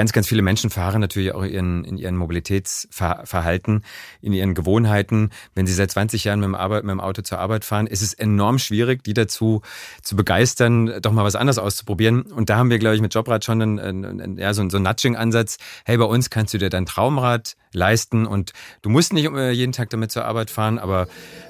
Ganz, 0.00 0.12
ganz 0.12 0.26
viele 0.26 0.40
Menschen 0.40 0.70
fahren 0.70 1.02
natürlich 1.02 1.34
auch 1.34 1.44
ihren, 1.44 1.84
in 1.84 1.98
ihren 1.98 2.16
Mobilitätsverhalten, 2.16 3.84
in 4.22 4.32
ihren 4.32 4.54
Gewohnheiten. 4.54 5.28
Wenn 5.54 5.66
sie 5.66 5.74
seit 5.74 5.90
20 5.90 6.24
Jahren 6.24 6.40
mit 6.40 6.46
dem, 6.46 6.54
Arbeit, 6.54 6.84
mit 6.84 6.92
dem 6.92 7.00
Auto 7.00 7.20
zur 7.20 7.38
Arbeit 7.38 7.66
fahren, 7.66 7.86
ist 7.86 8.00
es 8.00 8.14
enorm 8.14 8.58
schwierig, 8.58 9.04
die 9.04 9.12
dazu 9.12 9.60
zu 10.00 10.16
begeistern, 10.16 11.02
doch 11.02 11.12
mal 11.12 11.24
was 11.24 11.36
anderes 11.36 11.58
auszuprobieren. 11.58 12.22
Und 12.22 12.48
da 12.48 12.56
haben 12.56 12.70
wir, 12.70 12.78
glaube 12.78 12.96
ich, 12.96 13.02
mit 13.02 13.12
Jobrad 13.12 13.44
schon 13.44 13.60
einen, 13.60 13.78
einen, 13.78 14.38
ja, 14.38 14.54
so, 14.54 14.62
einen, 14.62 14.70
so 14.70 14.78
einen 14.78 14.84
Nudging-Ansatz. 14.84 15.58
Hey, 15.84 15.98
bei 15.98 16.06
uns 16.06 16.30
kannst 16.30 16.54
du 16.54 16.58
dir 16.58 16.70
dein 16.70 16.86
Traumrad 16.86 17.56
leisten 17.74 18.24
und 18.24 18.52
du 18.80 18.88
musst 18.88 19.12
nicht 19.12 19.30
jeden 19.30 19.72
Tag 19.72 19.90
damit 19.90 20.12
zur 20.12 20.24
Arbeit 20.24 20.48
fahren, 20.48 20.78
aber 20.78 21.08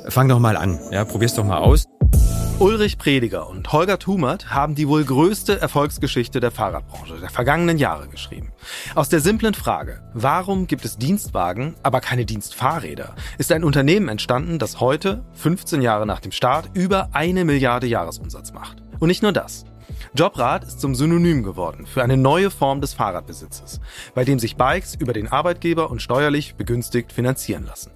fang 0.08 0.26
doch 0.26 0.40
mal 0.40 0.56
an. 0.56 0.80
Ja, 0.90 1.04
probier's 1.04 1.34
doch 1.34 1.44
mal 1.44 1.58
aus. 1.58 1.86
Ulrich 2.60 2.98
Prediger 2.98 3.48
und 3.48 3.72
Holger 3.72 3.98
Thumert 3.98 4.50
haben 4.50 4.74
die 4.74 4.86
wohl 4.86 5.02
größte 5.02 5.58
Erfolgsgeschichte 5.58 6.40
der 6.40 6.50
Fahrradbranche 6.50 7.18
der 7.18 7.30
vergangenen 7.30 7.78
Jahre 7.78 8.06
geschrieben. 8.06 8.52
Aus 8.94 9.08
der 9.08 9.20
simplen 9.20 9.54
Frage, 9.54 10.02
warum 10.12 10.66
gibt 10.66 10.84
es 10.84 10.98
Dienstwagen, 10.98 11.74
aber 11.82 12.02
keine 12.02 12.26
Dienstfahrräder, 12.26 13.14
ist 13.38 13.50
ein 13.50 13.64
Unternehmen 13.64 14.10
entstanden, 14.10 14.58
das 14.58 14.78
heute, 14.78 15.24
15 15.32 15.80
Jahre 15.80 16.04
nach 16.04 16.20
dem 16.20 16.32
Start, 16.32 16.68
über 16.74 17.08
eine 17.12 17.46
Milliarde 17.46 17.86
Jahresumsatz 17.86 18.52
macht. 18.52 18.82
Und 18.98 19.08
nicht 19.08 19.22
nur 19.22 19.32
das. 19.32 19.64
Jobrad 20.14 20.64
ist 20.64 20.80
zum 20.80 20.94
Synonym 20.94 21.42
geworden 21.42 21.86
für 21.86 22.02
eine 22.02 22.16
neue 22.16 22.50
Form 22.50 22.80
des 22.80 22.94
Fahrradbesitzes, 22.94 23.80
bei 24.14 24.24
dem 24.24 24.38
sich 24.38 24.56
Bikes 24.56 24.94
über 24.94 25.12
den 25.12 25.28
Arbeitgeber 25.28 25.90
und 25.90 26.02
steuerlich 26.02 26.54
begünstigt 26.54 27.12
finanzieren 27.12 27.64
lassen. 27.66 27.92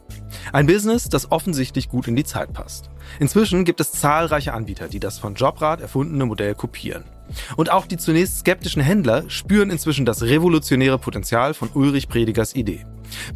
Ein 0.53 0.67
Business, 0.67 1.09
das 1.09 1.31
offensichtlich 1.31 1.89
gut 1.89 2.09
in 2.09 2.17
die 2.17 2.25
Zeit 2.25 2.53
passt. 2.53 2.91
Inzwischen 3.19 3.65
gibt 3.65 3.81
es 3.81 3.93
zahlreiche 3.93 4.53
Anbieter, 4.53 4.89
die 4.89 5.01
das 5.01 5.19
von 5.19 5.35
Jobrad 5.35 5.81
erfundene 5.81 6.27
Modell 6.27 6.55
kopieren. 6.55 7.05
Und 7.57 7.71
auch 7.71 7.87
die 7.87 7.97
zunächst 7.97 8.41
skeptischen 8.41 8.83
Händler 8.83 9.25
spüren 9.29 9.71
inzwischen 9.71 10.05
das 10.05 10.23
revolutionäre 10.23 10.99
Potenzial 10.99 11.55
von 11.55 11.71
Ulrich 11.75 12.09
Predigers 12.09 12.55
Idee. 12.55 12.85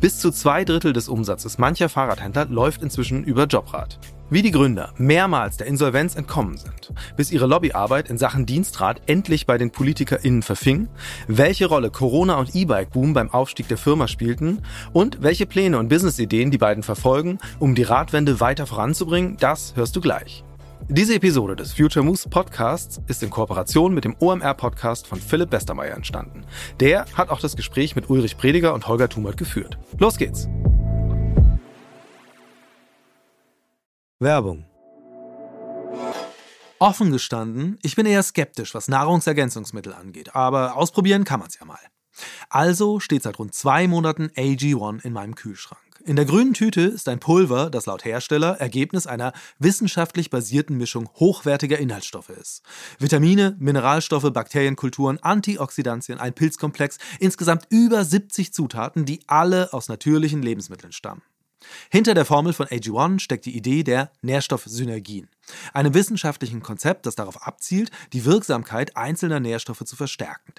Bis 0.01 0.19
zu 0.19 0.31
zwei 0.31 0.65
Drittel 0.65 0.93
des 0.93 1.09
Umsatzes 1.09 1.59
mancher 1.59 1.89
Fahrradhändler 1.89 2.47
läuft 2.47 2.83
inzwischen 2.83 3.25
über 3.25 3.47
Jobrad. 3.47 3.99
Wie 4.31 4.43
die 4.43 4.51
Gründer 4.51 4.93
mehrmals 4.99 5.57
der 5.57 5.67
Insolvenz 5.67 6.15
entkommen 6.15 6.59
sind, 6.59 6.93
bis 7.17 7.33
ihre 7.33 7.47
Lobbyarbeit 7.47 8.11
in 8.11 8.19
Sachen 8.19 8.45
Dienstrat 8.45 9.01
endlich 9.07 9.47
bei 9.47 9.57
den 9.57 9.71
PolitikerInnen 9.71 10.43
verfing, 10.43 10.89
welche 11.29 11.65
Rolle 11.65 11.91
Corona 11.91 12.35
und 12.35 12.55
E-Bike-Boom 12.55 13.15
beim 13.15 13.31
Aufstieg 13.31 13.69
der 13.69 13.79
Firma 13.79 14.07
spielten 14.07 14.61
und 14.93 15.23
welche 15.23 15.47
Pläne 15.47 15.79
und 15.79 15.89
Businessideen 15.89 16.51
die 16.51 16.59
beiden 16.59 16.83
verfolgen, 16.83 17.39
um 17.59 17.75
die 17.75 17.85
Radwende 17.85 18.39
weiter 18.39 18.67
voranzubringen, 18.67 19.39
das 19.41 19.75
hörst 19.77 19.97
du 19.97 20.03
gleich. 20.03 20.45
Diese 20.89 21.15
Episode 21.15 21.57
des 21.57 21.73
Future 21.73 22.05
Moves 22.05 22.29
Podcasts 22.29 23.01
ist 23.07 23.23
in 23.23 23.31
Kooperation 23.31 23.95
mit 23.95 24.05
dem 24.05 24.15
OMR 24.21 24.53
Podcast 24.53 25.07
von 25.07 25.21
Philipp 25.21 25.53
Westermeier 25.53 25.95
entstanden. 25.95 26.45
Der 26.81 27.07
hat 27.15 27.31
auch 27.31 27.41
das 27.41 27.57
Gespräch 27.57 27.97
mit 27.97 28.11
Ulrich 28.11 28.37
Prediger 28.37 28.75
und 28.75 28.89
Holger 28.89 29.09
Thumert 29.09 29.39
geführt. 29.39 29.79
Los 29.99 30.19
geht's! 30.19 30.49
Werbung 34.21 34.65
Offen 36.81 37.13
gestanden, 37.13 37.79
ich 37.83 37.95
bin 37.95 38.05
eher 38.05 38.25
skeptisch, 38.25 38.75
was 38.75 38.89
Nahrungsergänzungsmittel 38.89 39.93
angeht, 39.93 40.35
aber 40.35 40.77
ausprobieren 40.77 41.23
kann 41.23 41.39
man 41.39 41.49
es 41.49 41.59
ja 41.61 41.65
mal. 41.65 41.79
Also 42.49 42.99
steht 42.99 43.23
seit 43.23 43.39
rund 43.39 43.55
zwei 43.55 43.87
Monaten 43.87 44.27
AG1 44.37 45.05
in 45.05 45.13
meinem 45.13 45.37
Kühlschrank. 45.37 45.81
In 46.05 46.17
der 46.17 46.25
grünen 46.25 46.53
Tüte 46.53 46.81
ist 46.81 47.09
ein 47.09 47.21
Pulver, 47.21 47.71
das 47.71 47.87
laut 47.87 48.05
Hersteller 48.05 48.59
Ergebnis 48.59 49.07
einer 49.07 49.33
wissenschaftlich 49.61 50.31
basierten 50.31 50.77
Mischung 50.77 51.09
hochwertiger 51.15 51.79
Inhaltsstoffe 51.79 52.31
ist. 52.31 52.63
Vitamine, 52.99 53.57
Mineralstoffe, 53.61 54.33
Bakterienkulturen, 54.33 55.23
Antioxidantien, 55.23 56.19
ein 56.19 56.35
Pilzkomplex, 56.35 56.99
insgesamt 57.21 57.67
über 57.71 58.05
70 58.05 58.53
Zutaten, 58.53 59.05
die 59.05 59.21
alle 59.29 59.73
aus 59.73 59.89
natürlichen 59.89 60.43
Lebensmitteln 60.43 60.93
stammen. 60.93 61.23
Hinter 61.91 62.15
der 62.15 62.25
Formel 62.25 62.53
von 62.53 62.67
AG1 62.67 63.21
steckt 63.21 63.47
die 63.47 63.57
Idee 63.57 63.83
der 63.83 64.13
Nährstoffsynergien, 64.23 65.29
einem 65.73 65.95
wissenschaftlichen 65.95 66.63
Konzept, 66.63 67.07
das 67.07 67.17
darauf 67.17 67.43
abzielt, 67.47 67.91
die 68.13 68.25
Wirksamkeit 68.25 68.97
einzelner 68.97 69.41
Nährstoffe 69.41 69.85
zu 69.85 69.97
verstärken. 69.97 70.55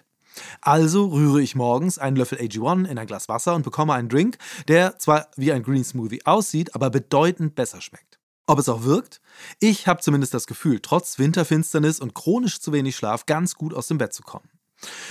Also 0.62 1.08
rühre 1.08 1.42
ich 1.42 1.56
morgens 1.56 1.98
einen 1.98 2.16
Löffel 2.16 2.40
AG1 2.40 2.88
in 2.88 2.98
ein 2.98 3.08
Glas 3.08 3.30
Wasser 3.30 3.56
und 3.56 3.64
bekomme 3.64 3.94
einen 3.94 4.10
Drink, 4.10 4.38
der 4.68 4.98
zwar 5.00 5.28
wie 5.36 5.52
ein 5.52 5.64
Green 5.64 5.84
Smoothie 5.84 6.26
aussieht, 6.26 6.76
aber 6.76 6.90
bedeutend 6.90 7.56
besser 7.56 7.82
schmeckt. 7.82 8.20
Ob 8.46 8.60
es 8.60 8.70
auch 8.70 8.84
wirkt? 8.84 9.22
Ich 9.60 9.88
habe 9.88 10.02
zumindest 10.02 10.34
das 10.34 10.48
Gefühl, 10.48 10.80
trotz 10.82 11.20
Winterfinsternis 11.20 12.00
und 12.00 12.16
chronisch 12.16 12.60
zu 12.60 12.72
wenig 12.72 12.96
Schlaf 12.96 13.26
ganz 13.26 13.56
gut 13.56 13.74
aus 13.74 13.88
dem 13.88 14.00
Bett 14.00 14.14
zu 14.14 14.24
kommen. 14.24 14.50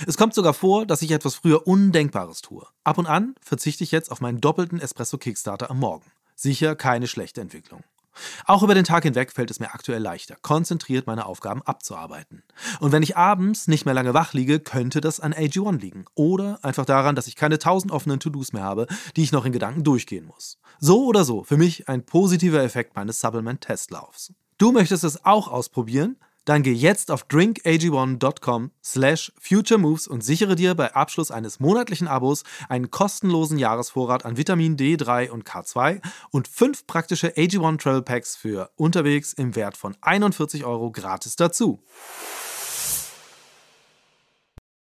Es 0.07 0.17
kommt 0.17 0.33
sogar 0.33 0.53
vor, 0.53 0.85
dass 0.85 1.01
ich 1.01 1.11
etwas 1.11 1.35
früher 1.35 1.67
Undenkbares 1.67 2.41
tue. 2.41 2.65
Ab 2.83 2.97
und 2.97 3.07
an 3.07 3.35
verzichte 3.41 3.83
ich 3.83 3.91
jetzt 3.91 4.11
auf 4.11 4.21
meinen 4.21 4.41
doppelten 4.41 4.79
Espresso 4.79 5.17
Kickstarter 5.17 5.69
am 5.69 5.79
Morgen. 5.79 6.05
Sicher 6.35 6.75
keine 6.75 7.07
schlechte 7.07 7.41
Entwicklung. 7.41 7.83
Auch 8.45 8.63
über 8.63 8.73
den 8.73 8.83
Tag 8.83 9.03
hinweg 9.03 9.31
fällt 9.31 9.51
es 9.51 9.59
mir 9.59 9.73
aktuell 9.73 10.01
leichter, 10.01 10.35
konzentriert 10.41 11.07
meine 11.07 11.25
Aufgaben 11.25 11.61
abzuarbeiten. 11.63 12.43
Und 12.79 12.91
wenn 12.91 13.03
ich 13.03 13.17
abends 13.17 13.67
nicht 13.67 13.85
mehr 13.85 13.93
lange 13.93 14.13
wach 14.13 14.33
liege, 14.33 14.59
könnte 14.59 15.01
das 15.01 15.19
an 15.19 15.33
AG1 15.33 15.79
liegen. 15.79 16.05
Oder 16.15 16.59
einfach 16.63 16.85
daran, 16.85 17.15
dass 17.15 17.27
ich 17.27 17.35
keine 17.35 17.59
tausend 17.59 17.91
offenen 17.91 18.19
To-Dos 18.19 18.53
mehr 18.53 18.63
habe, 18.63 18.87
die 19.15 19.23
ich 19.23 19.31
noch 19.31 19.45
in 19.45 19.51
Gedanken 19.51 19.83
durchgehen 19.83 20.25
muss. 20.25 20.57
So 20.79 21.05
oder 21.05 21.23
so, 21.23 21.43
für 21.43 21.57
mich 21.57 21.87
ein 21.87 22.05
positiver 22.05 22.63
Effekt 22.63 22.95
meines 22.95 23.19
Supplement-Testlaufs. 23.19 24.33
Du 24.57 24.71
möchtest 24.71 25.03
es 25.03 25.25
auch 25.25 25.47
ausprobieren? 25.47 26.17
Dann 26.49 26.63
geh 26.63 26.73
jetzt 26.73 27.11
auf 27.11 27.27
drinkag1.com 27.27 28.71
slash 28.83 29.31
futuremoves 29.39 30.07
und 30.07 30.23
sichere 30.23 30.55
dir 30.55 30.73
bei 30.73 30.95
Abschluss 30.95 31.29
eines 31.29 31.59
monatlichen 31.59 32.07
Abos 32.07 32.43
einen 32.69 32.89
kostenlosen 32.89 33.59
Jahresvorrat 33.59 34.25
an 34.25 34.35
Vitamin 34.35 34.75
D3 34.75 35.29
und 35.29 35.47
K2 35.47 36.01
und 36.31 36.47
fünf 36.47 36.87
praktische 36.87 37.27
AG1 37.35 37.77
Travel 37.77 38.01
Packs 38.01 38.35
für 38.35 38.71
unterwegs 38.77 39.31
im 39.33 39.55
Wert 39.55 39.77
von 39.77 39.95
41 40.01 40.65
Euro 40.65 40.89
gratis 40.89 41.35
dazu. 41.35 41.83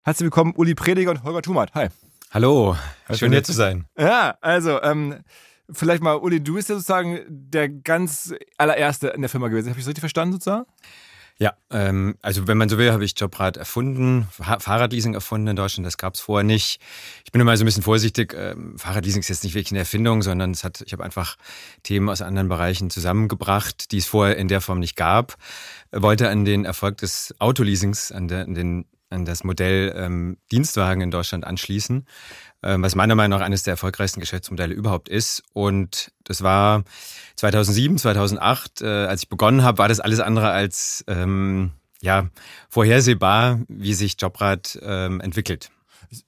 Herzlich 0.05 0.27
willkommen, 0.27 0.53
Uli 0.55 0.77
Prediger 0.77 1.11
und 1.11 1.25
Holger 1.25 1.43
Thumat. 1.43 1.75
Hi. 1.75 1.89
Hallo, 2.31 2.77
schön 3.11 3.33
hier 3.33 3.43
zu 3.43 3.53
sein. 3.53 3.87
Ja, 3.99 4.39
also, 4.41 4.81
ähm, 4.83 5.17
vielleicht 5.69 6.01
mal, 6.01 6.15
Uli, 6.15 6.41
du 6.41 6.55
bist 6.55 6.69
ja 6.69 6.77
sozusagen 6.77 7.19
der 7.29 7.69
ganz 7.69 8.33
allererste 8.57 9.09
in 9.09 9.23
der 9.23 9.31
Firma 9.31 9.49
gewesen. 9.49 9.71
Habe 9.71 9.81
ich 9.81 9.85
das 9.85 9.89
richtig 9.89 10.03
verstanden 10.03 10.35
sozusagen? 10.35 10.67
Ja, 11.39 11.53
ähm, 11.71 12.17
also 12.23 12.49
wenn 12.49 12.57
man 12.57 12.71
so 12.71 12.79
will, 12.79 12.93
habe 12.93 13.05
ich 13.05 13.13
Jobrad 13.19 13.59
erfunden, 13.59 14.27
Fahrradleasing 14.31 15.13
erfunden 15.13 15.49
in 15.49 15.57
Deutschland, 15.57 15.87
das 15.87 15.99
gab 15.99 16.15
es 16.15 16.21
vorher 16.21 16.45
nicht. 16.45 16.81
Ich 17.27 17.33
bin 17.33 17.43
immer 17.43 17.55
so 17.59 17.63
ein 17.63 17.67
bisschen 17.67 17.83
vorsichtig, 17.83 18.35
ähm, 18.35 18.79
Fahrradleasing 18.79 19.21
ist 19.21 19.29
jetzt 19.29 19.45
nicht 19.45 19.55
wirklich 19.55 19.73
eine 19.73 19.81
Erfindung, 19.81 20.23
sondern 20.23 20.53
es 20.53 20.65
hat, 20.65 20.83
ich 20.87 20.95
habe 20.95 21.05
einfach 21.05 21.37
Themen 21.83 22.09
aus 22.09 22.23
anderen 22.23 22.49
Bereichen 22.49 22.89
zusammengebracht, 22.89 23.93
die 23.93 23.99
es 23.99 24.07
vorher 24.07 24.39
in 24.39 24.49
der 24.49 24.63
Form 24.63 24.79
nicht 24.79 24.97
gab. 24.97 25.37
Wollte 25.93 26.31
an 26.31 26.47
den 26.47 26.65
Erfolg 26.65 26.97
des 26.99 27.35
Autoleasings, 27.39 28.13
an, 28.13 28.29
der, 28.29 28.45
an, 28.45 28.55
den, 28.55 28.87
an 29.11 29.27
das 29.27 29.45
Modell 29.45 29.95
ähm, 29.95 30.39
Dienstwagen 30.51 31.03
in 31.03 31.11
Deutschland 31.11 31.47
anschließen 31.47 32.07
was 32.63 32.95
meiner 32.95 33.15
Meinung 33.15 33.39
nach 33.39 33.47
eines 33.47 33.63
der 33.63 33.73
erfolgreichsten 33.73 34.21
Geschäftsmodelle 34.21 34.75
überhaupt 34.75 35.09
ist. 35.09 35.43
Und 35.53 36.13
das 36.25 36.43
war 36.43 36.85
2007, 37.37 37.99
2008, 37.99 38.83
äh, 38.83 38.87
als 38.87 39.23
ich 39.23 39.29
begonnen 39.29 39.63
habe, 39.63 39.79
war 39.79 39.89
das 39.89 40.01
alles 40.01 40.21
andere 40.21 40.51
als 40.51 41.05
ähm, 41.07 41.73
ja, 42.01 42.29
vorhersehbar, 42.69 43.61
wie 43.69 43.95
sich 43.95 44.17
Jobrad 44.21 44.79
ähm, 44.83 45.21
entwickelt. 45.21 45.71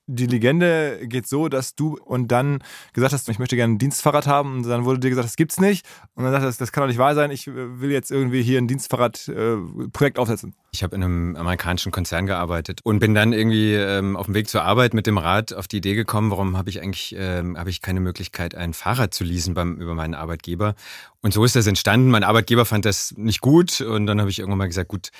Die 0.06 0.26
Legende 0.26 1.00
geht 1.04 1.26
so, 1.26 1.48
dass 1.48 1.75
du 1.75 1.98
und 2.04 2.28
dann 2.28 2.58
gesagt 2.92 3.12
hast, 3.12 3.28
ich 3.28 3.38
möchte 3.38 3.56
gerne 3.56 3.75
ein 3.75 3.78
Dienstfahrrad 3.78 4.26
haben 4.26 4.58
und 4.58 4.69
dann 4.69 4.84
wurde 4.84 5.00
dir 5.00 5.10
gesagt, 5.10 5.26
das 5.26 5.36
gibt's 5.36 5.60
nicht 5.60 5.86
und 6.14 6.25
dann 6.25 6.32
sagst 6.32 6.60
du, 6.60 6.62
das 6.62 6.72
kann 6.72 6.82
doch 6.82 6.88
nicht 6.88 6.98
wahr 6.98 7.14
sein, 7.14 7.30
ich 7.30 7.46
äh, 7.46 7.80
will 7.80 7.90
jetzt 7.90 8.10
irgendwie 8.10 8.42
hier 8.42 8.58
ein 8.58 8.69
Dienstfahrradprojekt 8.69 10.19
äh, 10.19 10.20
aufsetzen. 10.20 10.54
Ich 10.72 10.82
habe 10.82 10.96
in 10.96 11.02
einem 11.02 11.36
amerikanischen 11.36 11.92
Konzern 11.92 12.26
gearbeitet 12.26 12.80
und 12.84 12.98
bin 12.98 13.14
dann 13.14 13.32
irgendwie 13.32 13.75
ähm, 13.75 14.16
auf 14.16 14.26
dem 14.26 14.34
Weg 14.34 14.48
zur 14.48 14.62
Arbeit 14.62 14.94
mit 14.94 15.06
dem 15.06 15.19
Rad 15.19 15.52
auf 15.54 15.69
die 15.69 15.78
Idee 15.78 15.94
gekommen, 15.94 16.30
warum 16.30 16.56
habe 16.56 16.70
ich 16.70 16.80
eigentlich 16.82 17.14
ähm, 17.16 17.56
habe 17.58 17.70
ich 17.70 17.82
keine 17.82 18.00
Möglichkeit, 18.00 18.54
ein 18.54 18.75
Fahrrad 18.75 19.14
zu 19.14 19.25
leasen 19.25 19.54
beim, 19.54 19.76
über 19.76 19.94
meinen 19.94 20.14
Arbeitgeber. 20.14 20.75
Und 21.20 21.34
so 21.34 21.44
ist 21.44 21.56
das 21.56 21.66
entstanden. 21.66 22.10
Mein 22.10 22.25
Arbeitgeber 22.25 22.64
fand 22.64 22.84
das 22.84 23.14
nicht 23.16 23.40
gut 23.40 23.80
und 23.80 24.06
dann 24.06 24.20
habe 24.20 24.30
ich 24.30 24.38
irgendwann 24.38 24.58
mal 24.58 24.69
gesagt, 24.69 24.88
gut, 24.88 25.10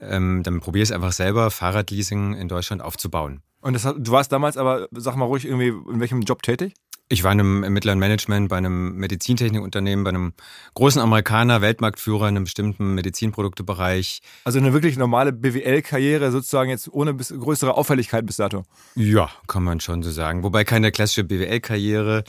ähm, 0.00 0.42
dann 0.42 0.60
probiere 0.60 0.82
es 0.82 0.92
einfach 0.92 1.12
selber, 1.12 1.50
Fahrradleasing 1.50 2.34
in 2.34 2.48
Deutschland 2.48 2.82
aufzubauen. 2.82 3.42
Und 3.68 3.74
das, 3.74 3.82
du 3.82 4.12
warst 4.12 4.32
damals 4.32 4.56
aber, 4.56 4.88
sag 4.92 5.16
mal 5.16 5.26
ruhig, 5.26 5.44
irgendwie 5.44 5.68
in 5.68 6.00
welchem 6.00 6.22
Job 6.22 6.42
tätig? 6.42 6.72
Ich 7.10 7.22
war 7.22 7.32
in 7.32 7.40
einem, 7.40 7.64
im 7.64 7.72
mittleren 7.74 7.98
Management 7.98 8.48
bei 8.48 8.56
einem 8.56 8.94
Medizintechnikunternehmen, 8.94 10.04
bei 10.04 10.08
einem 10.08 10.32
großen 10.72 11.02
Amerikaner, 11.02 11.60
Weltmarktführer 11.60 12.30
in 12.30 12.36
einem 12.36 12.44
bestimmten 12.44 12.94
Medizinproduktebereich. 12.94 14.22
Also 14.44 14.58
eine 14.58 14.72
wirklich 14.72 14.96
normale 14.96 15.34
BWL-Karriere, 15.34 16.30
sozusagen 16.30 16.70
jetzt 16.70 16.90
ohne 16.90 17.12
bis, 17.12 17.28
größere 17.28 17.74
Auffälligkeit 17.74 18.24
bis 18.24 18.36
dato. 18.36 18.62
Ja, 18.94 19.28
kann 19.48 19.64
man 19.64 19.80
schon 19.80 20.02
so 20.02 20.12
sagen. 20.12 20.44
Wobei 20.44 20.64
keine 20.64 20.90
klassische 20.90 21.24
BWL-Karriere. 21.24 22.24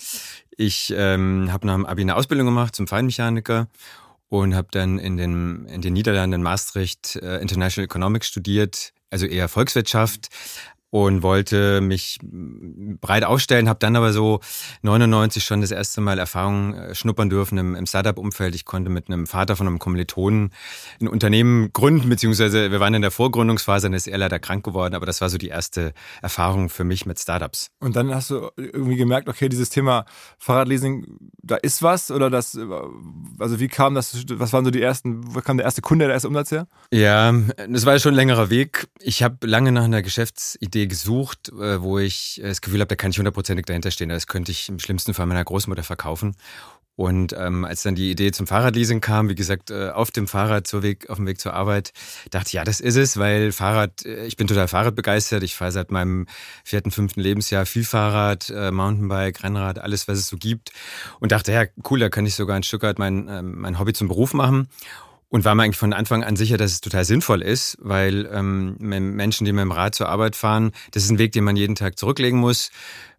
Ich 0.58 0.94
ähm, 0.94 1.54
habe 1.54 1.68
nach 1.68 1.76
dem 1.76 1.86
Abi 1.86 2.02
eine 2.02 2.18
Ausbildung 2.18 2.48
gemacht 2.48 2.76
zum 2.76 2.86
Feinmechaniker 2.86 3.70
und 4.28 4.56
habe 4.56 4.68
dann 4.72 5.00
in 5.00 5.16
den, 5.16 5.68
in 5.68 5.80
den 5.80 5.94
Niederlanden 5.94 6.34
in 6.34 6.44
Maastricht 6.44 7.16
äh, 7.16 7.38
International 7.38 7.86
Economics 7.86 8.28
studiert, 8.28 8.92
also 9.10 9.26
eher 9.26 9.48
Volkswirtschaft, 9.48 10.28
und 10.92 11.22
wollte 11.22 11.82
mich 11.82 12.20
breit 12.22 13.24
aufstellen, 13.24 13.70
habe 13.70 13.80
dann 13.80 13.96
aber 13.96 14.12
so 14.12 14.40
99 14.82 15.44
schon 15.44 15.62
das 15.62 15.72
erste 15.72 16.02
Mal 16.02 16.18
Erfahrung 16.18 16.74
äh, 16.74 16.96
schnuppern 16.96 17.30
dürfen 17.30 17.58
im, 17.58 17.76
im 17.76 17.86
Startup-Umfeld. 17.86 18.56
Ich 18.56 18.66
konnte 18.66 18.90
mit 18.90 19.08
einem 19.08 19.28
Vater 19.28 19.56
von 19.56 19.68
einem 19.68 19.80
Kommilitonen 19.80 20.52
ein 21.00 21.08
Unternehmen 21.08 21.72
gründen, 21.74 22.10
beziehungsweise 22.10 22.72
wir 22.72 22.80
waren 22.80 22.94
in 22.94 23.02
der 23.02 23.12
Vorgründungsphase, 23.12 23.88
dann 23.88 23.94
ist 23.94 24.08
er 24.08 24.18
leider 24.18 24.40
krank 24.40 24.66
geworden, 24.66 24.96
aber 24.96 25.06
das 25.06 25.22
war 25.22 25.30
so 25.30 25.38
die 25.38 25.50
erste 25.50 25.94
Erfahrung 26.22 26.70
für 26.70 26.84
mich 26.84 27.06
mit 27.06 27.20
Startups. 27.20 27.70
Und 27.80 27.96
dann 27.96 28.14
hast 28.14 28.32
du 28.32 28.50
irgendwie 28.56 28.96
gemerkt, 28.96 29.30
okay, 29.30 29.50
dieses 29.50 29.70
Thema 29.70 30.06
Fahrradleasing, 30.40 31.06
da 31.42 31.56
ist 31.56 31.84
was 31.84 32.10
oder 32.10 32.30
das, 32.30 32.58
also 33.38 33.60
wie 33.60 33.68
kam 33.68 33.96
das, 33.96 34.26
was 34.34 34.54
waren 34.54 34.66
so 34.66 34.72
die 34.72 34.82
ersten, 34.82 35.36
wo 35.36 35.42
kam 35.42 35.58
der 35.58 35.66
erste 35.66 35.82
Kunde, 35.82 36.06
der 36.06 36.14
erste 36.14 36.28
Umsatz 36.28 36.52
her? 36.52 36.68
Ja, 36.92 37.34
das 37.68 37.86
war 37.86 37.98
schon 38.00 38.14
ein 38.14 38.16
längerer 38.16 38.50
Weg. 38.50 38.88
Ich 39.00 39.22
habe 39.24 39.46
lange 39.46 39.72
nach 39.72 39.84
einer 39.84 40.02
Geschäftsidee 40.02 40.79
Idee 40.80 40.88
gesucht, 40.88 41.50
äh, 41.50 41.82
wo 41.82 42.00
ich 42.00 42.40
das 42.42 42.62
Gefühl 42.62 42.80
habe, 42.80 42.88
da 42.88 42.96
kann 42.96 43.12
ich 43.12 43.18
hundertprozentig 43.18 43.66
dahinter 43.66 43.92
stehen. 43.92 44.10
Das 44.10 44.28
könnte 44.28 44.52
ich 44.52 44.70
im 44.70 44.80
schlimmsten 44.80 45.14
Fall 45.14 45.26
meiner 45.26 45.44
Großmutter 45.44 45.84
verkaufen. 45.84 46.36
Und 46.96 47.32
ähm, 47.32 47.64
als 47.64 47.84
dann 47.84 47.96
die 47.96 48.12
Idee 48.12 48.32
zum 48.32 48.46
Fahrradleasing 48.46 49.00
kam, 49.00 49.30
wie 49.30 49.36
gesagt, 49.36 49.72
äh, 49.72 49.90
auf 49.92 50.12
dem 50.12 50.28
Fahrrad 50.28 50.68
zur 50.68 50.84
Weg, 50.84 51.10
auf 51.10 51.16
dem 51.16 51.28
Weg 51.28 51.40
zur 51.40 51.54
Arbeit, 51.54 51.94
dachte 52.30 52.48
ich, 52.48 52.54
ja, 52.54 52.66
das 52.66 52.82
ist 52.82 52.98
es, 52.98 53.16
weil 53.16 53.54
Fahrrad, 53.54 54.06
äh, 54.06 54.26
ich 54.26 54.36
bin 54.36 54.48
total 54.48 54.68
Fahrradbegeistert. 54.68 55.42
Ich 55.44 55.56
fahre 55.56 55.72
seit 55.72 55.92
meinem 55.92 56.28
vierten, 56.66 56.92
fünften 56.92 57.22
Lebensjahr 57.22 57.66
viel 57.66 57.86
Fahrrad, 57.86 58.50
äh, 58.50 58.72
Mountainbike, 58.72 59.42
Rennrad, 59.44 59.80
alles, 59.80 60.10
was 60.10 60.18
es 60.18 60.28
so 60.28 60.36
gibt. 60.36 60.74
Und 61.22 61.32
dachte, 61.32 61.54
ja, 61.54 61.64
cool, 61.90 62.00
da 62.00 62.10
kann 62.10 62.26
ich 62.26 62.36
sogar 62.36 62.58
ein 62.58 62.64
Stück 62.64 62.84
weit 62.84 63.00
mein, 63.00 63.30
äh, 63.30 63.42
mein 63.44 63.80
Hobby 63.80 63.94
zum 63.94 64.10
Beruf 64.10 64.34
machen. 64.34 64.68
Und 65.32 65.46
war 65.46 65.54
mir 65.54 65.64
eigentlich 65.64 65.78
von 65.78 65.94
Anfang 65.94 66.24
an 66.24 66.36
sicher, 66.36 66.58
dass 66.58 66.72
es 66.72 66.82
total 66.82 67.06
sinnvoll 67.06 67.44
ist, 67.44 67.78
weil 67.80 68.28
ähm, 68.34 68.76
Menschen, 68.80 69.46
die 69.46 69.54
mit 69.54 69.62
dem 69.62 69.72
Rad 69.72 69.94
zur 69.94 70.10
Arbeit 70.10 70.36
fahren, 70.36 70.72
das 70.92 71.04
ist 71.04 71.12
ein 71.12 71.20
Weg, 71.20 71.34
den 71.34 71.44
man 71.44 71.56
jeden 71.56 71.76
Tag 71.76 72.00
zurücklegen 72.00 72.40
muss. 72.40 72.72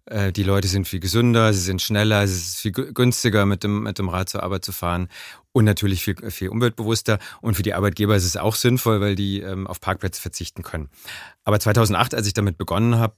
Äh, 0.07 0.33
die 0.33 0.43
Leute 0.43 0.67
sind 0.67 0.89
viel 0.89 0.99
gesünder, 0.99 1.53
sie 1.53 1.61
sind 1.61 1.81
schneller, 1.81 2.25
es 2.25 2.33
ist 2.33 2.59
viel 2.59 2.73
günstiger, 2.73 3.47
mit 3.47 3.63
dem, 3.63 3.85
mit 3.85 3.99
dem 3.99 4.09
Rad 4.09 4.29
zur 4.29 4.43
Arbeit 4.43 4.65
zu 4.65 4.73
fahren 4.73 5.09
und 5.53 5.65
natürlich 5.65 6.03
viel, 6.03 6.17
viel 6.31 6.49
umweltbewusster. 6.49 7.21
Und 7.41 7.55
für 7.55 7.63
die 7.63 7.75
Arbeitgeber 7.75 8.17
ist 8.17 8.25
es 8.25 8.37
auch 8.37 8.57
sinnvoll, 8.57 9.01
weil 9.01 9.15
die 9.15 9.41
ähm, 9.41 9.69
auf 9.69 9.81
Parkplätze 9.81 10.21
verzichten 10.21 10.65
können. 10.65 10.91
Aber 11.45 11.61
2008, 11.61 12.15
als 12.15 12.27
ich 12.27 12.35
damit 12.35 12.59
begonnen 12.59 12.99
habe, 12.99 13.15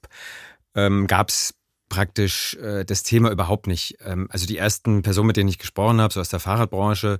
ähm, 0.74 1.06
gab 1.06 1.30
es 1.30 1.54
praktisch 1.92 2.54
äh, 2.54 2.86
das 2.86 3.02
Thema 3.02 3.30
überhaupt 3.30 3.66
nicht. 3.66 3.98
Ähm, 4.02 4.26
also 4.30 4.46
die 4.46 4.56
ersten 4.56 5.02
Personen, 5.02 5.26
mit 5.26 5.36
denen 5.36 5.50
ich 5.50 5.58
gesprochen 5.58 6.00
habe, 6.00 6.12
so 6.12 6.20
aus 6.20 6.30
der 6.30 6.40
Fahrradbranche, 6.40 7.18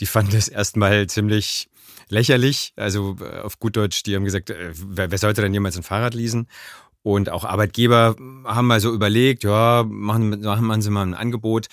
die 0.00 0.06
fanden 0.06 0.34
es 0.34 0.48
erstmal 0.48 1.06
ziemlich 1.08 1.68
lächerlich. 2.08 2.72
Also 2.74 3.18
äh, 3.20 3.40
auf 3.40 3.60
gut 3.60 3.76
Deutsch, 3.76 4.02
die 4.02 4.16
haben 4.16 4.24
gesagt, 4.24 4.48
äh, 4.48 4.72
wer, 4.72 5.10
wer 5.10 5.18
sollte 5.18 5.42
denn 5.42 5.52
jemals 5.52 5.76
ein 5.76 5.82
Fahrrad 5.82 6.14
leasen? 6.14 6.48
Und 7.02 7.28
auch 7.28 7.44
Arbeitgeber 7.44 8.16
haben 8.44 8.66
mal 8.66 8.80
so 8.80 8.90
überlegt, 8.94 9.44
ja, 9.44 9.84
machen, 9.86 10.40
machen 10.40 10.80
Sie 10.80 10.88
mal 10.88 11.02
ein 11.02 11.12
Angebot. 11.12 11.66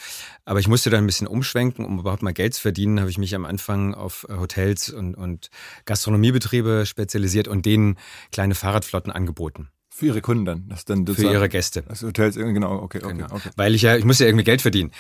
Aber 0.44 0.60
ich 0.60 0.68
musste 0.68 0.90
dann 0.90 1.06
ein 1.06 1.08
bisschen 1.08 1.26
umschwenken, 1.26 1.86
um 1.86 2.00
überhaupt 2.00 2.22
mal 2.22 2.34
Geld 2.34 2.54
zu 2.54 2.60
verdienen, 2.60 3.00
habe 3.00 3.10
ich 3.10 3.18
mich 3.18 3.34
am 3.34 3.46
Anfang 3.46 3.94
auf 3.94 4.28
äh, 4.28 4.36
Hotels 4.36 4.90
und, 4.90 5.16
und 5.16 5.50
Gastronomiebetriebe 5.86 6.86
spezialisiert 6.86 7.48
und 7.48 7.66
denen 7.66 7.98
kleine 8.34 8.56
Fahrradflotten 8.56 9.10
angeboten. 9.10 9.70
Für 9.94 10.06
ihre 10.06 10.22
Kunden 10.22 10.46
dann? 10.46 10.70
Das 10.70 10.86
dann 10.86 11.06
für 11.06 11.30
ihre 11.30 11.50
Gäste. 11.50 11.82
Das 11.82 12.02
Hotels, 12.02 12.36
genau, 12.36 12.82
okay, 12.82 13.02
okay, 13.04 13.14
genau. 13.14 13.28
okay. 13.30 13.50
Weil 13.58 13.76
ich 13.76 13.82
ja, 13.82 13.98
ich 13.98 14.06
muss 14.06 14.20
ja 14.20 14.26
irgendwie 14.26 14.46
Geld 14.46 14.62
verdienen. 14.62 14.92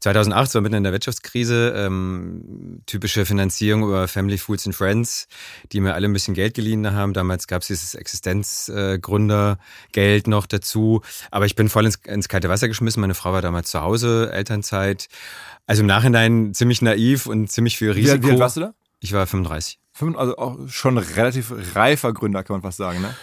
2008 0.00 0.54
war 0.54 0.62
mitten 0.62 0.76
in 0.76 0.84
der 0.84 0.92
Wirtschaftskrise, 0.92 1.74
ähm, 1.76 2.80
typische 2.86 3.26
Finanzierung 3.26 3.82
über 3.82 4.08
Family 4.08 4.38
Foods 4.38 4.64
and 4.64 4.74
Friends, 4.74 5.28
die 5.70 5.80
mir 5.80 5.92
alle 5.92 6.08
ein 6.08 6.14
bisschen 6.14 6.32
Geld 6.32 6.54
geliehen 6.54 6.90
haben. 6.90 7.12
Damals 7.12 7.46
gab 7.46 7.60
es 7.60 7.68
dieses 7.68 7.94
Existenzgründergeld 7.94 10.28
noch 10.28 10.46
dazu. 10.46 11.02
Aber 11.30 11.44
ich 11.44 11.54
bin 11.54 11.68
voll 11.68 11.84
ins, 11.84 11.96
ins 12.06 12.30
kalte 12.30 12.48
Wasser 12.48 12.68
geschmissen. 12.68 13.02
Meine 13.02 13.14
Frau 13.14 13.34
war 13.34 13.42
damals 13.42 13.70
zu 13.70 13.82
Hause, 13.82 14.30
Elternzeit. 14.32 15.08
Also 15.66 15.82
im 15.82 15.86
Nachhinein 15.86 16.54
ziemlich 16.54 16.80
naiv 16.80 17.26
und 17.26 17.52
ziemlich 17.52 17.76
viel 17.76 17.90
Risiko. 17.90 18.22
Wie, 18.22 18.28
wie 18.28 18.30
alt 18.30 18.40
warst 18.40 18.56
du 18.56 18.60
da? 18.60 18.72
Ich 19.00 19.12
war 19.12 19.26
35. 19.26 19.78
Also 20.16 20.38
auch 20.38 20.56
schon 20.68 20.96
relativ 20.96 21.52
reifer 21.74 22.14
Gründer, 22.14 22.44
kann 22.44 22.54
man 22.54 22.62
fast 22.62 22.78
sagen, 22.78 23.02
ne? 23.02 23.14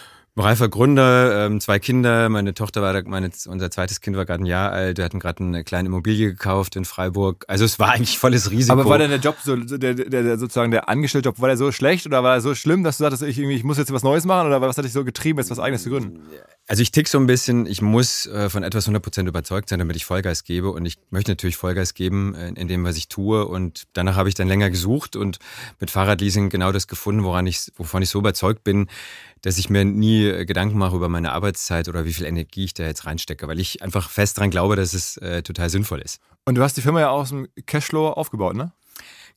Reifer 0.44 0.68
Gründer, 0.68 1.46
ähm, 1.46 1.60
zwei 1.60 1.78
Kinder. 1.78 2.28
Meine 2.28 2.54
Tochter 2.54 2.82
war, 2.82 3.02
meine, 3.06 3.30
unser 3.46 3.70
zweites 3.70 4.00
Kind 4.00 4.16
war 4.16 4.26
gerade 4.26 4.42
ein 4.42 4.46
Jahr 4.46 4.72
alt. 4.72 4.98
Wir 4.98 5.04
hatten 5.04 5.18
gerade 5.18 5.42
eine 5.42 5.64
kleine 5.64 5.88
Immobilie 5.88 6.28
gekauft 6.28 6.76
in 6.76 6.84
Freiburg. 6.84 7.44
Also 7.48 7.64
es 7.64 7.78
war 7.78 7.92
eigentlich 7.92 8.18
volles 8.18 8.50
Risiko. 8.50 8.72
Aber 8.72 8.88
war 8.88 8.98
denn 8.98 9.10
der 9.10 9.18
Job 9.18 9.36
so, 9.42 9.56
der, 9.56 9.94
der, 9.94 10.22
der 10.22 10.38
sozusagen 10.38 10.70
der 10.70 10.88
Angestellte-Job, 10.88 11.40
war 11.40 11.48
der 11.48 11.56
so 11.56 11.72
schlecht 11.72 12.06
oder 12.06 12.22
war 12.22 12.34
er 12.34 12.40
so 12.40 12.54
schlimm, 12.54 12.84
dass 12.84 12.98
du 12.98 13.04
sagtest, 13.04 13.22
ich, 13.22 13.38
irgendwie, 13.38 13.56
ich 13.56 13.64
muss 13.64 13.78
jetzt 13.78 13.92
was 13.92 14.02
Neues 14.02 14.24
machen 14.24 14.46
oder 14.46 14.60
was 14.60 14.76
hat 14.76 14.84
dich 14.84 14.92
so 14.92 15.04
getrieben, 15.04 15.38
jetzt 15.38 15.50
was 15.50 15.58
Eigenes 15.58 15.82
zu 15.82 15.90
gründen? 15.90 16.20
Also 16.68 16.82
ich 16.82 16.90
tick 16.90 17.06
so 17.06 17.18
ein 17.18 17.26
bisschen, 17.26 17.66
ich 17.66 17.80
muss 17.80 18.26
äh, 18.26 18.50
von 18.50 18.64
etwas 18.64 18.88
100% 18.88 19.28
überzeugt 19.28 19.68
sein, 19.68 19.78
damit 19.78 19.94
ich 19.94 20.04
Vollgas 20.04 20.42
gebe 20.42 20.70
und 20.70 20.84
ich 20.84 20.98
möchte 21.10 21.30
natürlich 21.30 21.56
Vollgas 21.56 21.94
geben 21.94 22.34
in, 22.34 22.56
in 22.56 22.66
dem, 22.66 22.84
was 22.84 22.96
ich 22.96 23.08
tue 23.08 23.46
und 23.46 23.84
danach 23.92 24.16
habe 24.16 24.28
ich 24.28 24.34
dann 24.34 24.48
länger 24.48 24.68
gesucht 24.68 25.14
und 25.14 25.38
mit 25.78 25.92
Fahrradleasing 25.92 26.48
genau 26.48 26.72
das 26.72 26.88
gefunden, 26.88 27.22
woran 27.22 27.46
ich, 27.46 27.70
wovon 27.76 28.02
ich 28.02 28.10
so 28.10 28.18
überzeugt 28.18 28.64
bin, 28.64 28.88
dass 29.46 29.58
ich 29.58 29.70
mir 29.70 29.84
nie 29.84 30.24
äh, 30.24 30.44
Gedanken 30.44 30.76
mache 30.76 30.96
über 30.96 31.08
meine 31.08 31.30
Arbeitszeit 31.30 31.86
oder 31.86 32.04
wie 32.04 32.12
viel 32.12 32.26
Energie 32.26 32.64
ich 32.64 32.74
da 32.74 32.82
jetzt 32.82 33.06
reinstecke, 33.06 33.46
weil 33.46 33.60
ich 33.60 33.80
einfach 33.80 34.10
fest 34.10 34.38
daran 34.38 34.50
glaube, 34.50 34.74
dass 34.74 34.92
es 34.92 35.18
äh, 35.18 35.44
total 35.44 35.70
sinnvoll 35.70 36.00
ist. 36.00 36.20
Und 36.46 36.56
du 36.56 36.62
hast 36.64 36.76
die 36.76 36.80
Firma 36.80 36.98
ja 36.98 37.10
aus 37.10 37.28
dem 37.28 37.46
Cashflow 37.64 38.08
aufgebaut, 38.08 38.56
ne? 38.56 38.72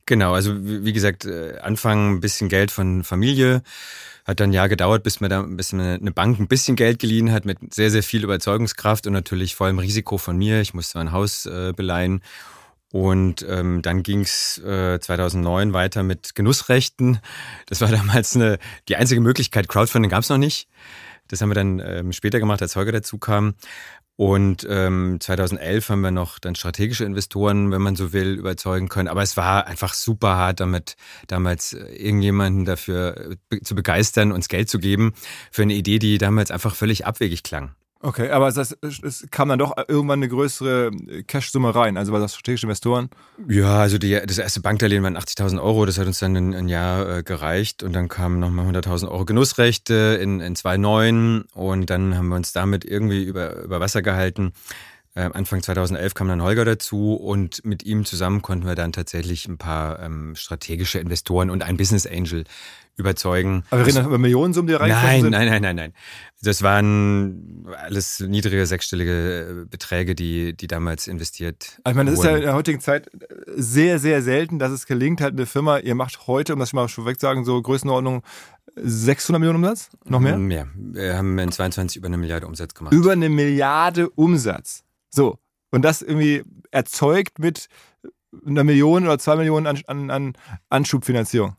Genau, 0.06 0.34
also 0.34 0.52
wie 0.60 0.92
gesagt, 0.92 1.26
äh, 1.26 1.58
Anfang 1.60 2.16
ein 2.16 2.20
bisschen 2.20 2.48
Geld 2.48 2.72
von 2.72 3.04
Familie, 3.04 3.62
hat 4.24 4.40
dann 4.40 4.50
ein 4.50 4.52
Jahr 4.52 4.68
gedauert, 4.68 5.04
bis 5.04 5.20
mir 5.20 5.28
da 5.28 5.42
bis 5.42 5.72
mir 5.72 5.94
eine 5.94 6.10
Bank 6.10 6.40
ein 6.40 6.48
bisschen 6.48 6.74
Geld 6.74 6.98
geliehen 6.98 7.30
hat 7.30 7.44
mit 7.44 7.72
sehr, 7.72 7.92
sehr 7.92 8.02
viel 8.02 8.24
Überzeugungskraft 8.24 9.06
und 9.06 9.12
natürlich 9.12 9.54
vollem 9.54 9.78
Risiko 9.78 10.18
von 10.18 10.36
mir. 10.36 10.60
Ich 10.60 10.74
musste 10.74 10.98
mein 10.98 11.12
Haus 11.12 11.46
äh, 11.46 11.72
beleihen 11.72 12.20
und 12.92 13.46
ähm, 13.48 13.82
dann 13.82 14.02
ging's 14.02 14.58
äh, 14.58 14.98
2009 14.98 15.72
weiter 15.72 16.02
mit 16.02 16.34
Genussrechten. 16.34 17.20
Das 17.66 17.80
war 17.80 17.88
damals 17.90 18.34
eine, 18.34 18.58
die 18.88 18.96
einzige 18.96 19.20
Möglichkeit. 19.20 19.68
Crowdfunding 19.68 20.10
gab's 20.10 20.28
noch 20.28 20.38
nicht. 20.38 20.68
Das 21.28 21.40
haben 21.40 21.50
wir 21.50 21.54
dann 21.54 21.78
ähm, 21.78 22.12
später 22.12 22.40
gemacht, 22.40 22.60
als 22.60 22.74
Holger 22.74 22.92
dazu 22.92 23.18
kam. 23.18 23.54
Und 24.16 24.66
ähm, 24.68 25.16
2011 25.18 25.88
haben 25.88 26.00
wir 26.02 26.10
noch 26.10 26.38
dann 26.38 26.54
strategische 26.54 27.04
Investoren, 27.04 27.70
wenn 27.70 27.80
man 27.80 27.96
so 27.96 28.12
will, 28.12 28.34
überzeugen 28.34 28.88
können. 28.90 29.08
Aber 29.08 29.22
es 29.22 29.38
war 29.38 29.66
einfach 29.66 29.94
super 29.94 30.36
hart, 30.36 30.60
damit 30.60 30.96
damals 31.26 31.72
äh, 31.72 31.84
irgendjemanden 31.94 32.66
dafür 32.66 33.36
äh, 33.50 33.62
zu 33.62 33.74
begeistern, 33.74 34.32
uns 34.32 34.48
Geld 34.48 34.68
zu 34.68 34.78
geben 34.78 35.14
für 35.50 35.62
eine 35.62 35.72
Idee, 35.72 35.98
die 35.98 36.18
damals 36.18 36.50
einfach 36.50 36.74
völlig 36.74 37.06
abwegig 37.06 37.44
klang. 37.44 37.74
Okay, 38.02 38.30
aber 38.30 38.50
das, 38.50 38.74
es 38.80 39.26
kam 39.30 39.50
dann 39.50 39.58
doch 39.58 39.76
irgendwann 39.86 40.20
eine 40.20 40.28
größere 40.28 40.90
Cash-Summe 41.26 41.74
rein, 41.74 41.98
also 41.98 42.12
bei 42.12 42.18
das 42.18 42.32
strategische 42.32 42.64
Investoren? 42.64 43.10
Ja, 43.46 43.78
also 43.78 43.98
die, 43.98 44.18
das 44.24 44.38
erste 44.38 44.60
Bankdarlehen 44.60 45.02
waren 45.02 45.18
80.000 45.18 45.62
Euro, 45.62 45.84
das 45.84 45.98
hat 45.98 46.06
uns 46.06 46.18
dann 46.18 46.34
ein, 46.34 46.54
ein 46.54 46.68
Jahr 46.68 47.18
äh, 47.18 47.22
gereicht 47.22 47.82
und 47.82 47.92
dann 47.92 48.08
kamen 48.08 48.40
nochmal 48.40 48.66
100.000 48.66 49.10
Euro 49.10 49.26
Genussrechte 49.26 50.18
in, 50.20 50.40
in 50.40 50.56
2009 50.56 51.44
und 51.52 51.90
dann 51.90 52.16
haben 52.16 52.28
wir 52.28 52.36
uns 52.36 52.52
damit 52.52 52.86
irgendwie 52.86 53.22
über, 53.22 53.64
über 53.64 53.80
Wasser 53.80 54.00
gehalten. 54.00 54.54
Äh, 55.14 55.28
Anfang 55.34 55.62
2011 55.62 56.14
kam 56.14 56.28
dann 56.28 56.42
Holger 56.42 56.64
dazu 56.64 57.14
und 57.14 57.64
mit 57.66 57.82
ihm 57.82 58.06
zusammen 58.06 58.40
konnten 58.40 58.66
wir 58.66 58.76
dann 58.76 58.92
tatsächlich 58.92 59.46
ein 59.46 59.58
paar 59.58 60.00
ähm, 60.00 60.36
strategische 60.36 61.00
Investoren 61.00 61.50
und 61.50 61.62
ein 61.62 61.76
Business 61.76 62.06
Angel 62.06 62.44
überzeugen. 63.00 63.64
Aber 63.70 63.84
wir 63.84 63.94
reden 63.94 64.06
über 64.06 64.18
Millionensummen, 64.18 64.68
die 64.68 64.74
reingeflossen 64.74 65.22
sind? 65.22 65.30
Nein, 65.30 65.48
nein, 65.48 65.62
nein, 65.62 65.76
nein. 65.76 65.92
Das 66.42 66.62
waren 66.62 67.66
alles 67.76 68.20
niedrige 68.20 68.64
sechsstellige 68.64 69.62
äh, 69.62 69.66
Beträge, 69.68 70.14
die, 70.14 70.56
die 70.56 70.66
damals 70.68 71.08
investiert 71.08 71.80
Ich 71.86 71.94
meine, 71.94 72.10
das 72.10 72.18
wurden. 72.18 72.28
ist 72.28 72.32
ja 72.32 72.36
in 72.36 72.42
der 72.44 72.54
heutigen 72.54 72.80
Zeit 72.80 73.10
sehr, 73.46 73.98
sehr 73.98 74.22
selten, 74.22 74.58
dass 74.58 74.70
es 74.70 74.86
gelingt, 74.86 75.20
halt 75.20 75.34
eine 75.34 75.46
Firma, 75.46 75.78
ihr 75.78 75.94
macht 75.94 76.26
heute, 76.26 76.54
um 76.54 76.60
das 76.60 76.72
mal 76.72 76.88
schon 76.88 77.04
weg 77.04 77.20
sagen, 77.20 77.44
so 77.44 77.60
Größenordnung 77.60 78.22
600 78.76 79.40
Millionen 79.40 79.64
Umsatz? 79.64 79.90
Noch 80.04 80.20
mehr? 80.20 80.38
Mehr. 80.38 80.68
Wir 80.74 81.16
haben 81.16 81.38
in 81.38 81.52
22 81.52 81.96
über 81.96 82.06
eine 82.06 82.16
Milliarde 82.16 82.46
Umsatz 82.46 82.74
gemacht. 82.74 82.94
Über 82.94 83.12
eine 83.12 83.28
Milliarde 83.28 84.08
Umsatz. 84.10 84.84
So. 85.10 85.38
Und 85.70 85.84
das 85.84 86.02
irgendwie 86.02 86.42
erzeugt 86.70 87.38
mit 87.38 87.68
einer 88.46 88.64
Million 88.64 89.04
oder 89.04 89.18
zwei 89.18 89.36
Millionen 89.36 89.66
an, 89.66 89.80
an, 89.86 90.10
an 90.10 90.32
Anschubfinanzierung. 90.68 91.56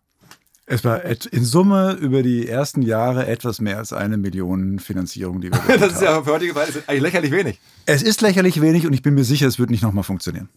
Es 0.65 0.85
war 0.85 1.03
in 1.03 1.43
Summe 1.43 1.97
über 1.99 2.23
die 2.23 2.47
ersten 2.47 2.81
Jahre 2.81 3.27
etwas 3.27 3.59
mehr 3.59 3.77
als 3.77 3.93
eine 3.93 4.17
Million 4.17 4.79
Finanzierung, 4.79 5.41
die 5.41 5.51
wir 5.51 5.59
Das 5.79 5.93
ist 5.93 6.01
ja 6.01 6.21
für 6.23 6.31
heutige 6.31 6.53
Verhältnisse 6.53 6.87
eigentlich 6.87 7.01
lächerlich 7.01 7.31
wenig. 7.31 7.59
Es 7.85 8.03
ist 8.03 8.21
lächerlich 8.21 8.61
wenig 8.61 8.85
und 8.85 8.93
ich 8.93 9.01
bin 9.01 9.15
mir 9.15 9.23
sicher, 9.23 9.47
es 9.47 9.59
wird 9.59 9.69
nicht 9.69 9.83
nochmal 9.83 10.03
funktionieren. 10.03 10.49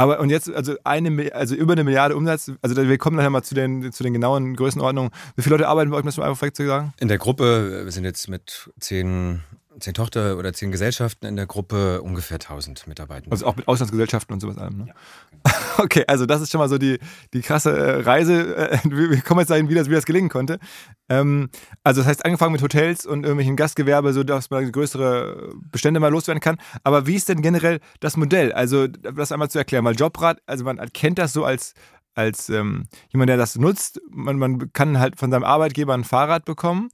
Aber 0.00 0.20
und 0.20 0.30
jetzt, 0.30 0.48
also 0.48 0.76
eine, 0.84 1.34
also 1.34 1.56
über 1.56 1.72
eine 1.72 1.82
Milliarde 1.82 2.16
Umsatz, 2.16 2.52
also 2.62 2.76
wir 2.76 2.98
kommen 2.98 3.16
nachher 3.16 3.30
mal 3.30 3.42
zu 3.42 3.56
den, 3.56 3.90
zu 3.90 4.04
den 4.04 4.12
genauen 4.12 4.54
Größenordnungen. 4.54 5.10
Wie 5.34 5.42
viele 5.42 5.56
Leute 5.56 5.66
arbeiten 5.66 5.90
bei 5.90 5.96
euch, 5.96 6.04
müssen 6.04 6.18
wir 6.18 6.26
einfach 6.26 6.38
direkt 6.38 6.56
zu 6.56 6.66
sagen? 6.66 6.94
In 7.00 7.08
der 7.08 7.18
Gruppe, 7.18 7.82
wir 7.84 7.90
sind 7.90 8.04
jetzt 8.04 8.28
mit 8.28 8.70
zehn 8.78 9.40
zehn 9.80 9.94
Tochter- 9.94 10.36
oder 10.36 10.52
zehn 10.52 10.70
Gesellschaften 10.70 11.26
in 11.26 11.36
der 11.36 11.46
Gruppe, 11.46 12.02
ungefähr 12.02 12.36
1000 12.36 12.86
Mitarbeiter. 12.86 13.30
Also 13.30 13.46
auch 13.46 13.56
mit 13.56 13.68
Auslandsgesellschaften 13.68 14.34
und 14.34 14.40
sowas 14.40 14.58
allem, 14.58 14.78
ne? 14.78 14.86
Ja, 14.88 14.94
genau. 15.42 15.84
Okay, 15.84 16.04
also 16.06 16.26
das 16.26 16.40
ist 16.40 16.50
schon 16.50 16.58
mal 16.58 16.68
so 16.68 16.78
die, 16.78 16.98
die 17.32 17.40
krasse 17.40 17.76
äh, 17.76 18.00
Reise. 18.02 18.56
Äh, 18.56 18.78
wir 18.84 19.20
kommen 19.22 19.40
jetzt 19.40 19.50
dahin, 19.50 19.68
wie 19.68 19.74
das, 19.74 19.88
wie 19.88 19.94
das 19.94 20.06
gelingen 20.06 20.28
konnte. 20.28 20.58
Ähm, 21.08 21.50
also 21.84 22.00
das 22.00 22.08
heißt, 22.08 22.24
angefangen 22.24 22.52
mit 22.52 22.62
Hotels 22.62 23.06
und 23.06 23.24
irgendwelchen 23.24 23.56
Gastgewerbe, 23.56 24.12
so 24.12 24.24
dass 24.24 24.50
man 24.50 24.70
größere 24.70 25.52
Bestände 25.70 26.00
mal 26.00 26.10
loswerden 26.10 26.40
kann. 26.40 26.58
Aber 26.82 27.06
wie 27.06 27.14
ist 27.14 27.28
denn 27.28 27.42
generell 27.42 27.80
das 28.00 28.16
Modell? 28.16 28.52
Also 28.52 28.86
das 28.86 29.32
einmal 29.32 29.50
zu 29.50 29.58
erklären, 29.58 29.84
weil 29.84 29.94
Jobrad, 29.94 30.40
also 30.46 30.64
man 30.64 30.78
kennt 30.92 31.18
das 31.18 31.32
so 31.32 31.44
als 31.44 31.74
als 32.14 32.48
ähm, 32.48 32.88
jemand, 33.10 33.28
der 33.28 33.36
das 33.36 33.54
nutzt. 33.54 34.00
Man, 34.10 34.38
man 34.38 34.72
kann 34.72 34.98
halt 34.98 35.16
von 35.20 35.30
seinem 35.30 35.44
Arbeitgeber 35.44 35.94
ein 35.94 36.02
Fahrrad 36.02 36.44
bekommen 36.44 36.88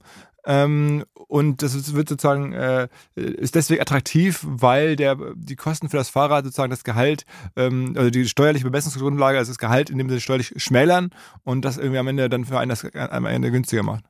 ähm, 0.45 1.05
und 1.13 1.61
das 1.61 1.93
wird 1.93 2.09
sozusagen, 2.09 2.53
äh, 2.53 2.87
ist 3.15 3.55
deswegen 3.55 3.81
attraktiv, 3.81 4.41
weil 4.43 4.95
der, 4.95 5.17
die 5.35 5.55
Kosten 5.55 5.89
für 5.89 5.97
das 5.97 6.09
Fahrrad 6.09 6.45
sozusagen 6.45 6.69
das 6.69 6.83
Gehalt, 6.83 7.25
ähm, 7.55 7.93
also 7.97 8.09
die 8.09 8.27
steuerliche 8.27 8.65
Bemessungsgrundlage, 8.65 9.37
also 9.37 9.51
das 9.51 9.57
Gehalt 9.57 9.89
in 9.89 9.97
dem 9.97 10.09
Sinne 10.09 10.21
steuerlich 10.21 10.53
schmälern 10.57 11.09
und 11.43 11.65
das 11.65 11.77
irgendwie 11.77 11.99
am 11.99 12.07
Ende 12.07 12.29
dann 12.29 12.45
für 12.45 12.59
einen 12.59 12.69
das 12.69 12.85
am 12.93 13.25
Ende 13.25 13.51
günstiger 13.51 13.83
macht. 13.83 14.05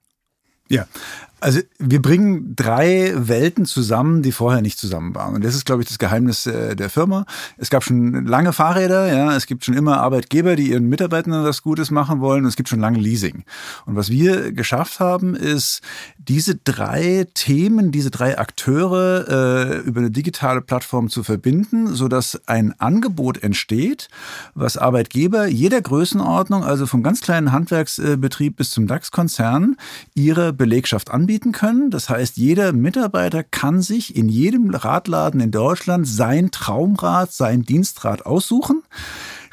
Ja, 0.67 0.87
also 1.45 1.59
wir 1.77 2.01
bringen 2.01 2.55
drei 2.55 3.13
Welten 3.15 3.65
zusammen, 3.65 4.23
die 4.23 4.31
vorher 4.31 4.63
nicht 4.63 4.79
zusammen 4.79 5.13
waren. 5.13 5.35
Und 5.35 5.45
das 5.45 5.53
ist, 5.53 5.63
glaube 5.63 5.83
ich, 5.83 5.87
das 5.87 5.99
Geheimnis 5.99 6.47
äh, 6.47 6.75
der 6.75 6.89
Firma. 6.89 7.27
Es 7.57 7.69
gab 7.69 7.83
schon 7.83 8.25
lange 8.25 8.51
Fahrräder, 8.51 9.13
ja, 9.15 9.35
es 9.35 9.45
gibt 9.45 9.63
schon 9.63 9.75
immer 9.75 9.99
Arbeitgeber, 9.99 10.55
die 10.55 10.71
ihren 10.71 10.89
Mitarbeitern 10.89 11.43
das 11.43 11.61
Gutes 11.61 11.91
machen 11.91 12.19
wollen. 12.19 12.45
Und 12.45 12.49
es 12.49 12.55
gibt 12.55 12.67
schon 12.67 12.79
lange 12.79 12.97
Leasing. 12.97 13.43
Und 13.85 13.95
was 13.95 14.09
wir 14.09 14.53
geschafft 14.53 14.99
haben, 14.99 15.35
ist, 15.35 15.81
diese 16.17 16.55
drei 16.55 17.27
Themen, 17.35 17.91
diese 17.91 18.09
drei 18.09 18.39
Akteure 18.39 19.27
äh, 19.29 19.77
über 19.81 19.99
eine 19.99 20.09
digitale 20.09 20.61
Plattform 20.61 21.09
zu 21.09 21.21
verbinden, 21.21 21.93
so 21.93 22.07
dass 22.07 22.41
ein 22.47 22.73
Angebot 22.79 23.43
entsteht, 23.43 24.07
was 24.55 24.77
Arbeitgeber 24.77 25.45
jeder 25.45 25.79
Größenordnung, 25.79 26.63
also 26.63 26.87
vom 26.87 27.03
ganz 27.03 27.21
kleinen 27.21 27.51
Handwerksbetrieb 27.51 28.55
bis 28.55 28.71
zum 28.71 28.87
DAX-Konzern, 28.87 29.75
ihre 30.15 30.51
Belegschaft 30.51 31.11
anbieten 31.11 31.34
anbieten 31.35 31.51
können. 31.51 31.91
Das 31.91 32.09
heißt, 32.09 32.37
jeder 32.37 32.71
Mitarbeiter 32.71 33.43
kann 33.43 33.81
sich 33.81 34.15
in 34.15 34.29
jedem 34.29 34.69
Radladen 34.73 35.41
in 35.41 35.51
Deutschland 35.51 36.07
sein 36.07 36.49
Traumrad, 36.49 37.33
sein 37.33 37.63
Dienstrad 37.63 38.25
aussuchen 38.25 38.83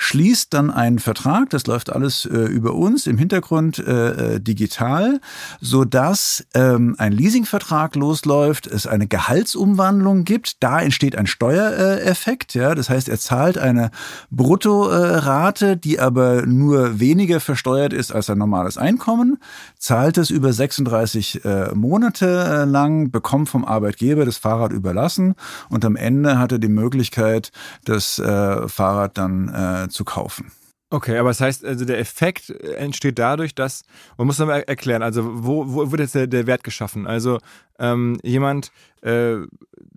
schließt 0.03 0.53
dann 0.53 0.71
einen 0.73 0.99
Vertrag, 0.99 1.51
das 1.51 1.67
läuft 1.69 1.91
alles 1.91 2.27
äh, 2.27 2.37
über 2.37 2.75
uns 2.75 3.07
im 3.07 3.19
Hintergrund 3.19 3.79
äh, 3.79 4.35
äh, 4.35 4.41
digital, 4.41 5.21
so 5.61 5.85
dass 5.85 6.45
ähm, 6.55 6.97
ein 6.99 7.13
Leasingvertrag 7.13 7.95
losläuft, 7.95 8.67
es 8.67 8.89
eine 8.89 9.07
Gehaltsumwandlung 9.07 10.25
gibt, 10.25 10.63
da 10.63 10.81
entsteht 10.81 11.17
ein 11.17 11.29
Steuereffekt, 11.29 12.55
ja, 12.55 12.75
das 12.75 12.91
heißt, 12.91 13.09
er 13.09 13.19
zahlt 13.19 13.59
eine 13.59 13.93
Bruttorate, 14.33 15.77
die 15.77 16.01
aber 16.01 16.47
nur 16.47 16.99
weniger 16.99 17.39
versteuert 17.39 17.93
ist 17.93 18.11
als 18.11 18.29
ein 18.29 18.39
normales 18.39 18.79
Einkommen, 18.79 19.39
zahlt 19.79 20.19
es 20.19 20.31
über 20.31 20.53
36 20.53 21.45
äh, 21.45 21.75
Monate 21.75 22.27
äh, 22.27 22.65
lang, 22.65 23.13
bekommt 23.13 23.49
vom 23.49 23.65
Arbeitgeber 23.65 24.25
das 24.25 24.37
Fahrrad 24.37 24.73
überlassen 24.73 25.37
und 25.69 25.85
am 25.85 25.95
Ende 25.95 26.41
hat 26.41 26.51
er 26.51 26.59
die 26.59 26.69
Möglichkeit, 26.69 27.53
das 27.85 28.19
äh, 28.19 28.69
Fahrrad 28.69 29.17
dann 29.17 29.49
äh, 29.49 29.89
zu 29.93 30.05
kaufen. 30.05 30.53
Okay, 30.93 31.17
aber 31.17 31.31
das 31.31 31.41
heißt, 31.41 31.65
also 31.65 31.87
der 31.87 31.99
Effekt 31.99 32.51
entsteht 32.51 33.19
dadurch, 33.19 33.55
dass, 33.55 33.83
man 34.19 34.27
muss 34.27 34.39
nochmal 34.39 34.63
erklären, 34.67 35.03
also 35.03 35.23
wo, 35.43 35.73
wo 35.73 35.91
wird 35.91 36.01
jetzt 36.03 36.15
der, 36.15 36.27
der 36.27 36.47
Wert 36.47 36.65
geschaffen? 36.65 37.07
Also 37.07 37.39
ähm, 37.79 38.19
jemand 38.23 38.73
äh, 39.01 39.37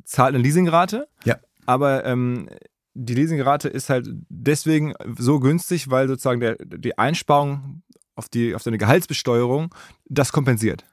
zahlt 0.05 0.35
eine 0.35 0.41
Leasingrate, 0.41 1.09
ja. 1.25 1.35
aber 1.65 2.05
ähm, 2.05 2.47
die 2.93 3.13
Leasingrate 3.13 3.67
ist 3.67 3.89
halt 3.89 4.07
deswegen 4.29 4.93
so 5.17 5.41
günstig, 5.41 5.89
weil 5.89 6.07
sozusagen 6.07 6.39
der, 6.39 6.55
die 6.55 6.97
Einsparung 6.97 7.83
auf, 8.15 8.29
die, 8.29 8.55
auf 8.55 8.63
seine 8.63 8.77
Gehaltsbesteuerung 8.77 9.75
das 10.05 10.31
kompensiert. 10.31 10.85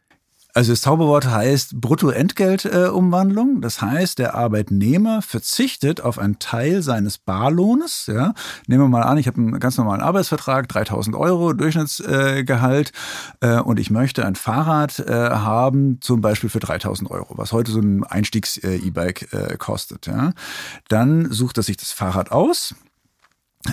Also 0.55 0.73
das 0.73 0.83
Zauberwort 0.83 1.27
heißt 1.27 1.81
Bruttoentgeltumwandlung. 1.81 3.57
Äh, 3.57 3.61
das 3.61 3.81
heißt, 3.81 4.19
der 4.19 4.35
Arbeitnehmer 4.35 5.23
verzichtet 5.23 6.03
auf 6.03 6.19
einen 6.19 6.39
Teil 6.39 6.83
seines 6.83 7.17
Barlohnes. 7.19 8.07
Ja. 8.07 8.35
Nehmen 8.67 8.85
wir 8.85 8.89
mal 8.89 9.03
an, 9.03 9.17
ich 9.17 9.27
habe 9.27 9.39
einen 9.39 9.61
ganz 9.61 9.79
normalen 9.79 10.03
Arbeitsvertrag, 10.03 10.69
3000 10.69 11.17
Euro 11.17 11.55
Durchschnittsgehalt 11.55 12.93
äh, 13.41 13.61
und 13.61 13.81
ich 13.81 13.91
möchte 13.91 14.27
ein 14.27 14.35
Fahrrad 14.35 14.99
äh, 14.99 15.31
haben, 15.31 16.01
zum 16.03 16.21
Beispiel 16.21 16.51
für 16.51 16.61
3000 16.61 17.11
Euro, 17.11 17.39
was 17.39 17.53
heute 17.53 17.73
so 17.73 17.81
ein 17.81 18.05
Einstiegs-E-Bike 18.05 19.33
äh, 19.33 19.57
kostet. 19.57 20.07
Ja. 20.07 20.33
Dann 20.89 21.33
sucht 21.33 21.57
er 21.57 21.63
sich 21.63 21.79
das 21.79 21.93
Fahrrad 21.93 22.31
aus 22.31 22.75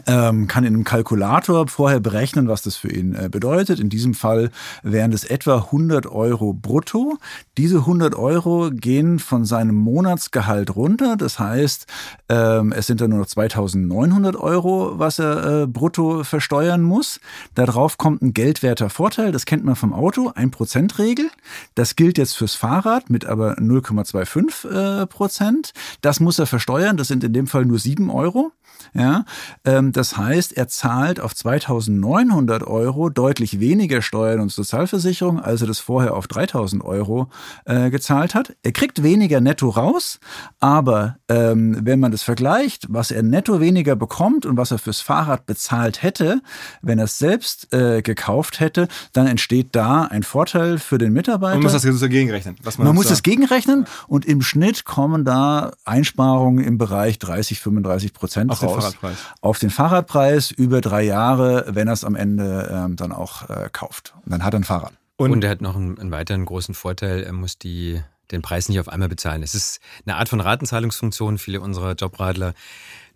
ähm, 0.05 0.47
kann 0.47 0.63
in 0.63 0.75
einem 0.75 0.83
Kalkulator 0.83 1.67
vorher 1.67 1.99
berechnen, 1.99 2.47
was 2.47 2.61
das 2.61 2.75
für 2.75 2.91
ihn 2.91 3.15
äh, 3.15 3.29
bedeutet. 3.29 3.79
In 3.79 3.89
diesem 3.89 4.13
Fall 4.13 4.51
wären 4.83 5.11
es 5.13 5.23
etwa 5.23 5.57
100 5.57 6.05
Euro 6.05 6.53
brutto. 6.53 7.17
Diese 7.57 7.79
100 7.79 8.15
Euro 8.15 8.69
gehen 8.71 9.19
von 9.19 9.45
seinem 9.45 9.75
Monatsgehalt 9.75 10.75
runter. 10.75 11.15
Das 11.17 11.39
heißt, 11.39 11.87
ähm, 12.29 12.71
es 12.71 12.87
sind 12.87 13.01
dann 13.01 13.09
nur 13.09 13.19
noch 13.19 13.25
2900 13.25 14.35
Euro, 14.35 14.99
was 14.99 15.19
er 15.19 15.63
äh, 15.63 15.67
brutto 15.67 16.23
versteuern 16.23 16.81
muss. 16.81 17.19
Darauf 17.55 17.97
kommt 17.97 18.21
ein 18.21 18.33
geldwerter 18.33 18.89
Vorteil. 18.89 19.31
Das 19.31 19.45
kennt 19.45 19.65
man 19.65 19.75
vom 19.75 19.93
Auto, 19.93 20.29
1%-Regel. 20.29 21.29
Das 21.73 21.95
gilt 21.95 22.17
jetzt 22.17 22.37
fürs 22.37 22.53
Fahrrad 22.53 23.09
mit 23.09 23.25
aber 23.25 23.57
0,25 23.57 25.01
äh, 25.01 25.07
Prozent. 25.07 25.73
Das 26.01 26.19
muss 26.19 26.37
er 26.37 26.45
versteuern. 26.45 26.97
Das 26.97 27.07
sind 27.07 27.23
in 27.23 27.33
dem 27.33 27.47
Fall 27.47 27.65
nur 27.65 27.79
7 27.79 28.09
Euro. 28.11 28.51
Ja, 28.93 29.25
ähm, 29.65 29.91
das 29.91 30.17
heißt, 30.17 30.55
er 30.57 30.67
zahlt 30.67 31.19
auf 31.19 31.33
2.900 31.33 32.65
Euro 32.65 33.09
deutlich 33.09 33.59
weniger 33.59 34.01
Steuern 34.01 34.39
und 34.39 34.51
Sozialversicherung, 34.51 35.39
als 35.39 35.61
er 35.61 35.67
das 35.67 35.79
vorher 35.79 36.15
auf 36.15 36.27
3.000 36.27 36.83
Euro 36.83 37.29
äh, 37.65 37.89
gezahlt 37.89 38.35
hat. 38.35 38.55
Er 38.63 38.71
kriegt 38.71 39.03
weniger 39.03 39.41
netto 39.41 39.69
raus, 39.69 40.19
aber 40.59 41.17
ähm, 41.27 41.77
wenn 41.81 41.99
man 41.99 42.11
das 42.11 42.23
vergleicht, 42.23 42.87
was 42.89 43.11
er 43.11 43.23
netto 43.23 43.59
weniger 43.59 43.95
bekommt 43.95 44.45
und 44.45 44.57
was 44.57 44.71
er 44.71 44.79
fürs 44.79 45.01
Fahrrad 45.01 45.45
bezahlt 45.45 46.01
hätte, 46.01 46.41
wenn 46.81 46.99
er 46.99 47.05
es 47.05 47.17
selbst 47.17 47.73
äh, 47.73 48.01
gekauft 48.01 48.59
hätte, 48.59 48.87
dann 49.13 49.27
entsteht 49.27 49.75
da 49.75 50.03
ein 50.03 50.23
Vorteil 50.23 50.79
für 50.79 50.97
den 50.97 51.13
Mitarbeiter. 51.13 51.55
Man 51.55 51.63
muss 51.63 51.73
das 51.73 51.83
gegenrechnen. 52.09 52.55
man, 52.77 52.87
man 52.87 52.95
muss 52.95 53.11
es 53.11 53.23
gegenrechnen 53.23 53.85
und 54.07 54.25
im 54.25 54.41
Schnitt 54.41 54.85
kommen 54.85 55.25
da 55.25 55.71
Einsparungen 55.85 56.63
im 56.63 56.77
Bereich 56.77 57.19
30, 57.19 57.59
35 57.59 58.13
Prozent 58.13 58.51
raus. 58.69 58.83
Fahrradpreis. 58.83 59.17
Auf 59.41 59.59
den 59.59 59.69
Fahrradpreis 59.69 60.51
über 60.51 60.81
drei 60.81 61.03
Jahre, 61.03 61.65
wenn 61.69 61.87
er 61.87 61.93
es 61.93 62.03
am 62.03 62.15
Ende 62.15 62.69
ähm, 62.71 62.95
dann 62.95 63.11
auch 63.11 63.49
äh, 63.49 63.69
kauft. 63.71 64.13
Und 64.25 64.31
dann 64.31 64.43
hat 64.43 64.53
er 64.53 64.59
ein 64.59 64.63
Fahrrad. 64.63 64.93
Und, 65.17 65.31
Und 65.31 65.43
er 65.43 65.49
hat 65.49 65.61
noch 65.61 65.75
einen, 65.75 65.99
einen 65.99 66.11
weiteren 66.11 66.45
großen 66.45 66.73
Vorteil, 66.73 67.23
er 67.23 67.33
muss 67.33 67.57
die 67.57 68.01
den 68.31 68.41
Preis 68.41 68.69
nicht 68.69 68.79
auf 68.79 68.89
einmal 68.89 69.09
bezahlen. 69.09 69.43
Es 69.43 69.55
ist 69.55 69.79
eine 70.05 70.15
Art 70.15 70.29
von 70.29 70.39
Ratenzahlungsfunktion. 70.39 71.37
Viele 71.37 71.61
unserer 71.61 71.93
Jobradler 71.93 72.53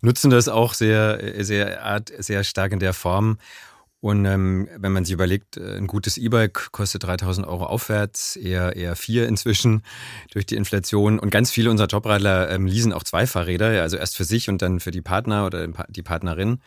nutzen 0.00 0.30
das 0.30 0.48
auch 0.48 0.74
sehr, 0.74 1.44
sehr, 1.44 2.02
sehr 2.18 2.44
stark 2.44 2.72
in 2.72 2.80
der 2.80 2.94
Form. 2.94 3.38
Und 4.04 4.26
ähm, 4.26 4.68
wenn 4.76 4.92
man 4.92 5.06
sich 5.06 5.14
überlegt, 5.14 5.56
äh, 5.56 5.78
ein 5.78 5.86
gutes 5.86 6.18
E-Bike 6.18 6.72
kostet 6.72 7.04
3000 7.04 7.46
Euro 7.46 7.64
aufwärts, 7.64 8.36
eher, 8.36 8.76
eher 8.76 8.96
vier 8.96 9.26
inzwischen 9.26 9.80
durch 10.30 10.44
die 10.44 10.56
Inflation. 10.56 11.18
Und 11.18 11.30
ganz 11.30 11.50
viele 11.50 11.70
unserer 11.70 11.86
Jobradler 11.86 12.50
ähm, 12.50 12.66
leasen 12.66 12.92
auch 12.92 13.02
zwei 13.02 13.26
Fahrräder, 13.26 13.80
also 13.80 13.96
erst 13.96 14.18
für 14.18 14.24
sich 14.24 14.50
und 14.50 14.60
dann 14.60 14.80
für 14.80 14.90
die 14.90 15.00
Partner 15.00 15.46
oder 15.46 15.68
die 15.88 16.02
Partnerin. 16.02 16.58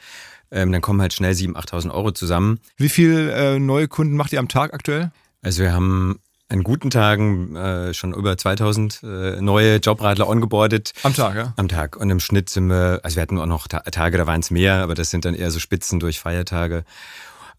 Ähm, 0.50 0.72
dann 0.72 0.82
kommen 0.82 1.00
halt 1.00 1.14
schnell 1.14 1.34
7.000, 1.34 1.54
8.000 1.58 1.92
Euro 1.92 2.12
zusammen. 2.12 2.60
Wie 2.76 2.90
viele 2.90 3.32
äh, 3.32 3.60
neue 3.60 3.88
Kunden 3.88 4.16
macht 4.16 4.34
ihr 4.34 4.40
am 4.40 4.48
Tag 4.48 4.74
aktuell? 4.74 5.12
Also 5.44 5.62
wir 5.62 5.74
haben 5.74 6.20
an 6.50 6.64
guten 6.64 6.90
Tagen 6.90 7.56
äh, 7.56 7.94
schon 7.94 8.14
über 8.14 8.38
2000 8.38 9.02
äh, 9.04 9.42
neue 9.42 9.78
Jobradler 9.78 10.28
ongeboardet. 10.28 10.94
Am 11.04 11.14
Tag, 11.14 11.36
ja? 11.36 11.54
Am 11.58 11.68
Tag. 11.68 11.98
Und 11.98 12.10
im 12.10 12.20
Schnitt 12.20 12.50
sind 12.50 12.68
wir, 12.68 13.02
also 13.04 13.16
wir 13.18 13.22
hatten 13.22 13.38
auch 13.38 13.46
noch 13.46 13.68
Tage, 13.68 14.18
da 14.18 14.28
waren 14.28 14.40
es 14.40 14.50
mehr, 14.50 14.76
aber 14.76 14.96
das 14.96 15.10
sind 15.10 15.26
dann 15.26 15.34
eher 15.34 15.52
so 15.52 15.60
Spitzen 15.60 16.00
durch 16.00 16.20
Feiertage. 16.20 16.86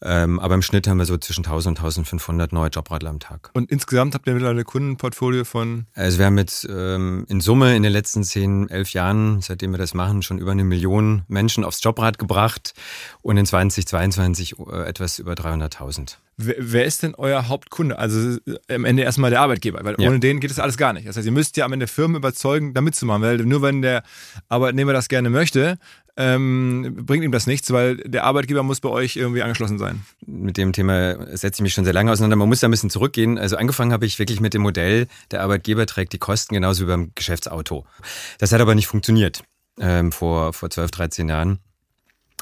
Ähm, 0.02 0.38
aber 0.38 0.54
im 0.54 0.62
Schnitt 0.62 0.86
haben 0.86 0.98
wir 0.98 1.06
so 1.06 1.16
zwischen 1.16 1.44
1000 1.44 1.78
und 1.78 1.84
1500 1.84 2.52
neue 2.52 2.68
Jobradler 2.68 3.10
am 3.10 3.18
Tag. 3.18 3.50
Und 3.54 3.70
insgesamt 3.70 4.14
habt 4.14 4.26
ihr 4.26 4.34
mittlerweile 4.34 4.60
ein 4.60 4.64
Kundenportfolio 4.64 5.44
von? 5.44 5.86
Also 5.94 6.18
wir 6.18 6.26
haben 6.26 6.38
jetzt 6.38 6.66
ähm, 6.70 7.24
in 7.28 7.40
Summe 7.40 7.74
in 7.76 7.82
den 7.82 7.92
letzten 7.92 8.22
10, 8.22 8.68
11 8.70 8.92
Jahren, 8.92 9.40
seitdem 9.40 9.72
wir 9.72 9.78
das 9.78 9.94
machen, 9.94 10.22
schon 10.22 10.38
über 10.38 10.52
eine 10.52 10.64
Million 10.64 11.22
Menschen 11.28 11.64
aufs 11.64 11.82
Jobrad 11.82 12.18
gebracht 12.18 12.74
und 13.22 13.36
in 13.36 13.46
2022 13.46 14.56
äh, 14.58 14.84
etwas 14.88 15.18
über 15.18 15.32
300.000. 15.34 16.16
wer, 16.36 16.84
ist 16.84 17.02
denn 17.02 17.14
euer 17.16 17.48
Hauptkunde? 17.48 17.98
Also 17.98 18.38
äh, 18.68 18.74
am 18.74 18.84
Ende 18.84 19.02
erstmal 19.02 19.30
der 19.30 19.40
Arbeitgeber, 19.40 19.80
weil 19.82 19.96
Ja. 19.98 20.08
ohne 20.08 20.20
den 20.20 20.38
geht 20.40 20.50
es 20.52 20.58
alles 20.60 20.76
gar 20.76 20.92
nicht. 20.92 21.08
Das 21.08 21.16
heißt, 21.16 21.26
ihr 21.26 21.32
müsst 21.32 21.56
ja 21.56 21.64
am 21.64 21.72
Ende 21.72 21.86
Firmen 21.88 22.16
überzeugen, 22.16 22.72
da 22.74 22.80
mitzumachen, 22.80 23.22
weil 23.22 23.38
nur 23.38 23.62
wenn 23.62 23.82
der 23.82 24.02
Arbeitnehmer 24.48 24.92
das 24.92 25.08
gerne 25.08 25.30
möchte, 25.30 25.78
ähm, 26.20 26.96
bringt 27.06 27.24
ihm 27.24 27.30
das 27.30 27.46
nichts, 27.46 27.72
weil 27.72 27.96
der 27.98 28.24
Arbeitgeber 28.24 28.64
muss 28.64 28.80
bei 28.80 28.88
euch 28.88 29.14
irgendwie 29.14 29.42
angeschlossen 29.42 29.78
sein. 29.78 30.04
mit 30.26 30.56
dem 30.56 30.72
Thema 30.72 31.14
setze 31.36 31.58
ich 31.58 31.62
mich 31.62 31.74
schon 31.74 31.84
sehr 31.84 31.94
lange 31.94 32.10
auseinander. 32.10 32.34
Man 32.34 32.48
muss 32.48 32.58
da 32.58 32.66
ein 32.66 32.72
bisschen 32.72 32.90
zurückgehen. 32.90 33.38
Also 33.38 33.56
angefangen 33.56 33.92
habe 33.92 34.04
ich 34.04 34.18
wirklich 34.18 34.40
mit 34.40 34.52
dem 34.52 34.62
Modell, 34.62 35.06
der 35.30 35.42
Arbeitgeber 35.42 35.86
trägt 35.86 36.12
die 36.12 36.18
Kosten 36.18 36.54
genauso 36.54 36.82
wie 36.82 36.88
beim 36.88 37.12
Geschäftsauto. 37.14 37.86
Das 38.38 38.50
hat 38.50 38.60
aber 38.60 38.74
nicht 38.74 38.88
funktioniert 38.88 39.44
ähm, 39.78 40.10
vor, 40.10 40.52
vor 40.52 40.70
12, 40.70 40.90
13 40.90 41.28
Jahren. 41.28 41.60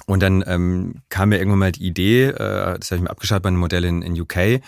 Und 0.06 0.23
dann 0.23 0.42
ähm, 0.47 1.02
kam 1.11 1.28
mir 1.28 1.38
irgendwann 1.38 1.59
mal 1.59 1.73
die 1.73 1.85
Idee, 1.85 2.28
äh, 2.28 2.78
das 2.78 2.90
habe 2.90 2.97
ich 2.97 3.02
mir 3.02 3.11
abgeschaut 3.11 3.42
bei 3.42 3.49
einem 3.49 3.59
Modell 3.59 3.85
in, 3.85 4.00
in 4.00 4.18
UK, 4.18 4.62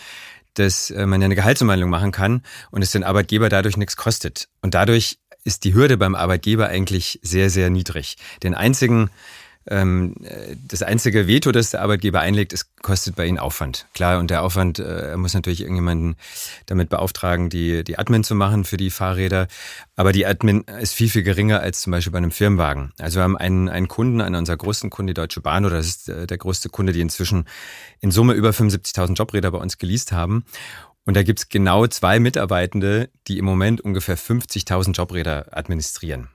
dass 0.53 0.91
äh, 0.91 1.07
man 1.07 1.19
ja 1.19 1.25
eine 1.25 1.35
Gehaltsumwandlung 1.35 1.89
machen 1.89 2.11
kann 2.11 2.43
und 2.69 2.83
es 2.83 2.91
den 2.91 3.03
Arbeitgeber 3.03 3.49
dadurch 3.49 3.75
nichts 3.77 3.95
kostet. 3.95 4.49
Und 4.61 4.75
dadurch 4.75 5.17
ist 5.43 5.63
die 5.63 5.73
Hürde 5.73 5.97
beim 5.97 6.15
Arbeitgeber 6.15 6.67
eigentlich 6.67 7.19
sehr, 7.21 7.49
sehr 7.49 7.69
niedrig. 7.69 8.17
Den 8.43 8.53
einzigen 8.53 9.09
ähm, 9.69 10.15
äh, 10.23 10.55
das 10.67 10.81
einzige 10.81 11.27
Veto, 11.27 11.51
das 11.51 11.71
der 11.71 11.81
Arbeitgeber 11.81 12.19
einlegt, 12.21 12.53
ist, 12.53 12.81
kostet 12.81 13.15
bei 13.15 13.25
ihnen 13.27 13.37
Aufwand. 13.37 13.85
Klar, 13.93 14.19
und 14.19 14.31
der 14.31 14.41
Aufwand, 14.41 14.79
äh, 14.79 15.11
er 15.11 15.17
muss 15.17 15.33
natürlich 15.33 15.61
irgendjemanden 15.61 16.15
damit 16.65 16.89
beauftragen, 16.89 17.49
die, 17.49 17.83
die 17.83 17.99
Admin 17.99 18.23
zu 18.23 18.33
machen 18.35 18.63
für 18.63 18.77
die 18.77 18.89
Fahrräder. 18.89 19.47
Aber 19.95 20.11
die 20.11 20.25
Admin 20.25 20.63
ist 20.81 20.93
viel, 20.93 21.09
viel 21.09 21.23
geringer 21.23 21.59
als 21.59 21.81
zum 21.81 21.91
Beispiel 21.91 22.11
bei 22.11 22.17
einem 22.17 22.31
Firmenwagen. 22.31 22.93
Also 22.97 23.19
wir 23.19 23.23
haben 23.23 23.37
einen, 23.37 23.69
einen 23.69 23.87
Kunden, 23.87 24.21
einer 24.21 24.39
unserer 24.39 24.57
größten 24.57 24.89
Kunden, 24.89 25.07
die 25.07 25.13
Deutsche 25.13 25.41
Bahn, 25.41 25.65
oder 25.65 25.77
das 25.77 25.87
ist 25.87 26.09
äh, 26.09 26.25
der 26.25 26.37
größte 26.37 26.69
Kunde, 26.69 26.91
die 26.91 27.01
inzwischen 27.01 27.45
in 27.99 28.11
Summe 28.11 28.33
über 28.33 28.49
75.000 28.49 29.13
Jobräder 29.13 29.51
bei 29.51 29.59
uns 29.59 29.77
geleast 29.77 30.11
haben. 30.11 30.45
Und 31.09 31.15
da 31.15 31.23
gibt's 31.23 31.49
genau 31.49 31.87
zwei 31.87 32.19
Mitarbeitende, 32.19 33.09
die 33.27 33.39
im 33.39 33.45
Moment 33.45 33.81
ungefähr 33.81 34.15
50.000 34.15 34.91
Jobräder 34.91 35.47
administrieren. 35.57 36.29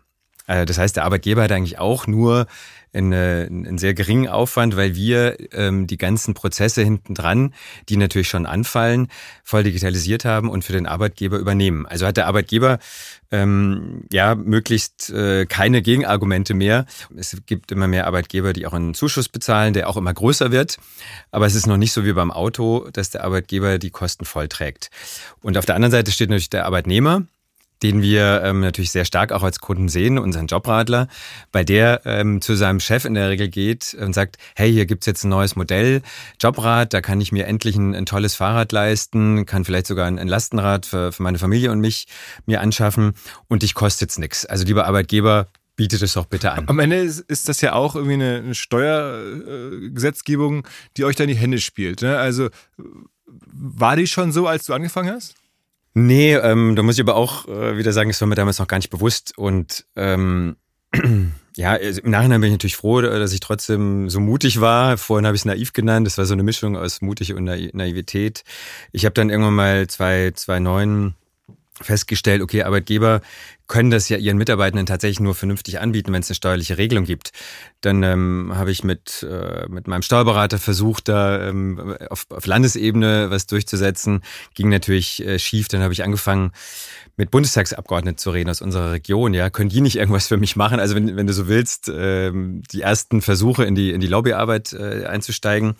Äh, 0.46 0.66
Das 0.66 0.78
heißt, 0.78 0.96
der 0.96 1.04
Arbeitgeber 1.04 1.42
hat 1.42 1.52
eigentlich 1.52 1.78
auch 1.78 2.06
nur 2.06 2.46
eine, 2.94 3.48
einen 3.50 3.78
sehr 3.78 3.94
geringen 3.94 4.28
Aufwand, 4.28 4.76
weil 4.76 4.94
wir 4.94 5.36
ähm, 5.52 5.86
die 5.86 5.96
ganzen 5.96 6.34
Prozesse 6.34 6.82
hinten 6.82 7.14
dran, 7.14 7.52
die 7.88 7.96
natürlich 7.96 8.28
schon 8.28 8.46
anfallen, 8.46 9.08
voll 9.42 9.64
digitalisiert 9.64 10.24
haben 10.24 10.48
und 10.48 10.64
für 10.64 10.72
den 10.72 10.86
Arbeitgeber 10.86 11.38
übernehmen. 11.38 11.86
Also 11.86 12.06
hat 12.06 12.16
der 12.16 12.26
Arbeitgeber 12.28 12.78
ähm, 13.30 14.04
ja 14.12 14.34
möglichst 14.34 15.10
äh, 15.10 15.46
keine 15.46 15.82
Gegenargumente 15.82 16.54
mehr. 16.54 16.86
Es 17.16 17.36
gibt 17.46 17.72
immer 17.72 17.88
mehr 17.88 18.06
Arbeitgeber, 18.06 18.52
die 18.52 18.66
auch 18.66 18.72
einen 18.72 18.94
Zuschuss 18.94 19.28
bezahlen, 19.28 19.74
der 19.74 19.88
auch 19.88 19.96
immer 19.96 20.14
größer 20.14 20.52
wird. 20.52 20.78
Aber 21.32 21.46
es 21.46 21.54
ist 21.54 21.66
noch 21.66 21.76
nicht 21.76 21.92
so 21.92 22.04
wie 22.04 22.12
beim 22.12 22.30
Auto, 22.30 22.88
dass 22.92 23.10
der 23.10 23.24
Arbeitgeber 23.24 23.78
die 23.78 23.90
Kosten 23.90 24.24
voll 24.24 24.48
trägt. 24.48 24.90
Und 25.40 25.58
auf 25.58 25.66
der 25.66 25.74
anderen 25.74 25.92
Seite 25.92 26.12
steht 26.12 26.30
natürlich 26.30 26.50
der 26.50 26.66
Arbeitnehmer 26.66 27.26
den 27.84 28.00
wir 28.00 28.40
ähm, 28.42 28.60
natürlich 28.60 28.90
sehr 28.90 29.04
stark 29.04 29.30
auch 29.30 29.42
als 29.42 29.60
Kunden 29.60 29.90
sehen, 29.90 30.18
unseren 30.18 30.46
Jobradler, 30.46 31.06
bei 31.52 31.64
der 31.64 32.00
ähm, 32.06 32.40
zu 32.40 32.54
seinem 32.54 32.80
Chef 32.80 33.04
in 33.04 33.12
der 33.12 33.28
Regel 33.28 33.48
geht 33.48 33.94
und 34.00 34.14
sagt, 34.14 34.38
hey, 34.56 34.72
hier 34.72 34.86
gibt's 34.86 35.04
jetzt 35.04 35.24
ein 35.24 35.28
neues 35.28 35.54
Modell, 35.54 36.00
Jobrad, 36.40 36.94
da 36.94 37.02
kann 37.02 37.20
ich 37.20 37.30
mir 37.30 37.46
endlich 37.46 37.76
ein, 37.76 37.94
ein 37.94 38.06
tolles 38.06 38.36
Fahrrad 38.36 38.72
leisten, 38.72 39.44
kann 39.44 39.66
vielleicht 39.66 39.86
sogar 39.86 40.06
ein, 40.06 40.18
ein 40.18 40.28
Lastenrad 40.28 40.86
für, 40.86 41.12
für 41.12 41.22
meine 41.22 41.38
Familie 41.38 41.72
und 41.72 41.80
mich 41.80 42.06
mir 42.46 42.62
anschaffen 42.62 43.12
und 43.48 43.62
dich 43.62 43.74
kostet's 43.74 44.16
nix. 44.16 44.46
Also 44.46 44.64
lieber 44.64 44.86
Arbeitgeber, 44.86 45.48
bietet 45.76 46.00
es 46.00 46.14
doch 46.14 46.24
bitte 46.24 46.52
an. 46.52 46.64
Am 46.68 46.78
Ende 46.78 46.96
ist, 46.96 47.18
ist 47.18 47.50
das 47.50 47.60
ja 47.60 47.74
auch 47.74 47.96
irgendwie 47.96 48.14
eine, 48.14 48.36
eine 48.36 48.54
Steuergesetzgebung, 48.54 50.66
die 50.96 51.04
euch 51.04 51.16
da 51.16 51.24
in 51.24 51.28
die 51.28 51.36
Hände 51.36 51.60
spielt. 51.60 52.00
Ne? 52.00 52.16
Also 52.16 52.48
war 53.26 53.96
die 53.96 54.06
schon 54.06 54.32
so, 54.32 54.46
als 54.46 54.64
du 54.64 54.72
angefangen 54.72 55.10
hast? 55.10 55.34
Nee, 55.94 56.34
ähm, 56.34 56.74
da 56.74 56.82
muss 56.82 56.96
ich 56.96 57.00
aber 57.00 57.14
auch 57.14 57.46
äh, 57.46 57.76
wieder 57.78 57.92
sagen, 57.92 58.10
das 58.10 58.20
war 58.20 58.26
mir 58.28 58.34
damals 58.34 58.58
noch 58.58 58.66
gar 58.66 58.78
nicht 58.78 58.90
bewusst. 58.90 59.36
Und 59.38 59.86
ähm, 59.94 60.56
ja, 61.56 61.72
also 61.72 62.00
im 62.00 62.10
Nachhinein 62.10 62.40
bin 62.40 62.48
ich 62.48 62.54
natürlich 62.54 62.76
froh, 62.76 63.00
dass 63.00 63.32
ich 63.32 63.40
trotzdem 63.40 64.10
so 64.10 64.18
mutig 64.18 64.60
war. 64.60 64.98
Vorhin 64.98 65.24
habe 65.24 65.36
ich 65.36 65.42
es 65.42 65.44
naiv 65.46 65.72
genannt. 65.72 66.06
Das 66.06 66.18
war 66.18 66.26
so 66.26 66.34
eine 66.34 66.42
Mischung 66.42 66.76
aus 66.76 67.00
mutig 67.00 67.32
und 67.34 67.44
Nai- 67.44 67.70
Naivität. 67.72 68.42
Ich 68.90 69.04
habe 69.04 69.14
dann 69.14 69.30
irgendwann 69.30 69.54
mal 69.54 69.86
zwei, 69.86 70.32
zwei 70.34 70.58
neun 70.58 71.14
festgestellt, 71.80 72.42
okay, 72.42 72.62
Arbeitgeber 72.62 73.20
können 73.66 73.90
das 73.90 74.08
ja 74.08 74.18
ihren 74.18 74.36
Mitarbeitenden 74.36 74.86
tatsächlich 74.86 75.20
nur 75.20 75.34
vernünftig 75.34 75.80
anbieten, 75.80 76.12
wenn 76.12 76.20
es 76.20 76.28
eine 76.28 76.34
steuerliche 76.34 76.76
Regelung 76.76 77.04
gibt. 77.04 77.32
Dann 77.80 78.02
ähm, 78.02 78.52
habe 78.54 78.70
ich 78.70 78.84
mit, 78.84 79.26
äh, 79.28 79.66
mit 79.68 79.88
meinem 79.88 80.02
Steuerberater 80.02 80.58
versucht, 80.58 81.08
da 81.08 81.48
ähm, 81.48 81.96
auf, 82.10 82.26
auf 82.30 82.46
Landesebene 82.46 83.30
was 83.30 83.46
durchzusetzen. 83.46 84.22
Ging 84.54 84.68
natürlich 84.68 85.24
äh, 85.24 85.38
schief. 85.38 85.68
Dann 85.68 85.82
habe 85.82 85.92
ich 85.92 86.04
angefangen, 86.04 86.52
mit 87.16 87.30
Bundestagsabgeordneten 87.30 88.18
zu 88.18 88.30
reden 88.30 88.50
aus 88.50 88.60
unserer 88.60 88.92
Region. 88.92 89.34
Ja, 89.34 89.48
können 89.48 89.70
die 89.70 89.80
nicht 89.80 89.96
irgendwas 89.96 90.26
für 90.26 90.36
mich 90.36 90.56
machen? 90.56 90.80
Also 90.80 90.94
wenn, 90.94 91.16
wenn 91.16 91.26
du 91.26 91.32
so 91.32 91.48
willst, 91.48 91.90
ähm, 91.94 92.62
die 92.70 92.82
ersten 92.82 93.22
Versuche 93.22 93.64
in 93.64 93.74
die, 93.74 93.92
in 93.92 94.00
die 94.00 94.08
Lobbyarbeit 94.08 94.72
äh, 94.72 95.06
einzusteigen. 95.06 95.76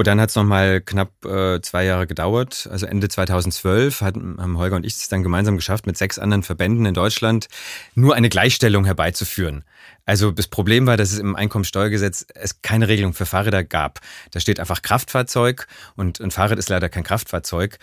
Und 0.00 0.06
dann 0.06 0.18
hat 0.18 0.30
es 0.30 0.34
nochmal 0.34 0.80
knapp 0.80 1.26
äh, 1.26 1.60
zwei 1.60 1.84
Jahre 1.84 2.06
gedauert. 2.06 2.66
Also 2.72 2.86
Ende 2.86 3.10
2012 3.10 4.00
hat, 4.00 4.14
haben 4.14 4.56
Holger 4.56 4.76
und 4.76 4.86
ich 4.86 4.94
es 4.94 5.10
dann 5.10 5.22
gemeinsam 5.22 5.56
geschafft, 5.56 5.86
mit 5.86 5.98
sechs 5.98 6.18
anderen 6.18 6.42
Verbänden 6.42 6.86
in 6.86 6.94
Deutschland 6.94 7.48
nur 7.94 8.14
eine 8.14 8.30
Gleichstellung 8.30 8.86
herbeizuführen. 8.86 9.62
Also 10.06 10.30
das 10.30 10.48
Problem 10.48 10.86
war, 10.86 10.96
dass 10.96 11.12
es 11.12 11.18
im 11.18 11.36
Einkommensteuergesetz 11.36 12.24
es 12.34 12.62
keine 12.62 12.88
Regelung 12.88 13.12
für 13.12 13.26
Fahrräder 13.26 13.62
gab. 13.62 14.00
Da 14.30 14.40
steht 14.40 14.58
einfach 14.58 14.80
Kraftfahrzeug 14.80 15.66
und 15.96 16.18
ein 16.18 16.30
Fahrrad 16.30 16.58
ist 16.58 16.70
leider 16.70 16.88
kein 16.88 17.04
Kraftfahrzeug. 17.04 17.76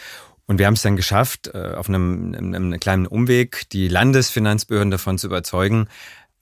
Und 0.48 0.58
wir 0.58 0.66
haben 0.66 0.74
es 0.74 0.82
dann 0.82 0.96
geschafft, 0.96 1.52
äh, 1.54 1.76
auf 1.76 1.88
einem, 1.88 2.34
einem 2.34 2.80
kleinen 2.80 3.06
Umweg 3.06 3.70
die 3.70 3.90
Landesfinanzbehörden 3.90 4.90
davon 4.90 5.20
zu 5.20 5.28
überzeugen, 5.28 5.88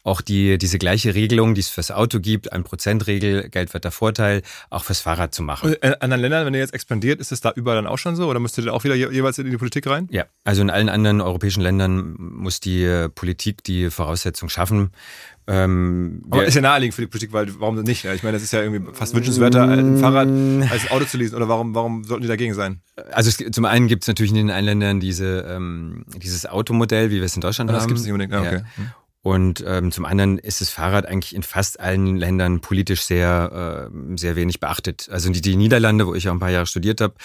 auch 0.05 0.21
die, 0.21 0.57
diese 0.59 0.77
gleiche 0.77 1.15
Regelung, 1.15 1.55
die 1.55 1.61
es 1.61 1.69
fürs 1.69 1.89
Auto 1.89 2.19
gibt, 2.19 2.53
ein 2.53 2.63
Prozentregel, 2.63 3.49
Geldwerter 3.49 3.89
Vorteil, 3.89 4.43
auch 4.69 4.83
fürs 4.83 5.01
Fahrrad 5.01 5.33
zu 5.33 5.41
machen. 5.41 5.73
In 5.73 5.93
anderen 5.95 6.21
Ländern, 6.21 6.45
wenn 6.45 6.53
ihr 6.53 6.59
jetzt 6.59 6.75
expandiert, 6.75 7.19
ist 7.19 7.31
es 7.31 7.41
da 7.41 7.51
überall 7.55 7.77
dann 7.77 7.87
auch 7.87 7.97
schon 7.97 8.15
so? 8.15 8.29
Oder 8.29 8.39
müsst 8.39 8.57
ihr 8.59 8.71
auch 8.71 8.83
wieder 8.83 8.93
je 8.93 9.09
jeweils 9.11 9.39
in 9.39 9.49
die 9.49 9.57
Politik 9.57 9.87
rein? 9.87 10.07
Ja, 10.11 10.25
also 10.43 10.61
in 10.61 10.69
allen 10.69 10.89
anderen 10.89 11.21
europäischen 11.21 11.61
Ländern 11.61 12.15
muss 12.19 12.59
die 12.59 12.83
äh, 12.83 13.09
Politik 13.09 13.63
die 13.63 13.89
Voraussetzung 13.89 14.47
schaffen. 14.47 14.91
Ähm, 15.47 16.23
Aber 16.29 16.45
ist 16.45 16.55
ja 16.55 16.61
naheliegend 16.61 16.95
für 16.95 17.01
die 17.01 17.07
Politik, 17.07 17.33
weil 17.33 17.47
warum 17.59 17.81
nicht? 17.81 18.03
Ja, 18.03 18.13
ich 18.13 18.23
meine, 18.23 18.33
das 18.33 18.43
ist 18.43 18.53
ja 18.53 18.61
irgendwie 18.61 18.93
fast 18.93 19.13
wünschenswerter, 19.15 19.63
ein 19.63 19.97
Fahrrad 19.97 20.27
als 20.71 20.85
ein 20.85 20.91
Auto 20.91 21.05
zu 21.05 21.17
leasen. 21.17 21.35
Oder 21.35 21.47
warum, 21.47 21.75
warum 21.75 22.03
sollten 22.03 22.23
die 22.23 22.27
dagegen 22.27 22.53
sein? 22.53 22.81
also 23.11 23.29
es, 23.29 23.51
zum 23.51 23.65
einen 23.65 23.87
gibt 23.87 24.03
es 24.03 24.07
natürlich 24.07 24.31
in 24.31 24.37
den 24.37 24.51
einen 24.51 24.65
Ländern 24.65 24.99
diese, 24.99 25.45
ähm, 25.49 26.05
dieses 26.17 26.45
Automodell, 26.45 27.09
wie 27.11 27.17
wir 27.17 27.23
es 27.23 27.35
in 27.35 27.41
Deutschland 27.41 27.69
Das 27.69 27.81
haben. 27.81 27.87
gibt 27.87 27.99
es 27.99 28.05
nicht 28.05 28.13
unbedingt. 28.13 28.33
Ah, 28.33 28.41
okay. 28.41 28.61
Ja. 28.77 28.83
Und 29.25 29.63
ähm, 29.65 29.91
zum 29.91 30.05
anderen 30.05 30.37
ist 30.37 30.61
das 30.61 30.69
Fahrrad 30.69 31.07
eigentlich 31.07 31.33
in 31.33 31.41
fast 31.41 31.79
allen 31.79 32.15
Ländern 32.15 32.61
politisch 32.61 33.01
sehr, 33.01 33.89
äh, 33.89 34.17
sehr 34.17 34.35
wenig 34.35 34.59
beachtet. 34.59 35.09
Also 35.11 35.31
die, 35.31 35.41
die 35.41 35.55
Niederlande, 35.55 36.05
wo 36.05 36.13
ich 36.13 36.29
auch 36.29 36.33
ein 36.33 36.39
paar 36.39 36.51
Jahre 36.51 36.67
studiert 36.67 37.01
habe 37.01 37.15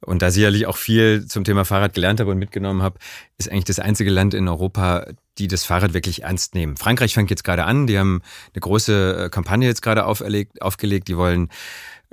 und 0.00 0.22
da 0.22 0.30
sicherlich 0.30 0.64
auch 0.64 0.78
viel 0.78 1.26
zum 1.26 1.44
Thema 1.44 1.66
Fahrrad 1.66 1.92
gelernt 1.92 2.18
habe 2.18 2.30
und 2.30 2.38
mitgenommen 2.38 2.80
habe, 2.80 2.98
ist 3.36 3.50
eigentlich 3.50 3.64
das 3.64 3.78
einzige 3.78 4.10
Land 4.10 4.32
in 4.32 4.48
Europa, 4.48 5.04
die 5.36 5.46
das 5.46 5.64
Fahrrad 5.64 5.92
wirklich 5.92 6.22
ernst 6.22 6.54
nehmen. 6.54 6.78
Frankreich 6.78 7.12
fängt 7.12 7.28
jetzt 7.28 7.44
gerade 7.44 7.64
an, 7.64 7.86
die 7.86 7.98
haben 7.98 8.22
eine 8.54 8.60
große 8.62 9.24
äh, 9.26 9.28
Kampagne 9.28 9.68
jetzt 9.68 9.82
gerade 9.82 10.06
auferlegt, 10.06 10.62
aufgelegt, 10.62 11.08
die 11.08 11.18
wollen 11.18 11.50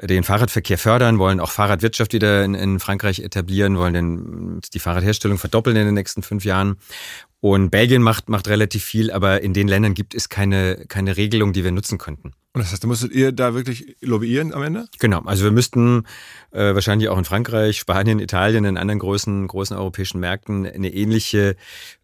den 0.02 0.24
Fahrradverkehr 0.24 0.78
fördern, 0.78 1.20
wollen 1.20 1.40
auch 1.40 1.52
Fahrradwirtschaft 1.52 2.12
wieder 2.12 2.44
in, 2.44 2.54
in 2.54 2.80
Frankreich 2.82 3.20
etablieren, 3.20 3.78
wollen 3.78 3.94
den, 3.94 4.62
die 4.74 4.80
Fahrradherstellung 4.80 5.38
verdoppeln 5.38 5.78
in 5.78 5.86
den 5.86 5.94
nächsten 5.94 6.24
fünf 6.24 6.44
Jahren. 6.44 6.78
Und 7.42 7.72
Belgien 7.72 8.04
macht, 8.04 8.30
macht 8.30 8.48
relativ 8.48 8.84
viel, 8.84 9.10
aber 9.10 9.42
in 9.42 9.54
den 9.54 9.68
Ländern 9.68 9.96
gibt 9.96 10.14
es 10.14 10.30
keine, 10.30 10.86
keine 10.88 11.18
Regelung, 11.18 11.54
die 11.54 11.64
wir 11.64 11.72
nutzen 11.72 11.98
könnten. 11.98 12.34
Und 12.54 12.62
das 12.62 12.72
heißt, 12.72 12.84
da 12.84 12.88
musstet 12.88 13.14
ihr 13.14 13.32
da 13.32 13.56
wirklich 13.56 13.96
lobbyieren 14.02 14.54
am 14.54 14.62
Ende? 14.62 14.88
Genau, 15.00 15.22
also 15.22 15.46
wir 15.46 15.52
müssten 15.52 16.04
äh, 16.52 16.76
wahrscheinlich 16.76 17.10
auch 17.10 17.18
in 17.18 17.26
Frankreich, 17.26 17.80
Spanien, 17.80 18.20
Italien, 18.20 18.66
in 18.66 18.78
anderen 18.78 19.00
großen, 19.00 19.48
großen 19.48 19.76
europäischen 19.76 20.20
Märkten 20.20 20.68
eine 20.68 20.94
ähnliche 20.94 21.56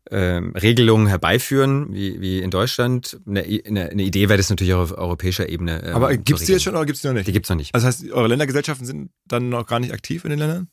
ähm, 0.10 0.56
Regelung 0.56 1.06
herbeiführen 1.06 1.93
wie, 1.93 2.19
wie 2.19 2.39
in 2.39 2.50
Deutschland. 2.50 3.19
Eine, 3.28 3.43
eine, 3.43 3.89
eine 3.89 4.04
Idee 4.04 4.30
wäre 4.30 4.38
das 4.38 4.50
natürlich 4.50 4.73
auch 4.73 4.80
auf 4.80 4.97
europäischer 4.97 5.50
Ebene. 5.50 5.84
ähm, 5.84 5.95
Aber 5.95 6.12
zu 6.12 6.19
gibt's 6.19 6.45
die 6.45 6.54
jetzt 6.54 6.63
schon 6.63 6.76
oder 6.76 6.86
gibt's 6.86 7.02
die 7.02 7.08
noch 7.10 7.13
nicht? 7.13 7.28
Die 7.28 7.34
gibt's 7.34 7.50
noch 7.50 7.58
nicht. 7.58 7.76
Also 7.76 7.86
das 7.86 8.00
heißt, 8.00 8.12
eure 8.12 8.28
Ländergesellschaften 8.28 8.88
sind 8.88 9.12
dann 9.28 9.50
noch 9.50 9.67
gar 9.67 9.80
nicht 9.80 9.93
aktiv 9.93 10.23
in 10.23 10.32
den 10.32 10.39
Ländern? 10.39 10.69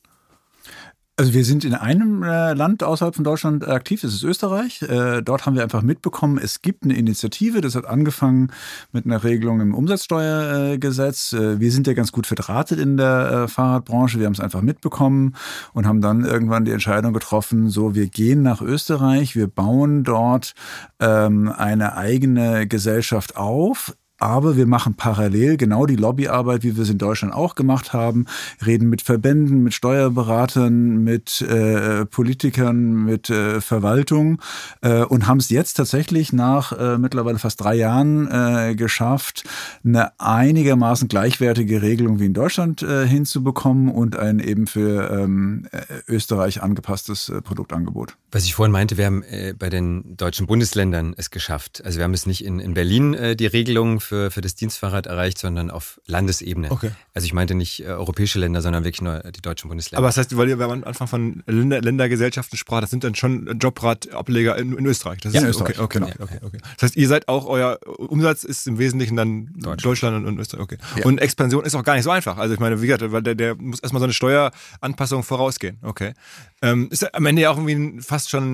Also 1.16 1.32
wir 1.32 1.44
sind 1.44 1.64
in 1.64 1.74
einem 1.74 2.24
äh, 2.24 2.54
Land 2.54 2.82
außerhalb 2.82 3.14
von 3.14 3.22
Deutschland 3.22 3.68
aktiv, 3.68 4.00
das 4.00 4.14
ist 4.14 4.24
Österreich. 4.24 4.82
Äh, 4.82 5.22
dort 5.22 5.46
haben 5.46 5.54
wir 5.54 5.62
einfach 5.62 5.82
mitbekommen, 5.82 6.38
es 6.42 6.60
gibt 6.60 6.82
eine 6.82 6.94
Initiative, 6.94 7.60
das 7.60 7.76
hat 7.76 7.84
angefangen 7.84 8.50
mit 8.90 9.06
einer 9.06 9.22
Regelung 9.22 9.60
im 9.60 9.76
Umsatzsteuergesetz. 9.76 11.32
Äh, 11.32 11.60
wir 11.60 11.70
sind 11.70 11.86
ja 11.86 11.92
ganz 11.92 12.10
gut 12.10 12.26
verdrahtet 12.26 12.80
in 12.80 12.96
der 12.96 13.44
äh, 13.44 13.48
Fahrradbranche, 13.48 14.18
wir 14.18 14.26
haben 14.26 14.32
es 14.32 14.40
einfach 14.40 14.60
mitbekommen 14.60 15.36
und 15.72 15.86
haben 15.86 16.00
dann 16.00 16.24
irgendwann 16.24 16.64
die 16.64 16.72
Entscheidung 16.72 17.12
getroffen, 17.12 17.70
so 17.70 17.94
wir 17.94 18.08
gehen 18.08 18.42
nach 18.42 18.60
Österreich, 18.60 19.36
wir 19.36 19.46
bauen 19.46 20.02
dort 20.02 20.54
ähm, 20.98 21.48
eine 21.56 21.96
eigene 21.96 22.66
Gesellschaft 22.66 23.36
auf, 23.36 23.94
aber 24.24 24.56
wir 24.56 24.66
machen 24.66 24.94
parallel 24.94 25.58
genau 25.58 25.84
die 25.84 25.96
Lobbyarbeit, 25.96 26.62
wie 26.62 26.76
wir 26.76 26.82
es 26.82 26.88
in 26.88 26.96
Deutschland 26.96 27.34
auch 27.34 27.54
gemacht 27.54 27.92
haben, 27.92 28.24
reden 28.64 28.88
mit 28.88 29.02
Verbänden, 29.02 29.62
mit 29.62 29.74
Steuerberatern, 29.74 31.04
mit 31.04 31.42
äh, 31.42 32.06
Politikern, 32.06 33.04
mit 33.04 33.28
äh, 33.28 33.60
Verwaltung 33.60 34.40
äh, 34.80 35.02
und 35.04 35.26
haben 35.26 35.38
es 35.38 35.50
jetzt 35.50 35.74
tatsächlich 35.74 36.32
nach 36.32 36.72
äh, 36.72 36.96
mittlerweile 36.96 37.38
fast 37.38 37.60
drei 37.60 37.74
Jahren 37.74 38.30
äh, 38.30 38.74
geschafft, 38.74 39.44
eine 39.84 40.18
einigermaßen 40.18 41.08
gleichwertige 41.08 41.82
Regelung 41.82 42.18
wie 42.18 42.26
in 42.26 42.34
Deutschland 42.34 42.82
äh, 42.82 43.06
hinzubekommen 43.06 43.90
und 43.90 44.16
ein 44.16 44.38
eben 44.40 44.66
für 44.66 45.10
ähm, 45.10 45.66
äh, 45.70 45.82
Österreich 46.08 46.62
angepasstes 46.62 47.28
äh, 47.28 47.42
Produktangebot. 47.42 48.16
Was 48.32 48.44
ich 48.44 48.54
vorhin 48.54 48.72
meinte, 48.72 48.96
wir 48.96 49.04
haben 49.04 49.22
äh, 49.22 49.54
bei 49.56 49.68
den 49.68 50.16
deutschen 50.16 50.46
Bundesländern 50.46 51.14
es 51.16 51.30
geschafft. 51.30 51.82
Also 51.84 51.98
wir 51.98 52.04
haben 52.04 52.14
es 52.14 52.24
nicht 52.24 52.42
in, 52.42 52.58
in 52.58 52.72
Berlin 52.72 53.12
äh, 53.12 53.36
die 53.36 53.46
Regelung 53.46 54.00
für, 54.00 54.13
für 54.30 54.40
das 54.40 54.54
Dienstfahrrad 54.54 55.06
erreicht, 55.06 55.38
sondern 55.38 55.70
auf 55.70 56.00
Landesebene. 56.06 56.70
Okay. 56.70 56.90
Also 57.14 57.26
ich 57.26 57.32
meinte 57.32 57.54
nicht 57.54 57.80
äh, 57.80 57.86
europäische 57.88 58.38
Länder, 58.38 58.62
sondern 58.62 58.84
wirklich 58.84 59.02
nur 59.02 59.20
die 59.20 59.40
deutschen 59.42 59.68
Bundesländer. 59.68 59.98
Aber 59.98 60.08
das 60.08 60.16
heißt, 60.16 60.36
weil 60.36 60.48
ihr 60.48 60.58
am 60.60 60.84
Anfang 60.84 61.06
von 61.08 61.42
Länder, 61.46 61.80
Ländergesellschaften 61.80 62.56
sprach, 62.58 62.80
das 62.80 62.90
sind 62.90 63.04
dann 63.04 63.14
schon 63.14 63.58
Jobradableger 63.60 64.56
in, 64.56 64.76
in 64.76 64.86
Österreich. 64.86 65.20
Das 65.20 65.32
Ja, 65.34 65.40
ist, 65.42 65.48
Österreich, 65.48 65.78
Okay, 65.78 65.98
okay, 65.98 66.12
genau. 66.16 66.24
okay, 66.24 66.38
okay. 66.42 66.58
Das 66.76 66.82
heißt, 66.90 66.96
ihr 66.96 67.08
seid 67.08 67.28
auch, 67.28 67.46
euer 67.46 67.78
Umsatz 67.98 68.44
ist 68.44 68.66
im 68.66 68.78
Wesentlichen 68.78 69.16
dann 69.16 69.46
Deutschland. 69.54 69.84
Deutschland, 69.84 70.16
und, 70.16 70.26
und 70.26 70.38
Österreich. 70.38 70.62
Okay. 70.64 70.78
Ja. 70.96 71.04
Und 71.04 71.18
Expansion 71.20 71.64
ist 71.64 71.74
auch 71.74 71.84
gar 71.84 71.94
nicht 71.94 72.04
so 72.04 72.10
einfach. 72.10 72.36
Also 72.38 72.54
ich 72.54 72.60
meine, 72.60 72.80
wie 72.82 72.86
gesagt, 72.86 73.10
weil 73.12 73.22
der, 73.22 73.34
der 73.34 73.54
muss 73.56 73.80
erstmal 73.80 74.00
so 74.00 74.04
eine 74.04 74.12
Steueranpassung 74.12 75.22
vorausgehen. 75.22 75.78
Okay. 75.82 76.14
Ähm, 76.62 76.88
ist 76.90 77.14
am 77.14 77.26
Ende 77.26 77.42
ja 77.42 77.50
auch 77.50 77.56
irgendwie 77.56 77.74
ein- 77.74 78.00
fast 78.02 78.30
schon 78.30 78.44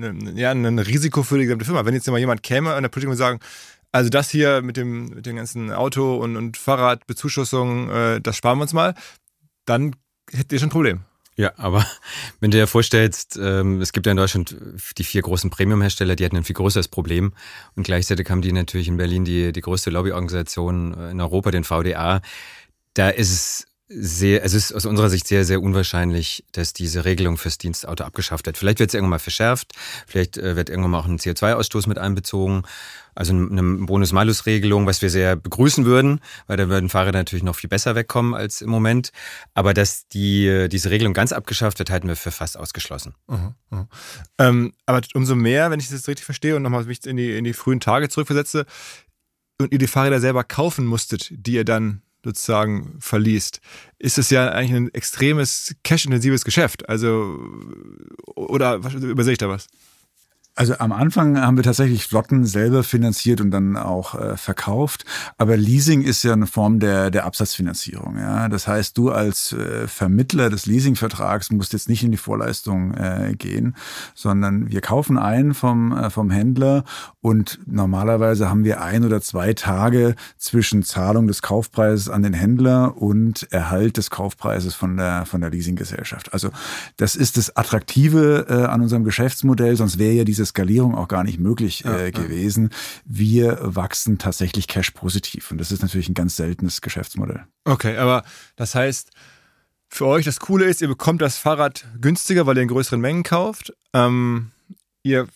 ein, 0.00 0.36
ja, 0.36 0.50
ein 0.50 0.78
Risiko 0.78 1.22
für 1.22 1.38
die 1.38 1.44
gesamte 1.44 1.64
Firma. 1.64 1.84
Wenn 1.84 1.94
jetzt 1.94 2.06
mal 2.08 2.18
jemand 2.18 2.42
käme 2.42 2.74
an 2.74 2.82
der 2.82 2.88
Politik 2.90 3.10
und 3.10 3.16
sagen, 3.16 3.40
also 3.92 4.10
das 4.10 4.30
hier 4.30 4.62
mit 4.62 4.76
dem, 4.76 5.06
mit 5.08 5.26
dem 5.26 5.36
ganzen 5.36 5.72
Auto 5.72 6.16
und, 6.16 6.36
und 6.36 6.56
Fahrradbezuschussung, 6.56 7.90
äh, 7.90 8.20
das 8.20 8.36
sparen 8.36 8.58
wir 8.58 8.62
uns 8.62 8.72
mal, 8.72 8.94
dann 9.64 9.96
hättet 10.30 10.52
ihr 10.52 10.58
schon 10.58 10.68
ein 10.68 10.72
Problem. 10.72 11.00
Ja, 11.36 11.52
aber 11.56 11.86
wenn 12.40 12.50
du 12.50 12.58
dir 12.58 12.66
vorstellst, 12.66 13.38
ähm, 13.40 13.80
es 13.80 13.92
gibt 13.92 14.06
ja 14.06 14.12
in 14.12 14.18
Deutschland 14.18 14.56
die 14.98 15.04
vier 15.04 15.22
großen 15.22 15.50
Premium-Hersteller, 15.50 16.16
die 16.16 16.24
hatten 16.24 16.36
ein 16.36 16.44
viel 16.44 16.54
größeres 16.54 16.88
Problem. 16.88 17.32
Und 17.76 17.84
gleichzeitig 17.84 18.28
haben 18.30 18.42
die 18.42 18.52
natürlich 18.52 18.88
in 18.88 18.96
Berlin 18.96 19.24
die, 19.24 19.52
die 19.52 19.60
größte 19.60 19.90
Lobbyorganisation 19.90 20.94
äh, 20.94 21.10
in 21.10 21.20
Europa, 21.20 21.50
den 21.50 21.64
VDA. 21.64 22.20
Da 22.94 23.08
ist 23.08 23.32
es 23.32 23.66
sehr, 23.92 24.44
es 24.44 24.54
ist 24.54 24.72
aus 24.72 24.86
unserer 24.86 25.10
Sicht 25.10 25.26
sehr, 25.26 25.44
sehr 25.44 25.60
unwahrscheinlich, 25.60 26.44
dass 26.52 26.72
diese 26.72 27.04
Regelung 27.04 27.36
fürs 27.36 27.58
Dienstauto 27.58 28.04
abgeschafft 28.04 28.46
wird. 28.46 28.56
Vielleicht 28.56 28.78
wird 28.78 28.90
es 28.90 28.94
irgendwann 28.94 29.10
mal 29.10 29.18
verschärft, 29.18 29.72
vielleicht 30.06 30.38
äh, 30.38 30.54
wird 30.54 30.70
irgendwann 30.70 30.92
mal 30.92 31.00
auch 31.00 31.06
ein 31.06 31.18
CO2-Ausstoß 31.18 31.88
mit 31.88 31.98
einbezogen. 31.98 32.62
Also 33.16 33.32
eine 33.32 33.62
Bonus-Malus-Regelung, 33.62 34.86
was 34.86 35.02
wir 35.02 35.10
sehr 35.10 35.34
begrüßen 35.34 35.84
würden, 35.84 36.20
weil 36.46 36.56
da 36.56 36.68
würden 36.68 36.88
Fahrer 36.88 37.10
natürlich 37.10 37.42
noch 37.42 37.56
viel 37.56 37.68
besser 37.68 37.96
wegkommen 37.96 38.34
als 38.34 38.62
im 38.62 38.70
Moment. 38.70 39.10
Aber 39.54 39.74
dass 39.74 40.06
die, 40.06 40.46
äh, 40.46 40.68
diese 40.68 40.90
Regelung 40.90 41.12
ganz 41.12 41.32
abgeschafft 41.32 41.80
wird, 41.80 41.90
halten 41.90 42.06
wir 42.06 42.14
für 42.14 42.30
fast 42.30 42.56
ausgeschlossen. 42.56 43.14
Mhm, 43.26 43.54
mhm. 43.70 43.88
Ähm, 44.38 44.72
aber 44.86 45.00
umso 45.14 45.34
mehr, 45.34 45.72
wenn 45.72 45.80
ich 45.80 45.86
das 45.86 45.98
jetzt 45.98 46.08
richtig 46.08 46.24
verstehe 46.24 46.54
und 46.54 46.62
nochmal 46.62 46.84
mich 46.84 47.04
in 47.04 47.16
die, 47.16 47.36
in 47.36 47.42
die 47.42 47.54
frühen 47.54 47.80
Tage 47.80 48.08
zurückversetze 48.08 48.66
und 49.58 49.72
ihr 49.72 49.78
die 49.78 49.88
Fahrräder 49.88 50.20
selber 50.20 50.44
kaufen 50.44 50.86
musstet, 50.86 51.28
die 51.32 51.54
ihr 51.54 51.64
dann 51.64 52.02
sozusagen 52.24 52.96
verliest, 53.00 53.60
ist 53.98 54.18
es 54.18 54.30
ja 54.30 54.50
eigentlich 54.50 54.74
ein 54.76 54.94
extremes 54.94 55.74
cash-intensives 55.84 56.44
Geschäft. 56.44 56.88
Also, 56.88 57.38
oder 58.34 58.82
was- 58.84 58.94
übersehe 58.94 59.32
ich 59.32 59.38
da 59.38 59.48
was? 59.48 59.66
Also 60.56 60.74
am 60.78 60.92
Anfang 60.92 61.40
haben 61.40 61.56
wir 61.56 61.64
tatsächlich 61.64 62.04
Flotten 62.04 62.44
selber 62.44 62.82
finanziert 62.82 63.40
und 63.40 63.50
dann 63.50 63.76
auch 63.76 64.14
äh, 64.14 64.36
verkauft. 64.36 65.04
Aber 65.38 65.56
Leasing 65.56 66.02
ist 66.02 66.22
ja 66.22 66.34
eine 66.34 66.46
Form 66.46 66.80
der, 66.80 67.10
der 67.10 67.24
Absatzfinanzierung. 67.24 68.18
Ja? 68.18 68.48
Das 68.48 68.68
heißt, 68.68 68.98
du 68.98 69.10
als 69.10 69.52
äh, 69.52 69.86
Vermittler 69.86 70.50
des 70.50 70.66
Leasingvertrags 70.66 71.50
musst 71.50 71.72
jetzt 71.72 71.88
nicht 71.88 72.02
in 72.02 72.10
die 72.10 72.18
Vorleistung 72.18 72.92
äh, 72.94 73.34
gehen, 73.38 73.74
sondern 74.14 74.70
wir 74.70 74.80
kaufen 74.80 75.18
ein 75.18 75.54
vom, 75.54 75.96
äh, 75.96 76.10
vom 76.10 76.30
Händler 76.30 76.84
und 77.20 77.60
normalerweise 77.66 78.50
haben 78.50 78.64
wir 78.64 78.82
ein 78.82 79.04
oder 79.04 79.20
zwei 79.22 79.54
Tage 79.54 80.14
zwischen 80.36 80.82
Zahlung 80.82 81.26
des 81.26 81.42
Kaufpreises 81.42 82.10
an 82.10 82.22
den 82.22 82.34
Händler 82.34 82.96
und 82.96 83.50
Erhalt 83.50 83.96
des 83.96 84.10
Kaufpreises 84.10 84.74
von 84.74 84.96
der, 84.96 85.24
von 85.26 85.40
der 85.40 85.50
Leasinggesellschaft. 85.50 86.34
Also 86.34 86.50
das 86.96 87.16
ist 87.16 87.36
das 87.36 87.56
Attraktive 87.56 88.46
äh, 88.48 88.64
an 88.64 88.82
unserem 88.82 89.04
Geschäftsmodell, 89.04 89.76
sonst 89.76 89.98
wäre 89.98 90.12
ja 90.12 90.24
diese 90.24 90.39
Skalierung 90.46 90.94
auch 90.94 91.08
gar 91.08 91.24
nicht 91.24 91.38
möglich 91.40 91.84
äh, 91.84 92.10
gewesen. 92.10 92.70
Wir 93.04 93.58
wachsen 93.62 94.18
tatsächlich 94.18 94.68
cash-positiv 94.68 95.50
und 95.50 95.58
das 95.58 95.72
ist 95.72 95.82
natürlich 95.82 96.08
ein 96.08 96.14
ganz 96.14 96.36
seltenes 96.36 96.80
Geschäftsmodell. 96.80 97.44
Okay, 97.64 97.96
aber 97.96 98.24
das 98.56 98.74
heißt, 98.74 99.10
für 99.88 100.06
euch 100.06 100.24
das 100.24 100.38
Coole 100.40 100.66
ist, 100.66 100.82
ihr 100.82 100.88
bekommt 100.88 101.20
das 101.22 101.36
Fahrrad 101.36 101.84
günstiger, 102.00 102.46
weil 102.46 102.56
ihr 102.56 102.62
in 102.62 102.68
größeren 102.68 103.00
Mengen 103.00 103.22
kauft. 103.24 103.72
Ähm, 103.92 104.50
ihr 105.02 105.26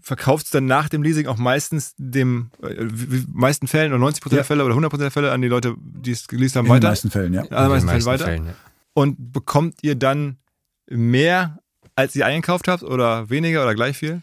verkauft 0.00 0.46
es 0.46 0.50
dann 0.50 0.64
nach 0.66 0.88
dem 0.88 1.02
Leasing 1.02 1.26
auch 1.26 1.36
meistens 1.36 1.94
dem 1.98 2.50
äh, 2.62 2.84
meisten 3.32 3.66
Fällen 3.66 3.92
oder 3.92 4.02
90% 4.04 4.28
der 4.30 4.38
Ja. 4.38 4.44
Fälle 4.44 4.64
oder 4.64 4.74
100% 4.74 4.96
der 4.98 5.10
Fälle 5.10 5.30
an 5.32 5.42
die 5.42 5.48
Leute, 5.48 5.74
die 5.78 6.12
es 6.12 6.26
geleast 6.26 6.56
haben, 6.56 6.66
In 6.66 6.72
den 6.72 6.76
weiter. 6.76 6.88
meisten 6.88 7.10
Fällen, 7.10 7.34
ja. 7.34 7.42
In 7.42 7.48
den 7.48 7.64
In 7.64 7.70
den 7.80 7.88
Fällen 7.88 8.04
weiter. 8.06 8.24
Fällen, 8.24 8.46
ja. 8.46 8.54
Und 8.94 9.32
bekommt 9.32 9.76
ihr 9.82 9.94
dann 9.94 10.38
mehr, 10.88 11.58
als 11.96 12.16
ihr 12.16 12.24
eingekauft 12.26 12.66
habt 12.68 12.82
oder 12.82 13.28
weniger 13.30 13.62
oder 13.62 13.74
gleich 13.74 13.96
viel? 13.98 14.22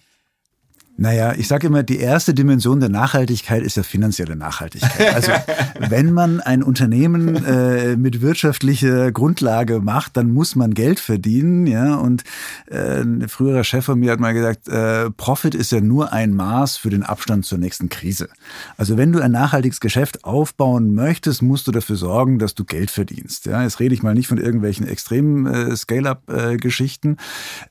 Naja, 0.97 1.33
ich 1.33 1.49
sage 1.49 1.67
immer, 1.67 1.83
die 1.83 1.99
erste 1.99 2.33
Dimension 2.33 2.79
der 2.79 2.87
Nachhaltigkeit 2.87 3.63
ist 3.63 3.75
ja 3.75 3.83
finanzielle 3.83 4.37
Nachhaltigkeit. 4.37 5.13
Also 5.13 5.31
wenn 5.89 6.13
man 6.13 6.39
ein 6.39 6.63
Unternehmen 6.63 7.43
äh, 7.43 7.97
mit 7.97 8.21
wirtschaftlicher 8.21 9.11
Grundlage 9.11 9.81
macht, 9.81 10.15
dann 10.15 10.31
muss 10.31 10.55
man 10.55 10.73
Geld 10.73 11.01
verdienen. 11.01 11.67
Ja, 11.67 11.95
und 11.95 12.23
äh, 12.69 13.01
ein 13.01 13.27
früherer 13.27 13.65
Chef 13.65 13.83
von 13.85 13.99
mir 13.99 14.13
hat 14.13 14.21
mal 14.21 14.33
gesagt, 14.33 14.69
äh, 14.69 15.11
Profit 15.11 15.53
ist 15.53 15.73
ja 15.73 15.81
nur 15.81 16.13
ein 16.13 16.33
Maß 16.33 16.77
für 16.77 16.89
den 16.89 17.03
Abstand 17.03 17.45
zur 17.45 17.57
nächsten 17.57 17.89
Krise. 17.89 18.29
Also 18.77 18.95
wenn 18.95 19.11
du 19.11 19.19
ein 19.19 19.31
nachhaltiges 19.31 19.81
Geschäft 19.81 20.23
aufbauen 20.23 20.93
möchtest, 20.95 21.41
musst 21.41 21.67
du 21.67 21.73
dafür 21.73 21.97
sorgen, 21.97 22.39
dass 22.39 22.55
du 22.55 22.63
Geld 22.63 22.89
verdienst. 22.89 23.47
Ja, 23.47 23.63
jetzt 23.63 23.81
rede 23.81 23.93
ich 23.93 24.01
mal 24.01 24.13
nicht 24.13 24.27
von 24.27 24.37
irgendwelchen 24.37 24.87
extremen 24.87 25.45
äh, 25.45 25.75
Scale-up-Geschichten. 25.75 27.17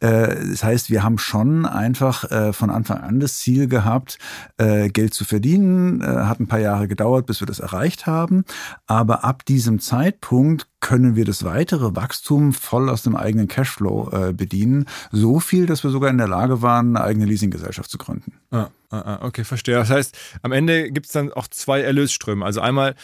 Äh, 0.00 0.34
das 0.50 0.62
heißt, 0.62 0.90
wir 0.90 1.02
haben 1.02 1.16
schon 1.16 1.64
einfach 1.64 2.30
äh, 2.30 2.52
von 2.52 2.68
Anfang 2.68 2.98
an 2.98 3.13
das 3.20 3.38
Ziel 3.38 3.68
gehabt, 3.68 4.18
äh, 4.56 4.88
Geld 4.88 5.14
zu 5.14 5.24
verdienen. 5.24 6.00
Äh, 6.00 6.04
hat 6.04 6.40
ein 6.40 6.46
paar 6.46 6.60
Jahre 6.60 6.88
gedauert, 6.88 7.26
bis 7.26 7.40
wir 7.40 7.46
das 7.46 7.60
erreicht 7.60 8.06
haben. 8.06 8.44
Aber 8.86 9.24
ab 9.24 9.44
diesem 9.44 9.78
Zeitpunkt 9.80 10.68
können 10.80 11.16
wir 11.16 11.24
das 11.24 11.44
weitere 11.44 11.96
Wachstum 11.96 12.52
voll 12.52 12.90
aus 12.90 13.02
dem 13.02 13.16
eigenen 13.16 13.48
Cashflow 13.48 14.10
äh, 14.12 14.32
bedienen. 14.32 14.86
So 15.12 15.40
viel, 15.40 15.66
dass 15.66 15.82
wir 15.82 15.90
sogar 15.90 16.10
in 16.10 16.18
der 16.18 16.28
Lage 16.28 16.60
waren, 16.60 16.96
eine 16.96 17.04
eigene 17.04 17.26
Leasinggesellschaft 17.26 17.90
zu 17.90 17.96
gründen. 17.96 18.34
Ah, 18.50 18.68
ah, 18.90 19.00
ah, 19.00 19.18
okay, 19.22 19.44
verstehe. 19.44 19.76
Das 19.76 19.90
heißt, 19.90 20.16
am 20.42 20.52
Ende 20.52 20.90
gibt 20.90 21.06
es 21.06 21.12
dann 21.12 21.32
auch 21.32 21.48
zwei 21.48 21.80
Erlösströme. 21.80 22.44
Also 22.44 22.60
einmal 22.60 22.94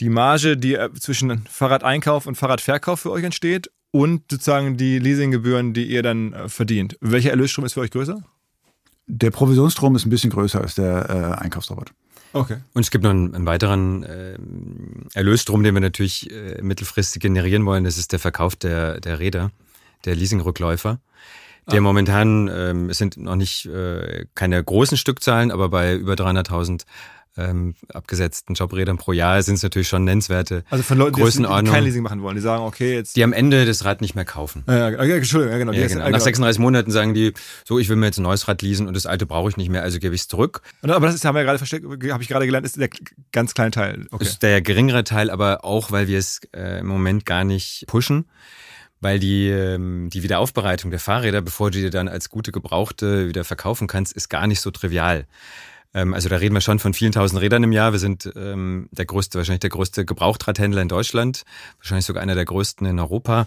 die 0.00 0.08
Marge, 0.08 0.56
die 0.56 0.74
äh, 0.74 0.92
zwischen 0.94 1.44
Fahrradeinkauf 1.46 2.26
und 2.26 2.36
Fahrradverkauf 2.36 3.00
für 3.00 3.10
euch 3.10 3.24
entsteht 3.24 3.70
und 3.90 4.22
sozusagen 4.30 4.76
die 4.76 4.98
Leasinggebühren, 4.98 5.74
die 5.74 5.84
ihr 5.84 6.02
dann 6.02 6.32
äh, 6.32 6.48
verdient. 6.48 6.96
Welcher 7.00 7.30
Erlösstrom 7.30 7.64
ist 7.64 7.74
für 7.74 7.80
euch 7.80 7.90
größer? 7.90 8.22
Der 9.12 9.30
Provisionsstrom 9.30 9.96
ist 9.96 10.06
ein 10.06 10.10
bisschen 10.10 10.30
größer 10.30 10.60
als 10.60 10.76
der 10.76 11.10
äh, 11.10 11.42
Einkaufsrabatt. 11.42 11.92
Okay. 12.32 12.58
Und 12.74 12.82
es 12.82 12.90
gibt 12.90 13.02
noch 13.02 13.10
einen, 13.10 13.34
einen 13.34 13.46
weiteren 13.46 14.04
äh, 14.04 14.38
Erlösstrom, 15.14 15.64
den 15.64 15.74
wir 15.74 15.80
natürlich 15.80 16.30
äh, 16.30 16.62
mittelfristig 16.62 17.20
generieren 17.20 17.66
wollen. 17.66 17.82
Das 17.82 17.98
ist 17.98 18.12
der 18.12 18.20
Verkauf 18.20 18.54
der, 18.54 19.00
der 19.00 19.18
Räder, 19.18 19.50
der 20.04 20.14
Leasingrückläufer. 20.14 21.00
Der 21.70 21.80
momentan, 21.80 22.50
ähm, 22.52 22.90
es 22.90 22.98
sind 22.98 23.16
noch 23.16 23.36
nicht 23.36 23.66
äh, 23.66 24.26
keine 24.34 24.62
großen 24.62 24.96
Stückzahlen, 24.96 25.52
aber 25.52 25.68
bei 25.68 25.94
über 25.94 26.14
300.000 26.14 26.82
ähm, 27.36 27.74
abgesetzten 27.92 28.54
Jobrädern 28.54 28.96
pro 28.96 29.12
Jahr 29.12 29.42
sind 29.42 29.54
es 29.54 29.62
natürlich 29.62 29.88
schon 29.88 30.04
nennenswerte 30.04 30.64
Also 30.68 30.82
von 30.82 30.98
Leuten, 30.98 31.12
die, 31.12 31.16
die 31.16 31.22
Größenordnung, 31.22 31.72
kein 31.72 31.84
Leasing 31.84 32.02
machen 32.02 32.22
wollen, 32.22 32.34
die 32.34 32.42
sagen, 32.42 32.64
okay, 32.64 32.94
jetzt. 32.94 33.16
die 33.16 33.22
am 33.22 33.32
Ende 33.32 33.64
das 33.66 33.84
Rad 33.84 34.00
nicht 34.00 34.14
mehr 34.14 34.24
kaufen. 34.24 34.64
Ja, 34.66 34.90
ja, 34.90 35.16
Entschuldigung, 35.16 35.52
ja, 35.52 35.58
genau. 35.58 35.72
Ja, 35.72 35.86
genau. 35.86 36.00
Nach 36.00 36.06
genau. 36.06 36.18
36 36.18 36.58
Monaten 36.58 36.90
sagen 36.90 37.14
die, 37.14 37.32
so, 37.64 37.78
ich 37.78 37.88
will 37.88 37.96
mir 37.96 38.06
jetzt 38.06 38.18
ein 38.18 38.24
neues 38.24 38.48
Rad 38.48 38.62
leasen 38.62 38.88
und 38.88 38.94
das 38.94 39.06
alte 39.06 39.26
brauche 39.26 39.48
ich 39.48 39.56
nicht 39.56 39.70
mehr, 39.70 39.82
also 39.82 39.98
gebe 39.98 40.14
ich 40.14 40.22
es 40.22 40.28
zurück. 40.28 40.62
Aber 40.82 41.06
das 41.06 41.14
ist, 41.14 41.24
haben 41.24 41.34
wir 41.34 41.40
ja 41.40 41.46
gerade 41.46 41.58
versteckt, 41.58 41.84
habe 41.84 42.22
ich 42.22 42.28
gerade 42.28 42.46
gelernt, 42.46 42.66
ist 42.66 42.76
der 42.76 42.90
ganz 43.32 43.54
kleine 43.54 43.70
Teil. 43.70 44.06
Okay. 44.10 44.24
ist 44.24 44.42
der 44.42 44.60
geringere 44.60 45.04
Teil, 45.04 45.30
aber 45.30 45.64
auch, 45.64 45.92
weil 45.92 46.08
wir 46.08 46.18
es 46.18 46.40
äh, 46.54 46.80
im 46.80 46.86
Moment 46.86 47.26
gar 47.26 47.44
nicht 47.44 47.84
pushen. 47.86 48.26
Weil 49.02 49.18
die, 49.18 49.48
ähm, 49.48 50.10
die 50.12 50.22
Wiederaufbereitung 50.22 50.90
der 50.90 51.00
Fahrräder, 51.00 51.40
bevor 51.40 51.70
du 51.70 51.78
die 51.78 51.88
dann 51.88 52.06
als 52.06 52.28
gute 52.28 52.52
Gebrauchte 52.52 53.28
wieder 53.28 53.44
verkaufen 53.44 53.86
kannst, 53.86 54.12
ist 54.12 54.28
gar 54.28 54.46
nicht 54.46 54.60
so 54.60 54.70
trivial. 54.70 55.26
Ähm, 55.94 56.14
also 56.14 56.28
da 56.28 56.36
reden 56.36 56.54
wir 56.54 56.60
schon 56.60 56.78
von 56.78 56.94
vielen 56.94 57.12
tausend 57.12 57.40
Rädern 57.40 57.62
im 57.62 57.72
Jahr. 57.72 57.92
Wir 57.92 57.98
sind 57.98 58.30
ähm, 58.36 58.88
der 58.92 59.06
größte, 59.06 59.38
wahrscheinlich 59.38 59.60
der 59.60 59.70
größte 59.70 60.04
Gebrauchtradhändler 60.04 60.82
in 60.82 60.88
Deutschland, 60.88 61.42
wahrscheinlich 61.78 62.06
sogar 62.06 62.22
einer 62.22 62.34
der 62.34 62.44
größten 62.44 62.86
in 62.86 62.98
Europa. 62.98 63.46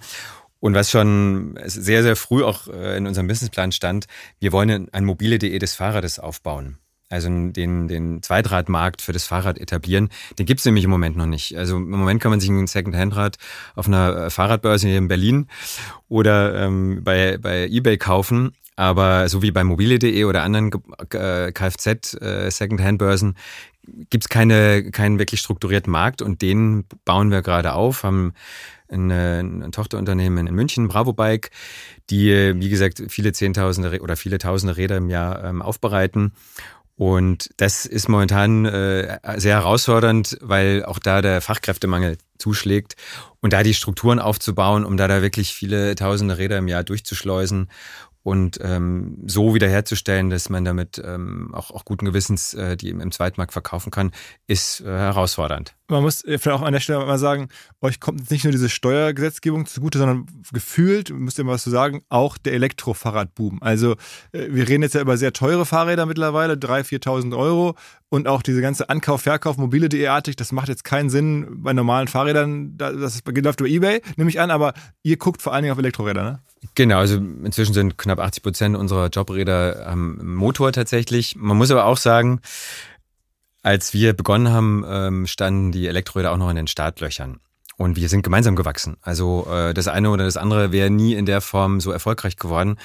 Und 0.60 0.76
was 0.76 0.90
schon 0.90 1.60
sehr, 1.66 2.04
sehr 2.04 2.16
früh 2.16 2.44
auch 2.44 2.68
äh, 2.68 2.98
in 2.98 3.06
unserem 3.06 3.28
Businessplan 3.28 3.74
stand, 3.74 4.06
wir 4.40 4.54
wollen 4.54 4.88
ein 4.94 5.04
mobile.de 5.04 5.60
des 5.60 5.76
Fahrrades 5.76 6.20
aufbauen. 6.20 6.78
also 7.10 7.28
den, 7.30 7.88
den 7.88 8.24
Zweitradmarkt 8.24 9.02
für 9.02 9.12
das 9.12 9.26
Fahrrad 9.26 9.58
etablieren. 9.60 10.10
Den 10.40 10.46
gibt's 10.46 10.66
nämlich 10.66 10.86
im 10.86 10.90
Moment 10.90 11.18
noch 11.18 11.26
nicht. 11.26 11.58
Also 11.58 11.78
im 11.78 11.90
Moment 11.90 12.22
kann 12.22 12.32
man 12.32 12.40
sich 12.40 12.50
ein 12.50 12.66
Second-Hand-Rad 12.66 13.38
auf 13.76 13.88
einer 13.88 14.16
äh, 14.16 14.30
Fahrradbörse 14.30 14.88
hier 14.88 14.98
in 14.98 15.10
Berlin 15.10 15.48
oder 16.08 16.56
ähm, 16.56 17.04
bei, 17.04 17.38
bei 17.38 17.68
eBay 17.68 17.98
kaufen. 17.98 18.54
Aber 18.76 19.30
so 19.30 19.42
wie 19.42 19.52
bei 19.52 19.64
mobile.de 19.64 20.24
oder 20.26 20.44
anderen 20.44 20.72
äh, 21.12 21.52
Kfz-Second-Hand-Börsen 21.52 23.36
äh, 23.36 24.06
gibt's 24.10 24.30
keine, 24.30 24.92
keinen 24.92 25.20
wirklich 25.20 25.42
strukturierten 25.42 25.92
Markt 25.92 26.22
und 26.22 26.42
den 26.42 26.86
bauen 27.06 27.32
wir 27.32 27.42
gerade 27.42 27.74
auf, 27.74 28.04
haben 28.04 28.34
ein, 28.90 29.12
ein 29.12 29.72
Tochterunternehmen 29.72 30.48
in 30.48 30.56
München, 30.56 30.88
Bravo 30.88 31.14
Bike, 31.14 31.52
die, 32.10 32.54
wie 32.56 32.70
gesagt, 32.70 33.04
viele 33.10 33.34
Zehntausende 33.34 34.00
oder 34.02 34.16
viele 34.16 34.38
Tausende 34.38 34.78
Räder 34.78 34.98
im 34.98 35.10
Jahr 35.10 35.44
ähm, 35.44 35.62
aufbereiten. 35.62 36.34
Und 36.96 37.50
das 37.58 37.88
ist 37.88 38.08
momentan 38.08 38.66
äh, 38.66 39.18
sehr 39.38 39.56
herausfordernd, 39.56 40.38
weil 40.42 40.86
auch 40.86 41.00
da 41.00 41.22
der 41.22 41.42
Fachkräftemangel 41.42 42.18
zuschlägt. 42.38 42.96
Und 43.42 43.52
da 43.52 43.64
die 43.64 43.74
Strukturen 43.74 44.20
aufzubauen, 44.20 44.86
um 44.86 44.96
da 44.96 45.08
da 45.08 45.22
wirklich 45.24 45.54
viele 45.54 45.96
tausende 45.96 46.38
Räder 46.38 46.60
im 46.60 46.68
Jahr 46.68 46.84
durchzuschleusen 46.84 47.70
und 48.24 48.58
ähm, 48.62 49.18
so 49.28 49.54
wiederherzustellen, 49.54 50.30
dass 50.30 50.50
man 50.50 50.64
damit 50.64 51.02
ähm, 51.04 51.54
auch, 51.54 51.72
auch 51.72 51.84
guten 51.84 52.06
Gewissens 52.06 52.54
äh, 52.54 52.78
die 52.78 52.90
im 52.90 53.12
Zweitmarkt 53.12 53.52
verkaufen 53.52 53.92
kann, 53.92 54.12
ist 54.48 54.80
äh, 54.82 54.86
herausfordernd. 54.86 55.76
Man 55.90 56.02
muss 56.02 56.24
vielleicht 56.26 56.48
auch 56.48 56.62
an 56.62 56.72
der 56.72 56.80
Stelle 56.80 57.06
mal 57.06 57.20
sagen, 57.20 57.50
euch 57.82 58.00
kommt 58.00 58.32
nicht 58.32 58.46
nur 58.46 58.52
diese 58.52 58.70
Steuergesetzgebung 58.70 59.66
zugute, 59.66 60.00
sondern 60.00 60.26
gefühlt, 60.54 61.10
müsst 61.10 61.38
ihr 61.38 61.44
mal 61.44 61.52
was 61.52 61.64
zu 61.64 61.70
sagen, 61.70 62.02
auch 62.08 62.38
der 62.38 62.54
Elektrofahrradboom. 62.54 63.62
Also 63.62 63.92
äh, 64.32 64.48
wir 64.50 64.70
reden 64.70 64.84
jetzt 64.84 64.96
ja 64.96 65.02
über 65.02 65.18
sehr 65.18 65.34
teure 65.34 65.66
Fahrräder 65.66 66.06
mittlerweile, 66.06 66.54
3.000, 66.54 67.04
4.000 67.04 67.38
Euro 67.38 67.76
und 68.08 68.30
auch 68.30 68.42
diese 68.42 68.62
ganze 68.62 68.90
Ankauf, 68.90 69.24
Verkauf, 69.24 69.58
mobile.de-artig, 69.58 70.38
das 70.38 70.54
macht 70.54 70.70
jetzt 70.70 70.86
keinen 70.86 71.10
Sinn 71.10 71.48
bei 71.62 71.74
normalen 71.74 72.08
Fahrrädern, 72.08 72.78
das 72.78 73.22
läuft 73.26 73.60
über 73.60 73.70
Ebay, 73.70 74.02
nehme 74.16 74.30
ich 74.30 74.40
an, 74.40 74.50
aber 74.50 74.74
ihr 75.02 75.18
guckt 75.18 75.42
vor 75.42 75.54
allen 75.54 75.64
Dingen 75.64 75.74
auf 75.74 75.80
Elektroräder, 75.80 76.24
ne? 76.24 76.40
Genau, 76.76 77.00
also 77.00 77.16
inzwischen 77.16 77.74
sind 77.74 77.98
knapp 77.98 78.20
80 78.20 78.44
Prozent 78.44 78.78
unserer 78.78 79.08
Jobräder 79.10 79.86
am 79.88 80.36
Motor 80.36 80.72
tatsächlich. 80.72 81.36
Man 81.36 81.58
muss 81.58 81.72
aber 81.72 81.86
auch 81.86 81.98
sagen, 81.98 82.42
als 83.62 83.94
wir 83.94 84.14
begonnen 84.14 84.50
haben, 84.50 84.86
ähm, 84.88 85.28
standen 85.28 85.72
die 85.72 85.88
Elektroräder 85.88 86.32
auch 86.32 86.38
noch 86.38 86.50
in 86.50 86.56
den 86.56 86.68
Startlöchern. 86.68 87.40
Und 87.76 87.96
wir 87.96 88.08
sind 88.08 88.22
gemeinsam 88.22 88.56
gewachsen. 88.56 88.98
Also 89.02 89.48
äh, 89.52 89.74
das 89.74 89.88
eine 89.88 90.12
oder 90.12 90.26
das 90.26 90.38
andere 90.38 90.72
wäre 90.72 90.90
nie 90.90 91.16
in 91.16 91.26
der 91.26 91.42
Form 91.42 91.82
so 91.82 91.92
erfolgreich 91.92 92.38
geworden, 92.38 92.78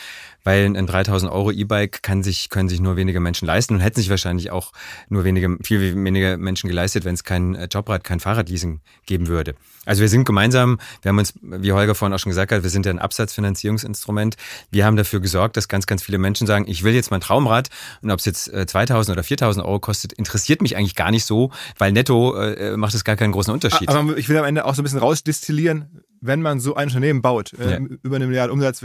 weil 0.44 0.64
ein 0.64 0.86
3000 0.86 1.30
Euro 1.30 1.50
E-Bike 1.50 2.02
kann 2.02 2.22
sich, 2.22 2.48
können 2.48 2.70
sich 2.70 2.80
nur 2.80 2.96
wenige 2.96 3.20
Menschen 3.20 3.44
leisten 3.44 3.74
und 3.74 3.80
hätten 3.80 4.00
sich 4.00 4.08
wahrscheinlich 4.08 4.50
auch 4.50 4.72
nur 5.10 5.24
wenige, 5.24 5.58
viel 5.62 5.94
weniger 5.94 6.38
Menschen 6.38 6.68
geleistet, 6.68 7.04
wenn 7.04 7.14
es 7.14 7.22
kein 7.22 7.54
äh, 7.54 7.68
Jobrad, 7.70 8.02
kein 8.02 8.18
Fahrradleasing 8.18 8.80
geben 9.04 9.26
würde. 9.26 9.56
Also 9.84 10.00
wir 10.00 10.08
sind 10.08 10.24
gemeinsam, 10.24 10.78
wir 11.02 11.10
haben 11.10 11.18
uns, 11.18 11.34
wie 11.42 11.72
Holger 11.72 11.94
vorhin 11.94 12.14
auch 12.14 12.18
schon 12.18 12.30
gesagt 12.30 12.52
hat, 12.52 12.62
wir 12.62 12.70
sind 12.70 12.86
ja 12.86 12.92
ein 12.92 12.98
Absatzfinanzierungsinstrument. 12.98 14.36
Wir 14.70 14.86
haben 14.86 14.96
dafür 14.96 15.20
gesorgt, 15.20 15.56
dass 15.56 15.68
ganz, 15.68 15.86
ganz 15.86 16.02
viele 16.02 16.18
Menschen 16.18 16.46
sagen, 16.46 16.64
ich 16.66 16.82
will 16.82 16.94
jetzt 16.94 17.10
mein 17.10 17.20
Traumrad 17.20 17.68
und 18.00 18.10
ob 18.10 18.18
es 18.18 18.24
jetzt 18.24 18.44
2000 18.44 19.08
äh, 19.08 19.12
oder 19.12 19.22
4000 19.22 19.64
Euro 19.66 19.80
kostet, 19.80 20.14
interessiert 20.14 20.62
mich 20.62 20.76
eigentlich 20.76 20.94
gar 20.94 21.10
nicht 21.10 21.24
so, 21.24 21.50
weil 21.76 21.92
netto 21.92 22.34
äh, 22.36 22.76
macht 22.76 22.94
es 22.94 23.04
gar 23.04 23.16
keinen 23.16 23.32
großen 23.32 23.52
Unterschied. 23.52 23.88
Aber 23.88 24.16
ich 24.16 24.28
will 24.28 24.38
am 24.38 24.44
Ende 24.44 24.64
auch 24.64 24.77
so 24.78 24.82
ein 24.82 24.84
bisschen 24.84 24.98
rausdestillieren, 25.00 26.02
wenn 26.20 26.40
man 26.40 26.60
so 26.60 26.74
ein 26.74 26.88
Unternehmen 26.88 27.20
baut, 27.20 27.52
äh, 27.52 27.72
ja. 27.72 27.78
über 28.02 28.16
eine 28.16 28.26
Milliarde 28.26 28.52
Umsatz, 28.52 28.82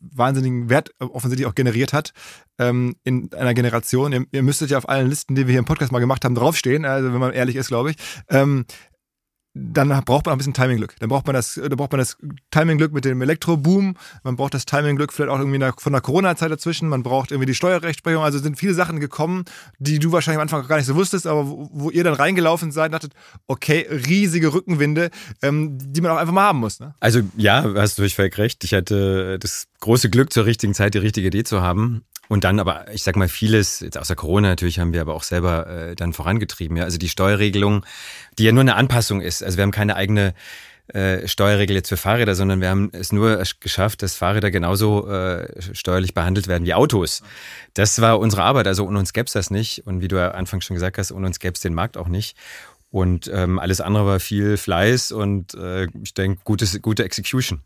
wahnsinnigen 0.00 0.70
Wert 0.70 0.90
offensichtlich 0.98 1.46
auch 1.46 1.54
generiert 1.54 1.92
hat 1.92 2.12
ähm, 2.58 2.96
in 3.04 3.32
einer 3.34 3.54
Generation. 3.54 4.12
Ihr, 4.12 4.24
ihr, 4.32 4.42
müsstet 4.42 4.70
ja 4.70 4.78
auf 4.78 4.88
allen 4.88 5.08
Listen, 5.08 5.34
die 5.34 5.46
wir 5.46 5.52
hier 5.52 5.58
im 5.58 5.64
Podcast 5.64 5.92
mal 5.92 5.98
gemacht 5.98 6.24
haben, 6.24 6.34
draufstehen, 6.34 6.84
also 6.84 7.12
wenn 7.12 7.20
man 7.20 7.32
ehrlich 7.32 7.56
ist, 7.56 7.68
glaube 7.68 7.90
ich. 7.90 7.96
Ähm, 8.28 8.64
dann 9.58 9.88
braucht 10.04 10.26
man 10.26 10.34
ein 10.34 10.38
bisschen 10.38 10.54
Timingglück. 10.54 10.94
Dann 11.00 11.08
braucht 11.08 11.26
man 11.26 11.34
das, 11.34 11.54
da 11.54 11.74
braucht 11.74 11.92
man 11.92 11.98
das 11.98 12.16
Timingglück 12.50 12.92
mit 12.92 13.04
dem 13.04 13.20
Elektroboom. 13.20 13.96
Man 14.22 14.36
braucht 14.36 14.54
das 14.54 14.66
Timingglück 14.66 15.12
vielleicht 15.12 15.30
auch 15.30 15.38
irgendwie 15.38 15.64
von 15.78 15.92
der 15.92 16.02
Corona-Zeit 16.02 16.50
dazwischen. 16.50 16.88
Man 16.88 17.02
braucht 17.02 17.30
irgendwie 17.30 17.46
die 17.46 17.54
Steuerrechtsprechung. 17.54 18.22
Also 18.22 18.38
sind 18.38 18.58
viele 18.58 18.74
Sachen 18.74 19.00
gekommen, 19.00 19.44
die 19.78 19.98
du 19.98 20.12
wahrscheinlich 20.12 20.38
am 20.38 20.42
Anfang 20.42 20.66
gar 20.66 20.76
nicht 20.76 20.86
so 20.86 20.94
wusstest, 20.94 21.26
aber 21.26 21.48
wo, 21.48 21.68
wo 21.72 21.90
ihr 21.90 22.04
dann 22.04 22.14
reingelaufen 22.14 22.72
seid, 22.72 22.92
dachtet, 22.92 23.12
okay, 23.46 23.86
riesige 23.90 24.52
Rückenwinde, 24.52 25.10
ähm, 25.42 25.78
die 25.80 26.00
man 26.00 26.12
auch 26.12 26.16
einfach 26.16 26.34
mal 26.34 26.44
haben 26.44 26.60
muss. 26.60 26.80
Ne? 26.80 26.94
Also 27.00 27.20
ja, 27.36 27.64
hast 27.74 27.98
du 27.98 28.08
völlig 28.08 28.38
recht. 28.38 28.64
Ich 28.64 28.74
hatte 28.74 29.38
das 29.38 29.66
große 29.80 30.10
Glück, 30.10 30.32
zur 30.32 30.44
richtigen 30.44 30.74
Zeit 30.74 30.94
die 30.94 30.98
richtige 30.98 31.26
Idee 31.26 31.44
zu 31.44 31.60
haben. 31.60 32.04
Und 32.28 32.44
dann 32.44 32.60
aber, 32.60 32.92
ich 32.92 33.02
sag 33.02 33.16
mal, 33.16 33.28
vieles, 33.28 33.80
jetzt 33.80 33.98
außer 33.98 34.14
Corona 34.14 34.48
natürlich, 34.48 34.78
haben 34.78 34.92
wir 34.92 35.00
aber 35.00 35.14
auch 35.14 35.22
selber 35.22 35.66
äh, 35.66 35.96
dann 35.96 36.12
vorangetrieben. 36.12 36.76
Ja? 36.76 36.84
Also 36.84 36.98
die 36.98 37.08
Steuerregelung, 37.08 37.84
die 38.38 38.44
ja 38.44 38.52
nur 38.52 38.60
eine 38.60 38.76
Anpassung 38.76 39.20
ist. 39.20 39.42
Also 39.42 39.56
wir 39.56 39.62
haben 39.62 39.70
keine 39.70 39.96
eigene 39.96 40.34
äh, 40.88 41.28
Steuerregel 41.28 41.76
jetzt 41.76 41.88
für 41.88 41.96
Fahrräder, 41.96 42.34
sondern 42.34 42.60
wir 42.60 42.70
haben 42.70 42.90
es 42.92 43.12
nur 43.12 43.42
geschafft, 43.60 44.02
dass 44.02 44.14
Fahrräder 44.14 44.50
genauso 44.50 45.08
äh, 45.08 45.74
steuerlich 45.74 46.14
behandelt 46.14 46.48
werden 46.48 46.64
wie 46.64 46.74
Autos. 46.74 47.22
Das 47.74 48.00
war 48.00 48.18
unsere 48.18 48.42
Arbeit. 48.42 48.66
Also 48.66 48.86
ohne 48.86 48.98
uns 48.98 49.12
gäbe 49.12 49.26
es 49.26 49.32
das 49.32 49.50
nicht. 49.50 49.86
Und 49.86 50.00
wie 50.00 50.08
du 50.08 50.16
ja 50.16 50.30
anfangs 50.30 50.64
schon 50.64 50.74
gesagt 50.74 50.98
hast, 50.98 51.12
ohne 51.12 51.26
uns 51.26 51.40
gäbe 51.40 51.54
es 51.54 51.60
den 51.60 51.74
Markt 51.74 51.96
auch 51.96 52.08
nicht. 52.08 52.36
Und 52.90 53.30
ähm, 53.32 53.58
alles 53.58 53.82
andere 53.82 54.06
war 54.06 54.18
viel 54.18 54.56
Fleiß 54.56 55.12
und 55.12 55.52
äh, 55.52 55.88
ich 56.02 56.14
denke, 56.14 56.40
gute 56.44 57.04
Execution. 57.04 57.60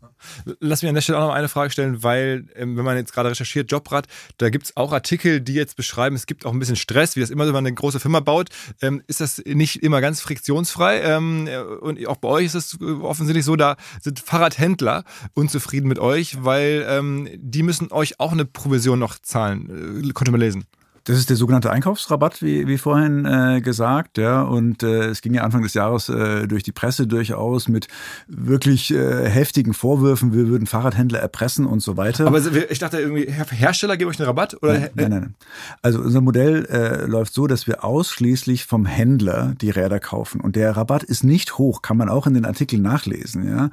Lass 0.59 0.81
mich 0.81 0.89
an 0.89 0.95
der 0.95 1.01
Stelle 1.01 1.17
auch 1.19 1.27
noch 1.27 1.33
eine 1.33 1.47
Frage 1.47 1.71
stellen, 1.71 2.03
weil, 2.03 2.45
ähm, 2.55 2.75
wenn 2.75 2.83
man 2.83 2.97
jetzt 2.97 3.13
gerade 3.13 3.29
recherchiert, 3.29 3.71
Jobrad, 3.71 4.07
da 4.37 4.49
gibt 4.49 4.65
es 4.65 4.75
auch 4.75 4.91
Artikel, 4.91 5.39
die 5.39 5.53
jetzt 5.53 5.77
beschreiben, 5.77 6.17
es 6.17 6.25
gibt 6.25 6.45
auch 6.45 6.51
ein 6.51 6.59
bisschen 6.59 6.75
Stress, 6.75 7.15
wie 7.15 7.21
das 7.21 7.29
immer, 7.29 7.45
wenn 7.45 7.53
man 7.53 7.65
eine 7.65 7.73
große 7.73 8.01
Firma 8.01 8.19
baut. 8.19 8.49
Ähm, 8.81 9.01
ist 9.07 9.21
das 9.21 9.41
nicht 9.45 9.81
immer 9.81 10.01
ganz 10.01 10.19
friktionsfrei? 10.19 11.01
Ähm, 11.01 11.47
und 11.79 12.05
auch 12.05 12.17
bei 12.17 12.27
euch 12.27 12.47
ist 12.47 12.55
es 12.55 12.81
offensichtlich 12.81 13.45
so, 13.45 13.55
da 13.55 13.77
sind 14.01 14.19
Fahrradhändler 14.19 15.05
unzufrieden 15.35 15.87
mit 15.87 15.99
euch, 15.99 16.43
weil 16.43 16.85
ähm, 16.89 17.29
die 17.35 17.63
müssen 17.63 17.93
euch 17.93 18.19
auch 18.19 18.33
eine 18.33 18.43
Provision 18.43 18.99
noch 18.99 19.17
zahlen. 19.19 20.01
Äh, 20.03 20.11
konnte 20.11 20.31
man 20.31 20.41
lesen. 20.41 20.65
Das 21.05 21.17
ist 21.17 21.29
der 21.29 21.35
sogenannte 21.35 21.69
Einkaufsrabatt, 21.69 22.41
wie, 22.41 22.65
wie 22.65 22.77
vorhin 22.77 23.25
äh, 23.25 23.59
gesagt. 23.59 24.17
Ja. 24.17 24.43
Und 24.43 24.83
äh, 24.83 25.07
es 25.07 25.21
ging 25.21 25.33
ja 25.33 25.43
Anfang 25.43 25.61
des 25.61 25.73
Jahres 25.73 26.07
äh, 26.07 26.47
durch 26.47 26.63
die 26.63 26.71
Presse 26.71 27.07
durchaus 27.07 27.67
mit 27.67 27.89
wirklich 28.27 28.93
äh, 28.93 29.29
heftigen 29.29 29.73
Vorwürfen, 29.73 30.33
wir 30.33 30.47
würden 30.47 30.65
Fahrradhändler 30.65 31.19
erpressen 31.19 31.65
und 31.65 31.81
so 31.81 31.97
weiter. 31.97 32.25
Aber 32.25 32.39
ich 32.69 32.79
dachte 32.79 33.01
irgendwie, 33.01 33.29
Hersteller 33.29 33.97
geben 33.97 34.11
euch 34.11 34.19
einen 34.19 34.27
Rabatt? 34.27 34.55
Oder? 34.63 34.79
Nein, 34.79 34.89
nein, 34.95 35.09
nein. 35.09 35.35
Also 35.81 35.99
unser 35.99 36.21
Modell 36.21 36.65
äh, 36.67 37.05
läuft 37.05 37.33
so, 37.33 37.47
dass 37.47 37.67
wir 37.67 37.83
ausschließlich 37.83 38.63
vom 38.63 38.85
Händler 38.85 39.55
die 39.59 39.71
Räder 39.71 39.99
kaufen. 39.99 40.39
Und 40.39 40.55
der 40.55 40.71
Rabatt 40.77 41.03
ist 41.03 41.25
nicht 41.25 41.57
hoch, 41.57 41.81
kann 41.81 41.97
man 41.97 42.07
auch 42.07 42.27
in 42.27 42.33
den 42.33 42.45
Artikeln 42.45 42.81
nachlesen. 42.81 43.45
Ja. 43.49 43.69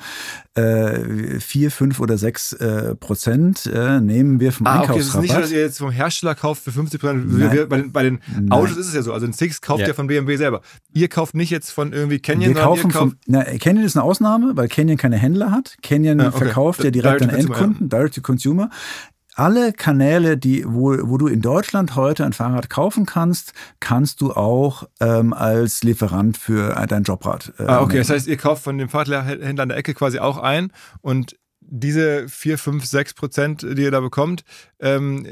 Äh, 0.61 1.38
vier, 1.38 1.71
fünf 1.71 2.01
oder 2.01 2.19
sechs 2.19 2.57
Prozent 2.99 3.66
nehmen 3.66 4.40
wir 4.40 4.53
vom 4.53 4.66
ah, 4.66 4.81
Einkaufsrabatt. 4.81 4.97
Okay, 4.97 5.01
es 5.01 5.14
ist 5.14 5.21
nicht, 5.21 5.37
dass 5.37 5.51
ihr 5.53 5.61
jetzt 5.61 5.79
vom 5.79 5.90
Hersteller 5.90 6.35
kauft 6.35 6.64
für 6.64 6.73
50 6.73 7.01
Prozent 7.01 7.20
wir, 7.27 7.69
bei, 7.69 7.83
bei, 7.83 8.03
den 8.03 8.21
Nein. 8.33 8.53
Autos 8.53 8.77
ist 8.77 8.89
es 8.89 8.95
ja 8.95 9.03
so. 9.03 9.13
Also 9.13 9.27
ein 9.27 9.33
Six 9.33 9.61
kauft 9.61 9.83
ja. 9.83 9.89
ja. 9.89 9.95
von 9.95 10.07
BMW 10.07 10.37
selber. 10.37 10.63
Ihr 10.93 11.09
kauft 11.09 11.35
nicht 11.35 11.51
jetzt 11.51 11.71
von 11.71 11.93
irgendwie 11.93 12.19
Canyon, 12.19 12.55
wir 12.55 12.63
kaufen 12.63 12.91
von, 12.91 13.17
na, 13.27 13.45
Canyon 13.45 13.85
ist 13.85 13.97
eine 13.97 14.05
Ausnahme, 14.05 14.53
weil 14.57 14.69
Canyon 14.69 14.97
keine 14.97 15.17
Händler 15.17 15.51
hat. 15.51 15.77
Canyon 15.83 16.19
ja, 16.19 16.29
okay. 16.29 16.39
verkauft 16.39 16.85
ja 16.85 16.91
direkt 16.91 17.21
direct 17.21 17.33
an 17.33 17.39
Endkunden, 17.39 17.89
ja. 17.91 17.99
direct 17.99 18.15
to 18.15 18.21
consumer 18.21 18.71
alle 19.41 19.73
Kanäle, 19.73 20.37
die, 20.37 20.65
wo, 20.67 20.97
wo 21.09 21.17
du 21.17 21.27
in 21.27 21.41
Deutschland 21.41 21.97
heute 21.97 22.25
ein 22.27 22.33
Fahrrad 22.33 22.69
kaufen 22.69 23.07
kannst, 23.07 23.55
kannst 23.81 24.21
du 24.21 24.33
auch 24.33 24.85
ähm, 25.01 25.33
als 25.33 25.83
Lieferant 25.83 26.37
für 26.37 26.75
dein 26.87 27.05
Jobrad. 27.05 27.53
Äh, 27.59 27.65
ah, 27.65 27.81
okay. 27.81 27.95
Nehmen. 27.95 28.01
Das 28.01 28.11
heißt, 28.11 28.27
ihr 28.27 28.37
kauft 28.37 28.63
von 28.63 28.77
dem 28.77 28.89
Fahrradhändler 28.89 29.63
an 29.63 29.69
der 29.71 29.79
Ecke 29.79 29.95
quasi 29.95 30.19
auch 30.19 30.39
ein 30.39 30.73
und 31.01 31.37
diese 31.71 32.29
4, 32.29 32.59
5, 32.59 32.85
6 32.85 33.15
Prozent, 33.15 33.63
die 33.63 33.83
ihr 33.83 33.91
da 33.91 34.01
bekommt, 34.01 34.45
ähm, 34.81 35.27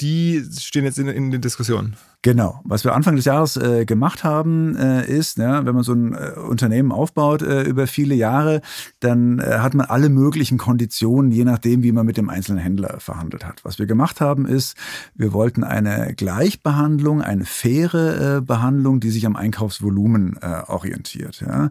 die 0.00 0.44
stehen 0.58 0.84
jetzt 0.84 0.98
in, 0.98 1.08
in 1.08 1.30
den 1.30 1.40
Diskussionen. 1.40 1.96
Genau. 2.22 2.60
Was 2.64 2.82
wir 2.82 2.94
Anfang 2.94 3.14
des 3.14 3.26
Jahres 3.26 3.56
äh, 3.56 3.84
gemacht 3.84 4.24
haben, 4.24 4.74
äh, 4.76 5.06
ist, 5.06 5.38
ja, 5.38 5.64
wenn 5.64 5.74
man 5.74 5.84
so 5.84 5.92
ein 5.92 6.14
äh, 6.14 6.32
Unternehmen 6.36 6.90
aufbaut 6.90 7.42
äh, 7.42 7.62
über 7.62 7.86
viele 7.86 8.16
Jahre, 8.16 8.60
dann 8.98 9.38
äh, 9.38 9.58
hat 9.60 9.74
man 9.74 9.86
alle 9.86 10.08
möglichen 10.08 10.58
Konditionen, 10.58 11.30
je 11.30 11.44
nachdem, 11.44 11.84
wie 11.84 11.92
man 11.92 12.06
mit 12.06 12.16
dem 12.16 12.28
einzelnen 12.28 12.58
Händler 12.58 12.98
verhandelt 12.98 13.46
hat. 13.46 13.64
Was 13.64 13.78
wir 13.78 13.86
gemacht 13.86 14.20
haben, 14.20 14.46
ist, 14.46 14.76
wir 15.14 15.32
wollten 15.32 15.62
eine 15.62 16.12
Gleichbehandlung, 16.14 17.22
eine 17.22 17.44
faire 17.44 18.38
äh, 18.38 18.40
Behandlung, 18.40 18.98
die 18.98 19.10
sich 19.10 19.24
am 19.24 19.36
Einkaufsvolumen 19.36 20.38
orientiert. 20.38 21.40
Ja. 21.40 21.70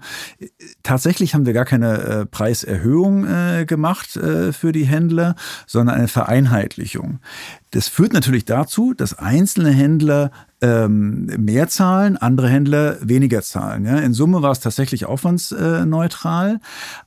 Tatsächlich 0.83 1.33
haben 1.33 1.45
wir 1.45 1.53
gar 1.53 1.65
keine 1.65 2.27
Preiserhöhung 2.29 3.25
gemacht 3.65 4.10
für 4.12 4.71
die 4.71 4.86
Händler, 4.86 5.36
sondern 5.65 5.95
eine 5.95 6.07
Vereinheitlichung. 6.07 7.19
Das 7.71 7.88
führt 7.88 8.13
natürlich 8.13 8.45
dazu, 8.45 8.93
dass 8.93 9.17
einzelne 9.17 9.71
Händler 9.71 10.32
ähm, 10.62 11.26
mehr 11.38 11.67
zahlen, 11.67 12.17
andere 12.17 12.50
Händler 12.50 12.98
weniger 13.02 13.41
zahlen. 13.41 13.86
Ja? 13.86 13.98
In 13.98 14.13
Summe 14.13 14.41
war 14.41 14.52
es 14.52 14.60
tatsächlich 14.60 15.06
aufwandsneutral. 15.06 16.60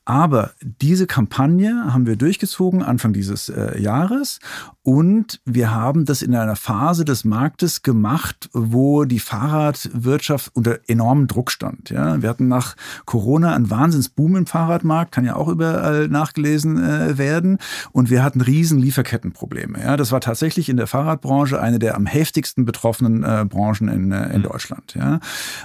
Aber 0.05 0.51
diese 0.61 1.07
Kampagne 1.07 1.93
haben 1.93 2.07
wir 2.07 2.17
durchgezogen 2.17 2.83
Anfang 2.83 3.13
dieses 3.13 3.49
äh, 3.49 3.81
Jahres 3.81 4.41
und 4.83 5.41
wir 5.45 5.73
haben 5.73 6.07
das 6.07 6.23
in 6.23 6.35
einer 6.35 6.57
Phase 6.57 7.05
des 7.05 7.25
Marktes 7.25 7.83
gemacht, 7.83 8.49
wo 8.55 9.05
die 9.05 9.19
Fahrradwirtschaft 9.19 10.51
unter 10.55 10.79
enormem 10.89 11.27
Druck 11.27 11.51
stand. 11.51 11.91
Ja, 11.91 12.23
wir 12.23 12.29
hatten 12.29 12.49
nach 12.49 12.77
Corona 13.05 13.55
einen 13.55 13.69
Wahnsinnsboom 13.69 14.37
im 14.37 14.47
Fahrradmarkt, 14.47 15.13
kann 15.13 15.27
ja 15.27 15.37
auch 15.37 15.49
überall 15.49 16.09
nachgelesen 16.09 16.83
äh, 16.83 17.19
werden. 17.19 17.59
Und 17.93 18.09
wir 18.09 18.25
hatten 18.25 18.41
riesen 18.41 18.79
Lieferkettenprobleme. 18.79 19.81
Ja, 19.81 19.99
das 19.99 20.13
war 20.13 20.21
tatsächlich 20.23 20.71
in 20.71 20.79
der 20.79 20.87
Fahrradbranche 20.87 21.61
eine 21.61 21.79
der 21.79 21.95
am 21.95 22.07
heftigsten 22.07 22.65
betroffenen 22.65 23.23
äh, 23.23 23.40
Branchen 23.45 23.89
in, 23.89 24.13
äh, 24.13 24.33
in 24.33 24.39
mhm. 24.39 24.45
Deutschland. 24.45 24.95
Ja, 24.95 25.21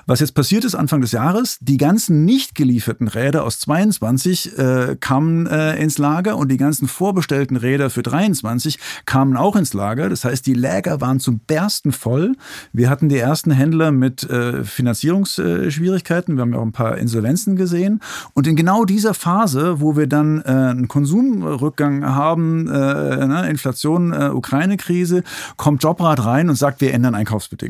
was 0.06 0.20
jetzt 0.20 0.34
passiert 0.34 0.64
ist 0.66 0.76
Anfang 0.76 1.02
des 1.02 1.12
Jahres, 1.12 1.58
die 1.62 1.78
ganzen 1.78 2.26
nicht 2.26 2.56
gelieferten 2.56 3.08
Räder 3.08 3.44
aus 3.44 3.60
22 3.60 4.58
äh, 4.58 4.98
kamen 5.00 5.48
äh, 5.48 5.76
ins 5.82 5.98
Lager 5.98 6.38
und 6.38 6.52
die 6.52 6.58
ganzen 6.58 6.88
vorbestellten 6.88 7.58
Räder 7.58 7.90
für 7.90 8.04
23 8.04 8.80
kamen 9.06 9.38
auch 9.38 9.56
ins 9.56 9.74
Lager. 9.74 10.10
Das 10.10 10.26
heißt, 10.26 10.46
die 10.46 10.54
Läger 10.54 11.02
waren 11.02 11.20
zum 11.20 11.40
Bersten 11.40 11.92
voll. 11.92 12.36
Wir 12.74 12.90
hatten 12.90 13.10
die 13.10 13.18
ersten 13.18 13.52
Händler 13.52 13.92
mit 13.92 14.24
äh, 14.30 14.64
Finanzierungsschwierigkeiten. 14.64 16.36
Wir 16.36 16.42
haben 16.42 16.54
ja 16.54 16.60
auch 16.60 16.66
ein 16.66 16.72
paar 16.72 16.98
Insolvenzen 16.98 17.56
gesehen. 17.56 18.02
Und 18.34 18.48
in 18.48 18.56
genau 18.56 18.86
dieser 18.86 19.14
Phase, 19.14 19.82
wo 19.82 19.98
wir 19.98 20.08
dann 20.08 20.42
äh, 20.42 20.50
einen 20.50 20.88
Konsumrückgang 20.88 22.06
haben, 22.06 22.68
äh, 22.68 22.72
ne, 23.28 23.48
Inflation, 23.50 24.14
äh, 24.14 24.30
Ukraine-Krise, 24.30 25.24
kommt 25.58 25.84
Jobrat 25.84 26.26
rein 26.26 26.50
und 26.50 26.56
sagt, 26.56 26.82
wir 26.82 26.94
ändern 26.94 27.16
Einkaufsbedingungen. 27.16 27.65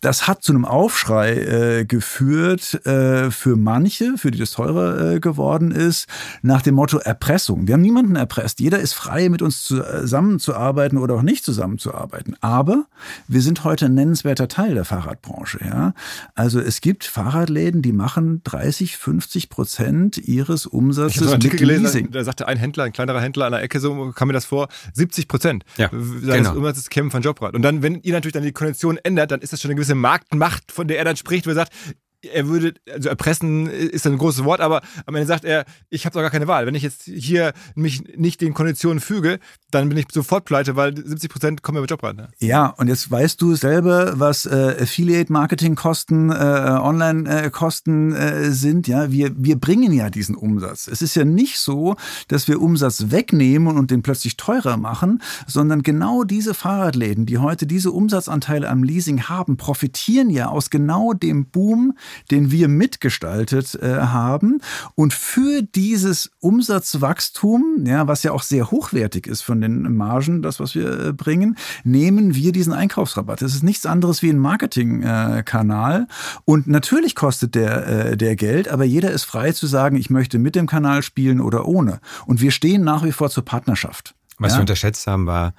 Das 0.00 0.26
hat 0.26 0.42
zu 0.42 0.52
einem 0.52 0.64
Aufschrei 0.64 1.34
äh, 1.34 1.84
geführt 1.84 2.84
äh, 2.86 3.30
für 3.30 3.56
manche, 3.56 4.16
für 4.16 4.30
die 4.30 4.38
das 4.38 4.52
teurer 4.52 5.14
äh, 5.14 5.20
geworden 5.20 5.70
ist, 5.70 6.06
nach 6.42 6.62
dem 6.62 6.74
Motto 6.74 6.98
Erpressung. 6.98 7.66
Wir 7.66 7.74
haben 7.74 7.82
niemanden 7.82 8.16
erpresst. 8.16 8.60
Jeder 8.60 8.80
ist 8.80 8.92
frei, 8.92 9.28
mit 9.28 9.42
uns 9.42 9.62
zusammenzuarbeiten 9.62 10.40
zusammenzuarbeiten 10.50 10.98
oder 10.98 11.14
auch 11.14 11.22
nicht 11.22 11.44
zusammenzuarbeiten. 11.44 12.36
Aber 12.40 12.86
wir 13.28 13.42
sind 13.42 13.64
heute 13.64 13.86
ein 13.86 13.94
nennenswerter 13.94 14.48
Teil 14.48 14.74
der 14.74 14.84
Fahrradbranche. 14.84 15.60
Ja? 15.64 15.94
Also 16.34 16.60
es 16.60 16.80
gibt 16.80 17.04
Fahrradläden, 17.04 17.82
die 17.82 17.92
machen 17.92 18.42
30, 18.44 18.96
50 18.96 19.48
Prozent 19.48 20.18
ihres 20.18 20.66
Umsatzes 20.66 21.16
ich 21.16 21.20
habe 21.22 21.34
einen 21.34 21.42
Artikel 21.42 21.58
gelesen, 21.58 22.10
da 22.10 22.24
sagte 22.24 22.48
ein 22.48 22.58
Händler, 22.58 22.84
ein 22.84 22.92
kleinerer 22.92 23.20
Händler 23.20 23.46
an 23.46 23.52
der 23.52 23.62
Ecke, 23.62 23.80
so 23.80 24.12
kam 24.12 24.28
mir 24.28 24.34
das 24.34 24.44
vor, 24.44 24.68
70 24.94 25.28
Prozent 25.28 25.64
ja, 25.76 25.90
seines 25.90 26.48
genau. 26.48 26.56
Umsatzes 26.56 26.88
kämen 26.88 27.10
von 27.10 27.22
Jobrad. 27.22 27.54
Und 27.54 27.62
dann, 27.62 27.82
wenn 27.82 28.00
ihr 28.02 28.12
natürlich 28.12 28.34
dann 28.34 28.42
die 28.42 28.52
Kondition 28.52 28.98
ändert, 29.10 29.30
dann 29.30 29.40
ist 29.40 29.52
das 29.52 29.60
schon 29.60 29.70
eine 29.70 29.76
gewisse 29.76 29.94
Marktmacht, 29.94 30.72
von 30.72 30.88
der 30.88 30.98
er 30.98 31.04
dann 31.04 31.16
spricht, 31.16 31.46
wo 31.46 31.50
er 31.50 31.56
sagt, 31.56 31.72
er 32.22 32.48
würde, 32.48 32.74
also 32.92 33.08
erpressen 33.08 33.66
ist 33.66 34.06
ein 34.06 34.18
großes 34.18 34.44
Wort, 34.44 34.60
aber 34.60 34.82
am 35.06 35.14
Ende 35.14 35.26
sagt 35.26 35.44
er, 35.44 35.64
ich 35.88 36.04
habe 36.04 36.14
doch 36.14 36.20
gar 36.20 36.30
keine 36.30 36.48
Wahl. 36.48 36.66
Wenn 36.66 36.74
ich 36.74 36.82
jetzt 36.82 37.04
hier 37.04 37.52
mich 37.74 38.16
nicht 38.16 38.40
den 38.40 38.54
Konditionen 38.54 39.00
füge, 39.00 39.38
dann 39.70 39.88
bin 39.88 39.98
ich 39.98 40.06
sofort 40.12 40.44
pleite, 40.44 40.76
weil 40.76 40.96
70 40.96 41.30
Prozent 41.30 41.62
kommen 41.62 41.76
ja 41.76 41.82
mit 41.82 41.90
Jobrat. 41.90 42.16
Ne? 42.16 42.28
Ja, 42.38 42.66
und 42.66 42.88
jetzt 42.88 43.10
weißt 43.10 43.40
du 43.40 43.54
selber, 43.54 44.18
was 44.18 44.46
äh, 44.46 44.76
Affiliate-Marketing-Kosten, 44.80 46.30
äh, 46.30 46.34
Online-Kosten 46.34 48.12
äh, 48.12 48.50
sind. 48.50 48.88
Ja, 48.88 49.10
wir, 49.10 49.32
wir 49.36 49.58
bringen 49.58 49.92
ja 49.92 50.10
diesen 50.10 50.34
Umsatz. 50.34 50.88
Es 50.88 51.02
ist 51.02 51.14
ja 51.14 51.24
nicht 51.24 51.58
so, 51.58 51.96
dass 52.28 52.48
wir 52.48 52.60
Umsatz 52.60 53.06
wegnehmen 53.10 53.76
und 53.76 53.90
den 53.90 54.02
plötzlich 54.02 54.36
teurer 54.36 54.76
machen, 54.76 55.22
sondern 55.46 55.82
genau 55.82 56.24
diese 56.24 56.54
Fahrradläden, 56.54 57.26
die 57.26 57.38
heute 57.38 57.66
diese 57.66 57.92
Umsatzanteile 57.92 58.68
am 58.68 58.82
Leasing 58.82 59.24
haben, 59.24 59.56
profitieren 59.56 60.30
ja 60.30 60.48
aus 60.48 60.70
genau 60.70 61.12
dem 61.12 61.46
Boom, 61.46 61.94
den 62.30 62.50
wir 62.50 62.68
mitgestaltet 62.68 63.74
äh, 63.74 63.98
haben. 63.98 64.60
Und 64.94 65.12
für 65.12 65.62
dieses 65.62 66.30
Umsatzwachstum, 66.40 67.84
ja, 67.86 68.06
was 68.06 68.22
ja 68.22 68.32
auch 68.32 68.42
sehr 68.42 68.70
hochwertig 68.70 69.26
ist 69.26 69.42
von 69.42 69.60
den 69.60 69.96
Margen, 69.96 70.42
das, 70.42 70.60
was 70.60 70.74
wir 70.74 71.06
äh, 71.06 71.12
bringen, 71.12 71.56
nehmen 71.84 72.34
wir 72.34 72.52
diesen 72.52 72.72
Einkaufsrabatt. 72.72 73.42
Das 73.42 73.54
ist 73.54 73.62
nichts 73.62 73.86
anderes 73.86 74.22
wie 74.22 74.30
ein 74.30 74.38
Marketingkanal. 74.38 76.02
Äh, 76.02 76.40
und 76.44 76.66
natürlich 76.66 77.14
kostet 77.14 77.54
der, 77.54 77.86
äh, 77.86 78.16
der 78.16 78.36
Geld, 78.36 78.68
aber 78.68 78.84
jeder 78.84 79.10
ist 79.10 79.24
frei 79.24 79.52
zu 79.52 79.66
sagen, 79.66 79.96
ich 79.96 80.10
möchte 80.10 80.38
mit 80.38 80.54
dem 80.54 80.66
Kanal 80.66 81.02
spielen 81.02 81.40
oder 81.40 81.66
ohne. 81.66 82.00
Und 82.26 82.40
wir 82.40 82.50
stehen 82.50 82.84
nach 82.84 83.04
wie 83.04 83.12
vor 83.12 83.30
zur 83.30 83.44
Partnerschaft. 83.44 84.14
Was 84.38 84.52
ja? 84.52 84.58
wir 84.58 84.62
unterschätzt 84.62 85.06
haben, 85.06 85.26
war, 85.26 85.52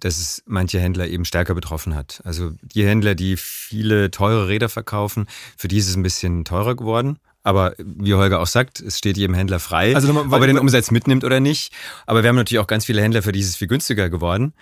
dass 0.00 0.18
es 0.18 0.42
manche 0.46 0.80
Händler 0.80 1.06
eben 1.06 1.24
stärker 1.24 1.54
betroffen 1.54 1.94
hat. 1.94 2.20
Also 2.24 2.52
die 2.62 2.84
Händler, 2.84 3.14
die 3.14 3.36
viele 3.36 4.10
teure 4.10 4.48
Räder 4.48 4.68
verkaufen, 4.68 5.26
für 5.56 5.68
die 5.68 5.78
ist 5.78 5.88
es 5.88 5.96
ein 5.96 6.02
bisschen 6.02 6.44
teurer 6.44 6.74
geworden. 6.74 7.18
Aber 7.46 7.74
wie 7.76 8.14
Holger 8.14 8.40
auch 8.40 8.46
sagt, 8.46 8.80
es 8.80 8.96
steht 8.96 9.18
jedem 9.18 9.34
Händler 9.34 9.60
frei, 9.60 9.94
also 9.94 10.10
nochmal, 10.10 10.34
ob 10.34 10.40
er 10.40 10.46
den 10.46 10.58
Umsatz 10.58 10.90
mitnimmt 10.90 11.24
oder 11.24 11.40
nicht. 11.40 11.74
Aber 12.06 12.22
wir 12.22 12.30
haben 12.30 12.36
natürlich 12.36 12.58
auch 12.58 12.66
ganz 12.66 12.86
viele 12.86 13.02
Händler, 13.02 13.22
für 13.22 13.32
die 13.32 13.40
ist 13.40 13.50
es 13.50 13.56
viel 13.56 13.68
günstiger 13.68 14.08
geworden. 14.08 14.54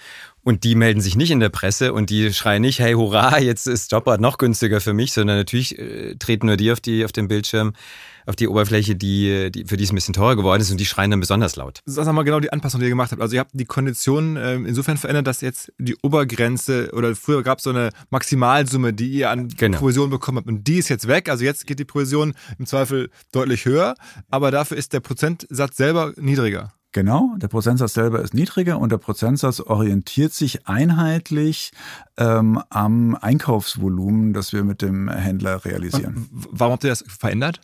Und 0.42 0.64
die 0.64 0.74
melden 0.74 1.00
sich 1.00 1.14
nicht 1.14 1.30
in 1.30 1.38
der 1.38 1.48
Presse 1.48 1.92
und 1.92 2.10
die 2.10 2.34
schreien 2.34 2.60
nicht, 2.60 2.80
hey, 2.80 2.94
hurra, 2.94 3.38
jetzt 3.38 3.68
ist 3.68 3.92
Jobrad 3.92 4.20
noch 4.20 4.36
günstiger 4.36 4.80
für 4.80 4.94
mich, 4.94 5.12
sondern 5.12 5.36
natürlich 5.36 5.78
äh, 5.78 6.16
treten 6.16 6.48
nur 6.48 6.56
die 6.56 6.72
auf, 6.72 6.80
die 6.80 7.04
auf 7.04 7.12
den 7.12 7.28
Bildschirm, 7.28 7.72
auf 8.26 8.36
die 8.36 8.48
Oberfläche, 8.48 8.96
die, 8.96 9.50
die, 9.50 9.64
für 9.64 9.76
die 9.76 9.84
es 9.84 9.92
ein 9.92 9.94
bisschen 9.94 10.14
teurer 10.14 10.36
geworden 10.36 10.60
ist 10.60 10.70
und 10.70 10.78
die 10.78 10.86
schreien 10.86 11.10
dann 11.10 11.20
besonders 11.20 11.56
laut. 11.56 11.80
Sag 11.86 12.12
mal 12.12 12.22
genau 12.22 12.40
die 12.40 12.52
Anpassung, 12.52 12.80
die 12.80 12.86
ihr 12.86 12.90
gemacht 12.90 13.12
habt. 13.12 13.22
Also 13.22 13.34
ihr 13.34 13.40
habt 13.40 13.52
die 13.54 13.64
Konditionen 13.64 14.36
äh, 14.36 14.54
insofern 14.54 14.96
verändert, 14.96 15.26
dass 15.26 15.40
jetzt 15.40 15.72
die 15.78 15.96
Obergrenze 16.02 16.90
oder 16.92 17.14
früher 17.14 17.42
gab 17.42 17.58
es 17.58 17.64
so 17.64 17.70
eine 17.70 17.90
Maximalsumme, 18.10 18.92
die 18.92 19.08
ihr 19.10 19.30
an 19.30 19.48
genau. 19.48 19.78
Provision 19.78 20.10
bekommen 20.10 20.38
habt 20.38 20.48
und 20.48 20.66
die 20.66 20.76
ist 20.78 20.88
jetzt 20.88 21.08
weg. 21.08 21.28
Also 21.28 21.44
jetzt 21.44 21.66
geht 21.66 21.78
die 21.78 21.84
Provision 21.84 22.34
im 22.58 22.66
Zweifel 22.66 23.10
deutlich 23.32 23.64
höher, 23.64 23.94
aber 24.30 24.50
dafür 24.50 24.76
ist 24.76 24.92
der 24.92 25.00
Prozentsatz 25.00 25.76
selber 25.76 26.12
niedriger. 26.16 26.72
Genau, 26.92 27.34
der 27.38 27.48
Prozentsatz 27.48 27.94
selber 27.94 28.20
ist 28.20 28.34
niedriger 28.34 28.78
und 28.78 28.92
der 28.92 28.98
Prozentsatz 28.98 29.60
orientiert 29.60 30.34
sich 30.34 30.68
einheitlich 30.68 31.72
ähm, 32.18 32.62
am 32.68 33.16
Einkaufsvolumen, 33.18 34.34
das 34.34 34.52
wir 34.52 34.62
mit 34.62 34.82
dem 34.82 35.08
Händler 35.08 35.64
realisieren. 35.64 36.28
Und 36.30 36.48
warum 36.50 36.72
habt 36.72 36.84
ihr 36.84 36.90
das 36.90 37.02
verändert? 37.08 37.62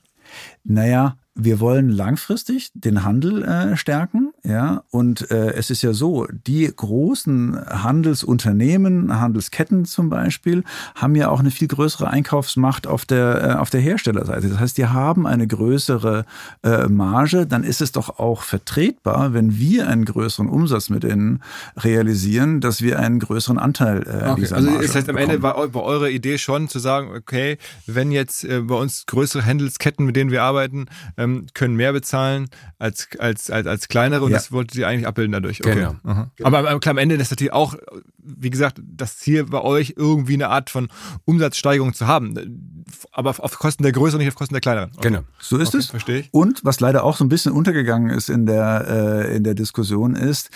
Naja, 0.65 1.17
wir 1.35 1.61
wollen 1.61 1.89
langfristig 1.89 2.71
den 2.75 3.05
Handel 3.05 3.45
äh, 3.45 3.77
stärken, 3.77 4.33
ja, 4.49 4.83
und 4.91 5.31
äh, 5.31 5.53
es 5.53 5.71
ist 5.71 5.83
ja 5.83 5.93
so, 5.93 6.27
die 6.27 6.73
großen 6.75 7.57
Handelsunternehmen, 7.69 9.21
Handelsketten 9.21 9.85
zum 9.85 10.11
Beispiel, 10.11 10.65
haben 10.97 11.15
ja 11.15 11.29
auch 11.29 11.39
eine 11.39 11.53
viel 11.53 11.69
größere 11.69 12.09
Einkaufsmacht 12.09 12.89
auf 12.89 13.05
der, 13.05 13.45
äh, 13.45 13.53
auf 13.55 13.71
der 13.71 13.81
Herstellerseite. 13.81 14.49
Das 14.49 14.59
heißt, 14.59 14.79
die 14.79 14.87
haben 14.87 15.27
eine 15.27 15.47
größere 15.47 16.25
äh, 16.65 16.89
Marge, 16.89 17.47
dann 17.47 17.63
ist 17.63 17.81
es 17.81 17.93
doch 17.93 18.19
auch 18.19 18.43
vertretbar, 18.43 19.33
wenn 19.33 19.57
wir 19.59 19.87
einen 19.87 20.05
größeren 20.05 20.49
Umsatz 20.49 20.91
mit 20.91 21.05
ihnen 21.05 21.43
realisieren, 21.77 22.61
dass 22.61 22.83
wir 22.83 22.99
einen 22.99 23.21
größeren 23.21 23.59
Anteil 23.59 23.99
äh, 23.99 24.31
okay. 24.31 24.41
dieser 24.41 24.57
also 24.57 24.71
Marge 24.71 24.79
Also 24.79 24.87
das 24.89 24.97
heißt, 24.97 25.09
am 25.09 25.15
bekommen. 25.15 25.31
Ende 25.31 25.43
war, 25.43 25.75
war 25.75 25.83
eure 25.83 26.11
Idee 26.11 26.39
schon 26.39 26.69
zu 26.69 26.81
sagen, 26.81 27.13
okay, 27.15 27.59
wenn 27.87 28.11
jetzt 28.11 28.43
äh, 28.43 28.61
bei 28.63 28.75
uns 28.75 29.07
größere 29.07 29.45
Handelsketten, 29.45 30.05
mit 30.05 30.17
denen 30.17 30.33
wir 30.33 30.43
arbeiten, 30.43 30.87
äh, 31.17 31.29
ähm, 31.29 31.47
können 31.55 31.77
mehr 31.77 31.93
bezahlen 31.93 32.49
als, 32.79 33.09
als, 33.19 33.51
als, 33.51 33.67
als 33.67 33.89
kleinere 33.89 34.31
ja. 34.31 34.38
Das 34.39 34.53
wolltet 34.53 34.77
ihr 34.77 34.89
eigentlich 34.89 35.07
abbilden 35.07 35.33
dadurch. 35.33 35.61
Okay. 35.65 35.75
Genau. 35.75 35.97
genau. 36.03 36.27
Aber, 36.43 36.59
aber 36.59 36.81
klar, 36.81 36.93
am 36.93 36.99
Ende 36.99 37.17
ist 37.17 37.31
natürlich 37.31 37.53
auch, 37.53 37.75
wie 38.19 38.51
gesagt, 38.51 38.81
das 38.85 39.19
Ziel 39.19 39.45
bei 39.45 39.61
euch 39.61 39.95
irgendwie 39.97 40.35
eine 40.35 40.49
Art 40.49 40.71
von 40.71 40.89
Umsatzsteigerung 41.25 41.95
zu 41.95 42.07
haben. 42.07 42.85
Aber 43.13 43.31
auf 43.39 43.59
Kosten 43.59 43.83
der 43.83 43.93
Größeren, 43.93 44.19
nicht 44.19 44.29
auf 44.29 44.35
Kosten 44.35 44.55
der 44.55 44.61
kleineren. 44.61 44.91
Okay. 44.97 45.09
Genau. 45.09 45.21
So 45.39 45.59
ist 45.59 45.69
okay, 45.69 45.79
es. 45.79 45.87
Verstehe 45.87 46.19
ich. 46.21 46.29
Und 46.33 46.65
was 46.65 46.81
leider 46.81 47.05
auch 47.05 47.17
so 47.17 47.25
ein 47.25 47.29
bisschen 47.29 47.53
untergegangen 47.53 48.11
ist 48.11 48.29
in 48.29 48.47
der, 48.47 48.87
äh, 48.89 49.37
in 49.37 49.45
der 49.45 49.55
Diskussion 49.55 50.15
ist, 50.15 50.51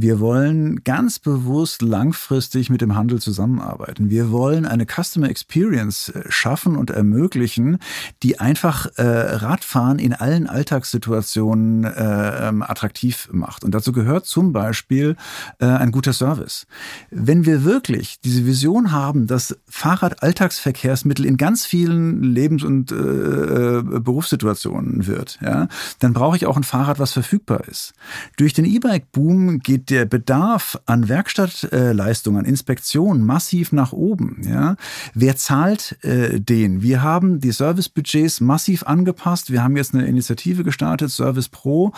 wir 0.00 0.20
wollen 0.20 0.84
ganz 0.84 1.18
bewusst 1.18 1.82
langfristig 1.82 2.70
mit 2.70 2.80
dem 2.80 2.94
Handel 2.94 3.20
zusammenarbeiten. 3.20 4.10
Wir 4.10 4.30
wollen 4.30 4.66
eine 4.66 4.86
Customer 4.86 5.28
Experience 5.28 6.10
äh, 6.10 6.22
schaffen 6.28 6.76
und 6.76 6.90
ermöglichen, 6.90 7.78
die 8.22 8.38
einfach 8.38 8.86
äh, 8.96 9.02
Radfahren 9.02 9.98
in 9.98 10.12
allen 10.12 10.46
Alltagssituationen 10.46 11.84
äh, 11.84 12.48
ähm, 12.48 12.62
attraktiv 12.62 13.28
macht. 13.32 13.64
Und 13.64 13.72
dazu 13.72 13.92
gehört 13.92 14.26
zum 14.26 14.52
Beispiel 14.52 15.16
äh, 15.58 15.66
ein 15.66 15.90
guter 15.90 16.12
Service. 16.12 16.66
Wenn 17.10 17.44
wir 17.46 17.64
wirklich 17.64 18.20
diese 18.20 18.46
Vision 18.46 18.92
haben, 18.92 19.26
dass 19.26 19.56
Fahrrad 19.68 20.22
Alltagsverkehrsmittel 20.22 21.24
in 21.24 21.36
ganz 21.36 21.66
vielen 21.66 22.22
Lebens- 22.22 22.62
und 22.62 22.92
äh, 22.92 22.94
äh, 22.94 23.82
Berufssituationen 23.82 25.06
wird, 25.06 25.38
ja, 25.42 25.68
dann 25.98 26.12
brauche 26.12 26.36
ich 26.36 26.46
auch 26.46 26.56
ein 26.56 26.62
Fahrrad, 26.62 26.98
was 26.98 27.12
verfügbar 27.12 27.66
ist. 27.68 27.94
Durch 28.36 28.52
den 28.52 28.64
E-Bike-Boom 28.64 29.58
geht 29.58 29.78
geht 29.78 29.87
der 29.90 30.04
Bedarf 30.04 30.78
an 30.86 31.08
Werkstattleistungen, 31.08 32.40
an 32.40 32.44
Inspektionen 32.44 33.24
massiv 33.24 33.72
nach 33.72 33.92
oben. 33.92 34.42
Ja? 34.48 34.76
Wer 35.14 35.36
zahlt 35.36 36.02
äh, 36.04 36.40
den? 36.40 36.82
Wir 36.82 37.02
haben 37.02 37.40
die 37.40 37.52
Servicebudgets 37.52 38.40
massiv 38.40 38.82
angepasst. 38.84 39.50
Wir 39.50 39.62
haben 39.62 39.76
jetzt 39.76 39.94
eine 39.94 40.06
Initiative 40.06 40.64
gestartet, 40.64 41.10
Service 41.10 41.48
Pro, 41.48 41.92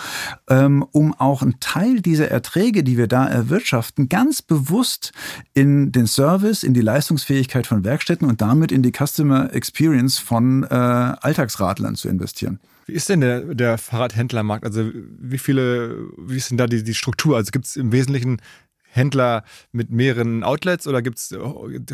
ähm, 0.48 0.84
um 0.92 1.12
auch 1.14 1.42
einen 1.42 1.60
Teil 1.60 2.00
dieser 2.00 2.30
Erträge, 2.30 2.84
die 2.84 2.96
wir 2.96 3.06
da 3.06 3.26
erwirtschaften, 3.26 4.08
ganz 4.08 4.42
bewusst 4.42 5.12
in 5.54 5.92
den 5.92 6.06
Service, 6.06 6.62
in 6.62 6.74
die 6.74 6.80
Leistungsfähigkeit 6.80 7.66
von 7.66 7.84
Werkstätten 7.84 8.28
und 8.28 8.40
damit 8.40 8.72
in 8.72 8.82
die 8.82 8.92
Customer 8.92 9.52
Experience 9.52 10.18
von 10.18 10.64
äh, 10.64 10.66
Alltagsradlern 10.74 11.96
zu 11.96 12.08
investieren. 12.08 12.60
Wie 12.90 12.96
ist 12.96 13.08
denn 13.08 13.20
der, 13.20 13.40
der 13.54 13.78
Fahrradhändlermarkt? 13.78 14.64
Also 14.64 14.90
wie 14.92 15.38
viele, 15.38 16.08
wie 16.18 16.36
ist 16.36 16.50
denn 16.50 16.58
da 16.58 16.66
die, 16.66 16.82
die 16.82 16.94
Struktur? 16.94 17.36
Also 17.36 17.52
gibt 17.52 17.66
es 17.66 17.76
im 17.76 17.92
Wesentlichen 17.92 18.42
Händler 18.90 19.44
mit 19.70 19.90
mehreren 19.92 20.42
Outlets 20.42 20.88
oder 20.88 21.02
gibt 21.02 21.18
es 21.18 21.32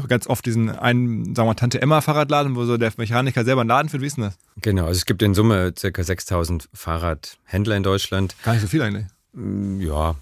ganz 0.09 0.27
oft 0.27 0.47
diesen 0.47 0.71
einen, 0.71 1.35
sagen 1.35 1.47
wir 1.47 1.53
mal, 1.53 1.55
Tante 1.55 1.83
Emma 1.83 2.01
Fahrradladen, 2.01 2.57
wo 2.57 2.65
so 2.65 2.79
der 2.79 2.91
Mechaniker 2.97 3.45
selber 3.45 3.61
einen 3.61 3.69
Laden 3.69 3.91
führt? 3.91 4.03
Wie 4.03 4.07
ist 4.07 4.17
denn 4.17 4.25
das? 4.25 4.39
Genau, 4.63 4.87
also 4.87 4.97
es 4.97 5.05
gibt 5.05 5.21
in 5.21 5.35
Summe 5.35 5.75
ca. 5.75 6.03
6000 6.03 6.71
Fahrradhändler 6.73 7.77
in 7.77 7.83
Deutschland. 7.83 8.35
Gar 8.43 8.55
nicht 8.55 8.63
so 8.63 8.69
viel 8.69 8.81
eigentlich. 8.81 9.05
Mm, 9.35 9.83
ja. 9.83 10.15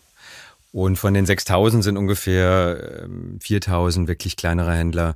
Und 0.72 0.96
von 0.96 1.14
den 1.14 1.24
6000 1.24 1.84
sind 1.84 1.96
ungefähr 1.96 3.06
4000 3.38 4.02
ähm, 4.02 4.08
wirklich 4.08 4.36
kleinere 4.36 4.74
Händler. 4.74 5.14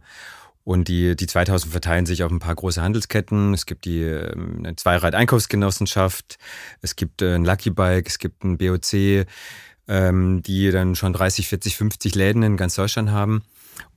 Und 0.69 0.89
die, 0.89 1.17
die 1.17 1.27
2000 1.27 1.73
verteilen 1.73 2.05
sich 2.05 2.23
auf 2.25 2.31
ein 2.31 2.41
paar 2.41 2.55
große 2.55 2.83
Handelsketten. 2.83 3.55
Es 3.55 3.65
gibt 3.65 3.87
die 3.87 4.03
ähm, 4.03 4.57
eine 4.59 4.77
Zweirad-Einkaufsgenossenschaft, 4.77 6.37
es 6.83 6.95
gibt 6.95 7.23
äh, 7.23 7.37
ein 7.37 7.47
Lucky 7.47 7.71
Bike, 7.71 8.07
es 8.07 8.19
gibt 8.19 8.45
ein 8.45 8.59
BOC, 8.59 9.25
ähm, 9.89 10.43
die 10.43 10.71
dann 10.71 10.95
schon 10.95 11.15
30, 11.15 11.49
40, 11.49 11.75
50 11.75 12.15
Läden 12.15 12.43
in 12.43 12.59
ganz 12.59 12.75
Deutschland 12.75 13.11
haben. 13.11 13.45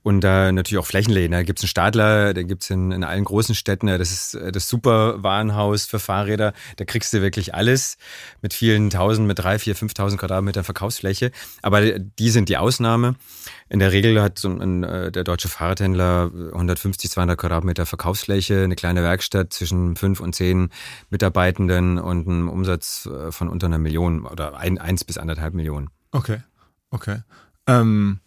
Und 0.02 0.22
da 0.22 0.50
natürlich 0.50 0.82
auch 0.82 0.86
Flächenläden. 0.86 1.30
Da 1.30 1.42
gibt's 1.44 1.62
einen 1.62 1.68
Stadler, 1.68 2.34
da 2.34 2.42
gibt's 2.42 2.70
in, 2.70 2.90
in 2.90 3.04
allen 3.04 3.24
großen 3.24 3.54
Städten, 3.54 3.86
das 3.86 4.10
ist 4.10 4.34
äh, 4.34 4.50
das 4.50 4.68
super 4.68 5.22
Warenhaus 5.22 5.84
für 5.86 6.00
Fahrräder. 6.00 6.54
Da 6.76 6.84
kriegst 6.84 7.12
du 7.12 7.22
wirklich 7.22 7.54
alles 7.54 7.98
mit 8.40 8.52
vielen 8.52 8.90
tausend, 8.90 9.28
mit 9.28 9.38
drei, 9.38 9.60
vier, 9.60 9.76
fünftausend 9.76 10.20
Quadratmeter 10.20 10.64
Verkaufsfläche. 10.64 11.30
Aber 11.62 11.98
die 11.98 12.30
sind 12.30 12.48
die 12.48 12.56
Ausnahme. 12.56 13.14
In 13.68 13.78
der 13.78 13.92
Regel 13.92 14.20
hat 14.20 14.40
so 14.40 14.48
ein, 14.48 14.82
äh, 14.82 15.12
der 15.12 15.22
deutsche 15.22 15.48
Fahrradhändler 15.48 16.30
150, 16.52 17.10
200 17.10 17.38
Quadratmeter 17.38 17.86
Verkaufsfläche, 17.86 18.64
eine 18.64 18.74
kleine 18.74 19.02
Werkstatt 19.02 19.52
zwischen 19.52 19.94
fünf 19.94 20.18
und 20.18 20.34
zehn 20.34 20.70
Mitarbeitenden 21.10 21.98
und 21.98 22.26
einen 22.26 22.48
Umsatz 22.48 23.06
äh, 23.06 23.30
von 23.30 23.48
unter 23.48 23.68
einer 23.68 23.78
Million 23.78 24.26
oder 24.26 24.56
ein, 24.56 24.78
eins 24.78 25.04
bis 25.04 25.16
anderthalb 25.16 25.54
Millionen. 25.54 25.90
Okay, 26.10 26.38
okay. 26.90 27.18
Ähm 27.68 28.18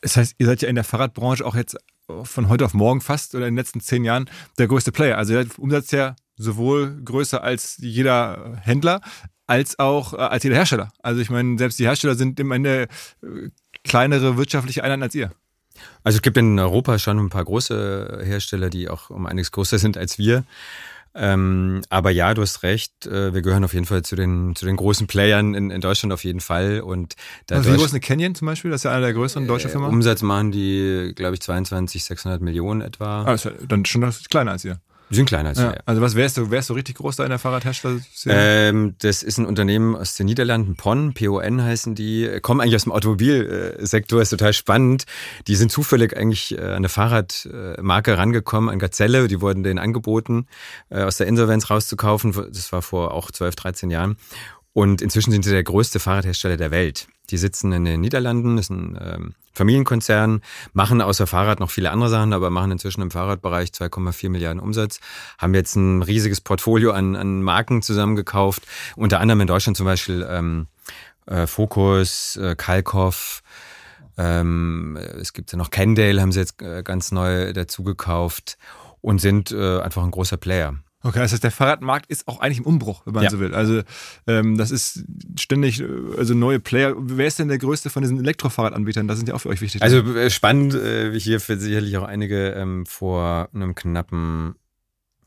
das 0.00 0.16
heißt, 0.16 0.34
ihr 0.38 0.46
seid 0.46 0.62
ja 0.62 0.68
in 0.68 0.74
der 0.74 0.84
Fahrradbranche 0.84 1.44
auch 1.44 1.54
jetzt 1.54 1.76
von 2.24 2.48
heute 2.48 2.64
auf 2.64 2.74
morgen 2.74 3.00
fast 3.00 3.34
oder 3.34 3.46
in 3.46 3.54
den 3.54 3.58
letzten 3.58 3.80
zehn 3.80 4.04
Jahren 4.04 4.28
der 4.58 4.66
größte 4.66 4.92
Player. 4.92 5.16
Also 5.16 5.34
ihr 5.34 5.44
seid 5.44 5.58
Umsatz 5.58 5.90
ja 5.90 6.16
sowohl 6.36 7.02
größer 7.04 7.42
als 7.42 7.76
jeder 7.78 8.58
Händler 8.62 9.00
als 9.46 9.78
auch 9.78 10.14
äh, 10.14 10.18
als 10.18 10.44
jeder 10.44 10.56
Hersteller. 10.56 10.92
Also 11.02 11.20
ich 11.20 11.28
meine, 11.28 11.58
selbst 11.58 11.78
die 11.78 11.84
Hersteller 11.84 12.14
sind 12.14 12.38
im 12.40 12.52
Ende 12.52 12.88
äh, 13.22 13.50
kleinere 13.84 14.36
wirtschaftliche 14.36 14.84
Einheiten 14.84 15.02
als 15.02 15.14
ihr. 15.14 15.32
Also 16.04 16.16
es 16.16 16.22
gibt 16.22 16.36
in 16.36 16.58
Europa 16.58 16.98
schon 16.98 17.18
ein 17.18 17.30
paar 17.30 17.44
große 17.44 18.20
Hersteller, 18.22 18.70
die 18.70 18.88
auch 18.88 19.10
um 19.10 19.26
einiges 19.26 19.50
größer 19.50 19.78
sind 19.78 19.96
als 19.96 20.18
wir. 20.18 20.44
Ähm, 21.14 21.82
aber 21.88 22.10
ja, 22.10 22.34
du 22.34 22.42
hast 22.42 22.62
recht. 22.62 23.06
Äh, 23.06 23.34
wir 23.34 23.42
gehören 23.42 23.64
auf 23.64 23.74
jeden 23.74 23.86
Fall 23.86 24.02
zu 24.02 24.14
den, 24.14 24.54
zu 24.54 24.64
den 24.64 24.76
großen 24.76 25.06
Playern 25.06 25.54
in, 25.54 25.70
in 25.70 25.80
Deutschland 25.80 26.12
auf 26.12 26.22
jeden 26.24 26.40
Fall. 26.40 26.80
Und 26.80 27.16
da 27.46 27.56
also 27.56 27.72
wie 27.72 27.76
groß 27.76 27.86
ist 27.86 27.92
eine 27.92 28.00
Canyon 28.00 28.34
zum 28.34 28.46
Beispiel? 28.46 28.70
Das 28.70 28.80
ist 28.80 28.84
ja 28.84 28.92
einer 28.92 29.00
der 29.00 29.14
größeren 29.14 29.46
deutschen 29.46 29.68
äh, 29.68 29.72
Firmen. 29.72 29.90
Umsatz 29.90 30.22
machen 30.22 30.52
die, 30.52 31.12
glaube 31.16 31.34
ich, 31.34 31.40
22, 31.40 32.04
600 32.04 32.40
Millionen 32.40 32.80
etwa. 32.80 33.24
Ah, 33.24 33.34
ist 33.34 33.44
ja 33.44 33.52
dann 33.66 33.84
schon 33.84 34.08
kleiner 34.30 34.52
als 34.52 34.64
ihr. 34.64 34.80
Die 35.10 35.16
sind 35.16 35.26
kleiner 35.26 35.48
als 35.50 35.58
ja. 35.58 35.72
wir. 35.72 35.80
Also 35.86 36.00
was 36.00 36.14
wärst 36.14 36.36
du, 36.36 36.50
wärst 36.50 36.70
du 36.70 36.74
richtig 36.74 36.96
groß 36.96 37.16
da 37.16 37.24
in 37.24 37.30
der 37.30 37.40
Fahrradhersteller? 37.40 38.00
Ähm, 38.26 38.94
das 39.00 39.24
ist 39.24 39.38
ein 39.38 39.46
Unternehmen 39.46 39.96
aus 39.96 40.14
den 40.14 40.26
Niederlanden, 40.26 40.76
PON, 40.76 41.14
PON 41.14 41.62
heißen 41.62 41.96
die, 41.96 42.38
kommen 42.42 42.60
eigentlich 42.60 42.76
aus 42.76 42.84
dem 42.84 42.92
Automobilsektor, 42.92 44.22
ist 44.22 44.30
total 44.30 44.52
spannend. 44.52 45.06
Die 45.48 45.56
sind 45.56 45.72
zufällig 45.72 46.16
eigentlich 46.16 46.56
äh, 46.56 46.60
an 46.60 46.76
eine 46.76 46.88
Fahrradmarke 46.88 48.16
rangekommen, 48.16 48.70
an 48.70 48.78
Gazelle, 48.78 49.26
die 49.26 49.40
wurden 49.40 49.64
denen 49.64 49.80
angeboten, 49.80 50.46
äh, 50.90 51.02
aus 51.02 51.16
der 51.16 51.26
Insolvenz 51.26 51.70
rauszukaufen. 51.70 52.32
Das 52.32 52.72
war 52.72 52.82
vor 52.82 53.12
auch 53.12 53.32
12, 53.32 53.56
13 53.56 53.90
Jahren. 53.90 54.16
Und 54.72 55.02
inzwischen 55.02 55.32
sind 55.32 55.44
sie 55.44 55.50
der 55.50 55.64
größte 55.64 55.98
Fahrradhersteller 55.98 56.56
der 56.56 56.70
Welt. 56.70 57.08
Die 57.30 57.38
sitzen 57.38 57.72
in 57.72 57.84
den 57.84 58.00
Niederlanden, 58.00 58.58
ist 58.58 58.70
ein 58.70 58.98
ähm, 59.00 59.34
Familienkonzern, 59.52 60.42
machen 60.72 61.00
außer 61.00 61.26
Fahrrad 61.26 61.60
noch 61.60 61.70
viele 61.70 61.90
andere 61.90 62.08
Sachen, 62.08 62.32
aber 62.32 62.50
machen 62.50 62.72
inzwischen 62.72 63.02
im 63.02 63.10
Fahrradbereich 63.10 63.70
2,4 63.70 64.30
Milliarden 64.30 64.60
Umsatz, 64.60 65.00
haben 65.38 65.54
jetzt 65.54 65.76
ein 65.76 66.02
riesiges 66.02 66.40
Portfolio 66.40 66.92
an, 66.92 67.16
an 67.16 67.42
Marken 67.42 67.82
zusammengekauft, 67.82 68.62
unter 68.96 69.20
anderem 69.20 69.40
in 69.42 69.46
Deutschland 69.48 69.76
zum 69.76 69.86
Beispiel 69.86 70.26
ähm, 70.28 70.66
äh, 71.26 71.46
Focus, 71.46 72.36
äh, 72.36 72.54
Kalkoff, 72.56 73.42
ähm, 74.16 74.98
es 75.20 75.32
gibt 75.32 75.50
ja 75.52 75.58
noch 75.58 75.70
Kendale, 75.70 76.20
haben 76.20 76.32
sie 76.32 76.40
jetzt 76.40 76.60
äh, 76.62 76.82
ganz 76.82 77.10
neu 77.10 77.52
dazu 77.52 77.82
gekauft 77.82 78.58
und 79.00 79.20
sind 79.20 79.50
äh, 79.50 79.80
einfach 79.80 80.02
ein 80.02 80.10
großer 80.10 80.36
Player. 80.36 80.74
Okay, 81.02 81.18
das 81.18 81.32
heißt, 81.32 81.42
der 81.42 81.50
Fahrradmarkt 81.50 82.10
ist 82.10 82.28
auch 82.28 82.40
eigentlich 82.40 82.58
im 82.58 82.66
Umbruch, 82.66 83.02
wenn 83.06 83.14
man 83.14 83.24
ja. 83.24 83.30
so 83.30 83.40
will. 83.40 83.54
Also 83.54 83.82
ähm, 84.26 84.58
das 84.58 84.70
ist 84.70 85.04
ständig, 85.38 85.82
also 86.18 86.34
neue 86.34 86.60
Player. 86.60 86.94
Wer 86.98 87.26
ist 87.26 87.38
denn 87.38 87.48
der 87.48 87.56
größte 87.56 87.88
von 87.88 88.02
diesen 88.02 88.18
Elektrofahrradanbietern? 88.18 89.08
Das 89.08 89.16
sind 89.16 89.28
ja 89.28 89.34
auch 89.34 89.40
für 89.40 89.48
euch 89.48 89.62
wichtig. 89.62 89.82
Also 89.82 89.98
äh, 90.14 90.28
spannend, 90.28 90.74
äh, 90.74 91.18
hier 91.18 91.40
für 91.40 91.56
sicherlich 91.56 91.96
auch 91.96 92.04
einige 92.04 92.50
ähm, 92.50 92.84
vor 92.84 93.48
einem 93.54 93.74
knappen 93.74 94.56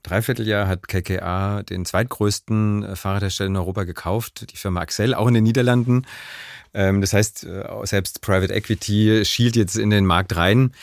Dreivierteljahr 0.03 0.67
hat 0.67 0.87
KKA 0.87 1.63
den 1.63 1.85
zweitgrößten 1.85 2.83
äh, 2.83 2.95
Fahrradhersteller 2.95 3.49
in 3.49 3.55
Europa 3.55 3.85
gekauft, 3.85 4.51
die 4.51 4.57
Firma 4.57 4.81
Axel, 4.81 5.15
auch 5.15 5.27
in 5.27 5.33
den 5.33 5.43
Niederlanden. 5.43 6.05
Ähm, 6.73 7.01
das 7.01 7.13
heißt, 7.13 7.45
äh, 7.45 7.63
selbst 7.83 8.21
Private 8.21 8.53
Equity 8.53 9.23
schielt 9.25 9.55
jetzt 9.55 9.77
in 9.77 9.89
den 9.89 10.05
Markt 10.05 10.35
rein. 10.35 10.73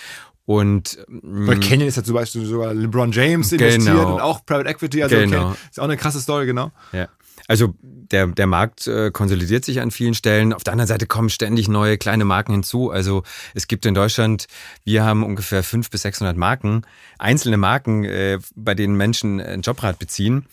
Und 0.50 0.98
bei 1.06 1.54
mm, 1.54 1.60
Canyon 1.60 1.86
ist 1.86 1.96
ja 1.96 2.02
zum 2.02 2.14
Beispiel 2.14 2.44
sogar 2.44 2.74
LeBron 2.74 3.12
James 3.12 3.52
investiert 3.52 3.96
genau. 3.96 4.14
und 4.14 4.20
auch 4.20 4.44
Private 4.44 4.68
Equity. 4.68 5.00
Also 5.00 5.14
genau. 5.14 5.50
okay, 5.50 5.58
ist 5.70 5.78
auch 5.78 5.84
eine 5.84 5.96
krasse 5.96 6.20
Story, 6.20 6.44
genau. 6.44 6.72
Ja. 6.90 7.06
Also 7.46 7.72
der, 7.82 8.26
der 8.26 8.48
Markt 8.48 8.88
äh, 8.88 9.12
konsolidiert 9.12 9.64
sich 9.64 9.80
an 9.80 9.92
vielen 9.92 10.14
Stellen. 10.14 10.52
Auf 10.52 10.64
der 10.64 10.72
anderen 10.72 10.88
Seite 10.88 11.06
kommen 11.06 11.30
ständig 11.30 11.68
neue 11.68 11.98
kleine 11.98 12.24
Marken 12.24 12.50
hinzu. 12.50 12.90
Also 12.90 13.22
es 13.54 13.68
gibt 13.68 13.86
in 13.86 13.94
Deutschland, 13.94 14.48
wir 14.82 15.04
haben 15.04 15.22
ungefähr 15.22 15.62
500 15.62 15.92
bis 15.92 16.02
600 16.02 16.36
Marken, 16.36 16.82
einzelne 17.20 17.56
Marken, 17.56 18.02
äh, 18.02 18.40
bei 18.56 18.74
denen 18.74 18.96
Menschen 18.96 19.40
ein 19.40 19.62
Jobrad 19.62 20.00
beziehen. 20.00 20.46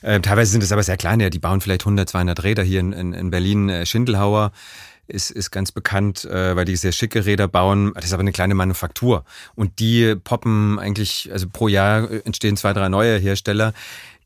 Äh, 0.00 0.20
teilweise 0.20 0.50
sind 0.50 0.62
es 0.62 0.72
aber 0.72 0.82
sehr 0.82 0.96
kleine, 0.96 1.28
die 1.28 1.38
bauen 1.38 1.60
vielleicht 1.60 1.82
100, 1.82 2.08
200 2.08 2.42
Räder 2.42 2.62
hier 2.62 2.80
in, 2.80 2.94
in, 2.94 3.12
in 3.12 3.30
Berlin, 3.30 3.84
Schindelhauer 3.84 4.52
ist, 5.06 5.30
ist 5.30 5.50
ganz 5.50 5.72
bekannt, 5.72 6.24
äh, 6.24 6.56
weil 6.56 6.64
die 6.64 6.76
sehr 6.76 6.92
schicke 6.92 7.26
Räder 7.26 7.48
bauen. 7.48 7.92
Das 7.94 8.04
ist 8.04 8.12
aber 8.12 8.20
eine 8.20 8.32
kleine 8.32 8.54
Manufaktur. 8.54 9.24
Und 9.54 9.78
die 9.78 10.14
poppen 10.16 10.78
eigentlich, 10.78 11.30
also 11.32 11.46
pro 11.52 11.68
Jahr 11.68 12.10
entstehen 12.24 12.56
zwei, 12.56 12.72
drei 12.72 12.88
neue 12.88 13.18
Hersteller, 13.18 13.74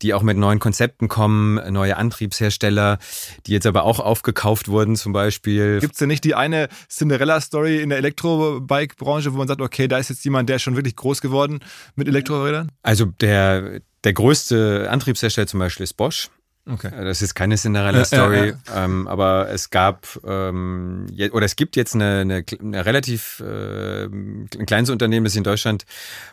die 0.01 0.13
auch 0.13 0.21
mit 0.21 0.37
neuen 0.37 0.59
Konzepten 0.59 1.07
kommen, 1.07 1.55
neue 1.73 1.97
Antriebshersteller, 1.97 2.99
die 3.45 3.51
jetzt 3.51 3.65
aber 3.65 3.83
auch 3.83 3.99
aufgekauft 3.99 4.67
wurden 4.67 4.95
zum 4.95 5.13
Beispiel. 5.13 5.79
Gibt 5.79 5.93
es 5.93 5.99
denn 5.99 6.07
nicht 6.07 6.23
die 6.23 6.35
eine 6.35 6.69
Cinderella-Story 6.89 7.81
in 7.81 7.89
der 7.89 7.97
Elektrobike-Branche, 7.97 9.33
wo 9.33 9.37
man 9.37 9.47
sagt, 9.47 9.61
okay, 9.61 9.87
da 9.87 9.97
ist 9.97 10.09
jetzt 10.09 10.23
jemand, 10.23 10.49
der 10.49 10.57
ist 10.57 10.61
schon 10.61 10.75
wirklich 10.75 10.95
groß 10.95 11.21
geworden 11.21 11.59
mit 11.95 12.07
Elektrorädern? 12.07 12.71
Also 12.83 13.05
der, 13.05 13.81
der 14.03 14.13
größte 14.13 14.87
Antriebshersteller 14.89 15.47
zum 15.47 15.59
Beispiel 15.59 15.83
ist 15.83 15.93
Bosch. 15.97 16.29
Okay. 16.69 16.87
Äh, 16.87 17.05
das 17.05 17.21
ist 17.21 17.33
keine 17.33 17.55
Cinderella-Story, 17.55 18.37
ja, 18.37 18.45
ja. 18.45 18.85
ähm, 18.85 19.07
aber 19.07 19.49
es 19.49 19.69
gab 19.69 20.07
ähm, 20.25 21.07
oder 21.31 21.45
es 21.45 21.55
gibt 21.55 21.75
jetzt 21.75 21.95
eine, 21.95 22.19
eine, 22.19 22.43
eine 22.59 22.85
relativ 22.85 23.39
äh, 23.39 24.05
ein 24.05 24.65
kleines 24.65 24.89
Unternehmen, 24.89 25.23
das 25.23 25.35
in 25.35 25.43
Deutschland 25.43 25.85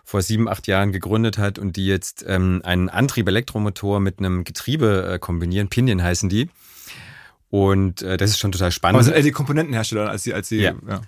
vor 0.04 0.22
sieben, 0.22 0.48
acht 0.48 0.66
Jahren 0.66 0.92
gegründet 0.92 1.38
hat 1.38 1.58
und 1.58 1.76
die 1.76 1.86
jetzt 1.86 2.24
ähm, 2.26 2.60
einen 2.64 2.88
Antrieb-Elektromotor 2.88 4.00
mit 4.00 4.18
einem 4.18 4.44
Getriebe 4.44 5.12
äh, 5.14 5.18
kombinieren. 5.18 5.68
Pinion 5.68 6.02
heißen 6.02 6.28
die. 6.28 6.50
Und 7.50 8.02
äh, 8.02 8.16
das 8.16 8.30
ist 8.30 8.40
schon 8.40 8.50
total 8.50 8.72
spannend. 8.72 8.96
Aber 8.96 9.04
sind 9.04 9.14
eher 9.14 9.22
die 9.22 9.30
Komponentenhersteller 9.30 10.10
als 10.10 10.24
die, 10.24 10.34
als 10.34 10.48
die 10.48 10.56
ja. 10.56 10.74
ja. 10.88 11.02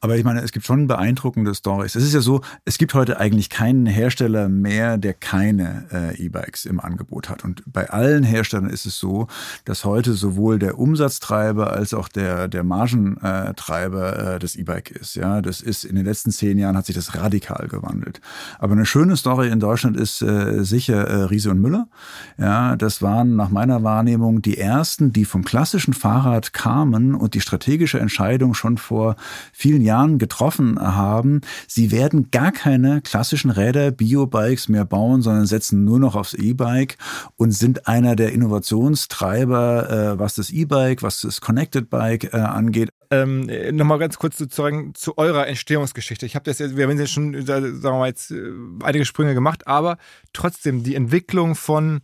Aber 0.00 0.16
ich 0.16 0.22
meine, 0.22 0.42
es 0.42 0.52
gibt 0.52 0.64
schon 0.64 0.86
beeindruckende 0.86 1.52
Stories. 1.56 1.96
Es 1.96 2.04
ist 2.04 2.14
ja 2.14 2.20
so, 2.20 2.40
es 2.64 2.78
gibt 2.78 2.94
heute 2.94 3.18
eigentlich 3.18 3.50
keinen 3.50 3.86
Hersteller 3.86 4.48
mehr, 4.48 4.96
der 4.96 5.12
keine 5.12 5.86
äh, 5.92 6.24
E-Bikes 6.24 6.66
im 6.66 6.78
Angebot 6.78 7.28
hat. 7.28 7.44
Und 7.44 7.64
bei 7.66 7.90
allen 7.90 8.22
Herstellern 8.22 8.70
ist 8.70 8.86
es 8.86 8.96
so, 8.98 9.26
dass 9.64 9.84
heute 9.84 10.12
sowohl 10.12 10.60
der 10.60 10.78
Umsatztreiber 10.78 11.72
als 11.72 11.94
auch 11.94 12.06
der, 12.06 12.46
der 12.46 12.62
Margentreiber 12.62 14.34
äh, 14.34 14.38
das 14.38 14.54
E-Bike 14.54 14.92
ist. 14.92 15.16
Ja, 15.16 15.42
das 15.42 15.60
ist 15.60 15.82
in 15.82 15.96
den 15.96 16.04
letzten 16.04 16.30
zehn 16.30 16.58
Jahren 16.58 16.76
hat 16.76 16.86
sich 16.86 16.94
das 16.94 17.16
radikal 17.16 17.66
gewandelt. 17.66 18.20
Aber 18.60 18.74
eine 18.74 18.86
schöne 18.86 19.16
Story 19.16 19.48
in 19.48 19.58
Deutschland 19.58 19.96
ist 19.96 20.22
äh, 20.22 20.62
sicher 20.62 21.08
äh, 21.08 21.22
Riese 21.24 21.50
und 21.50 21.60
Müller. 21.60 21.88
Ja, 22.36 22.76
das 22.76 23.02
waren 23.02 23.34
nach 23.34 23.48
meiner 23.48 23.82
Wahrnehmung 23.82 24.42
die 24.42 24.58
ersten, 24.58 25.12
die 25.12 25.24
vom 25.24 25.44
klassischen 25.44 25.92
Fahrrad 25.92 26.52
kamen 26.52 27.16
und 27.16 27.34
die 27.34 27.40
strategische 27.40 27.98
Entscheidung 27.98 28.54
schon 28.54 28.78
vor 28.78 29.16
vielen 29.52 29.82
Jahren 29.82 29.87
getroffen 30.18 30.78
haben, 30.80 31.40
sie 31.66 31.90
werden 31.90 32.30
gar 32.30 32.52
keine 32.52 33.00
klassischen 33.00 33.50
Räder, 33.50 33.90
Biobikes 33.90 34.68
mehr 34.68 34.84
bauen, 34.84 35.22
sondern 35.22 35.46
setzen 35.46 35.84
nur 35.84 35.98
noch 35.98 36.14
aufs 36.14 36.34
E-Bike 36.34 36.96
und 37.36 37.52
sind 37.52 37.88
einer 37.88 38.16
der 38.16 38.32
Innovationstreiber, 38.32 39.90
äh, 40.14 40.18
was 40.18 40.34
das 40.34 40.50
E-Bike, 40.50 41.02
was 41.02 41.22
das 41.22 41.40
Connected 41.40 41.90
Bike 41.90 42.32
äh, 42.32 42.36
angeht. 42.36 42.90
Ähm, 43.10 43.48
Nochmal 43.72 43.98
ganz 43.98 44.18
kurz 44.18 44.36
sozusagen 44.36 44.94
zu 44.94 45.16
eurer 45.16 45.46
Entstehungsgeschichte. 45.46 46.26
Ich 46.26 46.34
habe 46.34 46.44
das 46.44 46.58
jetzt, 46.58 46.76
wir 46.76 46.86
haben 46.86 46.98
jetzt 46.98 47.10
schon, 47.10 47.46
sagen 47.46 47.82
wir 47.82 47.92
mal, 47.92 48.08
jetzt 48.08 48.30
äh, 48.30 48.52
einige 48.82 49.06
Sprünge 49.06 49.34
gemacht, 49.34 49.66
aber 49.66 49.96
trotzdem 50.34 50.82
die 50.82 50.94
Entwicklung 50.94 51.54
von 51.54 52.02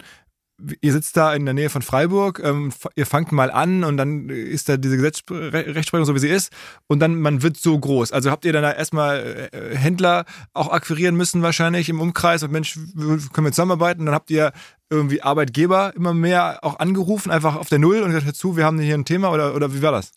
ihr 0.81 0.93
sitzt 0.93 1.17
da 1.17 1.35
in 1.35 1.45
der 1.45 1.55
Nähe 1.55 1.71
von 1.71 1.83
Freiburg, 1.83 2.41
ähm, 2.43 2.73
ihr 2.97 3.07
fangt 3.07 3.33
mal 3.33 3.51
an 3.51 3.85
und 3.85 3.97
dann 3.97 4.29
ist 4.29 4.69
da 4.69 4.77
diese 4.77 4.97
Gesetz 4.97 5.23
Rechtsprechung 5.31 6.05
so, 6.05 6.15
wie 6.15 6.21
sie 6.21 6.29
ist 6.29 6.53
und 6.87 7.01
dann 7.01 7.21
man 7.21 7.43
wird 7.43 7.57
so 7.57 7.79
groß. 7.79 8.13
Also 8.13 8.31
habt 8.31 8.45
ihr 8.45 8.53
dann 8.53 8.63
da 8.63 8.73
erstmal 8.73 9.49
äh, 9.53 9.77
Händler 9.77 10.25
auch 10.53 10.71
akquirieren 10.71 11.17
müssen 11.17 11.43
wahrscheinlich 11.43 11.89
im 11.89 12.01
Umkreis 12.01 12.43
und 12.43 12.53
Mensch, 12.53 12.75
können 12.75 13.47
wir 13.47 13.53
zusammenarbeiten? 13.53 14.07
Dann 14.07 14.15
habt 14.15 14.31
ihr 14.31 14.53
irgendwie 14.91 15.23
Arbeitgeber 15.23 15.93
immer 15.97 16.15
mehr 16.15 16.59
auch 16.63 16.79
angerufen, 16.79 17.31
einfach 17.31 17.57
auf 17.57 17.69
der 17.69 17.79
Null 17.79 18.01
und 18.01 18.11
gesagt, 18.11 18.29
dazu, 18.29 18.57
wir 18.57 18.65
haben 18.65 18.79
hier 18.79 18.95
ein 18.95 19.05
Thema 19.05 19.31
oder, 19.31 19.55
oder 19.55 19.75
wie 19.75 19.83
war 19.83 19.93
das? 19.93 20.13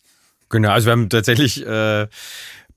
Genau, 0.50 0.70
also 0.70 0.86
wir 0.86 0.92
haben 0.92 1.08
tatsächlich 1.08 1.64
äh, 1.66 2.06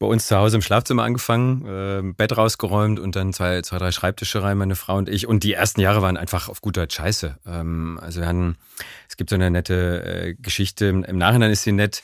bei 0.02 0.08
uns 0.08 0.26
zu 0.26 0.36
Hause 0.36 0.58
im 0.58 0.64
Schlafzimmer 0.64 1.04
angefangen, 1.04 1.64
äh, 1.66 2.02
Bett 2.14 2.36
rausgeräumt 2.36 3.00
und 3.00 3.16
dann 3.16 3.34
zwei, 3.34 3.62
zwei, 3.62 3.78
drei 3.78 3.92
Schreibtische 3.92 4.42
rein, 4.42 4.58
meine 4.58 4.76
Frau 4.76 4.98
und 4.98 5.08
ich. 5.08 5.28
Und 5.28 5.44
die 5.44 5.54
ersten 5.54 5.80
Jahre 5.80 6.02
waren 6.02 6.18
einfach 6.18 6.50
auf 6.50 6.60
gut 6.60 6.76
Deutsch 6.76 6.96
scheiße. 6.96 7.38
Ähm, 7.46 8.00
also 8.02 8.20
wir 8.20 8.28
hatten, 8.28 8.58
es 9.08 9.16
gibt 9.16 9.30
so 9.30 9.36
eine 9.36 9.52
nette 9.52 10.04
äh, 10.04 10.34
Geschichte, 10.34 10.88
im 10.88 11.18
Nachhinein 11.20 11.52
ist 11.52 11.62
sie 11.62 11.72
nett. 11.72 12.02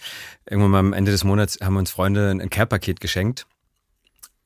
Irgendwann 0.48 0.72
mal 0.72 0.80
am 0.80 0.93
Ende 0.93 1.12
des 1.12 1.24
Monats 1.24 1.58
haben 1.60 1.76
uns 1.76 1.89
Freunde 1.89 2.30
ein 2.30 2.52
Care-Paket 2.52 3.02
geschenkt 3.02 3.48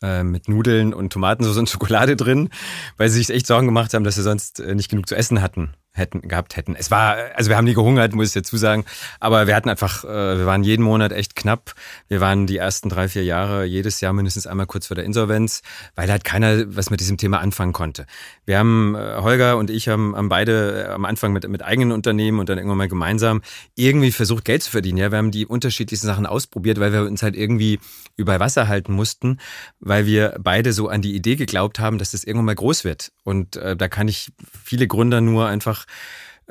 äh, 0.02 0.24
mit 0.24 0.48
Nudeln 0.48 0.94
und 0.94 1.12
Tomatensauce 1.12 1.58
und 1.58 1.70
Schokolade 1.70 2.16
drin, 2.16 2.52
weil 2.96 3.10
sie 3.10 3.18
sich 3.22 3.36
echt 3.36 3.48
Sorgen 3.48 3.68
gemacht 3.68 3.94
haben, 3.94 4.06
dass 4.06 4.16
sie 4.16 4.24
sonst 4.24 4.62
äh, 4.62 4.76
nicht 4.76 4.90
genug 4.90 5.10
zu 5.10 5.16
essen 5.16 5.42
hatten 5.42 5.74
hätten 5.94 6.22
gehabt 6.22 6.56
hätten. 6.56 6.76
Es 6.76 6.90
war, 6.90 7.18
also 7.36 7.50
wir 7.50 7.58
haben 7.58 7.66
nie 7.66 7.74
gehungert, 7.74 8.14
muss 8.14 8.28
ich 8.28 8.34
dazu 8.34 8.56
sagen, 8.58 8.86
aber 9.20 9.48
wir 9.48 9.56
hatten 9.56 9.70
einfach, 9.70 10.06
äh, 10.06 10.38
wir 10.38 10.46
waren 10.46 10.64
jeden 10.64 10.84
Monat 10.84 11.12
echt 11.12 11.36
knapp. 11.36 11.74
Wir 12.08 12.22
waren 12.22 12.48
die 12.48 12.58
ersten 12.58 12.88
drei, 12.88 13.10
vier 13.10 13.24
Jahre 13.24 13.66
jedes 13.66 14.00
Jahr 14.00 14.14
mindestens 14.14 14.48
einmal 14.48 14.68
kurz 14.68 14.88
vor 14.88 14.96
der 14.96 15.04
Insolvenz, 15.04 15.62
weil 15.96 16.10
halt 16.10 16.24
keiner 16.24 16.64
was 16.76 16.90
mit 16.90 17.02
diesem 17.02 17.18
Thema 17.18 17.40
anfangen 17.40 17.74
konnte. 17.74 18.06
Wir 18.46 18.58
haben, 18.58 18.96
äh, 18.96 19.18
Holger 19.18 19.58
und 19.58 19.70
ich 19.70 19.90
haben, 19.90 20.16
haben 20.16 20.30
beide 20.30 20.86
äh, 20.88 20.92
am 20.92 21.04
Anfang 21.04 21.34
mit, 21.34 21.48
mit 21.50 21.62
eigenen 21.62 21.92
Unternehmen 21.92 22.40
und 22.40 22.48
dann 22.48 22.58
irgendwann 22.58 22.78
mal 22.78 22.88
gemeinsam 22.88 23.42
irgendwie 23.76 24.12
versucht, 24.12 24.46
Geld 24.46 24.64
zu 24.64 24.72
verdienen. 24.72 24.98
Ja, 24.98 25.12
wir 25.12 25.18
haben 25.18 25.32
die 25.32 25.46
unterschiedlichsten 25.46 26.08
Sachen 26.08 26.26
ausprobiert, 26.26 26.80
weil 26.80 26.94
wir 26.94 27.02
uns 27.02 27.22
halt 27.22 27.36
irgendwie 27.36 27.80
über 28.16 28.40
Wasser 28.40 28.68
halten 28.68 28.94
mussten, 28.94 29.40
weil 29.80 30.06
wir 30.06 30.38
beide 30.40 30.72
so 30.72 30.88
an 30.88 31.02
die 31.02 31.16
Idee 31.16 31.36
geglaubt 31.36 31.80
haben, 31.80 31.98
dass 31.98 32.12
das 32.12 32.24
irgendwann 32.24 32.46
mal 32.46 32.56
groß 32.56 32.86
wird. 32.86 33.12
Und 33.24 33.58
äh, 33.58 33.76
da 33.76 33.88
kann 33.88 34.08
ich 34.08 34.32
viele 34.64 34.88
Gründer 34.88 35.22
nur 35.22 35.48
einfach 35.48 35.81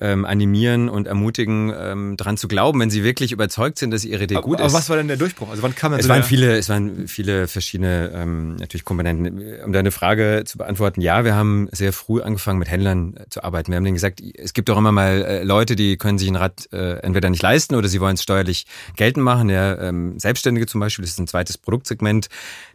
ähm, 0.01 0.25
animieren 0.25 0.89
und 0.89 1.07
ermutigen, 1.07 1.73
ähm, 1.77 2.17
daran 2.17 2.37
zu 2.37 2.49
glauben, 2.49 2.81
wenn 2.81 2.91
sie 2.91 3.05
wirklich 3.05 3.33
überzeugt 3.33 3.79
sind, 3.79 3.91
dass 3.91 4.05
ihre 4.05 4.25
Idee 4.25 4.37
aber, 4.37 4.45
gut 4.45 4.59
aber 4.59 4.67
ist. 4.67 4.73
Aber 4.73 4.79
was 4.79 4.89
war 4.89 4.97
denn 4.97 5.09
der 5.09 5.19
Durchbruch? 5.19 5.51
Also 5.51 5.63
wann 5.63 5.75
kam 5.75 5.93
es? 5.93 6.09
waren 6.09 6.23
viele, 6.23 6.57
es 6.57 6.69
waren 6.71 7.07
viele 7.07 7.47
verschiedene 7.49 8.11
ähm, 8.15 8.57
natürlich 8.57 8.85
Komponenten. 8.85 9.61
Um 9.65 9.73
deine 9.73 9.91
Frage 9.91 10.45
zu 10.47 10.59
beantworten, 10.59 11.03
ja, 11.03 11.25
wir 11.25 11.35
haben 11.35 11.69
sehr 11.73 11.93
früh 11.93 12.23
angefangen 12.23 12.59
mit 12.59 12.71
Händlern 12.71 13.17
äh, 13.17 13.29
zu 13.29 13.45
arbeiten. 13.45 13.73
Wir 13.73 13.77
haben 13.77 13.85
denen 13.85 13.95
gesagt, 13.95 14.21
es 14.21 14.55
gibt 14.55 14.71
doch 14.71 14.79
immer 14.79 14.93
mal 14.93 15.23
äh, 15.23 15.43
Leute, 15.43 15.77
die 15.77 15.99
können 15.99 16.19
sich 16.19 16.29
ein 16.29 16.37
Rad 16.37 16.69
äh, 16.73 17.01
entweder 17.01 17.29
nicht 17.29 17.43
leisten 17.43 17.75
oder 17.75 17.89
sie 17.89 18.01
wollen 18.01 18.15
es 18.15 18.23
steuerlich 18.23 18.67
geltend 18.97 19.25
machen. 19.25 19.51
Ja, 19.51 19.79
ähm, 19.81 20.19
Selbstständige 20.19 20.67
zum 20.67 20.81
Beispiel, 20.81 21.03
das 21.03 21.13
ist 21.13 21.19
ein 21.19 21.29
zweites 21.29 21.59
Produktsegment, 21.59 22.29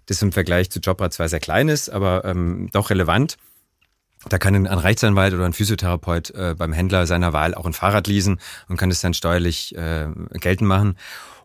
das 0.05 0.21
im 0.21 0.31
Vergleich 0.31 0.69
zu 0.69 0.79
Jobrad 0.79 1.13
zwar 1.13 1.27
sehr 1.27 1.39
klein 1.39 1.69
ist, 1.69 1.89
aber 1.89 2.23
ähm, 2.25 2.69
doch 2.71 2.91
relevant. 2.91 3.37
Da 4.29 4.37
kann 4.37 4.55
ein 4.55 4.65
Rechtsanwalt 4.65 5.33
oder 5.33 5.45
ein 5.45 5.53
Physiotherapeut 5.53 6.31
äh, 6.31 6.55
beim 6.57 6.73
Händler 6.73 7.05
seiner 7.05 7.31
Wahl 7.33 7.53
auch 7.53 7.65
ein 7.65 7.73
Fahrrad 7.73 8.07
leasen 8.07 8.39
und 8.67 8.77
kann 8.77 8.89
es 8.89 9.01
dann 9.01 9.13
steuerlich 9.13 9.75
äh, 9.75 10.07
geltend 10.39 10.67
machen. 10.67 10.97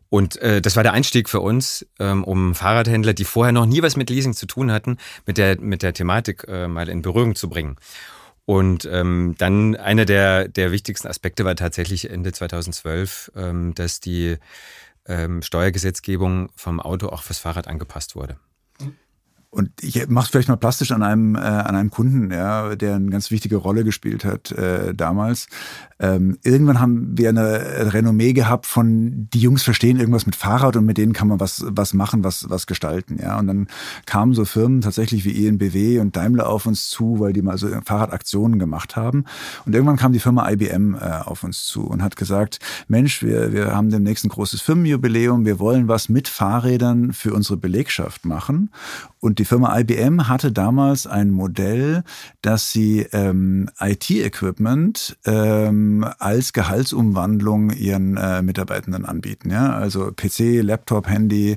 Und 0.09 0.37
äh, 0.39 0.61
das 0.61 0.76
war 0.76 0.83
der 0.83 0.93
Einstieg 0.93 1.28
für 1.28 1.41
uns, 1.41 1.87
ähm, 2.01 2.24
um 2.24 2.55
Fahrradhändler, 2.55 3.12
die 3.12 3.24
vorher 3.24 3.53
noch 3.53 3.66
nie 3.66 3.83
was 3.83 3.97
mit 3.97 4.11
Leasing 4.11 4.35
zu 4.35 4.47
tun 4.47 4.72
hatten, 4.72 4.99
mit 5.24 5.39
der, 5.39 5.61
mit 5.61 5.83
der 5.83 5.95
Thematik 5.95 6.47
äh, 6.49 6.66
mal 6.66 6.89
in 6.89 7.01
Berührung 7.01 7.37
zu 7.37 7.49
bringen. 7.49 7.76
Und 8.45 8.89
ähm, 8.91 9.37
dann 9.39 9.76
einer 9.76 10.07
der, 10.07 10.49
der 10.49 10.72
wichtigsten 10.72 11.07
Aspekte 11.07 11.45
war 11.45 11.55
tatsächlich 11.55 12.11
Ende 12.11 12.33
2012, 12.33 13.31
ähm, 13.37 13.74
dass 13.76 14.01
die 14.01 14.39
ähm, 15.07 15.43
Steuergesetzgebung 15.43 16.51
vom 16.57 16.81
Auto 16.81 17.09
auch 17.09 17.22
fürs 17.22 17.39
Fahrrad 17.39 17.68
angepasst 17.68 18.16
wurde. 18.16 18.37
Und 19.51 19.70
ich 19.82 20.09
mache 20.09 20.30
vielleicht 20.30 20.48
mal 20.48 20.57
plastisch 20.57 20.92
an 20.92 21.03
einem, 21.03 21.34
äh, 21.34 21.40
an 21.40 21.74
einem 21.74 21.90
Kunden, 21.90 22.30
ja, 22.30 22.76
der 22.76 22.94
eine 22.94 23.11
ganz 23.11 23.32
wichtige 23.32 23.57
Rolle 23.57 23.82
gespielt 23.82 24.24
hat 24.24 24.53
äh, 24.53 24.94
damals. 24.94 25.48
Ähm, 25.98 26.38
irgendwann 26.44 26.80
haben 26.80 27.18
wir 27.18 27.28
eine 27.28 27.92
Renommee 27.92 28.32
gehabt 28.32 28.64
von, 28.64 29.28
die 29.34 29.40
Jungs 29.40 29.62
verstehen 29.62 29.98
irgendwas 29.98 30.24
mit 30.24 30.36
Fahrrad 30.36 30.76
und 30.76 30.86
mit 30.86 30.96
denen 30.96 31.12
kann 31.12 31.28
man 31.28 31.40
was, 31.40 31.64
was 31.66 31.94
machen, 31.94 32.22
was, 32.22 32.48
was 32.48 32.68
gestalten. 32.68 33.18
Ja. 33.20 33.38
Und 33.38 33.48
dann 33.48 33.66
kamen 34.07 34.34
so 34.34 34.44
Firmen 34.44 34.80
tatsächlich 34.82 35.24
wie 35.24 35.46
ENBW 35.46 35.98
und 35.98 36.16
Daimler 36.16 36.48
auf 36.48 36.64
uns 36.66 36.88
zu, 36.88 37.18
weil 37.18 37.32
die 37.32 37.42
mal 37.42 37.59
so 37.59 37.68
Fahrradaktionen 37.84 38.59
gemacht 38.61 38.94
haben. 38.94 39.24
Und 39.66 39.74
irgendwann 39.74 39.96
kam 39.96 40.12
die 40.12 40.20
Firma 40.20 40.48
IBM 40.48 40.94
äh, 40.94 40.98
auf 40.98 41.42
uns 41.42 41.64
zu 41.64 41.82
und 41.86 42.03
hat 42.03 42.14
gesagt, 42.14 42.61
Mensch, 42.86 43.22
wir, 43.22 43.53
wir 43.53 43.74
haben 43.74 43.90
demnächst 43.90 44.24
ein 44.24 44.30
großes 44.30 44.62
Firmenjubiläum, 44.62 45.44
wir 45.44 45.59
wollen 45.59 45.88
was 45.88 46.09
mit 46.09 46.28
Fahrrädern 46.28 47.12
für 47.12 47.34
unsere 47.34 47.57
Belegschaft 47.57 48.24
machen. 48.24 48.70
Und 49.18 49.39
die 49.41 49.47
Firma 49.47 49.78
IBM 49.78 50.28
hatte 50.28 50.53
damals 50.53 51.07
ein 51.07 51.30
Modell, 51.30 52.05
dass 52.43 52.72
sie 52.72 53.07
ähm, 53.12 53.70
IT-Equipment 53.80 55.16
ähm, 55.24 56.07
als 56.18 56.53
Gehaltsumwandlung 56.53 57.70
ihren 57.70 58.18
äh, 58.18 58.43
Mitarbeitenden 58.43 59.07
anbieten. 59.07 59.51
Ja? 59.51 59.72
Also 59.72 60.12
PC, 60.14 60.61
Laptop, 60.61 61.09
Handy 61.09 61.57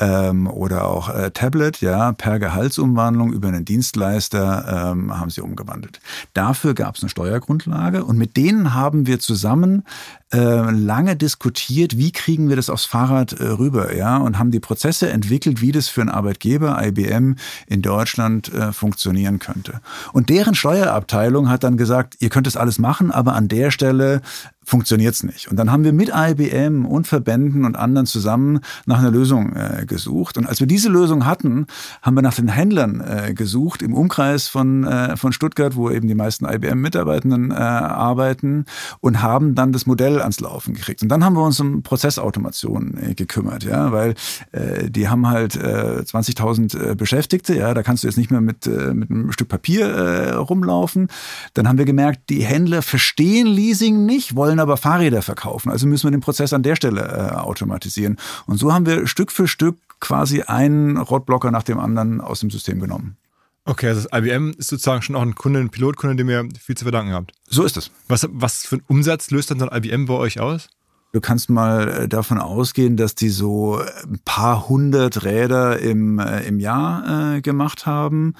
ähm, 0.00 0.48
oder 0.48 0.88
auch 0.88 1.08
äh, 1.08 1.30
Tablet, 1.30 1.80
ja, 1.80 2.10
per 2.10 2.40
Gehaltsumwandlung 2.40 3.32
über 3.32 3.46
einen 3.46 3.64
Dienstleister 3.64 4.90
ähm, 4.90 5.16
haben 5.16 5.30
sie 5.30 5.40
umgewandelt. 5.40 6.00
Dafür 6.34 6.74
gab 6.74 6.96
es 6.96 7.02
eine 7.04 7.10
Steuergrundlage 7.10 8.04
und 8.04 8.18
mit 8.18 8.36
denen 8.36 8.74
haben 8.74 9.06
wir 9.06 9.20
zusammen 9.20 9.84
äh, 10.32 10.70
lange 10.70 11.16
diskutiert, 11.16 11.98
wie 11.98 12.12
kriegen 12.12 12.48
wir 12.48 12.56
das 12.56 12.70
aufs 12.70 12.84
Fahrrad 12.84 13.32
äh, 13.32 13.44
rüber, 13.44 13.94
ja, 13.96 14.16
und 14.18 14.38
haben 14.38 14.50
die 14.50 14.60
Prozesse 14.60 15.10
entwickelt, 15.10 15.60
wie 15.60 15.72
das 15.72 15.88
für 15.88 16.02
einen 16.02 16.10
Arbeitgeber 16.10 16.80
IBM 16.80 17.36
in 17.66 17.82
Deutschland 17.82 18.52
äh, 18.52 18.72
funktionieren 18.72 19.38
könnte. 19.38 19.80
Und 20.12 20.28
deren 20.28 20.54
Steuerabteilung 20.54 21.48
hat 21.48 21.64
dann 21.64 21.76
gesagt, 21.76 22.16
ihr 22.20 22.28
könnt 22.28 22.46
das 22.46 22.56
alles 22.56 22.78
machen, 22.78 23.10
aber 23.10 23.34
an 23.34 23.48
der 23.48 23.70
Stelle 23.70 24.22
funktioniert 24.70 25.14
es 25.14 25.24
nicht. 25.24 25.48
Und 25.48 25.56
dann 25.56 25.72
haben 25.72 25.82
wir 25.82 25.92
mit 25.92 26.12
IBM 26.14 26.86
und 26.86 27.08
Verbänden 27.08 27.64
und 27.64 27.76
anderen 27.76 28.06
zusammen 28.06 28.60
nach 28.86 29.00
einer 29.00 29.10
Lösung 29.10 29.56
äh, 29.56 29.84
gesucht. 29.84 30.38
Und 30.38 30.46
als 30.46 30.60
wir 30.60 30.68
diese 30.68 30.88
Lösung 30.88 31.26
hatten, 31.26 31.66
haben 32.02 32.14
wir 32.14 32.22
nach 32.22 32.34
den 32.34 32.48
Händlern 32.48 33.00
äh, 33.00 33.34
gesucht 33.34 33.82
im 33.82 33.94
Umkreis 33.94 34.46
von, 34.46 34.84
äh, 34.84 35.16
von 35.16 35.32
Stuttgart, 35.32 35.74
wo 35.74 35.90
eben 35.90 36.06
die 36.06 36.14
meisten 36.14 36.44
IBM-Mitarbeitenden 36.44 37.50
äh, 37.50 37.54
arbeiten 37.54 38.64
und 39.00 39.22
haben 39.22 39.56
dann 39.56 39.72
das 39.72 39.86
Modell 39.86 40.19
ans 40.22 40.40
Laufen 40.40 40.74
gekriegt. 40.74 41.02
Und 41.02 41.08
dann 41.08 41.24
haben 41.24 41.34
wir 41.34 41.42
uns 41.42 41.60
um 41.60 41.82
Prozessautomation 41.82 42.96
äh, 42.96 43.14
gekümmert, 43.14 43.64
ja, 43.64 43.92
weil 43.92 44.14
äh, 44.52 44.90
die 44.90 45.08
haben 45.08 45.28
halt 45.28 45.56
äh, 45.56 46.02
20.000 46.04 46.90
äh, 46.90 46.94
Beschäftigte, 46.94 47.54
ja, 47.54 47.74
da 47.74 47.82
kannst 47.82 48.02
du 48.02 48.08
jetzt 48.08 48.16
nicht 48.16 48.30
mehr 48.30 48.40
mit, 48.40 48.66
äh, 48.66 48.94
mit 48.94 49.10
einem 49.10 49.32
Stück 49.32 49.48
Papier 49.48 49.86
äh, 49.86 50.34
rumlaufen. 50.34 51.08
Dann 51.54 51.68
haben 51.68 51.78
wir 51.78 51.84
gemerkt, 51.84 52.30
die 52.30 52.44
Händler 52.44 52.82
verstehen 52.82 53.46
Leasing 53.46 54.06
nicht, 54.06 54.36
wollen 54.36 54.60
aber 54.60 54.76
Fahrräder 54.76 55.22
verkaufen. 55.22 55.70
Also 55.70 55.86
müssen 55.86 56.06
wir 56.06 56.10
den 56.10 56.20
Prozess 56.20 56.52
an 56.52 56.62
der 56.62 56.76
Stelle 56.76 57.02
äh, 57.02 57.34
automatisieren. 57.36 58.16
Und 58.46 58.58
so 58.58 58.72
haben 58.72 58.86
wir 58.86 59.06
Stück 59.06 59.32
für 59.32 59.48
Stück 59.48 59.78
quasi 60.00 60.42
einen 60.42 60.96
Roadblocker 60.96 61.50
nach 61.50 61.62
dem 61.62 61.78
anderen 61.78 62.20
aus 62.20 62.40
dem 62.40 62.50
System 62.50 62.80
genommen. 62.80 63.16
Okay, 63.64 63.88
also 63.88 64.08
das 64.08 64.18
IBM 64.18 64.54
ist 64.56 64.68
sozusagen 64.68 65.02
schon 65.02 65.16
auch 65.16 65.22
ein 65.22 65.34
Kunde, 65.34 65.60
ein 65.60 65.70
Pilotkunde, 65.70 66.16
dem 66.16 66.30
ihr 66.30 66.48
viel 66.58 66.76
zu 66.76 66.84
verdanken 66.84 67.12
habt. 67.12 67.32
So 67.46 67.64
ist 67.64 67.76
es. 67.76 67.90
Was, 68.08 68.26
was 68.30 68.66
für 68.66 68.76
einen 68.76 68.84
Umsatz 68.88 69.30
löst 69.30 69.50
dann 69.50 69.58
so 69.58 69.68
ein 69.68 69.84
IBM 69.84 70.06
bei 70.06 70.14
euch 70.14 70.40
aus? 70.40 70.68
Du 71.12 71.20
kannst 71.20 71.50
mal 71.50 71.88
äh, 71.88 72.08
davon 72.08 72.38
ausgehen, 72.38 72.96
dass 72.96 73.16
die 73.16 73.30
so 73.30 73.80
ein 74.04 74.20
paar 74.24 74.68
hundert 74.68 75.24
Räder 75.24 75.80
im, 75.80 76.20
äh, 76.20 76.42
im 76.44 76.60
Jahr 76.60 77.34
äh, 77.36 77.40
gemacht 77.40 77.84
haben. 77.84 78.34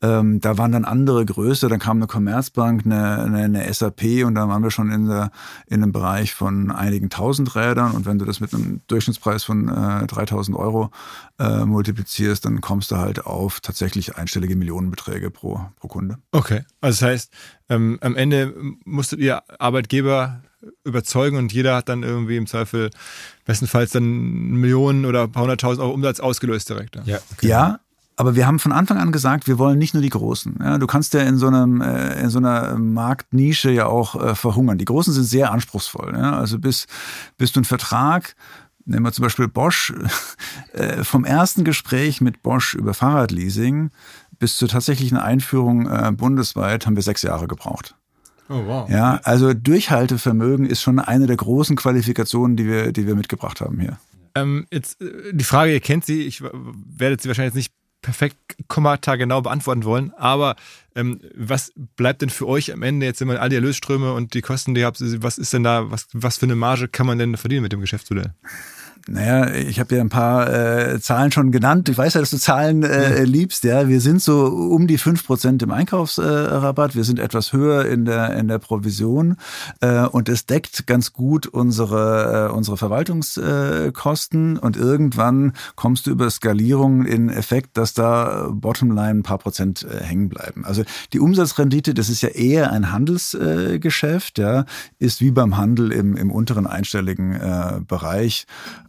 Ähm, 0.00 0.40
da 0.40 0.56
waren 0.56 0.72
dann 0.72 0.86
andere 0.86 1.24
Größe, 1.24 1.68
dann 1.68 1.78
kam 1.78 1.98
eine 1.98 2.06
Commerzbank, 2.06 2.86
eine, 2.86 3.22
eine, 3.22 3.38
eine 3.42 3.72
SAP 3.72 4.24
und 4.24 4.34
dann 4.34 4.48
waren 4.48 4.62
wir 4.62 4.70
schon 4.70 4.90
in, 4.90 5.06
der, 5.06 5.30
in 5.66 5.82
einem 5.82 5.92
Bereich 5.92 6.34
von 6.34 6.70
einigen 6.70 7.10
tausend 7.10 7.54
Rädern. 7.56 7.92
Und 7.92 8.06
wenn 8.06 8.18
du 8.18 8.24
das 8.24 8.40
mit 8.40 8.54
einem 8.54 8.80
Durchschnittspreis 8.86 9.44
von 9.44 9.68
äh, 9.68 10.06
3000 10.06 10.56
Euro 10.56 10.90
äh, 11.38 11.66
multiplizierst, 11.66 12.44
dann 12.46 12.62
kommst 12.62 12.90
du 12.90 12.96
halt 12.96 13.26
auf 13.26 13.60
tatsächlich 13.60 14.16
einstellige 14.16 14.56
Millionenbeträge 14.56 15.30
pro, 15.30 15.60
pro 15.76 15.88
Kunde. 15.88 16.16
Okay, 16.32 16.64
also 16.80 17.00
das 17.00 17.02
heißt, 17.02 17.32
ähm, 17.68 17.98
am 18.00 18.16
Ende 18.16 18.54
musstet 18.84 19.20
ihr 19.20 19.42
Arbeitgeber 19.58 20.42
überzeugen 20.84 21.36
und 21.36 21.52
jeder 21.52 21.76
hat 21.76 21.88
dann 21.88 22.02
irgendwie 22.02 22.36
im 22.36 22.46
Zweifel 22.46 22.90
bestenfalls 23.44 23.92
dann 23.92 24.04
Millionen 24.04 25.04
oder 25.04 25.24
ein 25.24 25.32
paar 25.32 25.42
hunderttausend 25.42 25.82
Euro 25.82 25.94
Umsatz 25.94 26.20
ausgelöst 26.20 26.68
direkt. 26.68 26.96
Ja, 27.04 27.18
okay. 27.32 27.48
ja 27.48 27.80
aber 28.16 28.36
wir 28.36 28.46
haben 28.46 28.58
von 28.58 28.72
Anfang 28.72 28.98
an 28.98 29.12
gesagt, 29.12 29.48
wir 29.48 29.58
wollen 29.58 29.78
nicht 29.78 29.94
nur 29.94 30.02
die 30.02 30.10
Großen. 30.10 30.58
Ja, 30.60 30.78
du 30.78 30.86
kannst 30.86 31.14
ja 31.14 31.22
in 31.22 31.36
so, 31.36 31.48
einem, 31.48 31.80
äh, 31.80 32.20
in 32.20 32.30
so 32.30 32.38
einer 32.38 32.78
Marktnische 32.78 33.70
ja 33.70 33.86
auch 33.86 34.14
äh, 34.14 34.34
verhungern. 34.34 34.78
Die 34.78 34.84
Großen 34.84 35.12
sind 35.12 35.24
sehr 35.24 35.50
anspruchsvoll. 35.50 36.14
Ja? 36.16 36.38
Also 36.38 36.58
bis, 36.58 36.86
bis 37.38 37.52
du 37.52 37.58
einen 37.58 37.64
Vertrag, 37.64 38.36
nehmen 38.84 39.04
wir 39.04 39.12
zum 39.12 39.24
Beispiel 39.24 39.48
Bosch, 39.48 39.92
äh, 40.74 41.02
vom 41.02 41.24
ersten 41.24 41.64
Gespräch 41.64 42.20
mit 42.20 42.42
Bosch 42.42 42.74
über 42.74 42.94
Fahrradleasing 42.94 43.90
bis 44.38 44.58
zur 44.58 44.68
tatsächlichen 44.68 45.18
Einführung 45.18 45.88
äh, 45.88 46.12
bundesweit 46.12 46.86
haben 46.86 46.96
wir 46.96 47.02
sechs 47.02 47.22
Jahre 47.22 47.48
gebraucht. 47.48 47.96
Oh, 48.48 48.62
wow. 48.66 48.90
Ja, 48.90 49.20
also 49.24 49.54
Durchhaltevermögen 49.54 50.66
ist 50.66 50.82
schon 50.82 50.98
eine 50.98 51.26
der 51.26 51.36
großen 51.36 51.76
Qualifikationen, 51.76 52.56
die 52.56 52.66
wir, 52.66 52.92
die 52.92 53.06
wir 53.06 53.14
mitgebracht 53.14 53.60
haben 53.60 53.80
hier. 53.80 53.98
Ähm, 54.34 54.66
jetzt 54.70 55.00
äh, 55.00 55.32
die 55.32 55.44
Frage, 55.44 55.72
ihr 55.72 55.80
kennt 55.80 56.04
sie, 56.04 56.22
ich 56.22 56.42
werde 56.42 57.16
sie 57.20 57.28
wahrscheinlich 57.28 57.54
jetzt 57.54 57.56
nicht 57.56 57.72
perfekt 58.02 58.36
Kommata 58.68 59.16
genau 59.16 59.40
beantworten 59.40 59.84
wollen, 59.84 60.12
aber 60.18 60.56
ähm, 60.94 61.20
was 61.34 61.72
bleibt 61.96 62.20
denn 62.20 62.28
für 62.28 62.46
euch 62.46 62.70
am 62.72 62.82
Ende 62.82 63.06
jetzt, 63.06 63.20
wenn 63.20 63.28
man 63.28 63.38
all 63.38 63.48
die 63.48 63.56
Erlösströme 63.56 64.12
und 64.12 64.34
die 64.34 64.42
Kosten, 64.42 64.74
die 64.74 64.82
ihr 64.82 64.86
habt, 64.86 65.00
was 65.22 65.38
ist 65.38 65.54
denn 65.54 65.62
da, 65.62 65.90
was, 65.90 66.08
was 66.12 66.36
für 66.36 66.44
eine 66.44 66.54
Marge 66.54 66.86
kann 66.86 67.06
man 67.06 67.18
denn 67.18 67.38
verdienen 67.38 67.62
mit 67.62 67.72
dem 67.72 67.80
Geschäftsmodell? 67.80 68.34
Naja, 69.06 69.52
ich 69.52 69.80
habe 69.80 69.96
ja 69.96 70.00
ein 70.00 70.08
paar 70.08 70.50
äh, 70.50 70.98
Zahlen 70.98 71.30
schon 71.30 71.52
genannt. 71.52 71.90
Ich 71.90 71.98
weiß 71.98 72.14
ja, 72.14 72.20
dass 72.20 72.30
du 72.30 72.38
Zahlen 72.38 72.82
äh, 72.84 73.18
ja. 73.18 73.22
liebst. 73.24 73.62
Ja, 73.64 73.86
wir 73.86 74.00
sind 74.00 74.22
so 74.22 74.46
um 74.46 74.86
die 74.86 74.96
fünf 74.96 75.26
Prozent 75.26 75.62
im 75.62 75.72
Einkaufsrabatt. 75.72 76.92
Äh, 76.92 76.94
wir 76.94 77.04
sind 77.04 77.18
etwas 77.18 77.52
höher 77.52 77.84
in 77.84 78.06
der 78.06 78.34
in 78.34 78.48
der 78.48 78.58
Provision 78.58 79.36
äh, 79.80 80.06
und 80.06 80.30
es 80.30 80.46
deckt 80.46 80.86
ganz 80.86 81.12
gut 81.12 81.46
unsere 81.46 82.48
äh, 82.48 82.52
unsere 82.54 82.78
Verwaltungskosten. 82.78 84.56
und 84.56 84.78
irgendwann 84.78 85.52
kommst 85.76 86.06
du 86.06 86.10
über 86.10 86.30
Skalierung 86.30 87.04
in 87.04 87.28
Effekt, 87.28 87.76
dass 87.76 87.92
da 87.92 88.48
Bottomline 88.50 89.18
ein 89.18 89.22
paar 89.22 89.38
Prozent 89.38 89.82
äh, 89.84 90.02
hängen 90.02 90.30
bleiben. 90.30 90.64
Also 90.64 90.82
die 91.12 91.20
Umsatzrendite, 91.20 91.92
das 91.92 92.08
ist 92.08 92.22
ja 92.22 92.30
eher 92.30 92.72
ein 92.72 92.90
Handelsgeschäft, 92.90 94.38
ja, 94.38 94.64
ist 94.98 95.20
wie 95.20 95.30
beim 95.30 95.58
Handel 95.58 95.92
im 95.92 96.16
im 96.16 96.30
unteren 96.30 96.66
einstelligen 96.66 97.34
äh, 97.34 97.80
Bereich. 97.86 98.46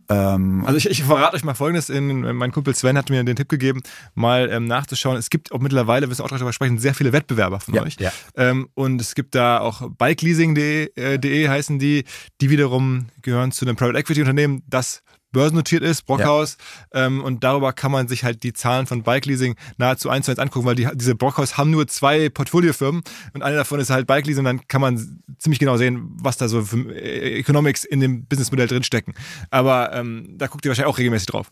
Ähm, 0.10 0.64
also 0.66 0.78
ich, 0.78 0.90
ich 0.90 1.04
verrate 1.04 1.36
euch 1.36 1.44
mal 1.44 1.54
Folgendes. 1.54 1.90
In, 1.90 2.36
mein 2.36 2.52
Kumpel 2.52 2.76
Sven 2.76 2.98
hat 2.98 3.10
mir 3.10 3.24
den 3.24 3.36
Tipp 3.36 3.50
gegeben, 3.50 3.82
mal 4.14 4.50
ähm, 4.52 4.66
nachzuschauen. 4.66 5.18
Es 5.18 5.30
gibt 5.30 5.52
auch 5.52 5.60
mittlerweile, 5.60 6.10
wir 6.10 6.24
auch 6.24 6.30
darüber 6.30 6.54
sprechen, 6.54 6.80
sehr 6.80 6.94
viele 6.94 7.14
Wettbewerber 7.14 7.60
von 7.60 7.74
ja, 7.74 7.84
euch. 7.84 7.98
Ja. 8.00 8.12
Ähm, 8.36 8.70
und 8.74 9.02
es 9.02 9.16
gibt 9.16 9.36
da 9.36 9.60
auch 9.60 9.90
bikeleasing.de 9.90 10.92
äh, 10.96 11.50
heißen 11.50 11.80
die, 11.80 12.06
die 12.42 12.50
wiederum 12.50 13.08
gehören 13.22 13.52
zu 13.52 13.66
einem 13.66 13.76
Private 13.76 13.98
Equity 13.98 14.22
Unternehmen, 14.22 14.64
das 14.68 15.02
börsennotiert 15.36 15.84
ist, 15.84 16.04
Brockhaus. 16.06 16.58
Ja. 16.94 17.08
Ähm, 17.08 17.22
und 17.22 17.44
darüber 17.44 17.74
kann 17.74 17.92
man 17.92 18.08
sich 18.08 18.24
halt 18.24 18.42
die 18.44 18.54
Zahlen 18.54 18.88
von 18.88 19.04
Bike 19.04 19.26
Leasing 19.26 19.56
nahezu 19.78 20.10
eins 20.10 20.26
zu 20.26 20.32
eins 20.32 20.40
angucken, 20.40 20.66
weil 20.66 20.76
die, 20.76 20.88
diese 20.96 21.14
Brockhaus 21.14 21.58
haben 21.58 21.72
nur 21.72 21.88
zwei 21.88 22.30
Portfoliofirmen 22.30 23.04
und 23.34 23.42
eine 23.44 23.58
davon 23.58 23.82
ist 23.82 23.90
halt 23.90 24.08
Bike 24.08 24.26
Leasing. 24.26 24.40
Und 24.40 24.46
dann 24.46 24.68
kann 24.70 24.80
man 24.80 25.22
ziemlich 25.38 25.60
genau 25.60 25.76
sehen, 25.76 26.08
was 26.22 26.38
da 26.38 26.48
so 26.48 26.62
für 26.64 26.78
äh, 26.96 27.38
Economics 27.38 27.84
in 27.84 28.00
dem 28.00 28.26
Businessmodell 28.26 28.68
drinstecken. 28.68 29.14
Aber 29.52 29.94
ähm, 29.94 30.36
da 30.38 30.48
guckt 30.48 30.64
ihr 30.64 30.70
wahrscheinlich 30.70 30.94
auch 30.94 30.98
regelmäßig 30.98 31.28
drauf. 31.28 31.52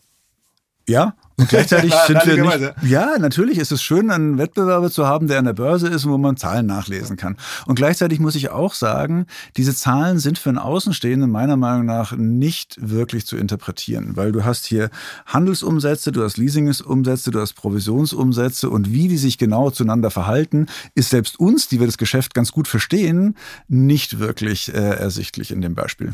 Ja, 0.86 1.14
und 1.36 1.48
gleichzeitig 1.48 1.92
sind 2.06 2.26
wir 2.26 2.42
nicht, 2.42 2.74
ja, 2.82 3.18
natürlich 3.18 3.58
ist 3.58 3.72
es 3.72 3.82
schön, 3.82 4.10
einen 4.10 4.38
Wettbewerber 4.38 4.90
zu 4.90 5.06
haben, 5.06 5.26
der 5.26 5.38
an 5.38 5.46
der 5.46 5.52
Börse 5.52 5.88
ist, 5.88 6.06
wo 6.06 6.16
man 6.16 6.36
Zahlen 6.36 6.66
nachlesen 6.66 7.16
kann. 7.16 7.36
Und 7.66 7.74
gleichzeitig 7.74 8.20
muss 8.20 8.36
ich 8.36 8.50
auch 8.50 8.74
sagen, 8.74 9.26
diese 9.56 9.74
Zahlen 9.74 10.18
sind 10.18 10.38
für 10.38 10.50
einen 10.50 10.58
Außenstehenden 10.58 11.30
meiner 11.30 11.56
Meinung 11.56 11.86
nach 11.86 12.12
nicht 12.16 12.76
wirklich 12.80 13.26
zu 13.26 13.36
interpretieren, 13.36 14.16
weil 14.16 14.30
du 14.30 14.44
hast 14.44 14.66
hier 14.66 14.90
Handelsumsätze, 15.26 16.12
du 16.12 16.22
hast 16.22 16.36
Leasingsumsätze, 16.36 17.30
du 17.30 17.40
hast 17.40 17.54
Provisionsumsätze 17.54 18.70
und 18.70 18.92
wie 18.92 19.08
die 19.08 19.18
sich 19.18 19.38
genau 19.38 19.70
zueinander 19.70 20.10
verhalten, 20.10 20.66
ist 20.94 21.10
selbst 21.10 21.40
uns, 21.40 21.66
die 21.66 21.80
wir 21.80 21.86
das 21.86 21.98
Geschäft 21.98 22.34
ganz 22.34 22.52
gut 22.52 22.68
verstehen, 22.68 23.36
nicht 23.66 24.18
wirklich 24.20 24.72
äh, 24.72 24.78
ersichtlich 24.78 25.50
in 25.50 25.60
dem 25.60 25.74
Beispiel. 25.74 26.12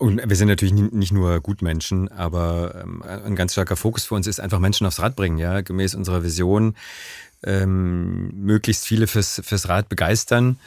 Und 0.00 0.22
wir 0.26 0.34
sind 0.34 0.48
natürlich 0.48 0.72
nicht 0.72 1.12
nur 1.12 1.40
Gutmenschen, 1.40 2.10
aber 2.10 2.74
ähm, 2.82 3.02
ein 3.02 3.36
ganz 3.36 3.52
starker 3.52 3.76
Fokus 3.76 4.06
für 4.06 4.14
uns 4.14 4.26
ist 4.26 4.40
einfach 4.40 4.58
Menschen 4.58 4.86
aufs 4.86 4.98
Rad 4.98 5.14
bringen, 5.14 5.36
ja, 5.36 5.60
gemäß 5.60 5.94
unserer 5.94 6.22
Vision, 6.22 6.74
ähm, 7.44 8.30
möglichst 8.34 8.86
viele 8.86 9.06
fürs, 9.06 9.42
fürs 9.44 9.68
Rad 9.68 9.90
begeistern. 9.90 10.58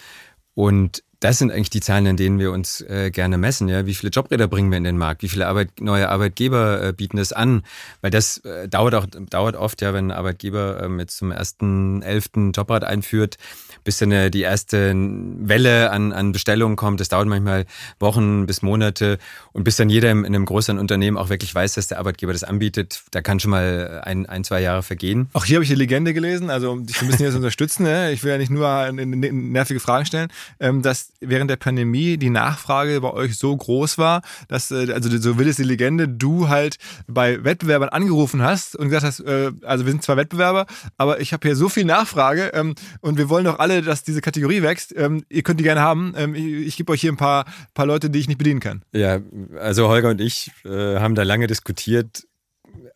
Und 0.53 1.03
das 1.19 1.39
sind 1.39 1.51
eigentlich 1.51 1.71
die 1.71 1.79
Zahlen, 1.79 2.05
an 2.05 2.17
denen 2.17 2.37
wir 2.37 2.51
uns 2.51 2.81
äh, 2.81 3.09
gerne 3.09 3.39
messen. 3.39 3.67
Ja? 3.69 3.87
Wie 3.87 3.95
viele 3.95 4.11
Jobräder 4.11 4.47
bringen 4.47 4.69
wir 4.69 4.77
in 4.77 4.83
den 4.83 4.99
Markt? 4.99 5.23
Wie 5.23 5.29
viele 5.29 5.47
Arbeit, 5.47 5.81
neue 5.81 6.09
Arbeitgeber 6.09 6.89
äh, 6.89 6.93
bieten 6.93 7.17
das 7.17 7.33
an? 7.33 7.63
Weil 8.01 8.11
das 8.11 8.37
äh, 8.39 8.67
dauert 8.67 8.93
auch 8.93 9.07
dauert 9.07 9.55
oft, 9.55 9.81
ja, 9.81 9.95
wenn 9.95 10.11
ein 10.11 10.17
Arbeitgeber 10.17 10.83
ähm, 10.83 10.99
jetzt 10.99 11.17
zum 11.17 11.31
ersten 11.31 12.03
elften 12.03 12.51
Jobrad 12.51 12.83
einführt, 12.83 13.37
bis 13.83 13.97
dann 13.97 14.11
äh, 14.11 14.31
die 14.31 14.41
erste 14.41 14.93
Welle 14.95 15.91
an, 15.91 16.11
an 16.13 16.31
Bestellungen 16.31 16.75
kommt. 16.75 16.99
Das 16.99 17.09
dauert 17.09 17.27
manchmal 17.27 17.65
Wochen 17.99 18.45
bis 18.45 18.61
Monate 18.61 19.17
und 19.51 19.63
bis 19.63 19.77
dann 19.77 19.89
jeder 19.89 20.11
in 20.11 20.25
einem 20.25 20.45
größeren 20.45 20.79
Unternehmen 20.79 21.17
auch 21.17 21.29
wirklich 21.29 21.53
weiß, 21.53 21.73
dass 21.73 21.87
der 21.87 21.99
Arbeitgeber 21.99 22.33
das 22.33 22.43
anbietet, 22.43 23.03
da 23.11 23.21
kann 23.21 23.39
schon 23.39 23.51
mal 23.51 24.01
ein, 24.03 24.25
ein 24.25 24.43
zwei 24.43 24.61
Jahre 24.61 24.83
vergehen. 24.83 25.29
Auch 25.33 25.45
hier 25.45 25.57
habe 25.57 25.63
ich 25.63 25.69
eine 25.69 25.79
Legende 25.79 26.13
gelesen, 26.13 26.49
also 26.49 26.73
ein 26.73 26.85
bisschen 26.85 27.19
jetzt 27.19 27.35
unterstützen. 27.35 27.83
Ne? 27.83 28.11
Ich 28.11 28.23
will 28.23 28.31
ja 28.31 28.37
nicht 28.37 28.51
nur 28.51 28.91
nervige 28.91 29.79
Fragen 29.79 30.05
stellen, 30.05 30.29
ähm, 30.59 30.81
dass 30.81 31.09
während 31.19 31.49
der 31.49 31.57
Pandemie 31.57 32.17
die 32.17 32.29
Nachfrage 32.29 33.01
bei 33.01 33.11
euch 33.11 33.37
so 33.37 33.55
groß 33.55 33.97
war, 33.97 34.21
dass, 34.47 34.71
äh, 34.71 34.91
also 34.93 35.09
so 35.17 35.37
will 35.37 35.47
es 35.47 35.57
die 35.57 35.63
Legende, 35.63 36.07
du 36.07 36.49
halt 36.49 36.77
bei 37.07 37.43
Wettbewerbern 37.43 37.89
angerufen 37.89 38.41
hast 38.41 38.75
und 38.75 38.89
gesagt 38.89 39.05
hast, 39.05 39.19
äh, 39.21 39.51
also 39.63 39.85
wir 39.85 39.91
sind 39.91 40.03
zwar 40.03 40.17
Wettbewerber, 40.17 40.65
aber 40.97 41.19
ich 41.19 41.33
habe 41.33 41.47
hier 41.47 41.55
so 41.55 41.69
viel 41.69 41.85
Nachfrage 41.85 42.51
ähm, 42.53 42.75
und 43.01 43.17
wir 43.17 43.29
wollen 43.29 43.45
doch 43.45 43.59
alle 43.59 43.72
alle, 43.73 43.81
dass 43.81 44.03
diese 44.03 44.21
Kategorie 44.21 44.61
wächst. 44.61 44.93
Ähm, 44.95 45.25
ihr 45.29 45.43
könnt 45.43 45.59
die 45.59 45.63
gerne 45.63 45.81
haben. 45.81 46.13
Ähm, 46.15 46.35
ich, 46.35 46.67
ich 46.67 46.77
gebe 46.77 46.91
euch 46.91 47.01
hier 47.01 47.11
ein 47.11 47.17
paar, 47.17 47.45
paar 47.73 47.85
Leute, 47.85 48.09
die 48.09 48.19
ich 48.19 48.27
nicht 48.27 48.37
bedienen 48.37 48.59
kann. 48.59 48.83
Ja, 48.93 49.19
also 49.59 49.87
Holger 49.87 50.09
und 50.09 50.21
ich 50.21 50.51
äh, 50.65 50.99
haben 50.99 51.15
da 51.15 51.23
lange 51.23 51.47
diskutiert, 51.47 52.27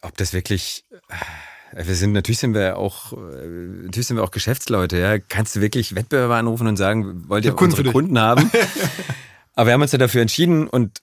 ob 0.02 0.18
das 0.18 0.34
wirklich. 0.34 0.86
Äh, 1.10 1.86
wir 1.86 1.96
sind 1.96 2.14
natürlich 2.14 2.40
sind 2.40 2.54
wir 2.54 2.78
auch 2.78 3.14
äh, 3.14 3.48
natürlich 3.84 4.08
sind 4.08 4.18
wir 4.18 4.24
auch 4.24 4.32
Geschäftsleute. 4.32 4.98
Ja, 4.98 5.20
kannst 5.20 5.56
du 5.56 5.62
wirklich 5.62 5.96
Wettbewerber 5.96 6.36
anrufen 6.36 6.68
und 6.68 6.78
sagen, 6.78 7.28
wollt 7.28 7.46
ihr 7.46 7.60
unsere 7.60 7.92
Kunden 7.92 8.18
haben? 8.18 8.50
Aber 9.54 9.68
wir 9.68 9.74
haben 9.74 9.82
uns 9.82 9.92
ja 9.92 9.98
dafür 9.98 10.22
entschieden 10.22 10.68
und 10.68 11.02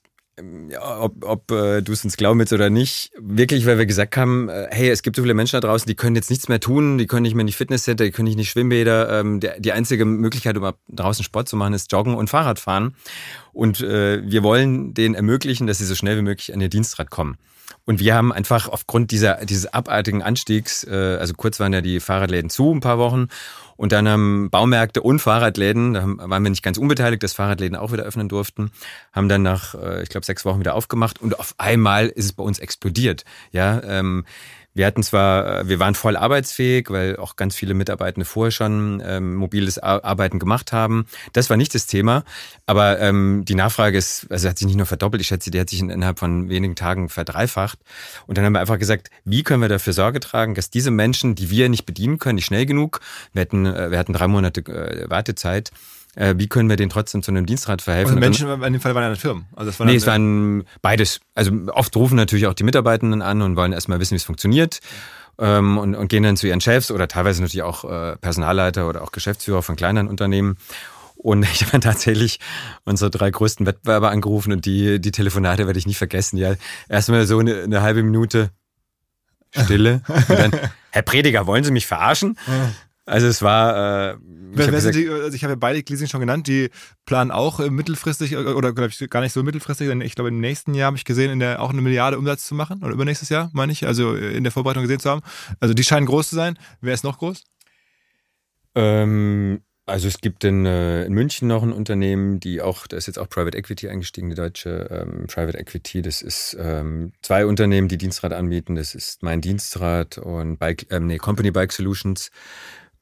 ob, 0.81 1.23
ob 1.23 1.51
äh, 1.51 1.81
du 1.81 1.93
es 1.93 2.03
uns 2.03 2.17
glauben 2.17 2.39
willst 2.39 2.51
oder 2.51 2.69
nicht, 2.69 3.11
wirklich, 3.17 3.65
weil 3.65 3.77
wir 3.77 3.85
gesagt 3.85 4.17
haben, 4.17 4.49
äh, 4.49 4.67
hey, 4.69 4.89
es 4.89 5.01
gibt 5.01 5.15
so 5.15 5.21
viele 5.21 5.33
Menschen 5.33 5.55
da 5.59 5.65
draußen, 5.65 5.87
die 5.87 5.95
können 5.95 6.15
jetzt 6.15 6.29
nichts 6.29 6.49
mehr 6.49 6.59
tun, 6.59 6.97
die 6.97 7.07
können 7.07 7.23
nicht 7.23 7.35
mehr 7.35 7.41
in 7.41 7.47
die 7.47 7.53
Fitnesscenter, 7.53 8.03
die 8.03 8.11
können 8.11 8.25
nicht 8.25 8.33
in 8.33 8.39
die 8.39 8.45
Schwimmbäder. 8.45 9.19
Ähm, 9.19 9.39
der, 9.39 9.59
die 9.59 9.71
einzige 9.71 10.03
Möglichkeit, 10.03 10.57
um 10.57 10.73
draußen 10.89 11.23
Sport 11.23 11.47
zu 11.47 11.55
machen, 11.55 11.73
ist 11.73 11.91
Joggen 11.91 12.15
und 12.15 12.29
Fahrradfahren. 12.29 12.95
Und 13.53 13.79
äh, 13.79 14.21
wir 14.29 14.43
wollen 14.43 14.93
denen 14.93 15.15
ermöglichen, 15.15 15.67
dass 15.67 15.77
sie 15.77 15.85
so 15.85 15.95
schnell 15.95 16.17
wie 16.17 16.23
möglich 16.23 16.53
an 16.53 16.59
ihr 16.59 16.69
Dienstrad 16.69 17.09
kommen. 17.09 17.37
Und 17.85 17.99
wir 17.99 18.15
haben 18.15 18.33
einfach 18.33 18.67
aufgrund 18.67 19.11
dieser, 19.11 19.45
dieses 19.45 19.67
abartigen 19.67 20.21
Anstiegs, 20.21 20.83
äh, 20.83 21.17
also 21.19 21.33
kurz 21.35 21.59
waren 21.59 21.71
ja 21.71 21.81
die 21.81 21.99
Fahrradläden 21.99 22.49
zu, 22.49 22.73
ein 22.73 22.79
paar 22.81 22.97
Wochen, 22.97 23.27
und 23.77 23.91
dann 23.91 24.07
haben 24.07 24.49
Baumärkte 24.49 25.01
und 25.01 25.19
Fahrradläden, 25.19 25.93
da 25.93 26.03
waren 26.05 26.43
wir 26.43 26.49
nicht 26.49 26.63
ganz 26.63 26.77
unbeteiligt, 26.77 27.23
dass 27.23 27.33
Fahrradläden 27.33 27.77
auch 27.77 27.91
wieder 27.91 28.03
öffnen 28.03 28.29
durften, 28.29 28.71
haben 29.11 29.29
dann 29.29 29.41
nach, 29.41 29.75
äh, 29.75 30.03
ich 30.03 30.09
glaube, 30.09 30.25
sechs 30.25 30.45
Wochen 30.45 30.59
wieder 30.59 30.75
aufgemacht 30.75 31.21
und 31.21 31.39
auf 31.39 31.55
einmal 31.57 32.07
ist 32.07 32.25
es 32.25 32.33
bei 32.33 32.43
uns 32.43 32.59
explodiert. 32.59 33.23
Ja, 33.51 33.81
ähm, 33.83 34.25
wir 34.75 34.85
hatten 34.85 35.01
zwar, 35.01 35.61
äh, 35.61 35.67
wir 35.67 35.79
waren 35.79 35.95
voll 35.95 36.17
arbeitsfähig, 36.17 36.89
weil 36.91 37.15
auch 37.15 37.37
ganz 37.37 37.55
viele 37.55 37.73
Mitarbeitende 37.73 38.25
vorher 38.25 38.51
schon 38.51 39.01
ähm, 39.03 39.35
mobiles 39.35 39.79
Arbeiten 39.79 40.37
gemacht 40.37 40.73
haben. 40.73 41.07
Das 41.33 41.49
war 41.49 41.57
nicht 41.57 41.73
das 41.73 41.87
Thema, 41.87 42.23
aber 42.67 42.99
ähm, 42.99 43.43
die 43.45 43.55
Nachfrage 43.55 43.97
ist, 43.97 44.27
also 44.29 44.49
hat 44.49 44.57
sich 44.57 44.67
nicht 44.67 44.75
nur 44.75 44.85
verdoppelt, 44.85 45.21
ich 45.21 45.27
schätze, 45.27 45.49
die 45.49 45.59
hat 45.59 45.69
sich 45.69 45.79
innerhalb 45.79 46.19
von 46.19 46.49
wenigen 46.49 46.75
Tagen 46.75 47.09
verdreifacht. 47.09 47.79
Und 48.27 48.37
dann 48.37 48.45
haben 48.45 48.53
wir 48.53 48.59
einfach 48.59 48.77
gesagt, 48.77 49.09
wie 49.23 49.43
können 49.43 49.61
wir 49.61 49.69
dafür 49.69 49.93
Sorge 49.93 50.19
tragen, 50.19 50.55
dass 50.55 50.69
diese 50.69 50.91
Menschen, 50.91 51.35
die 51.35 51.49
wir 51.49 51.69
nicht 51.69 51.85
bedienen 51.85 52.19
können, 52.19 52.35
nicht 52.35 52.45
schnell 52.45 52.65
genug, 52.65 52.99
wir 53.31 53.41
hatten, 53.41 53.65
äh, 53.65 53.91
wir 53.91 53.97
hatten 53.97 54.13
drei 54.13 54.27
Monate 54.27 54.61
äh, 54.61 55.09
Wartezeit, 55.09 55.71
äh, 56.15 56.35
wie 56.37 56.47
können 56.47 56.69
wir 56.69 56.75
den 56.75 56.89
trotzdem 56.89 57.23
zu 57.23 57.31
einem 57.31 57.45
Dienstrad 57.45 57.81
verhelfen. 57.81 58.15
Und 58.15 58.19
Menschen 58.19 58.49
in 58.49 58.73
dem 58.73 58.81
Fall 58.81 58.95
waren 58.95 59.03
ja 59.03 59.15
Firmen. 59.15 59.45
Also 59.55 59.69
das 59.69 59.79
waren 59.79 59.87
nee, 59.87 59.95
es 59.95 60.07
waren 60.07 60.63
beides. 60.81 61.19
Also 61.33 61.51
oft 61.71 61.95
rufen 61.95 62.15
natürlich 62.15 62.47
auch 62.47 62.53
die 62.53 62.63
Mitarbeitenden 62.63 63.21
an 63.21 63.41
und 63.41 63.55
wollen 63.55 63.73
erstmal 63.73 63.99
wissen, 63.99 64.11
wie 64.11 64.17
es 64.17 64.23
funktioniert. 64.23 64.79
Ähm, 65.37 65.77
und, 65.77 65.95
und 65.95 66.07
gehen 66.07 66.23
dann 66.23 66.37
zu 66.37 66.47
ihren 66.47 66.61
Chefs 66.61 66.91
oder 66.91 67.09
teilweise 67.09 67.41
natürlich 67.41 67.63
auch 67.63 67.83
äh, 67.83 68.15
Personalleiter 68.17 68.87
oder 68.87 69.03
auch 69.03 69.11
Geschäftsführer 69.11 69.61
von 69.61 69.75
kleineren 69.75 70.07
Unternehmen. 70.07 70.57
Und 71.15 71.43
ich 71.51 71.61
habe 71.61 71.71
dann 71.73 71.81
tatsächlich 71.81 72.39
unsere 72.85 73.11
drei 73.11 73.31
größten 73.31 73.65
Wettbewerber 73.65 74.11
angerufen 74.11 74.53
und 74.53 74.65
die, 74.65 75.01
die 75.01 75.11
Telefonate 75.11 75.67
werde 75.67 75.77
ich 75.77 75.87
nicht 75.87 75.97
vergessen. 75.97 76.37
Ja, 76.37 76.55
erstmal 76.87 77.25
so 77.25 77.39
eine, 77.39 77.63
eine 77.63 77.81
halbe 77.81 78.03
Minute 78.03 78.51
Stille. 79.63 80.01
Und 80.07 80.29
dann, 80.29 80.51
Herr 80.91 81.01
Prediger, 81.01 81.47
wollen 81.47 81.63
Sie 81.63 81.71
mich 81.71 81.87
verarschen? 81.87 82.37
Also 83.05 83.27
es 83.27 83.41
war. 83.41 84.13
Äh, 84.13 84.17
ich 84.57 84.67
habe 84.67 84.91
die, 84.91 85.09
also 85.09 85.37
hab 85.37 85.49
ja 85.49 85.55
beide 85.55 85.83
Leasing 85.87 86.07
schon 86.07 86.21
genannt, 86.21 86.47
die 86.47 86.69
planen 87.05 87.29
auch 87.29 87.59
äh, 87.59 87.69
mittelfristig 87.69 88.31
äh, 88.31 88.37
oder 88.37 88.73
glaube 88.73 88.89
ich 88.89 89.09
gar 89.09 89.21
nicht 89.21 89.33
so 89.33 89.43
mittelfristig, 89.43 89.87
denn 89.87 90.01
ich 90.01 90.15
glaube 90.15 90.29
im 90.29 90.39
nächsten 90.39 90.73
Jahr 90.73 90.87
habe 90.87 90.97
ich 90.97 91.05
gesehen, 91.05 91.29
in 91.29 91.39
der 91.39 91.61
auch 91.61 91.71
eine 91.71 91.81
Milliarde 91.81 92.17
Umsatz 92.17 92.45
zu 92.47 92.55
machen 92.55 92.81
oder 92.83 92.93
übernächstes 92.93 93.29
Jahr, 93.29 93.49
meine 93.53 93.71
ich, 93.71 93.85
also 93.85 94.15
äh, 94.15 94.35
in 94.35 94.43
der 94.43 94.51
Vorbereitung 94.51 94.83
gesehen 94.83 94.99
zu 94.99 95.09
haben. 95.09 95.21
Also 95.59 95.73
die 95.73 95.83
scheinen 95.83 96.05
groß 96.05 96.29
zu 96.29 96.35
sein. 96.35 96.57
Wer 96.81 96.93
ist 96.93 97.03
noch 97.03 97.19
groß? 97.19 97.43
Ähm, 98.75 99.61
also 99.85 100.07
es 100.07 100.19
gibt 100.19 100.43
in, 100.43 100.65
äh, 100.65 101.05
in, 101.05 101.13
München 101.13 101.47
noch 101.47 101.61
ein 101.61 101.71
Unternehmen, 101.71 102.39
die 102.39 102.61
auch, 102.61 102.87
da 102.87 102.97
ist 102.97 103.05
jetzt 103.05 103.19
auch 103.19 103.29
Private 103.29 103.55
Equity 103.55 103.87
eingestiegen, 103.87 104.29
die 104.29 104.35
deutsche 104.35 104.87
ähm, 104.89 105.27
Private 105.27 105.59
Equity. 105.59 106.01
Das 106.01 106.23
ist 106.23 106.57
ähm, 106.59 107.11
zwei 107.21 107.45
Unternehmen, 107.45 107.87
die 107.87 107.99
Dienstrad 107.99 108.33
anbieten. 108.33 108.75
Das 108.75 108.95
ist 108.95 109.21
mein 109.21 109.41
Dienstrad 109.41 110.17
und 110.17 110.57
Bike, 110.57 110.87
ähm, 110.89 111.05
nee, 111.05 111.17
Company 111.17 111.51
Bike 111.51 111.71
Solutions. 111.71 112.31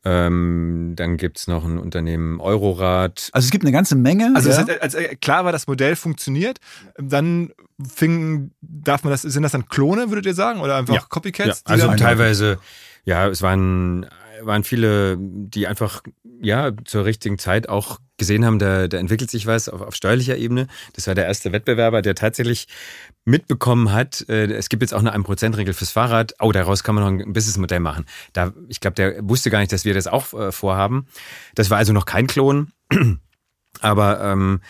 Ähm, 0.05 0.93
dann 0.97 1.15
gibt's 1.15 1.47
noch 1.47 1.63
ein 1.63 1.77
Unternehmen 1.77 2.41
Eurorad. 2.41 3.29
Also 3.31 3.45
es 3.45 3.51
gibt 3.51 3.63
eine 3.63 3.71
ganze 3.71 3.95
Menge. 3.95 4.33
Also 4.35 4.49
ja. 4.49 4.57
hat, 4.57 4.81
als 4.81 4.97
klar 5.21 5.45
war, 5.45 5.53
das 5.53 5.65
Modell 5.67 5.95
funktioniert, 5.95 6.59
dann 6.97 7.51
fing, 7.93 8.51
darf 8.61 9.03
man 9.03 9.11
das, 9.11 9.21
sind 9.21 9.43
das 9.43 9.53
dann 9.53 9.69
Klone, 9.69 10.09
würdet 10.09 10.25
ihr 10.25 10.33
sagen? 10.33 10.59
Oder 10.59 10.75
einfach 10.75 10.93
ja. 10.93 11.01
Copycats? 11.07 11.63
Ja. 11.67 11.73
Also 11.73 11.93
teilweise, 11.95 12.59
ja, 13.05 13.27
es 13.27 13.41
waren 13.41 14.07
waren 14.45 14.63
viele, 14.63 15.17
die 15.19 15.67
einfach 15.67 16.01
ja 16.41 16.71
zur 16.85 17.05
richtigen 17.05 17.37
Zeit 17.37 17.69
auch 17.69 17.99
gesehen 18.17 18.45
haben, 18.45 18.59
da, 18.59 18.87
da 18.87 18.97
entwickelt 18.97 19.31
sich 19.31 19.45
was 19.47 19.69
auf, 19.69 19.81
auf 19.81 19.95
steuerlicher 19.95 20.37
Ebene. 20.37 20.67
Das 20.93 21.07
war 21.07 21.15
der 21.15 21.25
erste 21.25 21.51
Wettbewerber, 21.51 22.01
der 22.01 22.15
tatsächlich 22.15 22.67
mitbekommen 23.25 23.91
hat, 23.91 24.25
äh, 24.29 24.45
es 24.45 24.69
gibt 24.69 24.83
jetzt 24.83 24.93
auch 24.93 24.99
eine 24.99 25.15
1%-Regel 25.15 25.73
fürs 25.73 25.91
Fahrrad. 25.91 26.35
Oh, 26.39 26.51
daraus 26.51 26.83
kann 26.83 26.95
man 26.95 27.03
noch 27.17 27.25
ein 27.25 27.33
Businessmodell 27.33 27.79
machen. 27.79 28.05
Da, 28.33 28.53
ich 28.67 28.79
glaube, 28.79 28.95
der 28.95 29.27
wusste 29.27 29.49
gar 29.49 29.59
nicht, 29.59 29.71
dass 29.71 29.85
wir 29.85 29.93
das 29.93 30.07
auch 30.07 30.33
äh, 30.33 30.51
vorhaben. 30.51 31.07
Das 31.55 31.69
war 31.69 31.77
also 31.77 31.93
noch 31.93 32.05
kein 32.05 32.27
Klon. 32.27 32.71
Aber 33.79 34.21
ähm, 34.21 34.61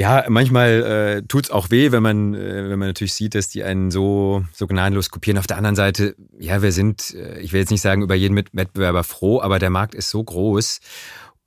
ja, 0.00 0.24
manchmal 0.30 1.18
äh, 1.18 1.22
tut 1.28 1.50
auch 1.50 1.70
weh, 1.70 1.92
wenn 1.92 2.02
man, 2.02 2.32
äh, 2.32 2.70
wenn 2.70 2.78
man 2.78 2.88
natürlich 2.88 3.12
sieht, 3.12 3.34
dass 3.34 3.50
die 3.50 3.64
einen 3.64 3.90
so, 3.90 4.42
so 4.50 4.66
gnadenlos 4.66 5.10
kopieren. 5.10 5.36
Auf 5.36 5.46
der 5.46 5.58
anderen 5.58 5.76
Seite, 5.76 6.16
ja, 6.38 6.62
wir 6.62 6.72
sind, 6.72 7.14
äh, 7.14 7.38
ich 7.40 7.52
will 7.52 7.60
jetzt 7.60 7.68
nicht 7.68 7.82
sagen, 7.82 8.00
über 8.00 8.14
jeden 8.14 8.34
Wettbewerber 8.34 9.04
froh, 9.04 9.42
aber 9.42 9.58
der 9.58 9.68
Markt 9.68 9.94
ist 9.94 10.08
so 10.08 10.24
groß 10.24 10.80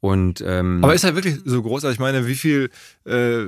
und, 0.03 0.43
ähm, 0.45 0.83
Aber 0.83 0.93
ist 0.93 1.05
er 1.05 1.15
wirklich 1.15 1.37
so 1.45 1.63
groß? 1.63 1.85
Also 1.85 1.93
ich 1.93 1.99
meine, 1.99 2.27
wie 2.27 2.35
viele 2.35 2.69
äh, 3.05 3.45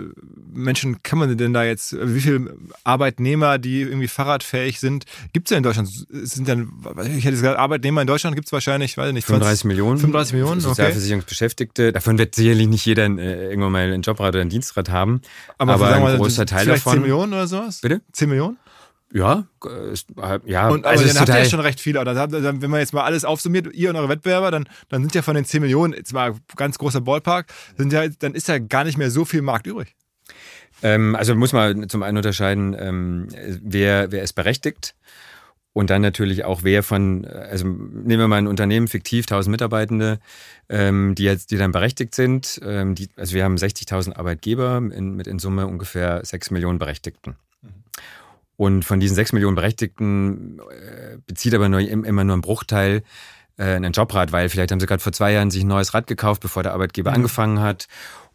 Menschen 0.53 1.03
kann 1.03 1.19
man 1.19 1.37
denn 1.37 1.51
da 1.51 1.65
jetzt, 1.65 1.97
wie 2.01 2.21
viele 2.21 2.55
Arbeitnehmer, 2.85 3.57
die 3.57 3.81
irgendwie 3.81 4.07
fahrradfähig 4.07 4.79
sind, 4.79 5.03
gibt 5.33 5.47
es 5.47 5.49
denn 5.49 5.57
in 5.57 5.63
Deutschland? 5.63 5.89
Sind 6.09 6.47
denn, 6.47 6.71
ich 7.17 7.25
hätte 7.25 7.31
gesagt, 7.31 7.59
Arbeitnehmer 7.59 7.99
in 7.99 8.07
Deutschland 8.07 8.37
gibt 8.37 8.47
es 8.47 8.53
wahrscheinlich, 8.53 8.97
weiß 8.97 9.11
nicht, 9.11 9.25
35 9.25 9.65
Millionen. 9.65 9.97
35 9.97 10.31
Millionen, 10.31 10.59
okay. 10.61 10.69
Sozialversicherungsbeschäftigte. 10.69 11.91
Davon 11.91 12.17
wird 12.17 12.35
sicherlich 12.35 12.67
nicht 12.69 12.85
jeder 12.85 13.03
äh, 13.07 13.49
irgendwann 13.49 13.73
mal 13.73 13.91
ein 13.91 14.01
Jobrad 14.01 14.29
oder 14.29 14.39
ein 14.39 14.47
Dienstrad 14.47 14.89
haben. 14.89 15.19
Aber, 15.57 15.73
aber 15.73 15.93
ein 15.93 16.15
großer 16.15 16.45
Teil 16.45 16.67
davon. 16.67 16.93
10 16.93 17.01
Millionen 17.01 17.33
oder 17.33 17.47
sowas? 17.47 17.81
Bitte? 17.81 17.99
10 18.13 18.29
Millionen? 18.29 18.57
Ja, 19.15 19.47
ist, 19.93 20.09
ja. 20.43 20.67
Und, 20.67 20.83
aber 20.83 20.89
also 20.89 21.07
dann 21.07 21.17
habt 21.17 21.29
ihr 21.29 21.37
ja 21.37 21.45
schon 21.45 21.61
recht 21.61 21.79
viele. 21.79 22.03
Dann, 22.03 22.29
dann, 22.29 22.61
wenn 22.61 22.69
man 22.69 22.81
jetzt 22.81 22.93
mal 22.93 23.03
alles 23.03 23.23
aufsummiert, 23.23 23.73
ihr 23.73 23.89
und 23.89 23.95
eure 23.95 24.09
Wettbewerber, 24.09 24.51
dann, 24.51 24.67
dann 24.89 25.03
sind 25.03 25.15
ja 25.15 25.21
von 25.21 25.35
den 25.35 25.45
10 25.45 25.61
Millionen, 25.61 25.93
jetzt 25.93 26.11
mal 26.11 26.35
ganz 26.57 26.77
großer 26.77 26.99
Ballpark, 26.99 27.47
sind 27.77 27.93
ja, 27.93 28.09
dann 28.09 28.35
ist 28.35 28.49
ja 28.49 28.59
gar 28.59 28.83
nicht 28.83 28.97
mehr 28.97 29.09
so 29.09 29.23
viel 29.23 29.41
Markt 29.41 29.67
übrig. 29.67 29.95
Ähm, 30.83 31.15
also 31.15 31.33
muss 31.33 31.53
man 31.53 31.87
zum 31.87 32.03
einen 32.03 32.17
unterscheiden, 32.17 32.75
ähm, 32.77 33.29
wer, 33.61 34.11
wer 34.11 34.21
ist 34.21 34.33
berechtigt. 34.33 34.95
Und 35.71 35.91
dann 35.91 36.01
natürlich 36.01 36.43
auch, 36.43 36.63
wer 36.63 36.83
von, 36.83 37.23
also 37.23 37.65
nehmen 37.65 38.19
wir 38.19 38.27
mal 38.27 38.37
ein 38.37 38.47
Unternehmen, 38.47 38.89
fiktiv, 38.89 39.27
1000 39.27 39.49
Mitarbeitende, 39.49 40.19
ähm, 40.67 41.15
die 41.15 41.23
jetzt, 41.23 41.51
die 41.51 41.57
dann 41.57 41.71
berechtigt 41.71 42.15
sind. 42.15 42.59
Ähm, 42.65 42.95
die, 42.95 43.07
also 43.15 43.33
wir 43.33 43.45
haben 43.45 43.55
60.000 43.55 44.17
Arbeitgeber 44.17 44.77
in, 44.77 45.15
mit 45.15 45.27
in 45.27 45.39
Summe 45.39 45.67
ungefähr 45.67 46.19
6 46.25 46.51
Millionen 46.51 46.79
Berechtigten. 46.79 47.37
Und 48.57 48.85
von 48.85 48.99
diesen 48.99 49.15
sechs 49.15 49.33
Millionen 49.33 49.55
Berechtigten 49.55 50.59
äh, 50.59 51.17
bezieht 51.25 51.53
aber 51.53 51.69
nur, 51.69 51.79
immer 51.79 52.23
nur 52.23 52.37
ein 52.37 52.41
Bruchteil 52.41 53.03
äh, 53.57 53.63
einen 53.63 53.93
Jobrad, 53.93 54.31
weil 54.31 54.49
vielleicht 54.49 54.71
haben 54.71 54.79
sie 54.79 54.85
gerade 54.85 55.03
vor 55.03 55.13
zwei 55.13 55.33
Jahren 55.33 55.51
sich 55.51 55.63
ein 55.63 55.67
neues 55.67 55.93
Rad 55.93 56.07
gekauft, 56.07 56.41
bevor 56.41 56.63
der 56.63 56.73
Arbeitgeber 56.73 57.11
mhm. 57.11 57.15
angefangen 57.15 57.59
hat. 57.59 57.87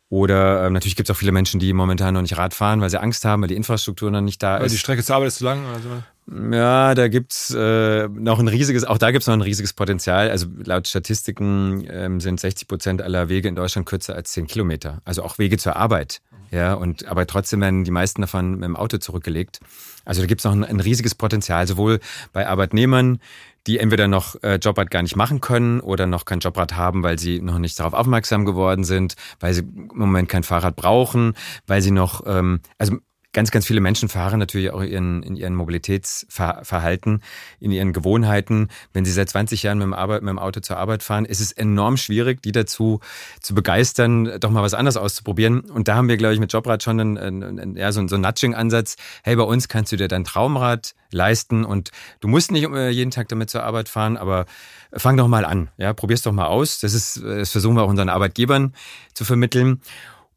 Oder 0.08 0.66
äh, 0.66 0.70
natürlich 0.70 0.96
gibt 0.96 1.08
es 1.08 1.14
auch 1.14 1.18
viele 1.18 1.30
Menschen, 1.30 1.60
die 1.60 1.72
momentan 1.72 2.14
noch 2.14 2.22
nicht 2.22 2.36
Rad 2.36 2.52
fahren, 2.52 2.80
weil 2.80 2.90
sie 2.90 3.00
Angst 3.00 3.24
haben, 3.24 3.42
weil 3.42 3.48
die 3.48 3.56
Infrastruktur 3.56 4.10
noch 4.10 4.20
nicht 4.20 4.42
da 4.42 4.56
ist. 4.56 4.62
Weil 4.62 4.68
die 4.70 4.78
Strecke 4.78 5.04
zur 5.04 5.14
Arbeit 5.14 5.28
ist 5.28 5.36
zu 5.36 5.44
lang 5.44 5.64
oder 5.64 5.80
so. 5.80 6.52
Ja, 6.52 6.94
da 6.94 7.08
gibt's 7.08 7.54
äh, 7.56 8.08
noch 8.08 8.40
ein 8.40 8.48
riesiges, 8.48 8.84
auch 8.84 8.98
da 8.98 9.10
gibt's 9.12 9.26
noch 9.26 9.34
ein 9.34 9.40
riesiges 9.40 9.72
Potenzial. 9.72 10.30
Also 10.30 10.46
laut 10.64 10.88
Statistiken 10.88 11.86
ähm, 11.88 12.20
sind 12.20 12.40
60 12.40 12.66
Prozent 12.66 13.02
aller 13.02 13.28
Wege 13.28 13.48
in 13.48 13.54
Deutschland 13.54 13.86
kürzer 13.86 14.14
als 14.14 14.32
10 14.32 14.48
Kilometer. 14.48 15.00
Also 15.04 15.22
auch 15.22 15.38
Wege 15.38 15.58
zur 15.58 15.76
Arbeit. 15.76 16.20
Ja, 16.50 16.74
und 16.74 17.06
aber 17.06 17.26
trotzdem 17.26 17.60
werden 17.60 17.84
die 17.84 17.92
meisten 17.92 18.20
davon 18.22 18.54
mit 18.54 18.64
dem 18.64 18.76
Auto 18.76 18.98
zurückgelegt. 18.98 19.60
Also 20.04 20.22
da 20.22 20.26
gibt's 20.26 20.44
noch 20.44 20.52
ein, 20.52 20.64
ein 20.64 20.80
riesiges 20.80 21.14
Potenzial, 21.14 21.66
sowohl 21.66 22.00
bei 22.32 22.46
Arbeitnehmern, 22.46 23.18
die 23.66 23.78
entweder 23.78 24.08
noch 24.08 24.42
äh, 24.42 24.56
Jobrad 24.56 24.90
gar 24.90 25.02
nicht 25.02 25.16
machen 25.16 25.40
können 25.40 25.80
oder 25.80 26.06
noch 26.06 26.24
kein 26.24 26.40
Jobrad 26.40 26.76
haben, 26.76 27.02
weil 27.02 27.18
sie 27.18 27.40
noch 27.40 27.58
nicht 27.58 27.78
darauf 27.78 27.92
aufmerksam 27.92 28.44
geworden 28.44 28.84
sind, 28.84 29.14
weil 29.38 29.52
sie 29.52 29.60
im 29.60 29.90
Moment 29.94 30.28
kein 30.28 30.42
Fahrrad 30.42 30.76
brauchen, 30.76 31.34
weil 31.66 31.82
sie 31.82 31.90
noch, 31.90 32.22
ähm, 32.26 32.60
also 32.78 32.96
ganz, 33.32 33.50
ganz 33.50 33.66
viele 33.66 33.80
Menschen 33.80 34.08
fahren 34.08 34.38
natürlich 34.38 34.70
auch 34.70 34.82
ihren, 34.82 35.22
in 35.22 35.36
ihren 35.36 35.54
Mobilitätsverhalten, 35.54 37.22
in 37.60 37.70
ihren 37.70 37.92
Gewohnheiten. 37.92 38.68
Wenn 38.92 39.04
sie 39.04 39.12
seit 39.12 39.28
20 39.28 39.62
Jahren 39.62 39.78
mit 39.78 39.84
dem, 39.84 39.94
Arbeit, 39.94 40.22
mit 40.22 40.30
dem 40.30 40.38
Auto 40.38 40.60
zur 40.60 40.78
Arbeit 40.78 41.02
fahren, 41.02 41.24
ist 41.24 41.40
es 41.40 41.52
enorm 41.52 41.96
schwierig, 41.96 42.42
die 42.42 42.52
dazu 42.52 43.00
zu 43.40 43.54
begeistern, 43.54 44.40
doch 44.40 44.50
mal 44.50 44.62
was 44.62 44.74
anderes 44.74 44.96
auszuprobieren. 44.96 45.60
Und 45.60 45.88
da 45.88 45.94
haben 45.94 46.08
wir, 46.08 46.16
glaube 46.16 46.34
ich, 46.34 46.40
mit 46.40 46.52
Jobrad 46.52 46.82
schon 46.82 46.98
einen, 47.00 47.18
einen, 47.18 47.76
ja, 47.76 47.92
so, 47.92 48.06
so 48.08 48.16
einen 48.16 48.22
Nudging-Ansatz. 48.22 48.96
Hey, 49.22 49.36
bei 49.36 49.44
uns 49.44 49.68
kannst 49.68 49.92
du 49.92 49.96
dir 49.96 50.08
dein 50.08 50.24
Traumrad 50.24 50.94
leisten 51.12 51.64
und 51.64 51.90
du 52.20 52.28
musst 52.28 52.50
nicht 52.50 52.68
äh, 52.68 52.90
jeden 52.90 53.10
Tag 53.10 53.28
damit 53.28 53.50
zur 53.50 53.62
Arbeit 53.62 53.88
fahren, 53.88 54.16
aber 54.16 54.46
fang 54.92 55.16
doch 55.16 55.28
mal 55.28 55.44
an. 55.44 55.68
Ja, 55.76 55.92
probier's 55.92 56.22
doch 56.22 56.32
mal 56.32 56.46
aus. 56.46 56.80
Das 56.80 56.94
ist, 56.94 57.22
das 57.22 57.50
versuchen 57.50 57.76
wir 57.76 57.82
auch 57.82 57.88
unseren 57.88 58.08
Arbeitgebern 58.08 58.74
zu 59.14 59.24
vermitteln. 59.24 59.80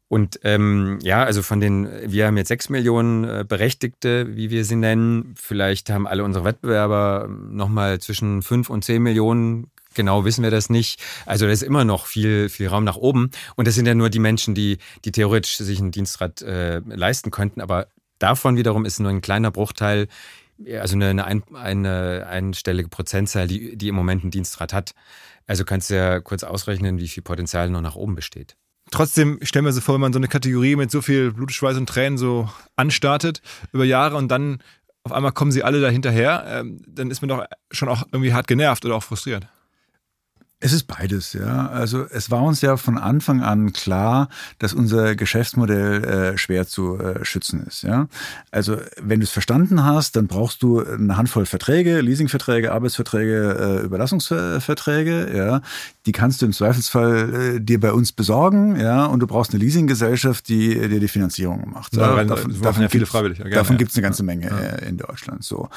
Und 0.08 0.38
ähm, 0.44 0.98
ja, 1.02 1.24
also 1.24 1.42
von 1.42 1.60
den, 1.60 1.88
wir 2.04 2.26
haben 2.26 2.36
jetzt 2.36 2.48
sechs 2.48 2.68
Millionen 2.68 3.24
äh, 3.24 3.44
Berechtigte, 3.46 4.36
wie 4.36 4.50
wir 4.50 4.64
sie 4.64 4.76
nennen. 4.76 5.34
Vielleicht 5.36 5.90
haben 5.90 6.06
alle 6.06 6.24
unsere 6.24 6.44
Wettbewerber 6.44 7.28
nochmal 7.28 8.00
zwischen 8.00 8.42
fünf 8.42 8.70
und 8.70 8.84
zehn 8.84 9.02
Millionen. 9.02 9.70
Genau 9.94 10.24
wissen 10.24 10.42
wir 10.42 10.50
das 10.50 10.70
nicht. 10.70 11.02
Also 11.24 11.46
da 11.46 11.52
ist 11.52 11.62
immer 11.62 11.84
noch 11.84 12.06
viel, 12.06 12.48
viel 12.48 12.68
Raum 12.68 12.84
nach 12.84 12.96
oben. 12.96 13.30
Und 13.56 13.66
das 13.66 13.74
sind 13.74 13.86
ja 13.86 13.94
nur 13.94 14.10
die 14.10 14.18
Menschen, 14.18 14.54
die, 14.54 14.78
die 15.04 15.12
theoretisch 15.12 15.56
sich 15.56 15.80
ein 15.80 15.90
Dienstrad 15.90 16.42
äh, 16.42 16.80
leisten 16.84 17.30
könnten. 17.30 17.60
Aber 17.60 17.88
davon 18.18 18.56
wiederum 18.56 18.84
ist 18.84 19.00
nur 19.00 19.10
ein 19.10 19.20
kleiner 19.22 19.50
Bruchteil, 19.50 20.08
also 20.78 20.96
eine, 20.96 21.24
eine, 21.24 21.42
eine 21.54 22.26
einstellige 22.28 22.88
Prozentzahl, 22.88 23.48
die, 23.48 23.76
die 23.76 23.88
im 23.88 23.94
Moment 23.94 24.24
ein 24.24 24.30
Dienstrad 24.30 24.72
hat. 24.72 24.94
Also 25.46 25.64
kannst 25.64 25.90
du 25.90 25.96
ja 25.96 26.20
kurz 26.20 26.42
ausrechnen, 26.42 26.98
wie 26.98 27.08
viel 27.08 27.22
Potenzial 27.22 27.70
noch 27.70 27.80
nach 27.80 27.96
oben 27.96 28.14
besteht. 28.14 28.56
Trotzdem 28.90 29.38
stellen 29.42 29.64
wir 29.64 29.72
sich 29.72 29.82
vor, 29.82 29.94
wenn 29.94 30.00
man 30.00 30.12
so 30.12 30.18
eine 30.18 30.28
Kategorie 30.28 30.76
mit 30.76 30.90
so 30.90 31.00
viel 31.00 31.32
Blut, 31.32 31.52
Schweiß 31.52 31.76
und 31.76 31.88
Tränen 31.88 32.18
so 32.18 32.48
anstartet 32.76 33.40
über 33.72 33.84
Jahre 33.84 34.16
und 34.16 34.28
dann 34.28 34.62
auf 35.04 35.12
einmal 35.12 35.32
kommen 35.32 35.52
sie 35.52 35.62
alle 35.62 35.80
da 35.80 35.88
hinterher, 35.88 36.44
ähm, 36.48 36.80
dann 36.86 37.10
ist 37.10 37.20
man 37.20 37.28
doch 37.28 37.44
schon 37.70 37.88
auch 37.88 38.04
irgendwie 38.10 38.32
hart 38.32 38.46
genervt 38.46 38.84
oder 38.84 38.96
auch 38.96 39.02
frustriert. 39.02 39.46
Es 40.64 40.72
ist 40.72 40.84
beides, 40.84 41.34
ja. 41.34 41.68
Also 41.68 42.06
es 42.08 42.30
war 42.30 42.42
uns 42.42 42.62
ja 42.62 42.78
von 42.78 42.96
Anfang 42.96 43.42
an 43.42 43.74
klar, 43.74 44.30
dass 44.58 44.72
unser 44.72 45.14
Geschäftsmodell 45.14 46.04
äh, 46.04 46.38
schwer 46.38 46.66
zu 46.66 46.98
äh, 46.98 47.22
schützen 47.22 47.66
ist, 47.66 47.82
ja. 47.82 48.08
Also 48.50 48.78
wenn 48.98 49.20
du 49.20 49.24
es 49.24 49.30
verstanden 49.30 49.84
hast, 49.84 50.16
dann 50.16 50.26
brauchst 50.26 50.62
du 50.62 50.82
eine 50.82 51.18
Handvoll 51.18 51.44
Verträge, 51.44 52.00
Leasingverträge, 52.00 52.72
Arbeitsverträge, 52.72 53.80
äh, 53.82 53.84
Überlassungsverträge, 53.84 55.36
ja. 55.36 55.60
Die 56.06 56.12
kannst 56.12 56.40
du 56.40 56.46
im 56.46 56.54
Zweifelsfall 56.54 57.56
äh, 57.56 57.60
dir 57.60 57.78
bei 57.78 57.92
uns 57.92 58.12
besorgen, 58.12 58.80
ja. 58.80 59.04
Und 59.04 59.20
du 59.20 59.26
brauchst 59.26 59.52
eine 59.52 59.62
Leasinggesellschaft, 59.62 60.48
die 60.48 60.88
dir 60.88 60.98
die 60.98 61.08
Finanzierung 61.08 61.72
macht. 61.74 61.94
Ja, 61.94 62.24
davon 62.24 62.58
davon, 62.62 62.82
ja 62.82 62.88
viele 62.88 63.04
freiwillig. 63.04 63.38
Ja, 63.38 63.50
davon 63.50 63.76
gibt 63.76 63.90
es 63.90 63.98
eine 63.98 64.02
ganze 64.02 64.22
Menge 64.22 64.46
ja. 64.46 64.56
Äh, 64.56 64.88
in 64.88 64.96
Deutschland. 64.96 65.44
So. 65.44 65.68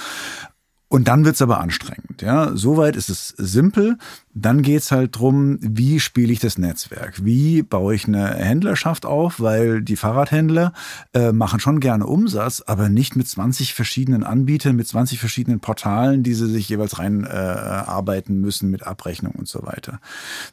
Und 0.89 1.09
dann 1.09 1.25
wird's 1.25 1.41
aber 1.41 1.59
anstrengend. 1.59 2.21
Ja, 2.21 2.55
soweit 2.55 2.95
ist 2.95 3.09
es 3.09 3.29
simpel. 3.37 3.97
Dann 4.33 4.61
geht's 4.61 4.91
halt 4.91 5.17
drum, 5.17 5.57
wie 5.59 5.99
spiele 5.99 6.31
ich 6.31 6.39
das 6.39 6.57
Netzwerk? 6.57 7.25
Wie 7.25 7.61
baue 7.61 7.93
ich 7.93 8.07
eine 8.07 8.35
Händlerschaft 8.35 9.05
auf? 9.05 9.41
Weil 9.41 9.81
die 9.81 9.97
Fahrradhändler 9.97 10.71
äh, 11.13 11.33
machen 11.33 11.59
schon 11.59 11.81
gerne 11.81 12.05
Umsatz, 12.05 12.63
aber 12.65 12.87
nicht 12.87 13.15
mit 13.15 13.27
20 13.27 13.73
verschiedenen 13.73 14.23
Anbietern, 14.23 14.75
mit 14.77 14.87
20 14.87 15.19
verschiedenen 15.19 15.59
Portalen, 15.59 16.23
die 16.23 16.35
sie 16.35 16.47
sich 16.47 16.69
jeweils 16.69 16.99
rein 16.99 17.25
äh, 17.25 18.21
müssen 18.29 18.69
mit 18.69 18.83
Abrechnung 18.83 19.33
und 19.33 19.47
so 19.47 19.63
weiter. 19.63 19.99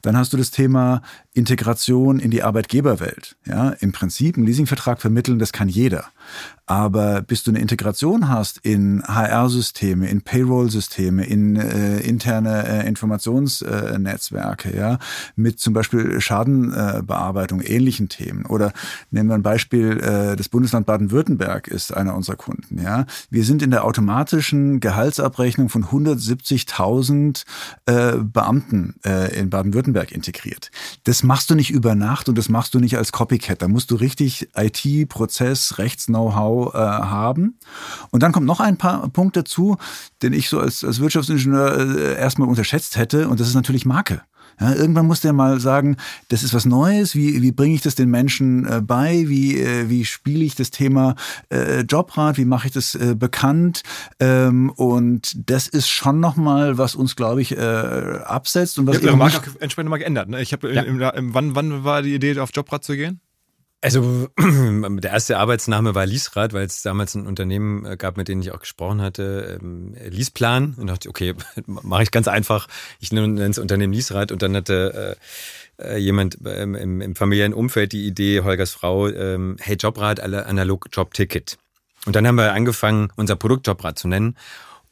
Dann 0.02 0.16
hast 0.16 0.32
du 0.32 0.36
das 0.36 0.50
Thema 0.50 1.02
Integration 1.32 2.18
in 2.18 2.30
die 2.30 2.42
Arbeitgeberwelt. 2.42 3.36
Ja, 3.44 3.70
im 3.70 3.92
Prinzip 3.92 4.36
ein 4.36 4.46
Leasingvertrag 4.46 5.00
vermitteln, 5.00 5.38
das 5.38 5.52
kann 5.52 5.68
jeder. 5.68 6.06
Aber 6.66 7.20
bis 7.20 7.42
du 7.42 7.50
eine 7.50 7.60
Integration 7.60 8.28
hast 8.28 8.58
in 8.58 9.02
HR-Systeme, 9.02 10.08
in 10.08 10.22
Payroll-Systeme, 10.24 11.24
in 11.24 11.56
äh, 11.56 12.00
interne 12.00 12.66
äh, 12.66 12.88
Informationsnetzwerke, 12.88 14.76
ja, 14.76 14.98
mit 15.36 15.60
zum 15.60 15.72
Beispiel 15.72 16.20
Schadenbearbeitung, 16.20 17.60
äh, 17.60 17.74
ähnlichen 17.74 18.08
Themen. 18.08 18.46
Oder 18.46 18.72
nehmen 19.10 19.28
wir 19.28 19.34
ein 19.34 19.42
Beispiel, 19.42 20.00
äh, 20.00 20.36
das 20.36 20.48
Bundesland 20.48 20.86
Baden-Württemberg 20.86 21.68
ist 21.68 21.94
einer 21.94 22.14
unserer 22.14 22.36
Kunden, 22.36 22.82
ja. 22.82 23.06
Wir 23.30 23.44
sind 23.44 23.62
in 23.62 23.70
der 23.70 23.84
automatischen 23.84 24.80
Gehaltsabrechnung 24.80 25.68
von 25.68 25.84
170.000 25.84 27.44
äh, 27.86 28.12
Beamten 28.18 28.94
äh, 29.04 29.38
in 29.38 29.50
Baden-Württemberg 29.50 30.12
integriert. 30.12 30.70
Das 31.04 31.22
machst 31.22 31.50
du 31.50 31.54
nicht 31.54 31.70
über 31.70 31.94
Nacht 31.94 32.28
und 32.28 32.38
das 32.38 32.48
machst 32.48 32.74
du 32.74 32.80
nicht 32.80 32.96
als 32.96 33.12
Copycat. 33.12 33.62
Da 33.62 33.68
musst 33.68 33.90
du 33.90 33.96
richtig 33.96 34.48
IT, 34.56 35.08
Prozess, 35.08 35.78
Rechts-Know-how 35.78 36.74
äh, 36.74 36.78
haben. 36.78 37.58
Und 38.10 38.22
dann 38.22 38.32
kommt 38.32 38.46
noch 38.46 38.60
ein 38.60 38.76
paar 38.76 39.08
Punkt 39.08 39.36
dazu, 39.36 39.76
den 40.22 40.32
ich 40.32 40.48
so 40.48 40.60
als, 40.60 40.84
als 40.84 41.00
Wirtschaftsingenieur 41.00 41.96
äh, 41.96 42.18
erstmal 42.18 42.48
unterschätzt 42.48 42.96
hätte. 42.96 43.28
Und 43.28 43.40
das 43.40 43.48
ist 43.48 43.54
natürlich 43.54 43.86
Marke. 43.86 44.22
Ja, 44.60 44.72
irgendwann 44.72 45.06
muss 45.06 45.20
der 45.20 45.32
mal 45.32 45.58
sagen, 45.58 45.96
das 46.28 46.42
ist 46.42 46.54
was 46.54 46.64
Neues, 46.64 47.16
wie, 47.16 47.42
wie 47.42 47.50
bringe 47.50 47.74
ich 47.74 47.80
das 47.80 47.96
den 47.96 48.10
Menschen 48.10 48.66
äh, 48.66 48.80
bei, 48.80 49.24
wie, 49.26 49.58
äh, 49.58 49.88
wie 49.88 50.04
spiele 50.04 50.44
ich 50.44 50.54
das 50.54 50.70
Thema 50.70 51.16
äh, 51.50 51.80
Jobrat, 51.80 52.38
wie 52.38 52.44
mache 52.44 52.68
ich 52.68 52.72
das 52.72 52.94
äh, 52.94 53.14
bekannt 53.16 53.82
ähm, 54.20 54.70
und 54.70 55.32
das 55.50 55.66
ist 55.66 55.88
schon 55.88 56.20
nochmal, 56.20 56.78
was 56.78 56.94
uns, 56.94 57.16
glaube 57.16 57.42
ich, 57.42 57.56
äh, 57.56 57.60
absetzt. 57.60 58.78
Und 58.78 58.86
was 58.86 59.00
Ihr 59.00 59.08
habt 59.08 59.18
Marke 59.18 59.50
auch 59.50 59.60
entsprechend 59.60 59.90
mal 59.90 59.98
geändert. 59.98 60.28
Ne? 60.28 60.40
Ich 60.40 60.52
habe 60.52 60.72
ja. 60.72 60.84
wann, 61.16 61.54
wann 61.54 61.84
war 61.84 62.02
die 62.02 62.14
Idee, 62.14 62.38
auf 62.38 62.50
Jobrat 62.54 62.84
zu 62.84 62.96
gehen? 62.96 63.20
Also 63.84 64.30
der 64.38 65.10
erste 65.10 65.36
Arbeitsname 65.36 65.94
war 65.94 66.06
Liesrad, 66.06 66.54
weil 66.54 66.64
es 66.64 66.80
damals 66.80 67.14
ein 67.14 67.26
Unternehmen 67.26 67.84
äh, 67.84 67.98
gab, 67.98 68.16
mit 68.16 68.28
dem 68.28 68.40
ich 68.40 68.50
auch 68.50 68.60
gesprochen 68.60 69.02
hatte, 69.02 69.58
ähm, 69.60 69.94
Liesplan. 70.08 70.74
Und 70.78 70.86
dachte, 70.86 71.10
okay, 71.10 71.34
mache 71.66 72.02
ich 72.02 72.10
ganz 72.10 72.26
einfach. 72.26 72.66
Ich 72.98 73.12
nenne 73.12 73.46
das 73.46 73.58
Unternehmen 73.58 73.92
Liesrad. 73.92 74.32
Und 74.32 74.40
dann 74.40 74.56
hatte 74.56 75.18
äh, 75.78 75.96
äh, 75.96 75.98
jemand 75.98 76.38
ähm, 76.46 76.74
im, 76.74 77.02
im, 77.02 77.14
familiären 77.14 77.52
Umfeld 77.52 77.92
die 77.92 78.06
Idee, 78.06 78.40
Holgers 78.40 78.70
Frau, 78.70 79.08
ähm, 79.08 79.58
hey 79.60 79.76
Jobrad, 79.76 80.18
analog 80.18 80.86
Jobticket. 80.90 81.58
Und 82.06 82.16
dann 82.16 82.26
haben 82.26 82.36
wir 82.36 82.54
angefangen, 82.54 83.12
unser 83.16 83.36
Produkt 83.36 83.66
Jobrad 83.66 83.98
zu 83.98 84.08
nennen. 84.08 84.34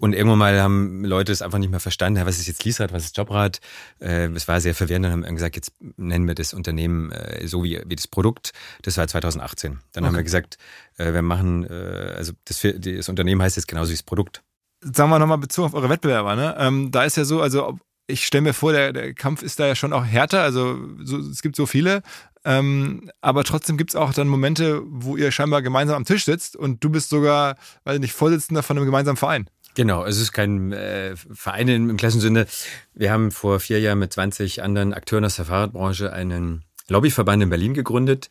Und 0.03 0.14
irgendwann 0.14 0.38
mal 0.38 0.61
haben 0.61 1.05
Leute 1.05 1.30
es 1.30 1.42
einfach 1.42 1.59
nicht 1.59 1.70
mehr 1.70 1.78
verstanden. 1.78 2.26
Was 2.26 2.40
ist 2.40 2.48
jetzt 2.48 2.64
Leaserad, 2.64 2.92
was 2.92 3.05
ist 3.05 3.16
Jobrad? 3.16 3.61
Äh, 4.00 4.26
es 4.34 4.48
war 4.48 4.61
sehr 4.61 4.74
verwirrend 4.74 5.07
und 5.07 5.12
haben 5.12 5.36
gesagt, 5.36 5.55
jetzt 5.55 5.70
nennen 5.96 6.26
wir 6.26 6.34
das 6.34 6.55
Unternehmen 6.55 7.12
äh, 7.12 7.46
so 7.46 7.62
wie, 7.62 7.80
wie 7.86 7.94
das 7.94 8.09
Produkt. 8.09 8.50
Das 8.82 8.96
war 8.96 9.07
2018. 9.07 9.78
Dann 9.92 10.03
okay. 10.03 10.09
haben 10.09 10.16
wir 10.16 10.24
gesagt, 10.24 10.59
äh, 10.96 11.12
wir 11.12 11.22
machen, 11.22 11.70
äh, 11.70 12.14
also 12.16 12.32
das, 12.46 12.66
das 12.78 13.09
Unternehmen 13.09 13.40
heißt 13.40 13.55
jetzt 13.55 13.68
genauso 13.68 13.90
wie 13.90 13.94
das 13.94 14.03
Produkt. 14.03 14.42
Sagen 14.80 15.09
wir 15.09 15.20
nochmal 15.20 15.38
bezogen 15.38 15.66
auf 15.66 15.74
eure 15.74 15.88
Wettbewerber. 15.88 16.34
Ne? 16.34 16.57
Ähm, 16.59 16.90
da 16.90 17.05
ist 17.05 17.16
ja 17.16 17.24
so, 17.24 17.40
also 17.40 17.78
ich 18.09 18.26
stelle 18.26 18.42
mir 18.42 18.55
vor, 18.55 18.72
der, 18.72 18.92
der 18.92 19.14
Kampf 19.14 19.44
ist 19.44 19.61
da 19.61 19.68
ja 19.68 19.76
schon 19.76 19.92
auch 19.92 20.05
härter. 20.05 20.42
Also 20.42 20.80
so, 21.05 21.18
es 21.18 21.42
gibt 21.42 21.55
so 21.55 21.64
viele. 21.64 22.03
Ähm, 22.44 23.09
aber 23.20 23.44
trotzdem 23.44 23.76
gibt 23.76 23.90
es 23.90 23.96
auch 23.96 24.12
dann 24.12 24.26
Momente, 24.26 24.82
wo 24.84 25.16
ihr 25.16 25.30
scheinbar 25.30 25.62
gemeinsam 25.62 25.94
am 25.94 26.05
Tisch 26.05 26.24
sitzt 26.24 26.57
und 26.57 26.82
du 26.82 26.90
bist 26.90 27.11
sogar, 27.11 27.55
weiß 27.84 28.00
nicht, 28.00 28.14
Vorsitzender 28.14 28.64
von 28.64 28.76
einem 28.76 28.86
gemeinsamen 28.86 29.16
Verein. 29.16 29.46
Genau, 29.75 30.05
es 30.05 30.18
ist 30.20 30.33
kein 30.33 30.73
äh, 30.73 31.16
Verein 31.16 31.68
im, 31.68 31.97
klassischen 31.97 32.20
Sinne. 32.20 32.47
Wir 32.95 33.11
haben 33.11 33.31
vor 33.31 33.59
vier 33.59 33.81
Jahren 33.81 33.99
mit 33.99 34.12
20 34.12 34.62
anderen 34.62 34.93
Akteuren 34.93 35.25
aus 35.25 35.37
der 35.37 35.47
Fahrradbranche 35.47 36.12
einen 36.12 36.64
Lobbyverband 36.89 37.43
in 37.43 37.49
Berlin 37.49 37.73
gegründet, 37.73 38.29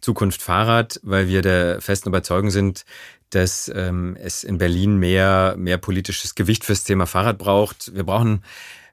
Zukunft 0.00 0.40
Fahrrad, 0.40 0.98
weil 1.02 1.28
wir 1.28 1.42
der 1.42 1.82
festen 1.82 2.08
Überzeugung 2.08 2.50
sind, 2.50 2.86
dass 3.28 3.70
ähm, 3.74 4.16
es 4.18 4.42
in 4.42 4.56
Berlin 4.56 4.96
mehr, 4.96 5.54
mehr 5.58 5.76
politisches 5.76 6.34
Gewicht 6.34 6.64
fürs 6.64 6.84
Thema 6.84 7.06
Fahrrad 7.06 7.36
braucht. 7.36 7.94
Wir 7.94 8.04
brauchen 8.04 8.42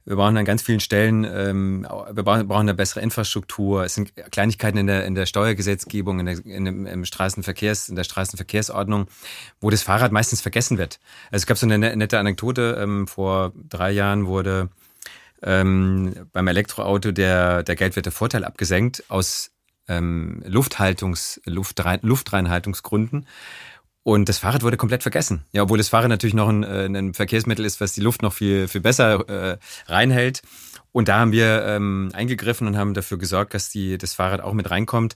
wir 0.08 0.16
brauchen 0.16 0.38
an 0.38 0.46
ganz 0.46 0.62
vielen 0.62 0.80
Stellen, 0.80 1.26
ähm, 1.26 1.86
wir 2.12 2.24
brauchen, 2.24 2.50
eine 2.50 2.74
bessere 2.74 3.02
Infrastruktur. 3.02 3.84
Es 3.84 3.94
sind 3.94 4.14
Kleinigkeiten 4.32 4.78
in 4.78 4.88
der, 4.88 5.06
in 5.06 5.16
der 5.16 5.26
Steuergesetzgebung, 5.26 6.22
in 6.22 6.26
der, 6.26 6.46
in 6.46 6.64
dem, 6.64 6.86
im 6.86 7.04
Straßenverkehrs, 7.04 7.90
in 7.90 7.98
der 7.98 8.06
Straßenverkehrsordnung, 8.06 9.08
wo 9.60 9.70
das 9.70 9.84
Fahrrad 9.84 10.14
meistens 10.14 10.40
vergessen 10.40 10.78
wird. 10.78 11.00
Also 11.30 11.44
es 11.44 11.46
gab 11.46 11.58
so 11.58 11.66
eine 11.66 11.78
ne, 11.78 11.94
nette 11.98 12.20
Anekdote. 12.20 12.80
Ähm, 12.82 13.06
vor 13.06 13.52
drei 13.68 13.92
Jahren 13.92 14.28
wurde 14.28 14.70
ähm, 15.44 16.16
beim 16.32 16.48
Elektroauto 16.48 17.12
der, 17.12 17.64
der 17.64 17.76
geldwerte 17.76 18.12
abgesenkt 18.48 19.04
aus 19.10 19.52
ähm, 19.90 20.42
Lufthaltungs, 20.46 21.42
Luftrein, 21.44 22.00
Luftreinhaltungsgründen. 22.02 23.28
Und 24.08 24.30
das 24.30 24.38
Fahrrad 24.38 24.64
wurde 24.64 24.78
komplett 24.78 25.02
vergessen. 25.02 25.44
Ja, 25.52 25.64
obwohl 25.64 25.78
das 25.78 25.90
Fahrrad 25.90 26.08
natürlich 26.08 26.34
noch 26.34 26.48
ein, 26.48 26.64
äh, 26.64 26.86
ein 26.86 27.14
Verkehrsmittel 27.14 27.66
ist, 27.66 27.82
was 27.82 27.92
die 27.92 28.00
Luft 28.00 28.22
noch 28.22 28.32
viel, 28.32 28.70
viel 28.70 28.80
besser 28.80 29.28
äh, 29.28 29.58
reinhält. 29.88 30.44
Und 30.94 31.10
da 31.10 31.20
haben 31.20 31.34
wir 31.34 31.66
ähm, 31.66 32.10
eingegriffen 32.14 32.68
und 32.68 32.78
haben 32.78 32.94
dafür 32.94 33.18
gesorgt, 33.18 33.54
dass 33.54 33.70
die, 33.70 33.98
das 33.98 34.14
Fahrrad 34.14 34.40
auch 34.40 34.54
mit 34.54 34.72
reinkommt. 34.72 35.16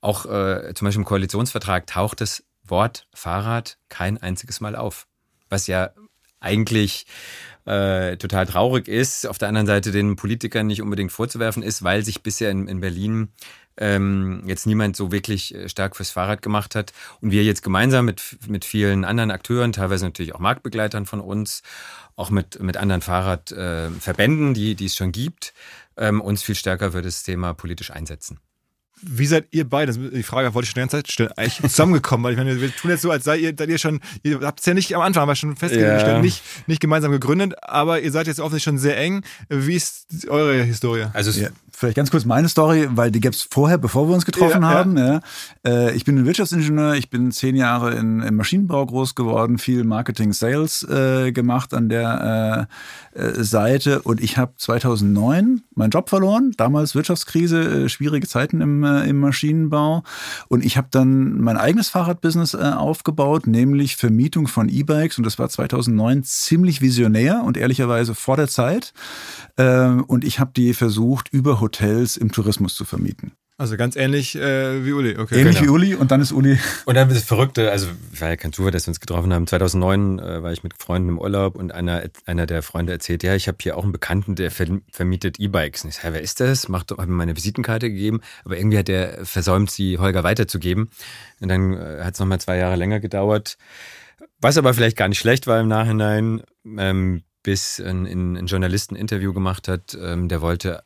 Auch 0.00 0.24
äh, 0.24 0.72
zum 0.72 0.86
Beispiel 0.86 1.02
im 1.02 1.04
Koalitionsvertrag 1.04 1.86
taucht 1.86 2.22
das 2.22 2.42
Wort 2.64 3.06
Fahrrad 3.12 3.76
kein 3.90 4.16
einziges 4.16 4.62
Mal 4.62 4.74
auf. 4.74 5.06
Was 5.50 5.66
ja 5.66 5.90
eigentlich 6.40 7.04
äh, 7.66 8.16
total 8.16 8.46
traurig 8.46 8.88
ist, 8.88 9.26
auf 9.26 9.36
der 9.36 9.48
anderen 9.48 9.66
Seite 9.66 9.92
den 9.92 10.16
Politikern 10.16 10.66
nicht 10.66 10.80
unbedingt 10.80 11.12
vorzuwerfen 11.12 11.62
ist, 11.62 11.82
weil 11.82 12.06
sich 12.06 12.22
bisher 12.22 12.50
in, 12.50 12.68
in 12.68 12.80
Berlin 12.80 13.28
ähm, 13.80 14.42
jetzt 14.46 14.66
niemand 14.66 14.94
so 14.94 15.10
wirklich 15.10 15.54
äh, 15.54 15.68
stark 15.68 15.96
fürs 15.96 16.10
Fahrrad 16.10 16.42
gemacht 16.42 16.74
hat. 16.74 16.92
Und 17.20 17.32
wir 17.32 17.42
jetzt 17.42 17.62
gemeinsam 17.62 18.04
mit, 18.04 18.38
mit 18.46 18.64
vielen 18.64 19.04
anderen 19.04 19.30
Akteuren, 19.30 19.72
teilweise 19.72 20.04
natürlich 20.04 20.34
auch 20.34 20.38
Marktbegleitern 20.38 21.06
von 21.06 21.20
uns, 21.20 21.62
auch 22.14 22.30
mit, 22.30 22.62
mit 22.62 22.76
anderen 22.76 23.00
Fahrradverbänden, 23.00 24.50
äh, 24.50 24.54
die, 24.54 24.74
die 24.74 24.86
es 24.86 24.96
schon 24.96 25.10
gibt, 25.10 25.54
ähm, 25.96 26.20
uns 26.20 26.42
viel 26.42 26.54
stärker 26.54 26.92
für 26.92 27.02
das 27.02 27.22
Thema 27.22 27.54
politisch 27.54 27.90
einsetzen. 27.90 28.38
Wie 29.02 29.24
seid 29.24 29.46
ihr 29.50 29.66
beide, 29.66 29.94
die 29.94 30.22
Frage 30.22 30.52
wollte 30.52 30.64
ich 30.64 30.70
schon 30.70 30.74
die 30.74 30.80
ganze 30.80 30.98
Zeit 30.98 31.10
stellen, 31.10 31.32
eigentlich 31.32 31.70
zusammengekommen? 31.70 32.24
Weil 32.24 32.32
ich 32.32 32.38
meine, 32.38 32.60
wir 32.60 32.74
tun 32.74 32.90
jetzt 32.90 33.00
so, 33.00 33.10
als 33.10 33.24
seid 33.24 33.40
ihr, 33.40 33.54
seid 33.56 33.70
ihr 33.70 33.78
schon, 33.78 34.00
ihr 34.22 34.40
habt 34.40 34.60
es 34.60 34.66
ja 34.66 34.74
nicht 34.74 34.94
am 34.94 35.00
Anfang, 35.00 35.22
aber 35.22 35.36
schon 35.36 35.56
festgestellt, 35.56 36.06
ja. 36.06 36.20
nicht, 36.20 36.42
nicht 36.66 36.80
gemeinsam 36.80 37.10
gegründet, 37.10 37.54
aber 37.62 38.00
ihr 38.00 38.12
seid 38.12 38.26
jetzt 38.26 38.40
offensichtlich 38.40 38.64
schon 38.64 38.78
sehr 38.78 38.98
eng. 38.98 39.22
Wie 39.48 39.74
ist 39.74 40.28
eure 40.28 40.62
Historie? 40.64 41.06
Also 41.14 41.30
ja, 41.40 41.48
vielleicht 41.80 41.96
ganz 41.96 42.10
kurz 42.10 42.26
meine 42.26 42.46
Story, 42.46 42.88
weil 42.90 43.10
die 43.10 43.20
gab 43.20 43.32
es 43.32 43.48
vorher, 43.50 43.78
bevor 43.78 44.06
wir 44.06 44.14
uns 44.14 44.26
getroffen 44.26 44.62
ja, 44.62 44.68
haben. 44.68 44.98
Ja. 44.98 45.20
Äh, 45.66 45.96
ich 45.96 46.04
bin 46.04 46.18
ein 46.18 46.26
Wirtschaftsingenieur, 46.26 46.94
ich 46.94 47.08
bin 47.08 47.32
zehn 47.32 47.56
Jahre 47.56 47.94
in, 47.94 48.20
im 48.20 48.36
Maschinenbau 48.36 48.84
groß 48.84 49.14
geworden, 49.14 49.56
viel 49.56 49.84
Marketing, 49.84 50.34
Sales 50.34 50.82
äh, 50.82 51.32
gemacht 51.32 51.72
an 51.72 51.88
der 51.88 52.68
äh, 53.14 53.18
äh 53.18 53.42
Seite 53.42 54.02
und 54.02 54.20
ich 54.20 54.36
habe 54.36 54.52
2009 54.58 55.62
meinen 55.74 55.90
Job 55.90 56.10
verloren, 56.10 56.52
damals 56.58 56.94
Wirtschaftskrise, 56.94 57.84
äh, 57.84 57.88
schwierige 57.88 58.28
Zeiten 58.28 58.60
im, 58.60 58.84
äh, 58.84 59.08
im 59.08 59.18
Maschinenbau 59.18 60.02
und 60.48 60.62
ich 60.62 60.76
habe 60.76 60.88
dann 60.90 61.40
mein 61.40 61.56
eigenes 61.56 61.88
Fahrradbusiness 61.88 62.54
aufgebaut, 62.54 63.46
nämlich 63.46 63.96
Vermietung 63.96 64.48
von 64.48 64.68
E-Bikes 64.68 65.16
und 65.16 65.24
das 65.24 65.38
war 65.38 65.48
2009 65.48 66.24
ziemlich 66.24 66.82
visionär 66.82 67.42
und 67.42 67.56
ehrlicherweise 67.56 68.14
vor 68.14 68.36
der 68.36 68.48
Zeit 68.48 68.92
und 69.56 70.24
ich 70.24 70.40
habe 70.40 70.52
die 70.56 70.74
versucht 70.74 71.28
über 71.32 71.60
Hotels 71.60 71.69
im 72.16 72.32
Tourismus 72.32 72.74
zu 72.74 72.84
vermieten. 72.84 73.32
Also 73.60 73.76
ganz 73.76 73.94
ähnlich 73.94 74.36
äh, 74.36 74.86
wie 74.86 74.92
Uli, 74.94 75.18
okay. 75.18 75.38
Ähnlich 75.38 75.58
genau. 75.58 75.66
wie 75.66 75.74
Uli 75.74 75.94
und 75.94 76.10
dann 76.10 76.22
ist 76.22 76.32
Uli. 76.32 76.58
Und 76.86 76.94
dann 76.94 77.10
das 77.10 77.24
Verrückte, 77.24 77.70
also 77.70 77.88
war 78.18 78.30
ja 78.30 78.36
kein 78.36 78.54
Zufall, 78.54 78.70
dass 78.70 78.86
wir 78.86 78.92
uns 78.92 79.00
getroffen 79.00 79.34
haben. 79.34 79.46
2009 79.46 80.18
äh, 80.18 80.42
war 80.42 80.50
ich 80.50 80.62
mit 80.62 80.72
Freunden 80.82 81.10
im 81.10 81.18
Urlaub 81.18 81.56
und 81.56 81.70
einer, 81.70 82.04
einer 82.24 82.46
der 82.46 82.62
Freunde 82.62 82.92
erzählt, 82.92 83.22
ja, 83.22 83.34
ich 83.34 83.48
habe 83.48 83.58
hier 83.60 83.76
auch 83.76 83.82
einen 83.82 83.92
Bekannten, 83.92 84.34
der 84.34 84.50
vermietet 84.50 85.38
E-Bikes. 85.38 85.84
Und 85.84 85.90
ich 85.90 85.96
sage, 85.96 86.14
wer 86.14 86.22
ist 86.22 86.40
das? 86.40 86.70
Macht, 86.70 86.90
hat 86.90 87.06
mir 87.06 87.14
meine 87.14 87.36
Visitenkarte 87.36 87.90
gegeben, 87.90 88.22
aber 88.46 88.56
irgendwie 88.56 88.78
hat 88.78 88.88
er 88.88 89.26
versäumt, 89.26 89.70
sie 89.70 89.98
Holger 89.98 90.24
weiterzugeben. 90.24 90.88
Und 91.40 91.48
dann 91.50 91.74
äh, 91.74 92.02
hat 92.02 92.14
es 92.14 92.20
nochmal 92.20 92.40
zwei 92.40 92.56
Jahre 92.56 92.76
länger 92.76 92.98
gedauert. 92.98 93.58
Was 94.40 94.56
aber 94.56 94.72
vielleicht 94.72 94.96
gar 94.96 95.08
nicht 95.08 95.18
schlecht 95.18 95.46
war 95.46 95.60
im 95.60 95.68
Nachhinein, 95.68 96.40
ähm, 96.78 97.24
bis 97.42 97.78
ein, 97.78 98.06
ein, 98.06 98.38
ein 98.38 98.46
Journalist 98.46 98.90
ein 98.90 98.96
Interview 98.96 99.34
gemacht 99.34 99.68
hat, 99.68 99.98
ähm, 100.00 100.28
der 100.28 100.40
wollte 100.40 100.82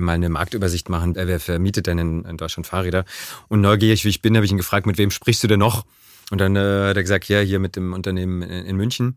mal 0.00 0.12
eine 0.12 0.28
Marktübersicht 0.28 0.88
machen, 0.88 1.14
wer 1.14 1.40
vermietet 1.40 1.86
denn 1.86 1.98
in, 1.98 2.24
in 2.24 2.36
Deutschland 2.36 2.66
Fahrräder. 2.66 3.04
Und 3.48 3.60
neugierig 3.60 4.04
wie 4.04 4.08
ich 4.08 4.22
bin, 4.22 4.36
habe 4.36 4.44
ich 4.44 4.52
ihn 4.52 4.58
gefragt, 4.58 4.86
mit 4.86 4.98
wem 4.98 5.10
sprichst 5.10 5.42
du 5.42 5.48
denn 5.48 5.60
noch? 5.60 5.84
Und 6.30 6.40
dann 6.40 6.56
äh, 6.56 6.88
hat 6.88 6.96
er 6.96 7.02
gesagt, 7.02 7.28
ja, 7.28 7.40
hier 7.40 7.58
mit 7.58 7.76
dem 7.76 7.92
Unternehmen 7.92 8.42
in, 8.42 8.66
in 8.66 8.76
München. 8.76 9.16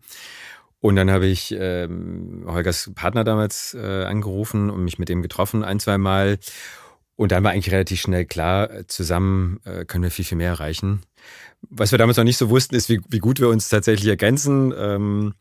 Und 0.80 0.96
dann 0.96 1.10
habe 1.10 1.26
ich 1.26 1.54
ähm, 1.56 2.44
Holgers 2.46 2.90
Partner 2.94 3.22
damals 3.22 3.74
äh, 3.74 4.04
angerufen 4.04 4.68
und 4.68 4.82
mich 4.82 4.98
mit 4.98 5.08
dem 5.08 5.22
getroffen, 5.22 5.62
ein, 5.62 5.78
zwei 5.78 5.96
Mal. 5.96 6.38
Und 7.14 7.30
dann 7.30 7.44
war 7.44 7.52
eigentlich 7.52 7.72
relativ 7.72 8.00
schnell 8.00 8.24
klar, 8.24 8.88
zusammen 8.88 9.60
äh, 9.64 9.84
können 9.84 10.02
wir 10.02 10.10
viel, 10.10 10.24
viel 10.24 10.38
mehr 10.38 10.48
erreichen. 10.48 11.02
Was 11.70 11.92
wir 11.92 11.98
damals 11.98 12.16
noch 12.16 12.24
nicht 12.24 12.38
so 12.38 12.50
wussten, 12.50 12.74
ist, 12.74 12.88
wie, 12.88 13.00
wie 13.08 13.20
gut 13.20 13.38
wir 13.38 13.48
uns 13.48 13.68
tatsächlich 13.68 14.08
ergänzen. 14.08 14.74
Ähm, 14.76 15.34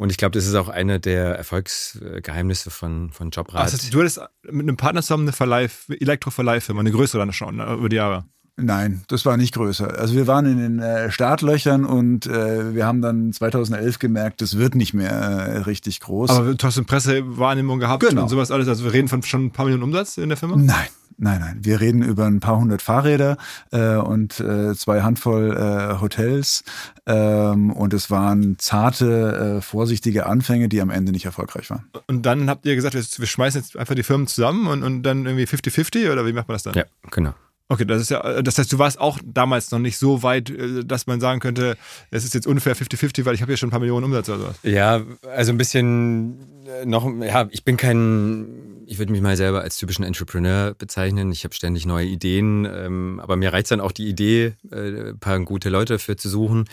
und 0.00 0.10
ich 0.10 0.16
glaube, 0.16 0.30
das 0.30 0.46
ist 0.46 0.54
auch 0.54 0.70
eine 0.70 0.98
der 0.98 1.34
Erfolgsgeheimnisse 1.34 2.70
von, 2.70 3.10
von 3.10 3.28
Jobrat. 3.28 3.60
Also, 3.60 3.90
du 3.90 3.98
hattest 4.00 4.18
mit 4.44 4.62
einem 4.62 4.78
Partner 4.78 5.02
zusammen 5.02 5.24
eine 5.24 5.32
Verleih, 5.32 5.68
Elektroverleihfirma, 5.90 6.80
eine 6.80 6.90
größere 6.90 7.18
dann 7.18 7.34
schon 7.34 7.56
ne, 7.56 7.74
über 7.74 7.90
die 7.90 7.96
Jahre. 7.96 8.24
Nein, 8.56 9.02
das 9.08 9.24
war 9.24 9.36
nicht 9.36 9.54
größer. 9.54 9.98
Also 9.98 10.14
wir 10.14 10.26
waren 10.26 10.44
in 10.46 10.58
den 10.58 10.78
äh, 10.80 11.10
Startlöchern 11.10 11.84
und 11.84 12.26
äh, 12.26 12.74
wir 12.74 12.86
haben 12.86 13.00
dann 13.00 13.32
2011 13.32 13.98
gemerkt, 13.98 14.42
das 14.42 14.58
wird 14.58 14.74
nicht 14.74 14.92
mehr 14.92 15.10
äh, 15.12 15.58
richtig 15.58 16.00
groß. 16.00 16.30
Aber 16.30 16.54
du 16.54 16.66
hast 16.66 16.76
eine 16.76 16.84
Pressewahrnehmung 16.86 17.78
gehabt 17.78 18.06
Genau. 18.06 18.22
und 18.22 18.28
sowas 18.28 18.50
alles. 18.50 18.68
Also 18.68 18.84
wir 18.84 18.92
reden 18.92 19.08
von 19.08 19.22
schon 19.22 19.46
ein 19.46 19.50
paar 19.50 19.64
Millionen 19.64 19.84
Umsatz 19.84 20.18
in 20.18 20.28
der 20.28 20.36
Firma? 20.36 20.56
Nein, 20.56 20.88
nein, 21.16 21.40
nein. 21.40 21.58
Wir 21.62 21.80
reden 21.80 22.02
über 22.02 22.26
ein 22.26 22.40
paar 22.40 22.58
hundert 22.58 22.82
Fahrräder 22.82 23.38
äh, 23.72 23.94
und 23.96 24.40
äh, 24.40 24.74
zwei 24.74 25.00
Handvoll 25.02 25.56
äh, 25.56 26.00
Hotels. 26.00 26.62
Ähm, 27.06 27.70
und 27.72 27.94
es 27.94 28.10
waren 28.10 28.56
zarte, 28.58 29.56
äh, 29.58 29.60
vorsichtige 29.62 30.26
Anfänge, 30.26 30.68
die 30.68 30.82
am 30.82 30.90
Ende 30.90 31.12
nicht 31.12 31.24
erfolgreich 31.24 31.70
waren. 31.70 31.84
Und 32.08 32.26
dann 32.26 32.50
habt 32.50 32.66
ihr 32.66 32.74
gesagt, 32.76 32.94
wir, 32.94 33.02
wir 33.02 33.26
schmeißen 33.26 33.60
jetzt 33.62 33.76
einfach 33.78 33.94
die 33.94 34.02
Firmen 34.02 34.26
zusammen 34.26 34.66
und, 34.66 34.82
und 34.82 35.02
dann 35.02 35.24
irgendwie 35.24 35.44
50-50 35.46 36.12
oder 36.12 36.26
wie 36.26 36.32
macht 36.34 36.48
man 36.48 36.56
das 36.56 36.64
dann? 36.64 36.74
ja, 36.74 36.84
genau. 37.10 37.32
Okay, 37.70 37.84
das 37.84 38.02
ist 38.02 38.10
ja, 38.10 38.42
das 38.42 38.58
heißt, 38.58 38.72
du 38.72 38.80
warst 38.80 38.98
auch 38.98 39.20
damals 39.24 39.70
noch 39.70 39.78
nicht 39.78 39.96
so 39.96 40.24
weit, 40.24 40.50
äh, 40.50 40.84
dass 40.84 41.06
man 41.06 41.20
sagen 41.20 41.38
könnte, 41.38 41.76
es 42.10 42.24
ist 42.24 42.34
jetzt 42.34 42.48
ungefähr 42.48 42.74
50-50, 42.74 43.24
weil 43.24 43.36
ich 43.36 43.42
habe 43.42 43.52
ja 43.52 43.56
schon 43.56 43.68
ein 43.68 43.70
paar 43.70 43.78
Millionen 43.78 44.06
Umsatz 44.06 44.28
oder 44.28 44.38
sowas. 44.38 44.58
Ja, 44.64 45.02
also 45.32 45.52
ein 45.52 45.56
bisschen 45.56 46.66
äh, 46.66 46.84
noch, 46.84 47.08
ja, 47.22 47.46
ich 47.52 47.62
bin 47.62 47.76
kein, 47.76 48.82
ich 48.86 48.98
würde 48.98 49.12
mich 49.12 49.20
mal 49.20 49.36
selber 49.36 49.60
als 49.60 49.76
typischen 49.76 50.04
Entrepreneur 50.04 50.74
bezeichnen. 50.74 51.30
Ich 51.30 51.44
habe 51.44 51.54
ständig 51.54 51.86
neue 51.86 52.06
Ideen, 52.06 52.64
ähm, 52.64 53.20
aber 53.22 53.36
mir 53.36 53.52
reizt 53.52 53.70
dann 53.70 53.80
auch 53.80 53.92
die 53.92 54.08
Idee, 54.08 54.54
äh, 54.72 55.10
ein 55.10 55.20
paar 55.20 55.38
gute 55.38 55.68
Leute 55.68 55.92
dafür 55.92 56.16
zu 56.16 56.28
suchen. 56.28 56.64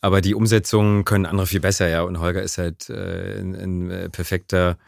Aber 0.00 0.22
die 0.22 0.34
Umsetzung 0.34 1.04
können 1.04 1.26
andere 1.26 1.46
viel 1.46 1.60
besser, 1.60 1.88
ja. 1.88 2.00
Und 2.00 2.20
Holger 2.20 2.42
ist 2.42 2.56
halt 2.56 2.88
äh, 2.88 3.38
ein, 3.38 3.54
ein 3.54 3.90
äh, 3.90 4.08
perfekter 4.08 4.78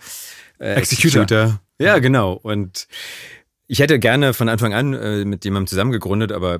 äh, 0.59 0.73
Executor. 0.77 1.61
Ja, 1.79 1.99
genau. 1.99 2.33
Und 2.33 2.87
ich 3.73 3.79
hätte 3.79 4.01
gerne 4.01 4.35
von 4.35 4.49
Anfang 4.49 4.75
an 4.75 4.95
äh, 4.95 5.25
mit 5.25 5.45
jemandem 5.45 5.69
zusammen 5.69 5.93
gegründet, 5.93 6.33
aber 6.33 6.59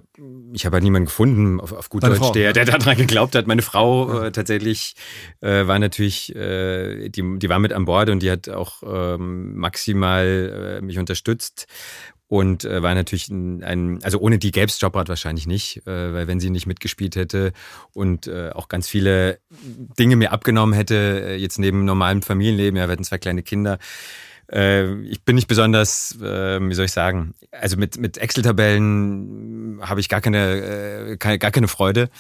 ich 0.53 0.65
habe 0.65 0.75
halt 0.75 0.85
niemanden 0.85 1.07
gefunden, 1.07 1.61
auf, 1.61 1.73
auf 1.73 1.89
gut 1.89 2.05
Deine 2.05 2.15
Deutsch, 2.15 2.27
Frau, 2.27 2.33
der, 2.33 2.53
der 2.53 2.65
daran 2.65 2.97
geglaubt 2.97 3.35
hat. 3.35 3.49
Meine 3.49 3.63
Frau 3.63 4.23
äh, 4.23 4.31
tatsächlich 4.31 4.95
äh, 5.41 5.67
war 5.67 5.81
natürlich, 5.81 6.33
äh, 6.37 7.09
die, 7.09 7.39
die 7.41 7.49
war 7.49 7.59
mit 7.59 7.73
an 7.73 7.85
Bord 7.85 8.11
und 8.11 8.23
die 8.23 8.31
hat 8.31 8.49
auch 8.49 8.85
ähm, 8.87 9.57
maximal 9.57 10.79
äh, 10.79 10.85
mich 10.85 11.01
unterstützt. 11.01 11.67
Und 12.29 12.65
äh, 12.65 12.81
war 12.81 12.95
natürlich 12.95 13.29
ein, 13.29 13.65
ein, 13.65 13.99
also 14.05 14.21
ohne 14.21 14.39
die 14.39 14.53
gäbe 14.53 14.67
es 14.67 14.81
Jobrad 14.81 15.09
wahrscheinlich 15.09 15.49
nicht, 15.49 15.85
äh, 15.89 16.15
weil 16.15 16.29
wenn 16.29 16.39
sie 16.39 16.51
nicht 16.51 16.69
mitgespielt 16.69 17.17
hätte 17.17 17.53
und 17.93 18.29
äh, 18.29 18.51
auch 18.51 18.69
ganz 18.69 18.87
viele 18.87 19.41
Dinge 19.99 20.15
mir 20.15 20.31
abgenommen 20.31 20.75
hätte, 20.75 21.25
äh, 21.27 21.35
jetzt 21.35 21.59
neben 21.59 21.85
normalem 21.85 22.23
Familienleben, 22.23 22.77
ja, 22.77 22.87
wir 22.87 22.93
hatten 22.93 23.03
zwei 23.03 23.19
kleine 23.19 23.43
Kinder, 23.43 23.81
ich 24.53 25.25
bin 25.25 25.37
nicht 25.37 25.49
besonders, 25.49 26.17
äh, 26.21 26.61
wie 26.61 26.75
soll 26.75 26.87
ich 26.87 26.93
sagen, 26.93 27.35
also 27.53 27.77
mit, 27.77 27.99
mit 27.99 28.19
Excel-Tabellen 28.19 29.81
habe 29.83 30.01
ich 30.01 30.09
gar 30.09 30.21
keine, 30.21 31.13
äh, 31.13 31.17
keine, 31.17 31.39
gar 31.39 31.51
keine 31.51 31.69
Freude. 31.69 32.11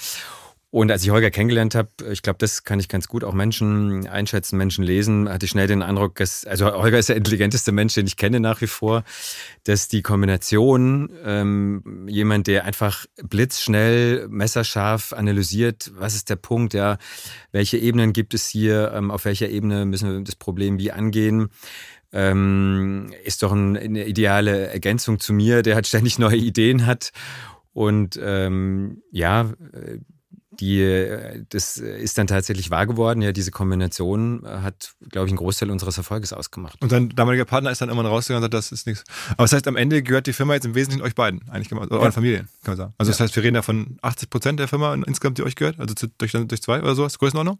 Und 0.72 0.92
als 0.92 1.02
ich 1.02 1.10
Holger 1.10 1.32
kennengelernt 1.32 1.74
habe, 1.74 1.88
ich 2.12 2.22
glaube, 2.22 2.38
das 2.38 2.62
kann 2.62 2.78
ich 2.78 2.88
ganz 2.88 3.08
gut 3.08 3.24
auch 3.24 3.32
Menschen 3.32 4.06
einschätzen, 4.06 4.56
Menschen 4.56 4.84
lesen, 4.84 5.28
hatte 5.28 5.46
ich 5.46 5.50
schnell 5.50 5.66
den 5.66 5.82
Eindruck, 5.82 6.14
dass, 6.14 6.44
also 6.44 6.72
Holger 6.72 6.96
ist 6.96 7.08
der 7.08 7.16
intelligenteste 7.16 7.72
Mensch, 7.72 7.94
den 7.94 8.06
ich 8.06 8.16
kenne 8.16 8.38
nach 8.38 8.60
wie 8.60 8.68
vor, 8.68 9.02
dass 9.64 9.88
die 9.88 10.02
Kombination, 10.02 11.10
ähm, 11.24 12.06
jemand, 12.08 12.46
der 12.46 12.66
einfach 12.66 13.04
blitzschnell, 13.20 14.28
messerscharf 14.28 15.12
analysiert, 15.12 15.90
was 15.96 16.14
ist 16.14 16.30
der 16.30 16.36
Punkt, 16.36 16.72
ja, 16.72 16.98
welche 17.50 17.76
Ebenen 17.76 18.12
gibt 18.12 18.32
es 18.32 18.46
hier, 18.46 18.92
ähm, 18.94 19.10
auf 19.10 19.24
welcher 19.24 19.48
Ebene 19.48 19.86
müssen 19.86 20.08
wir 20.08 20.20
das 20.22 20.36
Problem 20.36 20.78
wie 20.78 20.92
angehen, 20.92 21.50
ähm, 22.12 23.12
ist 23.24 23.42
doch 23.42 23.52
ein, 23.52 23.76
eine 23.76 24.06
ideale 24.06 24.68
Ergänzung 24.68 25.20
zu 25.20 25.32
mir, 25.32 25.62
der 25.62 25.74
halt 25.74 25.86
ständig 25.86 26.18
neue 26.18 26.36
Ideen 26.36 26.86
hat. 26.86 27.12
Und 27.72 28.18
ähm, 28.22 29.02
ja, 29.10 29.52
äh, 29.72 29.98
die, 30.60 30.82
äh, 30.82 31.44
das 31.48 31.76
ist 31.78 32.18
dann 32.18 32.26
tatsächlich 32.26 32.70
wahr 32.70 32.86
geworden. 32.86 33.22
Ja, 33.22 33.32
diese 33.32 33.50
Kombination 33.50 34.44
äh, 34.44 34.48
hat, 34.48 34.94
glaube 35.08 35.26
ich, 35.26 35.32
einen 35.32 35.38
Großteil 35.38 35.70
unseres 35.70 35.96
Erfolges 35.96 36.32
ausgemacht. 36.32 36.82
Und 36.82 36.92
dein 36.92 37.08
damaliger 37.10 37.44
Partner 37.44 37.70
ist 37.70 37.80
dann 37.80 37.88
irgendwann 37.88 38.10
rausgegangen 38.10 38.44
und 38.44 38.52
sagt, 38.52 38.54
das 38.54 38.72
ist 38.72 38.86
nichts. 38.86 39.04
Aber 39.32 39.44
das 39.44 39.52
heißt, 39.52 39.66
am 39.68 39.76
Ende 39.76 40.02
gehört 40.02 40.26
die 40.26 40.32
Firma 40.32 40.54
jetzt 40.54 40.66
im 40.66 40.74
Wesentlichen 40.74 41.02
euch 41.02 41.14
beiden, 41.14 41.48
eigentlich, 41.48 41.72
oder 41.72 41.90
euren 41.90 42.12
Familien, 42.12 42.48
kann 42.64 42.72
man 42.72 42.76
sagen. 42.76 42.94
Also 42.98 43.10
das 43.12 43.20
heißt, 43.20 43.34
wir 43.34 43.42
reden 43.42 43.54
ja 43.54 43.62
von 43.62 43.98
80 44.02 44.30
Prozent 44.30 44.60
der 44.60 44.68
Firma 44.68 44.94
insgesamt, 44.94 45.38
die 45.38 45.42
euch 45.42 45.54
gehört, 45.54 45.80
also 45.80 45.94
durch, 46.18 46.32
durch 46.32 46.62
zwei 46.62 46.80
oder 46.80 46.94
sowas, 46.94 47.18
Größenordnung? 47.18 47.58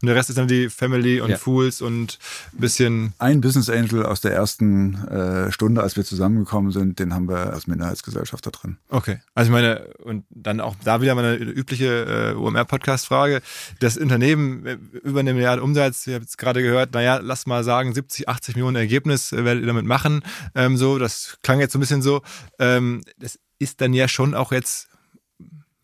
Und 0.00 0.06
der 0.06 0.14
Rest 0.14 0.28
ist 0.30 0.38
dann 0.38 0.46
die 0.46 0.68
Family 0.68 1.20
und 1.20 1.30
Ja. 1.30 1.36
Fools 1.36 1.82
und 1.82 2.18
ein 2.52 2.60
bisschen 2.60 3.14
Ein 3.18 3.40
Business 3.40 3.68
Angel 3.68 4.06
aus 4.06 4.20
der 4.20 4.32
ersten 4.32 4.94
äh, 5.08 5.50
Stunde, 5.50 5.82
als 5.82 5.96
wir 5.96 6.04
zusammengekommen 6.04 6.70
sind, 6.70 7.00
den 7.00 7.14
haben 7.14 7.28
wir 7.28 7.52
als 7.52 7.66
Minderheitsgesellschafter 7.66 8.52
drin. 8.52 8.76
Okay. 8.90 9.20
Also 9.34 9.48
ich 9.48 9.52
meine, 9.52 9.88
und 10.04 10.24
dann 10.30 10.60
auch 10.60 10.76
da 10.84 11.00
wieder 11.00 11.16
meine 11.16 11.34
übliche 11.34 12.32
äh, 12.32 12.34
OMR-Podcast-Frage. 12.36 13.42
Das 13.80 13.96
Unternehmen 13.96 14.64
äh, 14.66 14.78
über 15.02 15.18
eine 15.20 15.34
Milliarde 15.34 15.62
Umsatz, 15.62 16.06
ihr 16.06 16.14
habt 16.14 16.24
jetzt 16.24 16.38
gerade 16.38 16.62
gehört, 16.62 16.94
naja, 16.94 17.18
lass 17.20 17.46
mal 17.46 17.64
sagen, 17.64 17.92
70, 17.92 18.28
80 18.28 18.54
Millionen 18.54 18.76
Ergebnis 18.76 19.32
äh, 19.32 19.44
werdet 19.44 19.62
ihr 19.64 19.66
damit 19.66 19.84
machen. 19.84 20.22
Ähm, 20.54 20.76
so, 20.76 20.98
das 20.98 21.38
klang 21.42 21.58
jetzt 21.58 21.72
so 21.72 21.78
ein 21.78 21.80
bisschen 21.80 22.02
so. 22.02 22.22
Ähm, 22.60 23.02
das 23.18 23.38
ist 23.58 23.80
dann 23.80 23.92
ja 23.94 24.06
schon 24.06 24.34
auch 24.34 24.52
jetzt 24.52 24.88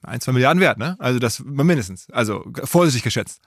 ein, 0.02 0.20
zwei 0.20 0.32
Milliarden 0.32 0.60
wert, 0.60 0.78
ne? 0.78 0.96
Also 1.00 1.18
das 1.18 1.40
mindestens. 1.40 2.08
Also 2.10 2.44
vorsichtig 2.62 3.02
geschätzt. 3.02 3.40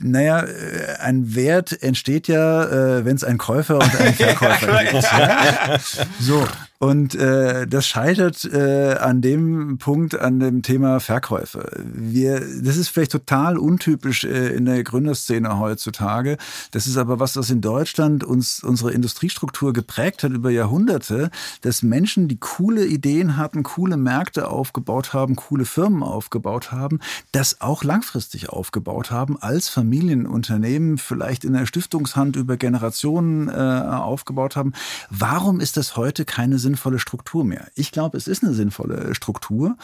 Naja, 0.00 0.44
äh, 0.44 0.96
ein 1.00 1.34
Wert 1.34 1.82
entsteht 1.82 2.28
ja, 2.28 2.64
äh, 2.64 3.04
wenn 3.04 3.16
es 3.16 3.24
einen 3.24 3.38
Käufer 3.38 3.76
und 3.76 4.00
einen 4.00 4.14
Verkäufer 4.14 4.84
gibt. 4.84 5.02
Ja? 5.02 5.78
So, 6.20 6.46
und 6.82 7.14
äh, 7.14 7.68
das 7.68 7.86
scheitert 7.86 8.44
äh, 8.44 8.94
an 8.94 9.20
dem 9.20 9.78
Punkt, 9.78 10.18
an 10.18 10.40
dem 10.40 10.62
Thema 10.62 10.98
Verkäufe. 10.98 11.70
Wir, 11.84 12.40
das 12.40 12.76
ist 12.76 12.88
vielleicht 12.88 13.12
total 13.12 13.56
untypisch 13.56 14.24
äh, 14.24 14.48
in 14.48 14.64
der 14.64 14.82
Gründerszene 14.82 15.60
heutzutage. 15.60 16.38
Das 16.72 16.88
ist 16.88 16.96
aber 16.96 17.20
was, 17.20 17.34
das 17.34 17.50
in 17.50 17.60
Deutschland 17.60 18.24
uns 18.24 18.64
unsere 18.64 18.90
Industriestruktur 18.90 19.72
geprägt 19.72 20.24
hat 20.24 20.32
über 20.32 20.50
Jahrhunderte, 20.50 21.30
dass 21.60 21.84
Menschen, 21.84 22.26
die 22.26 22.40
coole 22.40 22.84
Ideen 22.84 23.36
hatten, 23.36 23.62
coole 23.62 23.96
Märkte 23.96 24.48
aufgebaut 24.48 25.12
haben, 25.12 25.36
coole 25.36 25.66
Firmen 25.66 26.02
aufgebaut 26.02 26.72
haben, 26.72 26.98
das 27.30 27.60
auch 27.60 27.84
langfristig 27.84 28.48
aufgebaut 28.48 29.12
haben, 29.12 29.40
als 29.40 29.68
Familienunternehmen, 29.68 30.98
vielleicht 30.98 31.44
in 31.44 31.52
der 31.52 31.66
Stiftungshand 31.66 32.34
über 32.34 32.56
Generationen 32.56 33.48
äh, 33.48 33.52
aufgebaut 33.52 34.56
haben. 34.56 34.72
Warum 35.10 35.60
ist 35.60 35.76
das 35.76 35.96
heute 35.96 36.24
keine 36.24 36.58
sinnvolle 36.72 36.98
Struktur 36.98 37.44
mehr? 37.44 37.68
Ich 37.74 37.92
glaube, 37.92 38.16
es 38.16 38.26
ist 38.26 38.42
eine 38.42 38.54
sinnvolle 38.54 39.14
Struktur. 39.14 39.76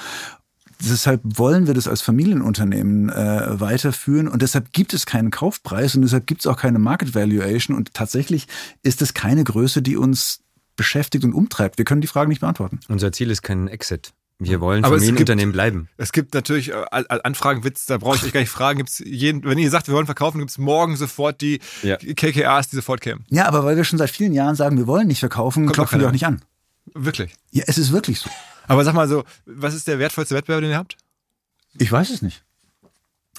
Deshalb 0.81 1.21
wollen 1.25 1.67
wir 1.67 1.75
das 1.75 1.89
als 1.89 2.03
Familienunternehmen 2.03 3.09
äh, 3.11 3.61
weiterführen 3.61 4.29
und 4.29 4.43
deshalb 4.43 4.73
gibt 4.73 4.95
es 4.95 5.07
keinen 5.07 5.31
Kaufpreis 5.31 5.97
und 5.97 6.03
deshalb 6.03 6.27
gibt 6.27 6.43
es 6.43 6.47
auch 6.47 6.57
keine 6.57 6.79
Market 6.79 7.15
Valuation 7.15 7.77
und 7.77 7.95
tatsächlich 7.95 8.47
ist 8.83 9.03
es 9.03 9.13
keine 9.13 9.43
Größe, 9.43 9.83
die 9.83 9.97
uns 9.97 10.41
beschäftigt 10.77 11.25
und 11.25 11.33
umtreibt. 11.35 11.79
Wir 11.79 11.85
können 11.85 12.01
die 12.01 12.07
Frage 12.07 12.29
nicht 12.29 12.41
beantworten. 12.41 12.79
Unser 12.89 13.11
Ziel 13.13 13.31
ist 13.31 13.43
kein 13.43 13.67
Exit. 13.67 14.13
Wir 14.41 14.61
wollen 14.61 14.85
Aber 14.85 14.95
es 14.95 15.03
Familienunternehmen 15.03 15.53
bleiben. 15.53 15.89
Es 15.97 16.13
gibt 16.13 16.33
natürlich 16.33 16.71
äh, 16.71 16.85
Anfragen, 16.93 17.65
Witz, 17.65 17.87
da 17.87 17.99
brauche 17.99 18.17
ich 18.17 18.23
euch 18.23 18.33
gar 18.33 18.41
nicht 18.41 18.51
fragen. 18.51 18.79
Gibt's 18.79 19.03
jeden, 19.05 19.43
wenn 19.43 19.59
ihr 19.59 19.69
sagt, 19.69 19.89
wir 19.89 19.95
wollen 19.95 20.07
verkaufen, 20.07 20.39
gibt 20.39 20.53
es 20.53 20.59
morgen 20.59 20.97
sofort 20.97 21.41
die 21.41 21.59
Ja. 21.83 21.97
KKAs, 21.97 22.69
die 22.69 22.77
sofort 22.77 23.01
kämen. 23.01 23.25
Ja, 23.31 23.47
aber 23.49 23.65
weil 23.65 23.77
wir 23.77 23.83
schon 23.83 23.99
seit 23.99 24.11
vielen 24.11 24.33
Jahren 24.33 24.55
sagen, 24.55 24.77
wir 24.77 24.87
wollen 24.87 25.09
nicht 25.09 25.19
verkaufen, 25.19 25.67
Kommt 25.67 25.75
klopfen 25.75 25.99
wir 25.99 26.07
auch 26.07 26.13
nicht 26.13 26.25
an. 26.25 26.41
Wirklich. 26.95 27.35
Ja, 27.51 27.65
es 27.67 27.79
ist 27.79 27.93
wirklich 27.93 28.21
so. 28.21 28.31
Aber 28.67 28.85
sag 28.85 28.95
mal 28.95 29.09
so, 29.09 29.25
was 29.47 29.75
ist 29.75 29.89
der 29.89 29.99
wertvollste 29.99 30.35
Wettbewerb, 30.35 30.61
den 30.61 30.71
ihr 30.71 30.77
habt? 30.77 30.97
Ich 31.79 31.91
weiß 31.91 32.11
es 32.11 32.23
nicht. 32.23 32.43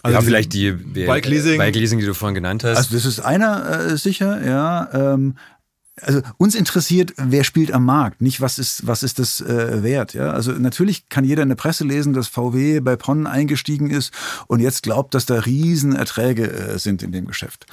Also 0.02 0.18
ja, 0.18 0.22
vielleicht 0.22 0.54
die 0.54 0.72
Bike 0.72 1.26
Leasing. 1.26 1.58
Bike 1.58 1.76
Leasing, 1.76 2.00
die 2.00 2.06
du 2.06 2.14
vorhin 2.14 2.36
genannt 2.36 2.64
hast. 2.64 2.78
Also 2.78 2.96
das 2.96 3.06
ist 3.06 3.20
einer 3.20 3.70
äh, 3.70 3.98
sicher, 3.98 4.46
ja. 4.46 4.90
Ähm, 4.94 5.36
also 6.02 6.22
uns 6.38 6.56
interessiert, 6.56 7.14
wer 7.18 7.44
spielt 7.44 7.74
am 7.74 7.84
Markt, 7.84 8.22
nicht 8.22 8.40
was 8.40 8.58
ist, 8.58 8.88
was 8.88 9.04
ist 9.04 9.20
das 9.20 9.42
äh, 9.42 9.84
wert. 9.84 10.14
Ja? 10.14 10.32
Also 10.32 10.52
natürlich 10.54 11.10
kann 11.10 11.26
jeder 11.26 11.44
in 11.44 11.50
der 11.50 11.56
Presse 11.56 11.84
lesen, 11.84 12.14
dass 12.14 12.28
VW 12.28 12.80
bei 12.80 12.96
PON 12.96 13.28
eingestiegen 13.28 13.90
ist 13.90 14.14
und 14.48 14.62
jetzt 14.62 14.84
glaubt, 14.84 15.14
dass 15.14 15.26
da 15.26 15.40
Riesenerträge 15.40 16.50
äh, 16.50 16.80
sind 16.80 17.04
in 17.04 17.12
dem 17.12 17.26
Geschäft. 17.26 17.66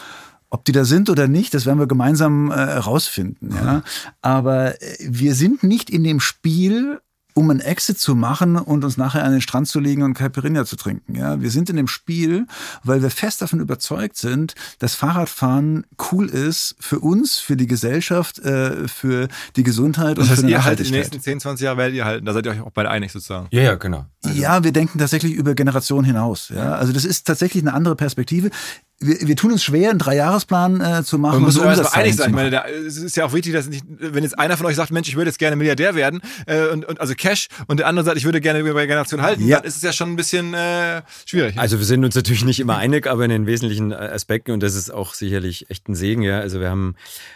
Ob 0.51 0.64
die 0.64 0.72
da 0.72 0.84
sind 0.84 1.11
oder 1.11 1.28
nicht, 1.28 1.55
das 1.55 1.66
werden 1.66 1.78
wir 1.78 1.86
gemeinsam 1.86 2.51
äh, 2.51 2.55
rausfinden. 2.55 3.55
Ja? 3.55 3.82
Aber 4.22 4.80
äh, 4.80 4.97
wir 5.01 5.34
sind 5.34 5.62
nicht 5.62 5.90
in 5.90 6.05
dem 6.05 6.20
Spiel, 6.20 7.01
um 7.36 7.51
einen 7.51 7.61
Exit 7.61 7.99
zu 7.99 8.14
machen 8.14 8.57
und 8.57 8.82
uns 8.82 8.97
nachher 8.97 9.22
an 9.22 9.32
den 9.32 9.42
Strand 9.42 9.68
zu 9.68 9.78
legen 9.78 10.03
und 10.03 10.14
Caipirinha 10.14 10.64
zu 10.64 10.76
trinken. 10.76 11.14
Ja, 11.16 11.38
wir 11.38 11.51
sind 11.51 11.68
in 11.68 11.76
dem 11.76 11.86
Spiel, 11.86 12.47
weil 12.82 13.03
wir 13.03 13.11
fest 13.11 13.42
davon 13.42 13.61
überzeugt 13.61 14.16
sind, 14.16 14.55
dass 14.78 14.94
Fahrradfahren 14.94 15.84
cool 16.11 16.30
ist 16.30 16.76
für 16.80 16.99
uns, 16.99 17.36
für 17.38 17.59
die 17.59 17.66
Gesellschaft, 17.66 18.38
äh, 18.38 18.88
für 18.88 19.28
die 19.57 19.64
Gesundheit 19.64 20.16
Das 20.16 20.24
und 20.24 20.30
heißt, 20.30 20.40
für 20.40 20.47
die 20.47 20.53
ihr 20.53 20.64
haltet 20.64 20.86
die 20.86 20.92
nächsten 20.92 21.20
10, 21.20 21.40
20 21.40 21.64
Jahre 21.64 21.76
werdet 21.76 21.94
ihr 21.94 22.07
halten. 22.07 22.24
Da 22.24 22.32
seid 22.32 22.47
ihr 22.47 22.53
euch 22.53 22.61
auch 22.62 22.70
beide 22.70 22.88
einig 22.88 23.12
sozusagen. 23.12 23.49
Ja, 23.51 23.61
ja, 23.61 23.74
genau. 23.74 24.07
Ja, 24.32 24.64
wir 24.64 24.72
denken 24.72 24.99
tatsächlich 24.99 25.34
über 25.34 25.55
Generationen 25.55 26.07
hinaus. 26.07 26.49
Ja, 26.49 26.72
also 26.72 26.94
das 26.94 27.05
ist 27.05 27.26
tatsächlich 27.26 27.62
eine 27.62 27.74
andere 27.74 27.97
Perspektive. 27.97 28.51
Wir, 28.99 29.28
wir 29.28 29.36
tun 29.36 29.53
uns 29.53 29.62
schwer, 29.62 29.90
einen 29.90 29.99
Dreijahresplan 29.99 30.80
äh, 30.80 31.05
zu 31.05 31.18
machen. 31.18 31.34
Man 31.34 31.42
muss 31.42 31.55
so 31.55 31.62
erstmal 31.62 31.92
einig 32.03 32.16
sein. 32.16 32.30
Ich 32.30 32.34
meine, 32.34 32.51
da, 32.51 32.64
es 32.66 32.97
ist 32.97 33.14
ja 33.14 33.26
auch 33.26 33.34
wichtig, 33.34 33.53
dass 33.53 33.68
nicht, 33.68 33.84
wenn 33.88 34.22
jetzt 34.22 34.38
einer 34.38 34.57
von 34.57 34.64
euch 34.64 34.76
sagt, 34.76 34.90
Mensch, 34.90 35.07
ich 35.09 35.16
würde 35.16 35.28
jetzt 35.28 35.38
gerne 35.38 35.55
Milliardär 35.55 35.94
werden, 35.94 36.22
äh, 36.47 36.68
und, 36.68 36.86
und 36.86 36.99
also 36.99 37.14
Cash, 37.14 37.49
und 37.66 37.78
der 37.78 37.88
andere 37.88 38.07
sagt, 38.07 38.16
ich 38.16 38.24
würde 38.24 38.40
gerne 38.40 38.64
bei 38.72 38.86
Generation 38.86 39.20
halten, 39.20 39.47
Ja. 39.47 39.59
dann 39.59 39.66
ist 39.66 39.76
es 39.76 39.82
ja 39.82 39.92
schon 39.92 40.12
ein 40.12 40.16
bisschen 40.16 40.55
äh, 40.55 41.03
schwierig. 41.26 41.59
Also 41.59 41.78
wir 41.78 41.84
sind 41.84 42.07
uns 42.07 42.14
natürlich 42.14 42.47
nicht 42.47 42.59
immer 42.59 42.78
einig, 42.78 43.07
aber 43.07 43.24
in 43.24 43.30
den 43.30 43.47
wesentlichen 43.47 43.92
äh, 43.92 43.97
Aspekten 43.97 44.53
und 44.53 44.62
das 44.62 44.74
ist 44.74 44.90
auch 44.90 45.12
sicherlich 45.12 45.68
echt 45.68 45.88
ein 45.90 45.94
Segen, 45.94 46.22
ja. 46.22 46.40
Also 46.40 46.61
wir 46.61 46.70
haben, 46.70 46.94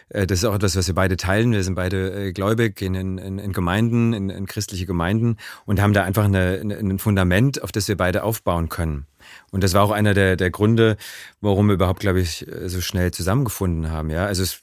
äh, 0.09 0.27
das 0.27 0.39
ist 0.39 0.45
auch 0.47 0.55
etwas, 0.55 0.77
was 0.77 0.87
wir 0.87 0.95
beide 0.95 1.19
teilen. 1.19 1.53
Wir 1.53 1.63
sind 1.63 1.75
beide 1.75 2.29
äh, 2.29 2.33
gläubig, 2.33 2.77
gehen 2.77 2.95
in, 2.95 3.19
in, 3.19 3.39
in 3.39 3.53
Gemeinden, 3.53 4.15
in, 4.15 4.31
in 4.31 4.47
christliche 4.47 4.87
Gemeinden 4.87 5.37
und 5.67 5.79
haben 5.79 5.93
da 5.93 6.05
einfach 6.05 6.25
eine, 6.25 6.59
eine, 6.59 6.79
ein 6.79 6.99
Fundament, 6.99 7.63
auf 7.63 7.71
das 7.71 7.87
wir 7.87 7.99
beide 7.99 8.23
aufbauen 8.23 8.71
können. 8.71 9.05
Und 9.51 9.65
das 9.65 9.75
war 9.75 9.83
auch 9.83 9.91
einer 9.91 10.15
der, 10.15 10.37
der 10.37 10.51
Gründe, 10.51 10.97
warum 11.41 11.67
wir 11.67 11.75
überhaupt, 11.75 12.01
glaube 12.01 12.21
ich, 12.21 12.47
äh, 12.47 12.69
so 12.69 12.81
schnell 12.81 13.11
zusammengefunden 13.13 13.91
haben, 13.91 14.11
ja. 14.11 14.27
Also 14.27 14.43
es, 14.43 14.61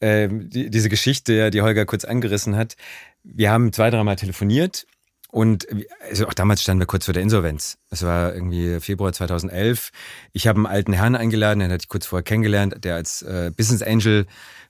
ähm, 0.00 0.48
die, 0.50 0.70
diese 0.70 0.88
Geschichte, 0.88 1.50
die 1.50 1.62
Holger 1.62 1.86
kurz 1.86 2.04
angerissen 2.04 2.56
hat. 2.56 2.76
Wir 3.22 3.50
haben 3.50 3.72
zwei, 3.72 3.90
dreimal 3.90 4.16
telefoniert 4.16 4.86
und 5.30 5.66
also 6.08 6.26
auch 6.28 6.34
damals 6.34 6.62
standen 6.62 6.80
wir 6.80 6.86
kurz 6.86 7.04
vor 7.06 7.14
der 7.14 7.22
Insolvenz. 7.22 7.78
Das 7.90 8.02
war 8.02 8.34
irgendwie 8.34 8.80
Februar 8.80 9.12
2011. 9.12 9.90
Ich 10.32 10.46
habe 10.46 10.58
einen 10.58 10.66
alten 10.66 10.92
Herrn 10.92 11.16
eingeladen, 11.16 11.60
den 11.60 11.70
hatte 11.70 11.82
ich 11.82 11.88
kurz 11.88 12.06
vorher 12.06 12.22
kennengelernt, 12.22 12.84
der 12.84 12.94
als 12.94 13.22
äh, 13.22 13.50
Business 13.56 13.82
Angel 13.82 14.26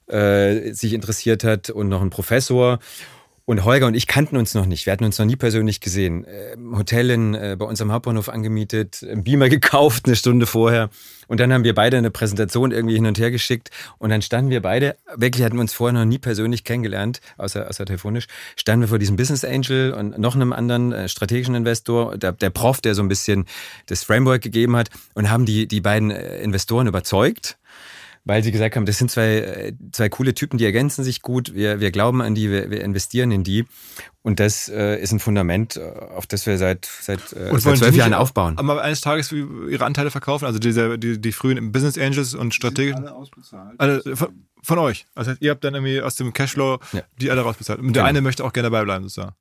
äh, 0.07 0.71
sich 0.73 0.93
interessiert 0.93 1.43
hat 1.43 1.69
und 1.69 1.89
noch 1.89 2.01
ein 2.01 2.09
Professor. 2.09 2.79
Und 3.49 3.63
Holger 3.63 3.87
und 3.87 3.93
ich 3.93 4.07
kannten 4.07 4.35
uns 4.35 4.53
noch 4.55 4.65
nicht. 4.65 4.85
Wir 4.85 4.91
hatten 4.91 5.05
uns 5.05 5.17
noch 5.17 5.25
nie 5.25 5.37
persönlich 5.37 5.79
gesehen. 5.79 6.25
Äh, 6.25 6.57
Hotel 6.73 7.09
in, 7.09 7.33
äh, 7.33 7.55
bei 7.57 7.63
uns 7.63 7.79
am 7.79 7.93
Hauptbahnhof 7.93 8.27
angemietet, 8.27 9.07
einen 9.09 9.23
Beamer 9.23 9.47
gekauft 9.57 10.05
eine 10.05 10.17
Stunde 10.17 10.45
vorher. 10.45 10.89
Und 11.29 11.39
dann 11.39 11.53
haben 11.53 11.63
wir 11.63 11.73
beide 11.73 11.95
eine 11.95 12.11
Präsentation 12.11 12.73
irgendwie 12.73 12.95
hin 12.95 13.05
und 13.05 13.17
her 13.17 13.31
geschickt. 13.31 13.71
Und 13.99 14.09
dann 14.09 14.21
standen 14.21 14.51
wir 14.51 14.61
beide, 14.61 14.97
wirklich 15.15 15.45
hatten 15.45 15.55
wir 15.55 15.61
uns 15.61 15.71
vorher 15.71 15.97
noch 15.97 16.03
nie 16.03 16.17
persönlich 16.17 16.65
kennengelernt, 16.65 17.21
außer, 17.37 17.69
außer 17.69 17.85
telefonisch, 17.85 18.27
standen 18.57 18.81
wir 18.81 18.89
vor 18.89 18.99
diesem 18.99 19.15
Business 19.15 19.45
Angel 19.45 19.93
und 19.93 20.17
noch 20.17 20.35
einem 20.35 20.51
anderen 20.51 20.91
äh, 20.91 21.07
strategischen 21.07 21.55
Investor, 21.55 22.17
der, 22.17 22.33
der 22.33 22.49
Prof, 22.49 22.81
der 22.81 22.95
so 22.95 23.01
ein 23.01 23.07
bisschen 23.07 23.45
das 23.85 24.03
Framework 24.03 24.41
gegeben 24.41 24.75
hat 24.75 24.89
und 25.13 25.29
haben 25.29 25.45
die, 25.45 25.69
die 25.69 25.79
beiden 25.79 26.11
äh, 26.11 26.41
Investoren 26.41 26.87
überzeugt 26.87 27.57
weil 28.27 28.43
sie 28.43 28.51
gesagt 28.51 28.75
haben, 28.75 28.85
das 28.85 28.97
sind 28.97 29.09
zwei, 29.09 29.37
äh, 29.37 29.73
zwei 29.93 30.09
coole 30.09 30.33
Typen, 30.33 30.57
die 30.57 30.65
ergänzen 30.65 31.03
sich 31.03 31.21
gut, 31.21 31.53
wir, 31.55 31.79
wir 31.79 31.91
glauben 31.91 32.21
an 32.21 32.35
die, 32.35 32.51
wir, 32.51 32.69
wir 32.69 32.81
investieren 32.83 33.31
in 33.31 33.43
die. 33.43 33.65
Und 34.21 34.41
das 34.41 34.67
äh, 34.67 35.01
ist 35.01 35.13
ein 35.13 35.19
Fundament, 35.19 35.77
äh, 35.77 35.81
auf 36.15 36.27
das 36.27 36.45
wir 36.45 36.57
seit, 36.57 36.85
seit, 36.85 37.19
äh, 37.31 37.49
Und 37.49 37.59
seit 37.59 37.65
wollen 37.65 37.77
zwölf 37.77 37.95
Jahren 37.95 38.13
aufbauen. 38.13 38.57
Aber 38.57 38.81
eines 38.81 38.99
Tages 39.01 39.31
ihre 39.31 39.85
Anteile 39.85 40.11
verkaufen, 40.11 40.45
also 40.45 40.59
diese, 40.59 40.99
die, 40.99 41.19
die 41.21 41.31
frühen 41.31 41.71
Business 41.71 41.97
Angels 41.97 42.33
und 42.33 42.53
Strategien. 42.53 42.95
alle 42.95 43.13
ausbezahlt. 43.13 43.79
Also 43.79 44.15
von, 44.15 44.43
von 44.61 44.77
euch. 44.79 45.05
Also 45.15 45.31
ihr 45.39 45.51
habt 45.51 45.63
dann 45.63 45.75
irgendwie 45.75 46.01
aus 46.01 46.15
dem 46.15 46.33
Cashflow 46.33 46.79
Ja. 46.91 47.03
die 47.21 47.31
alle 47.31 47.41
rausbezahlt. 47.41 47.79
Und 47.79 47.87
der 47.93 48.01
Genau. 48.03 48.09
eine 48.09 48.21
möchte 48.21 48.43
auch 48.43 48.51
gerne 48.51 48.69
dabei 48.69 48.83
bleiben, 48.83 49.03
sozusagen. 49.07 49.35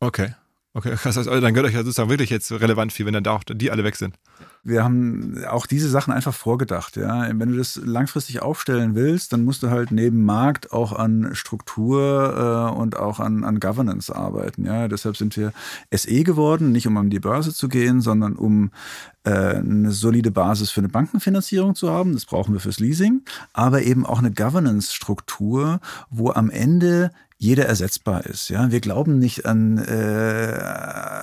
Okay. 0.00 0.34
Okay, 0.78 0.96
heißt, 0.96 1.26
dann 1.26 1.54
gehört 1.54 1.66
euch 1.66 1.74
ja 1.74 1.80
sozusagen 1.80 2.08
wirklich 2.08 2.30
jetzt 2.30 2.52
relevant 2.52 2.92
viel, 2.92 3.04
wenn 3.04 3.12
dann 3.12 3.24
da 3.24 3.32
auch 3.32 3.42
die 3.42 3.72
alle 3.72 3.82
weg 3.82 3.96
sind. 3.96 4.14
Wir 4.62 4.84
haben 4.84 5.44
auch 5.50 5.66
diese 5.66 5.88
Sachen 5.88 6.12
einfach 6.12 6.34
vorgedacht. 6.34 6.96
Ja, 6.96 7.28
wenn 7.32 7.50
du 7.50 7.56
das 7.56 7.80
langfristig 7.84 8.42
aufstellen 8.42 8.94
willst, 8.94 9.32
dann 9.32 9.44
musst 9.44 9.64
du 9.64 9.70
halt 9.70 9.90
neben 9.90 10.24
Markt 10.24 10.70
auch 10.72 10.92
an 10.92 11.30
Struktur 11.32 12.70
äh, 12.72 12.78
und 12.78 12.96
auch 12.96 13.18
an, 13.18 13.42
an 13.42 13.58
Governance 13.58 14.14
arbeiten. 14.14 14.66
Ja, 14.66 14.86
deshalb 14.86 15.16
sind 15.16 15.36
wir 15.36 15.52
SE 15.92 16.22
geworden, 16.22 16.70
nicht 16.70 16.86
um 16.86 16.96
an 16.96 17.10
die 17.10 17.18
Börse 17.18 17.52
zu 17.52 17.68
gehen, 17.68 18.00
sondern 18.00 18.36
um 18.36 18.70
äh, 19.24 19.56
eine 19.56 19.90
solide 19.90 20.30
Basis 20.30 20.70
für 20.70 20.80
eine 20.80 20.88
Bankenfinanzierung 20.88 21.74
zu 21.74 21.90
haben. 21.90 22.12
Das 22.12 22.24
brauchen 22.24 22.52
wir 22.52 22.60
fürs 22.60 22.78
Leasing, 22.78 23.22
aber 23.52 23.82
eben 23.82 24.06
auch 24.06 24.20
eine 24.20 24.30
Governance-Struktur, 24.30 25.80
wo 26.08 26.30
am 26.30 26.50
Ende 26.50 27.10
jeder 27.38 27.66
ersetzbar 27.66 28.26
ist. 28.26 28.48
Ja, 28.50 28.70
wir 28.70 28.80
glauben 28.80 29.18
nicht 29.18 29.46
an 29.46 29.78
äh, 29.78 30.58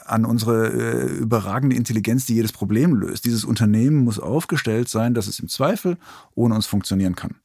an 0.06 0.26
unsere 0.26 0.68
äh, 0.68 1.06
überragende 1.18 1.76
Intelligenz, 1.76 2.26
die 2.26 2.36
jedes 2.36 2.54
Problem 2.54 2.96
löst. 2.96 3.26
Dieses 3.26 3.44
Unternehmen 3.44 4.04
muss 4.04 4.20
aufgestellt 4.20 4.88
sein, 4.88 5.14
dass 5.14 5.28
es 5.28 5.40
im 5.40 5.50
Zweifel 5.50 5.98
ohne 6.34 6.56
uns 6.56 6.66
funktionieren 6.66 7.16
kann. 7.16 7.36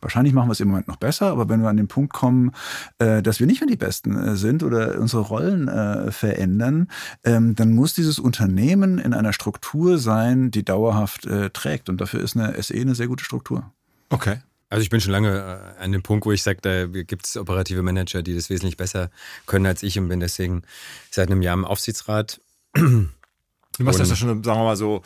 Wahrscheinlich 0.00 0.34
machen 0.34 0.48
wir 0.48 0.52
es 0.52 0.60
im 0.60 0.68
Moment 0.68 0.88
noch 0.88 0.96
besser, 0.96 1.28
aber 1.28 1.48
wenn 1.48 1.62
wir 1.62 1.68
an 1.68 1.76
den 1.76 1.88
Punkt 1.88 2.12
kommen, 2.12 2.52
äh, 2.98 3.22
dass 3.22 3.40
wir 3.40 3.46
nicht 3.46 3.60
mehr 3.60 3.68
die 3.68 3.76
Besten 3.76 4.16
äh, 4.16 4.36
sind 4.36 4.62
oder 4.62 5.00
unsere 5.00 5.22
Rollen 5.22 5.68
äh, 5.68 6.12
verändern, 6.12 6.88
ähm, 7.24 7.54
dann 7.54 7.72
muss 7.72 7.94
dieses 7.94 8.18
Unternehmen 8.18 8.98
in 8.98 9.14
einer 9.14 9.32
Struktur 9.32 9.98
sein, 9.98 10.50
die 10.50 10.64
dauerhaft 10.64 11.28
trägt. 11.52 11.88
Und 11.88 12.00
dafür 12.00 12.20
ist 12.20 12.36
eine 12.36 12.60
SE 12.62 12.74
eine 12.74 12.94
sehr 12.94 13.08
gute 13.08 13.24
Struktur. 13.24 13.72
Okay. 14.10 14.38
Also 14.68 14.82
ich 14.82 14.90
bin 14.90 15.00
schon 15.00 15.12
lange 15.12 15.74
äh, 15.78 15.82
an 15.82 15.92
dem 15.92 16.02
Punkt, 16.02 16.26
wo 16.26 16.32
ich 16.32 16.42
sage, 16.42 16.58
da 16.60 16.86
gibt 16.86 17.26
es 17.26 17.36
operative 17.36 17.82
Manager, 17.82 18.22
die 18.22 18.34
das 18.34 18.50
wesentlich 18.50 18.76
besser 18.76 19.10
können 19.46 19.66
als 19.66 19.82
ich 19.82 19.98
und 19.98 20.08
bin 20.08 20.20
deswegen 20.20 20.62
seit 21.10 21.30
einem 21.30 21.42
Jahr 21.42 21.54
im 21.54 21.64
Aufsichtsrat. 21.64 22.40
Du 23.78 23.84
machst 23.84 24.00
das 24.00 24.08
ja 24.08 24.16
schon, 24.16 24.42
sagen 24.42 24.58
wir 24.60 24.64
mal 24.64 24.76
so, 24.76 25.02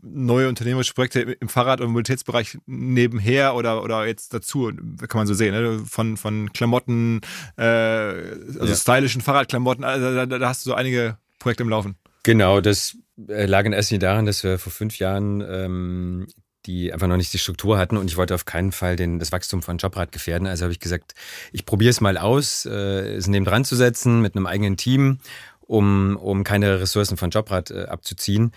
neue 0.00 0.48
unternehmerische 0.48 0.94
Projekte 0.94 1.20
im 1.20 1.48
Fahrrad- 1.48 1.80
und 1.80 1.88
Mobilitätsbereich 1.88 2.58
nebenher 2.66 3.54
oder, 3.54 3.82
oder 3.82 4.06
jetzt 4.06 4.32
dazu, 4.32 4.72
kann 5.06 5.18
man 5.18 5.26
so 5.26 5.34
sehen, 5.34 5.52
ne? 5.52 5.84
von, 5.86 6.16
von 6.16 6.52
Klamotten, 6.52 7.20
äh, 7.58 7.62
also 7.62 8.64
Ja. 8.64 8.74
stylischen 8.74 9.20
Fahrradklamotten, 9.20 9.84
also 9.84 10.14
da, 10.14 10.26
da, 10.26 10.48
hast 10.48 10.64
du 10.64 10.70
so 10.70 10.74
einige 10.74 11.18
Projekte 11.38 11.62
im 11.62 11.68
Laufen. 11.68 11.96
Genau, 12.22 12.60
das 12.60 12.96
äh, 13.28 13.44
lag 13.44 13.66
in 13.66 13.72
erster 13.72 13.94
Linie 13.94 14.08
daran, 14.08 14.26
dass 14.26 14.42
wir 14.42 14.58
vor 14.58 14.72
fünf 14.72 14.98
Jahren 14.98 15.42
ähm, 15.46 16.26
die 16.66 16.92
einfach 16.92 17.06
noch 17.06 17.16
nicht 17.16 17.32
die 17.32 17.38
Struktur 17.38 17.78
hatten 17.78 17.96
und 17.96 18.10
ich 18.10 18.16
wollte 18.16 18.34
auf 18.34 18.44
keinen 18.44 18.72
Fall 18.72 18.96
den, 18.96 19.18
das 19.18 19.32
Wachstum 19.32 19.62
von 19.62 19.78
Jobrad 19.78 20.12
gefährden. 20.12 20.46
Also 20.46 20.64
habe 20.64 20.72
ich 20.72 20.80
gesagt, 20.80 21.14
ich 21.52 21.64
probiere 21.66 21.90
es 21.90 22.00
mal 22.00 22.18
aus, 22.18 22.66
äh, 22.66 23.14
es 23.16 23.26
neben 23.26 23.44
dran 23.44 23.64
zu 23.64 23.76
setzen 23.76 24.20
mit 24.20 24.36
einem 24.36 24.46
eigenen 24.46 24.76
Team, 24.76 25.18
um, 25.60 26.16
um 26.16 26.44
keine 26.44 26.80
Ressourcen 26.80 27.16
von 27.16 27.30
Jobrad 27.30 27.70
äh, 27.70 27.84
abzuziehen. 27.84 28.52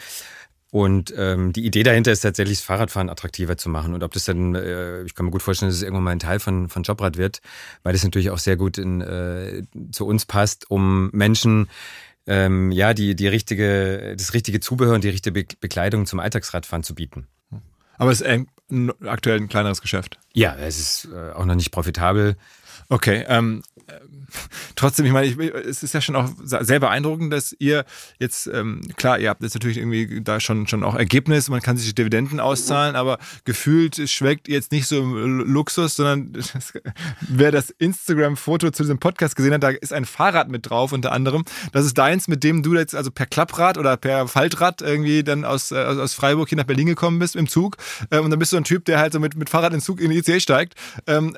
Und 0.72 1.12
ähm, 1.18 1.52
die 1.52 1.66
Idee 1.66 1.82
dahinter 1.82 2.12
ist 2.12 2.22
tatsächlich, 2.22 2.60
das 2.60 2.66
Fahrradfahren 2.66 3.10
attraktiver 3.10 3.58
zu 3.58 3.70
machen. 3.70 3.96
Und 3.96 4.04
ob 4.04 4.14
das 4.14 4.26
dann, 4.26 4.54
äh, 4.54 5.02
ich 5.04 5.16
kann 5.16 5.26
mir 5.26 5.32
gut 5.32 5.42
vorstellen, 5.42 5.70
dass 5.70 5.78
es 5.78 5.82
irgendwann 5.82 6.04
mal 6.04 6.12
ein 6.12 6.20
Teil 6.20 6.40
von, 6.40 6.70
von 6.70 6.84
Jobrad 6.84 7.18
wird, 7.18 7.42
weil 7.82 7.94
das 7.94 8.04
natürlich 8.04 8.30
auch 8.30 8.38
sehr 8.38 8.56
gut 8.56 8.78
in, 8.78 9.02
äh, 9.02 9.64
zu 9.92 10.06
uns 10.06 10.26
passt, 10.26 10.70
um 10.70 11.10
Menschen 11.12 11.70
ähm, 12.28 12.72
ja, 12.72 12.94
die, 12.94 13.16
die 13.16 13.28
richtige, 13.28 14.16
das 14.16 14.36
richtige 14.36 14.60
Zubehör 14.60 14.94
und 14.94 15.04
die 15.04 15.10
richtige 15.10 15.34
Be 15.34 15.46
Bekleidung 15.60 16.06
zum 16.06 16.20
Alltagsradfahren 16.20 16.84
zu 16.84 16.94
bieten. 16.94 17.28
Aber 18.00 18.12
es 18.12 18.22
ist 18.22 18.28
ein, 18.28 18.92
aktuell 19.06 19.38
ein 19.38 19.50
kleineres 19.50 19.82
Geschäft. 19.82 20.18
Ja, 20.34 20.56
es 20.56 20.80
ist 20.80 21.10
äh, 21.14 21.34
auch 21.34 21.46
noch 21.46 21.56
nicht 21.56 21.72
profitabel. 21.72 22.36
Okay, 22.88 23.24
ähm, 23.28 23.62
trotzdem, 24.76 25.06
ich 25.06 25.12
meine, 25.12 25.28
ich, 25.28 25.38
es 25.38 25.84
ist 25.84 25.94
ja 25.94 26.02
schon 26.02 26.16
auch 26.16 26.30
sehr 26.44 26.80
beeindruckend, 26.80 27.32
dass 27.34 27.56
ihr 27.60 27.86
jetzt, 28.20 28.48
ähm, 28.48 28.82
klar, 28.96 29.20
ihr 29.20 29.30
habt 29.30 29.42
jetzt 29.42 29.54
natürlich 29.54 29.78
irgendwie 29.78 30.22
da 30.22 30.40
schon, 30.40 30.68
schon 30.68 30.84
auch 30.84 30.96
Ergebnis, 30.96 31.50
man 31.50 31.62
kann 31.62 31.78
sich 31.78 31.94
Dividenden 31.96 32.40
auszahlen, 32.40 32.96
aber 32.96 33.20
gefühlt 33.46 34.10
schweckt 34.10 34.48
ihr 34.48 34.56
jetzt 34.56 34.72
nicht 34.72 34.88
so 34.88 35.00
im 35.00 35.40
Luxus, 35.40 35.96
sondern 35.96 36.34
das, 36.54 36.74
wer 37.22 37.52
das 37.52 37.70
Instagram-Foto 37.70 38.72
zu 38.72 38.84
diesem 38.84 39.00
Podcast 39.00 39.36
gesehen 39.36 39.54
hat, 39.54 39.64
da 39.64 39.70
ist 39.70 39.94
ein 39.94 40.06
Fahrrad 40.06 40.50
mit 40.50 40.70
drauf 40.70 40.92
unter 40.92 41.12
anderem. 41.12 41.46
Das 41.72 41.86
ist 41.86 41.98
deins, 41.98 42.28
mit 42.28 42.44
dem 42.44 42.64
du 42.64 42.76
jetzt 42.76 42.96
also 42.96 43.12
per 43.12 43.26
Klapprad 43.26 43.78
oder 43.78 43.98
per 43.98 44.28
Faltrad 44.28 44.82
irgendwie 44.82 45.24
dann 45.24 45.46
aus, 45.46 45.72
äh, 45.72 45.78
aus 45.78 46.14
Freiburg 46.14 46.50
hier 46.50 46.58
nach 46.58 46.66
Berlin 46.66 46.88
gekommen 46.88 47.20
bist 47.20 47.36
im 47.36 47.48
Zug. 47.48 47.78
Ähm, 48.12 48.26
und 48.26 48.32
dann 48.32 48.40
bist 48.40 48.54
du 48.54 48.58
ein 48.58 48.64
Typ, 48.64 48.86
der 48.86 49.00
halt 49.00 49.14
so 49.14 49.20
mit, 49.20 49.36
mit 49.36 49.50
Fahrrad 49.50 49.74
in 49.74 49.80
den 49.80 49.84
Zug 49.84 50.02
in 50.02 50.12
die 50.12 50.18
ICE 50.18 50.40
steigt. 50.40 50.76
Ähm, 51.08 51.36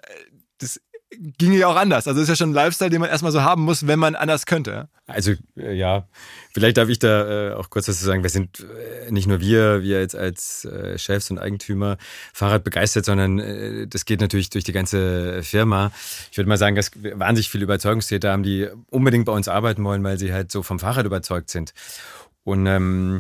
das 0.60 0.80
ging 1.18 1.54
ja 1.54 1.68
auch 1.68 1.76
anders. 1.76 2.08
Also 2.08 2.22
ist 2.22 2.30
ja 2.30 2.36
schon 2.36 2.52
ein 2.52 2.54
Lifestyle, 2.54 2.90
den 2.90 3.02
man 3.02 3.10
erstmal 3.10 3.32
so 3.32 3.42
haben 3.42 3.64
muss, 3.64 3.86
wenn 3.86 4.00
man 4.00 4.16
anders 4.16 4.46
könnte. 4.46 4.88
Also 5.08 5.34
äh, 5.58 5.74
ja, 5.74 6.08
vielleicht 6.54 6.78
darf 6.78 6.90
ich 6.90 7.00
da 7.00 7.50
äh, 7.50 7.54
auch 7.54 7.70
kurz 7.70 7.88
was 7.88 8.00
zu 8.00 8.06
sagen. 8.06 8.24
Wir 8.24 8.30
sind 8.30 8.62
äh, 8.62 9.12
nicht 9.12 9.28
nur 9.28 9.42
wir, 9.42 9.84
wir 9.84 10.00
jetzt 10.00 10.16
als 10.16 10.66
äh, 10.66 10.98
Chefs 10.98 11.30
und 11.30 11.38
Eigentümer 11.38 11.98
Fahrrad 12.34 12.64
begeistert, 12.64 13.06
sondern 13.06 13.40
äh, 13.40 13.88
das 13.88 14.06
geht 14.06 14.22
natürlich 14.22 14.50
durch 14.50 14.64
die 14.64 14.72
ganze 14.72 15.44
Firma. 15.44 15.92
Ich 16.32 16.38
würde 16.38 16.48
mal 16.48 16.58
sagen, 16.58 16.76
dass 16.76 16.92
wahnsinnig 16.96 17.50
viele 17.50 17.66
Überzeugungstäter 17.66 18.32
haben, 18.32 18.44
die 18.44 18.68
unbedingt 18.90 19.26
bei 19.26 19.34
uns 19.34 19.48
arbeiten 19.48 19.84
wollen, 19.84 20.04
weil 20.04 20.18
sie 20.18 20.34
halt 20.34 20.52
so 20.52 20.64
vom 20.64 20.80
Fahrrad 20.80 21.06
überzeugt 21.06 21.50
sind. 21.50 21.74
Und 22.44 22.66
ähm, 22.66 23.20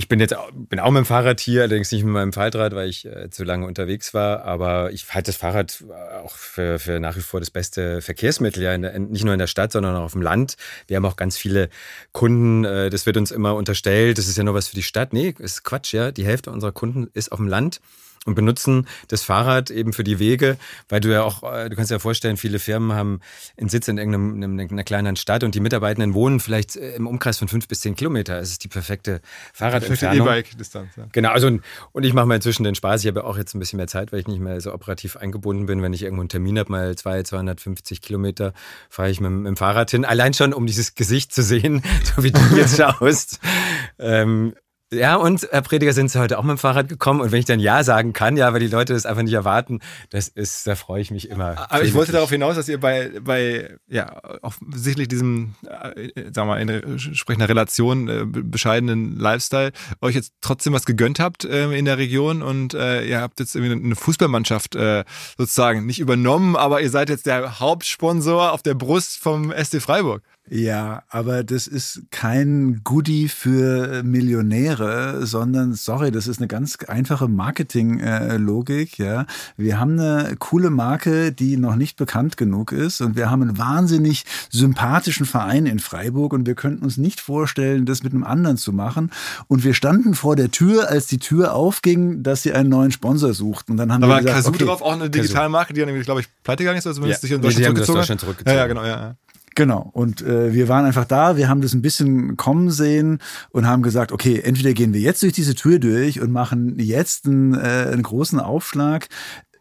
ich 0.00 0.08
bin 0.08 0.18
jetzt 0.18 0.34
bin 0.54 0.80
auch 0.80 0.90
mit 0.90 1.00
dem 1.00 1.04
Fahrrad 1.04 1.40
hier, 1.40 1.60
allerdings 1.60 1.92
nicht 1.92 2.04
mit 2.04 2.14
meinem 2.14 2.32
Faltrad, 2.32 2.74
weil 2.74 2.88
ich 2.88 3.04
äh, 3.04 3.28
zu 3.28 3.44
lange 3.44 3.66
unterwegs 3.66 4.14
war. 4.14 4.46
Aber 4.46 4.90
ich 4.92 5.12
halte 5.12 5.28
das 5.28 5.36
Fahrrad 5.36 5.84
auch 6.24 6.34
für, 6.36 6.78
für 6.78 7.00
nach 7.00 7.16
wie 7.16 7.20
vor 7.20 7.38
das 7.38 7.50
beste 7.50 8.00
Verkehrsmittel, 8.00 8.62
ja, 8.62 8.78
der, 8.78 8.98
nicht 8.98 9.24
nur 9.24 9.34
in 9.34 9.38
der 9.38 9.46
Stadt, 9.46 9.72
sondern 9.72 9.94
auch 9.96 10.04
auf 10.04 10.12
dem 10.12 10.22
Land. 10.22 10.56
Wir 10.86 10.96
haben 10.96 11.04
auch 11.04 11.16
ganz 11.16 11.36
viele 11.36 11.68
Kunden, 12.12 12.64
äh, 12.64 12.88
das 12.88 13.04
wird 13.04 13.18
uns 13.18 13.30
immer 13.30 13.54
unterstellt, 13.56 14.16
das 14.16 14.26
ist 14.26 14.38
ja 14.38 14.42
nur 14.42 14.54
was 14.54 14.68
für 14.68 14.74
die 14.74 14.82
Stadt. 14.82 15.12
Nee, 15.12 15.34
ist 15.38 15.64
Quatsch, 15.64 15.92
ja. 15.92 16.12
Die 16.12 16.24
Hälfte 16.24 16.50
unserer 16.50 16.72
Kunden 16.72 17.10
ist 17.12 17.30
auf 17.30 17.38
dem 17.38 17.48
Land 17.48 17.82
und 18.26 18.34
benutzen 18.34 18.86
das 19.08 19.22
Fahrrad 19.22 19.70
eben 19.70 19.94
für 19.94 20.04
die 20.04 20.18
Wege, 20.18 20.58
weil 20.90 21.00
du 21.00 21.10
ja 21.10 21.22
auch, 21.22 21.42
äh, 21.42 21.70
du 21.70 21.76
kannst 21.76 21.90
dir 21.90 21.94
ja 21.94 21.98
vorstellen, 21.98 22.36
viele 22.36 22.58
Firmen 22.58 22.92
haben 22.92 23.20
einen 23.58 23.70
Sitz 23.70 23.88
in 23.88 23.96
irgendeiner 23.96 24.84
kleinen 24.84 25.16
Stadt 25.16 25.42
und 25.42 25.54
die 25.54 25.60
Mitarbeitenden 25.60 26.12
wohnen 26.12 26.38
vielleicht 26.38 26.76
äh, 26.76 26.94
im 26.96 27.06
Umkreis 27.06 27.38
von 27.38 27.48
fünf 27.48 27.66
bis 27.66 27.80
zehn 27.80 27.96
Kilometer. 27.96 28.38
Es 28.38 28.50
ist 28.50 28.62
die 28.62 28.68
perfekte 28.68 29.22
Fahrradentfernung. 29.54 30.26
E-Bike-Distanz. 30.26 30.96
Ja. 30.96 31.06
Genau, 31.12 31.30
also 31.30 31.50
und 31.92 32.04
ich 32.04 32.12
mache 32.12 32.26
mal 32.26 32.34
inzwischen 32.34 32.64
den 32.64 32.74
Spaß. 32.74 33.02
Ich 33.02 33.08
habe 33.08 33.24
auch 33.24 33.38
jetzt 33.38 33.54
ein 33.54 33.58
bisschen 33.58 33.78
mehr 33.78 33.86
Zeit, 33.86 34.12
weil 34.12 34.20
ich 34.20 34.28
nicht 34.28 34.40
mehr 34.40 34.60
so 34.60 34.74
operativ 34.74 35.16
eingebunden 35.16 35.64
bin. 35.64 35.82
Wenn 35.82 35.94
ich 35.94 36.02
irgendwo 36.02 36.20
einen 36.20 36.28
Termin 36.28 36.58
habe, 36.58 36.70
mal 36.70 36.96
zwei, 36.96 37.22
250 37.22 38.02
Kilometer, 38.02 38.52
fahre 38.90 39.10
ich 39.10 39.20
mit, 39.22 39.30
mit, 39.30 39.46
dem 39.46 39.56
Fahrrad 39.56 39.90
hin. 39.90 40.04
Allein 40.04 40.34
schon, 40.34 40.52
um 40.52 40.66
dieses 40.66 40.94
Gesicht 40.94 41.32
zu 41.32 41.42
sehen, 41.42 41.82
so 42.04 42.22
wie 42.22 42.32
du 42.32 42.40
jetzt 42.54 42.76
schaust. 42.76 43.40
ähm, 43.98 44.54
ja, 44.92 45.14
und 45.14 45.46
Herr 45.50 45.62
Prediger, 45.62 45.92
sind 45.92 46.10
Sie 46.10 46.18
heute 46.18 46.38
auch 46.38 46.42
mit 46.42 46.50
dem 46.50 46.58
Fahrrad 46.58 46.88
gekommen? 46.88 47.20
Und 47.20 47.30
wenn 47.30 47.38
ich 47.38 47.44
dann 47.44 47.60
Ja 47.60 47.84
sagen 47.84 48.12
kann, 48.12 48.36
ja, 48.36 48.52
weil 48.52 48.58
die 48.58 48.66
Leute 48.66 48.92
das 48.92 49.06
einfach 49.06 49.22
nicht 49.22 49.34
erwarten, 49.34 49.80
das 50.10 50.26
ist, 50.26 50.66
da 50.66 50.74
freue 50.74 51.00
ich 51.00 51.12
mich 51.12 51.30
immer. 51.30 51.70
Aber 51.70 51.84
ich 51.84 51.94
wollte 51.94 52.10
darauf 52.10 52.30
hinaus, 52.30 52.56
dass 52.56 52.68
ihr 52.68 52.80
bei, 52.80 53.12
bei 53.20 53.76
ja, 53.86 54.20
offensichtlich 54.42 55.06
diesem, 55.06 55.54
äh, 55.64 56.08
sagen 56.32 56.34
wir 56.34 56.44
mal, 56.46 56.60
in 56.60 56.68
entsprechender 56.68 57.48
Relation, 57.48 58.08
äh, 58.08 58.24
bescheidenen 58.26 59.16
Lifestyle, 59.16 59.70
euch 60.00 60.16
jetzt 60.16 60.32
trotzdem 60.40 60.72
was 60.72 60.86
gegönnt 60.86 61.20
habt 61.20 61.44
äh, 61.44 61.70
in 61.70 61.84
der 61.84 61.98
Region 61.98 62.42
und 62.42 62.74
äh, 62.74 63.04
ihr 63.04 63.20
habt 63.20 63.38
jetzt 63.38 63.54
irgendwie 63.54 63.84
eine 63.84 63.96
Fußballmannschaft 63.96 64.74
äh, 64.74 65.04
sozusagen 65.38 65.86
nicht 65.86 66.00
übernommen, 66.00 66.56
aber 66.56 66.80
ihr 66.80 66.90
seid 66.90 67.10
jetzt 67.10 67.26
der 67.26 67.60
Hauptsponsor 67.60 68.52
auf 68.52 68.62
der 68.62 68.74
Brust 68.74 69.18
vom 69.18 69.52
SC 69.52 69.80
Freiburg. 69.80 70.22
Ja, 70.52 71.04
aber 71.08 71.44
das 71.44 71.68
ist 71.68 72.02
kein 72.10 72.80
Goodie 72.82 73.28
für 73.28 74.02
Millionäre, 74.02 75.24
sondern, 75.24 75.74
sorry, 75.74 76.10
das 76.10 76.26
ist 76.26 76.38
eine 76.38 76.48
ganz 76.48 76.76
einfache 76.88 77.28
Marketing-Logik. 77.28 78.98
Ja, 78.98 79.26
wir 79.56 79.78
haben 79.78 80.00
eine 80.00 80.34
coole 80.40 80.70
Marke, 80.70 81.30
die 81.30 81.56
noch 81.56 81.76
nicht 81.76 81.96
bekannt 81.96 82.36
genug 82.36 82.72
ist, 82.72 83.00
und 83.00 83.14
wir 83.14 83.30
haben 83.30 83.42
einen 83.42 83.58
wahnsinnig 83.58 84.24
sympathischen 84.50 85.24
Verein 85.24 85.66
in 85.66 85.78
Freiburg, 85.78 86.32
und 86.32 86.46
wir 86.46 86.56
könnten 86.56 86.82
uns 86.82 86.96
nicht 86.96 87.20
vorstellen, 87.20 87.86
das 87.86 88.02
mit 88.02 88.12
einem 88.12 88.24
anderen 88.24 88.56
zu 88.56 88.72
machen. 88.72 89.12
Und 89.46 89.62
wir 89.62 89.72
standen 89.72 90.14
vor 90.14 90.34
der 90.34 90.50
Tür, 90.50 90.90
als 90.90 91.06
die 91.06 91.18
Tür 91.18 91.54
aufging, 91.54 92.24
dass 92.24 92.42
sie 92.42 92.52
einen 92.52 92.70
neuen 92.70 92.90
Sponsor 92.90 93.34
suchten. 93.34 93.70
Und 93.70 93.76
dann 93.76 93.92
haben 93.92 94.00
da 94.00 94.08
wir 94.08 94.14
war 94.14 94.20
gesagt, 94.20 94.36
Kazoo 94.38 94.48
okay, 94.48 94.64
drauf 94.64 94.82
auch 94.82 94.94
eine 94.94 95.08
digitale 95.08 95.48
Marke, 95.48 95.74
die 95.74 95.80
dann, 95.80 96.02
glaube 96.02 96.22
ich, 96.22 96.26
pleite 96.42 96.64
gegangen 96.64 96.78
ist, 96.78 96.86
oder 96.86 96.96
zumindest 96.96 97.22
ja. 97.22 97.28
sich 97.28 97.36
in 97.36 97.40
Deutschland, 97.40 97.60
nee, 97.60 97.66
zurückgezogen. 97.66 97.98
Deutschland 97.98 98.20
zurückgezogen. 98.20 98.56
Ja, 98.56 98.62
ja, 98.62 98.66
genau, 98.66 98.82
ja. 98.82 98.88
ja. 98.88 99.14
Genau. 99.56 99.90
Und 99.92 100.22
äh, 100.22 100.52
wir 100.52 100.68
waren 100.68 100.84
einfach 100.84 101.04
da, 101.04 101.36
wir 101.36 101.48
haben 101.48 101.60
das 101.60 101.74
ein 101.74 101.82
bisschen 101.82 102.36
kommen 102.36 102.70
sehen 102.70 103.18
und 103.50 103.66
haben 103.66 103.82
gesagt, 103.82 104.12
okay, 104.12 104.40
entweder 104.40 104.72
gehen 104.72 104.92
wir 104.94 105.00
jetzt 105.00 105.22
durch 105.22 105.32
diese 105.32 105.54
Tür 105.54 105.78
durch 105.78 106.20
und 106.20 106.30
machen 106.30 106.78
jetzt 106.78 107.26
einen, 107.26 107.54
äh, 107.54 107.88
einen 107.92 108.02
großen 108.02 108.38
Aufschlag 108.38 109.08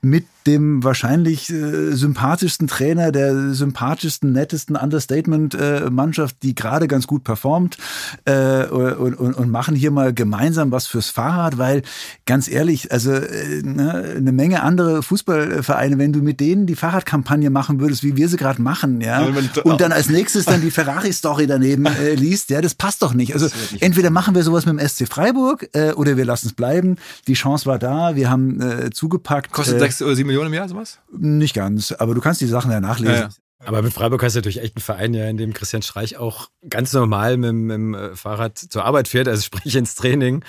mit 0.02 0.26
dem 0.48 0.84
wahrscheinlich 0.84 1.50
äh, 1.50 1.92
sympathischsten 1.92 2.68
Trainer, 2.68 3.12
der 3.12 3.54
sympathischsten, 3.54 4.32
nettesten 4.32 4.76
Understatement-Mannschaft, 4.76 6.36
äh, 6.36 6.40
die 6.44 6.56
gerade 6.56 6.88
ganz 6.88 7.08
gut 7.08 7.24
performt 7.24 7.78
äh, 8.26 8.66
und, 8.66 9.16
und, 9.16 9.34
und 9.34 9.50
machen 9.50 9.76
hier 9.76 9.92
mal 9.92 10.14
gemeinsam 10.14 10.72
was 10.72 10.88
fürs 10.88 11.10
Fahrrad, 11.10 11.58
weil 11.58 11.82
ganz 12.26 12.48
ehrlich, 12.48 12.92
also 12.92 13.12
äh, 13.12 13.62
ne, 13.64 14.16
eine 14.18 14.32
Menge 14.32 14.64
andere 14.64 15.04
Fußballvereine, 15.04 15.98
wenn 15.98 16.14
du 16.14 16.22
mit 16.22 16.40
denen 16.40 16.66
die 16.66 16.76
Fahrradkampagne 16.76 17.50
machen 17.50 17.80
würdest, 17.80 18.04
wie 18.04 18.16
wir 18.16 18.30
sie 18.30 18.38
gerade 18.38 18.62
machen, 18.62 19.02
ja, 19.02 19.28
und 19.64 19.82
dann 19.82 19.92
als 19.92 20.10
nächstes 20.10 20.46
dann 20.46 20.62
die 20.62 20.72
Ferrari-Story 20.72 21.48
daneben 21.48 21.86
äh, 21.86 22.16
liest, 22.16 22.50
ja, 22.50 22.62
das 22.62 22.76
passt 22.76 23.02
doch 23.02 23.14
nicht. 23.14 23.34
Also 23.34 23.48
entweder 23.80 24.10
machen 24.10 24.36
wir 24.36 24.44
sowas 24.44 24.66
mit 24.66 24.80
dem 24.80 24.88
SC 24.88 25.08
Freiburg 25.08 25.70
äh, 25.74 25.92
oder 25.92 26.18
wir 26.18 26.26
lassen 26.26 26.48
es 26.48 26.54
bleiben. 26.54 26.96
Die 27.28 27.34
Chance 27.34 27.66
war 27.66 27.80
da, 27.80 28.16
wir 28.16 28.30
haben 28.30 28.62
äh, 28.62 28.90
zugepackt. 28.90 29.52
Kostet 29.52 29.80
sechs 29.80 30.02
oder 30.02 30.16
sieben 30.16 30.29
Millionen 30.30 30.48
im 30.48 30.54
Jahr 30.54 30.70
sowas? 30.70 31.00
Nicht 31.12 31.54
ganz, 31.54 31.92
aber 31.92 32.16
du 32.16 32.22
kannst 32.22 32.42
die 32.42 32.48
Sachen 32.48 32.72
ja 32.72 32.80
nachlesen. 32.80 33.16
Ja, 33.16 33.22
ja. 33.22 33.30
Aber 33.66 33.82
mit 33.82 33.92
Freiburg 33.92 34.24
hast 34.24 34.36
du 34.36 34.40
natürlich 34.40 34.62
echt 34.62 34.78
einen 34.78 34.84
Verein, 34.84 35.14
ja, 35.14 35.28
in 35.28 35.36
dem 35.36 35.54
Christian 35.54 35.82
Streich 35.82 36.18
auch 36.18 36.50
ganz 36.70 36.94
normal 36.94 37.36
mit, 37.38 37.54
mit 37.54 37.76
dem 37.76 37.94
äh, 37.94 38.16
Fahrrad 38.16 38.58
zur 38.58 38.86
Arbeit 38.86 39.10
fährt, 39.10 39.28
also 39.28 39.42
sprich 39.42 39.76
ins 39.76 39.96
Training. 39.96 40.44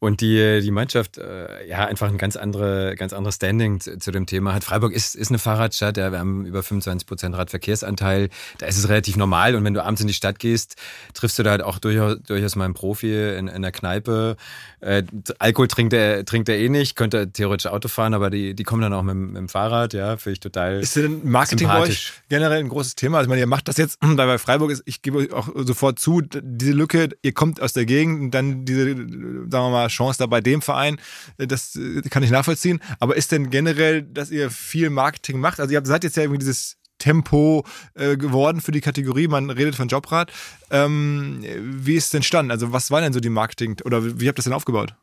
Und 0.00 0.20
die, 0.20 0.60
die 0.60 0.70
Mannschaft, 0.70 1.16
äh, 1.16 1.66
ja, 1.66 1.86
einfach 1.86 2.08
ein 2.08 2.18
ganz, 2.18 2.36
andere, 2.36 2.94
ganz 2.94 3.14
anderes 3.14 3.36
Standing 3.36 3.80
zu, 3.80 3.98
zu, 3.98 4.10
dem 4.10 4.26
Thema 4.26 4.52
hat. 4.52 4.62
Freiburg 4.62 4.92
ist, 4.92 5.14
ist 5.14 5.30
eine 5.30 5.38
Fahrradstadt, 5.38 5.96
ja, 5.96 6.12
wir 6.12 6.18
haben 6.18 6.44
über 6.44 6.62
25 6.62 7.06
Prozent 7.06 7.34
Radverkehrsanteil. 7.34 8.28
Da 8.58 8.66
ist 8.66 8.76
es 8.76 8.88
relativ 8.88 9.16
normal. 9.16 9.54
Und 9.54 9.64
wenn 9.64 9.72
du 9.72 9.82
abends 9.82 10.02
in 10.02 10.06
die 10.06 10.14
Stadt 10.14 10.38
gehst, 10.38 10.76
triffst 11.14 11.38
du 11.38 11.42
da 11.42 11.52
halt 11.52 11.62
auch 11.62 11.78
durchaus, 11.78 12.18
durchaus 12.26 12.54
mal 12.54 12.66
einen 12.66 12.74
Profi 12.74 13.36
in, 13.38 13.48
in 13.48 13.62
der 13.62 13.72
Kneipe. 13.72 14.36
Äh, 14.80 15.04
Alkohol 15.38 15.68
trinkt 15.68 15.94
er, 15.94 16.26
trinkt 16.26 16.50
er 16.50 16.58
eh 16.58 16.68
nicht, 16.68 16.96
könnte 16.96 17.32
theoretisch 17.32 17.70
Auto 17.70 17.88
fahren, 17.88 18.12
aber 18.12 18.28
die, 18.28 18.54
die 18.54 18.64
kommen 18.64 18.82
dann 18.82 18.92
auch 18.92 19.02
mit, 19.02 19.16
mit 19.16 19.36
dem 19.36 19.48
Fahrrad, 19.48 19.94
ja, 19.94 20.18
finde 20.18 20.34
ich 20.34 20.40
total. 20.40 20.80
Ist 20.80 20.96
denn 20.96 21.22
Marketing 21.24 21.68
bei 21.68 21.80
euch 21.80 22.12
generell 22.28 22.58
ein 22.58 22.68
großes 22.68 22.94
Thema? 22.94 23.18
Also, 23.18 23.28
ich 23.28 23.30
meine, 23.30 23.40
ihr 23.40 23.46
macht 23.46 23.68
das 23.68 23.78
jetzt, 23.78 23.98
weil 24.02 24.16
bei 24.16 24.36
Freiburg 24.36 24.70
ist, 24.70 24.82
ich 24.84 25.00
gebe 25.00 25.16
euch 25.16 25.32
auch 25.32 25.48
sofort 25.54 25.98
zu, 25.98 26.20
diese 26.20 26.72
Lücke, 26.72 27.08
ihr 27.22 27.32
kommt 27.32 27.62
aus 27.62 27.72
der 27.72 27.86
Gegend, 27.86 28.34
dann 28.34 28.66
diese, 28.66 28.94
sagen 28.94 29.48
wir 29.50 29.70
mal, 29.70 29.83
Chance 29.88 30.18
da 30.18 30.26
bei 30.26 30.40
dem 30.40 30.62
Verein, 30.62 30.98
äh, 31.38 31.46
das 31.46 31.76
äh, 31.76 32.02
kann 32.02 32.22
ich 32.22 32.30
nachvollziehen. 32.30 32.80
Aber 33.00 33.16
ist 33.16 33.32
denn 33.32 33.50
generell, 33.50 34.02
dass 34.02 34.30
ihr 34.30 34.50
viel 34.50 34.90
Marketing 34.90 35.40
macht? 35.40 35.60
Also 35.60 35.72
ihr 35.72 35.82
seid 35.84 36.04
jetzt 36.04 36.16
ja 36.16 36.22
irgendwie 36.22 36.38
dieses 36.38 36.76
Tempo 36.98 37.64
äh, 37.94 38.16
geworden 38.16 38.60
für 38.60 38.72
die 38.72 38.80
Kategorie. 38.80 39.28
Man 39.28 39.50
redet 39.50 39.74
von 39.74 39.88
Jobrat. 39.88 40.32
Ähm, 40.70 41.44
wie 41.62 41.94
ist 41.94 42.06
es 42.06 42.14
entstanden? 42.14 42.50
Also 42.50 42.72
was 42.72 42.90
war 42.90 43.00
denn 43.00 43.12
so 43.12 43.20
die 43.20 43.30
Marketing 43.30 43.76
oder 43.84 44.04
wie 44.04 44.10
habt 44.10 44.20
ihr 44.20 44.32
das 44.32 44.44
denn 44.44 44.52
aufgebaut? 44.52 44.94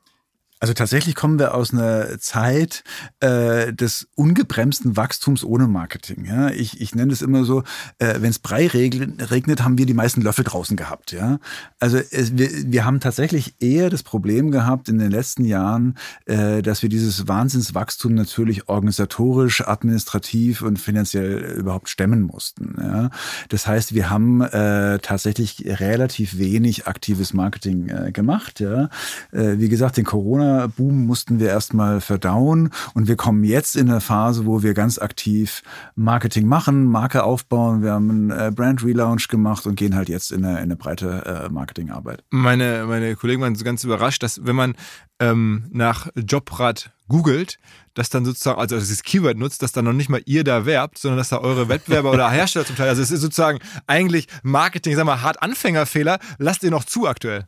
Also 0.62 0.76
tatsächlich 0.76 1.16
kommen 1.16 1.40
wir 1.40 1.56
aus 1.56 1.74
einer 1.74 2.20
Zeit 2.20 2.84
äh, 3.20 3.74
des 3.74 4.08
ungebremsten 4.14 4.96
Wachstums 4.96 5.44
ohne 5.44 5.68
Marketing. 5.68 6.26
Ja? 6.26 6.52
Ich, 6.52 6.80
ich 6.80 6.94
nenne 6.94 7.12
es 7.12 7.24
immer 7.24 7.46
so, 7.46 7.64
äh, 7.98 8.22
wenn 8.22 8.30
es 8.30 8.38
Brei 8.38 8.68
regnet, 8.68 9.64
haben 9.64 9.80
wir 9.80 9.88
die 9.88 9.96
meisten 9.96 10.22
Löffel 10.22 10.44
draußen 10.44 10.78
gehabt. 10.78 11.14
Ja? 11.14 11.40
Also 11.80 11.98
es, 11.98 12.38
wir, 12.38 12.48
wir 12.72 12.86
haben 12.86 13.00
tatsächlich 13.00 13.56
eher 13.60 13.90
das 13.90 14.04
Problem 14.04 14.52
gehabt 14.52 14.88
in 14.88 15.00
den 15.00 15.10
letzten 15.10 15.46
Jahren, 15.46 15.98
äh, 16.28 16.62
dass 16.62 16.84
wir 16.84 16.90
dieses 16.90 17.28
Wahnsinnswachstum 17.28 18.14
natürlich 18.14 18.70
organisatorisch, 18.70 19.68
administrativ 19.68 20.62
und 20.62 20.78
finanziell 20.78 21.40
überhaupt 21.58 21.90
stemmen 21.90 22.22
mussten. 22.22 22.76
Ja? 22.80 23.10
Das 23.50 23.66
heißt, 23.66 23.96
wir 23.96 24.12
haben 24.12 24.42
äh, 24.42 25.00
tatsächlich 25.00 25.66
relativ 25.66 26.38
wenig 26.38 26.86
aktives 26.86 27.34
Marketing 27.34 27.90
äh, 27.90 28.12
gemacht. 28.12 28.60
Ja? 28.60 28.90
Äh, 29.32 29.58
wie 29.58 29.68
gesagt, 29.68 29.98
den 29.98 30.06
Corona 30.06 30.51
Corona-Boom 30.52 31.06
mussten 31.06 31.40
wir 31.40 31.48
erstmal 31.48 32.02
verdauen 32.02 32.72
und 32.94 33.08
wir 33.08 33.16
kommen 33.16 33.44
jetzt 33.44 33.76
in 33.76 33.90
eine 33.90 34.02
Phase, 34.02 34.46
wo 34.46 34.64
wir 34.64 34.74
ganz 34.74 35.00
aktiv 35.00 35.64
Marketing 35.96 36.48
machen, 36.48 36.86
Marke 36.86 37.24
aufbauen. 37.24 37.82
Wir 37.82 37.94
haben 37.94 38.10
einen 38.10 38.32
äh, 38.32 38.52
Brand 38.54 38.84
Relaunch 38.84 39.28
gemacht 39.28 39.66
und 39.66 39.76
gehen 39.76 39.96
halt 39.96 40.10
jetzt 40.10 40.32
in 40.32 40.44
eine, 40.46 40.58
in 40.58 40.64
eine 40.64 40.76
breite 40.76 41.46
äh, 41.48 41.50
Marketingarbeit. 41.50 42.24
Meine, 42.30 42.86
meine 42.88 43.16
Kollegen 43.16 43.42
waren 43.42 43.56
so 43.56 43.64
ganz 43.64 43.84
überrascht, 43.84 44.24
dass 44.24 44.46
wenn 44.46 44.56
man 44.56 44.76
ähm, 45.20 45.66
nach 45.72 46.10
Jobrad 46.16 46.92
googelt, 47.08 47.58
dass 47.94 48.10
dann 48.10 48.26
sozusagen, 48.26 48.60
also 48.60 48.80
dieses 48.80 49.04
Keyword 49.04 49.38
nutzt, 49.38 49.62
dass 49.62 49.72
dann 49.72 49.86
noch 49.86 49.94
nicht 49.94 50.10
mal 50.10 50.22
ihr 50.26 50.44
da 50.44 50.66
werbt, 50.66 50.98
sondern 50.98 51.18
dass 51.18 51.30
da 51.30 51.40
eure 51.40 51.70
Wettbewerber 51.70 52.12
oder 52.12 52.30
Hersteller 52.32 52.66
zum 52.66 52.76
Teil, 52.76 52.90
also 52.90 53.02
es 53.02 53.12
ist 53.12 53.22
sozusagen 53.22 53.60
eigentlich 53.88 54.28
Marketing, 54.44 54.96
sag 54.96 55.06
mal, 55.06 55.22
hart 55.22 55.42
Anfängerfehler, 55.42 56.20
lasst 56.38 56.64
ihr 56.64 56.72
noch 56.72 56.86
zu 56.86 57.08
aktuell. 57.08 57.46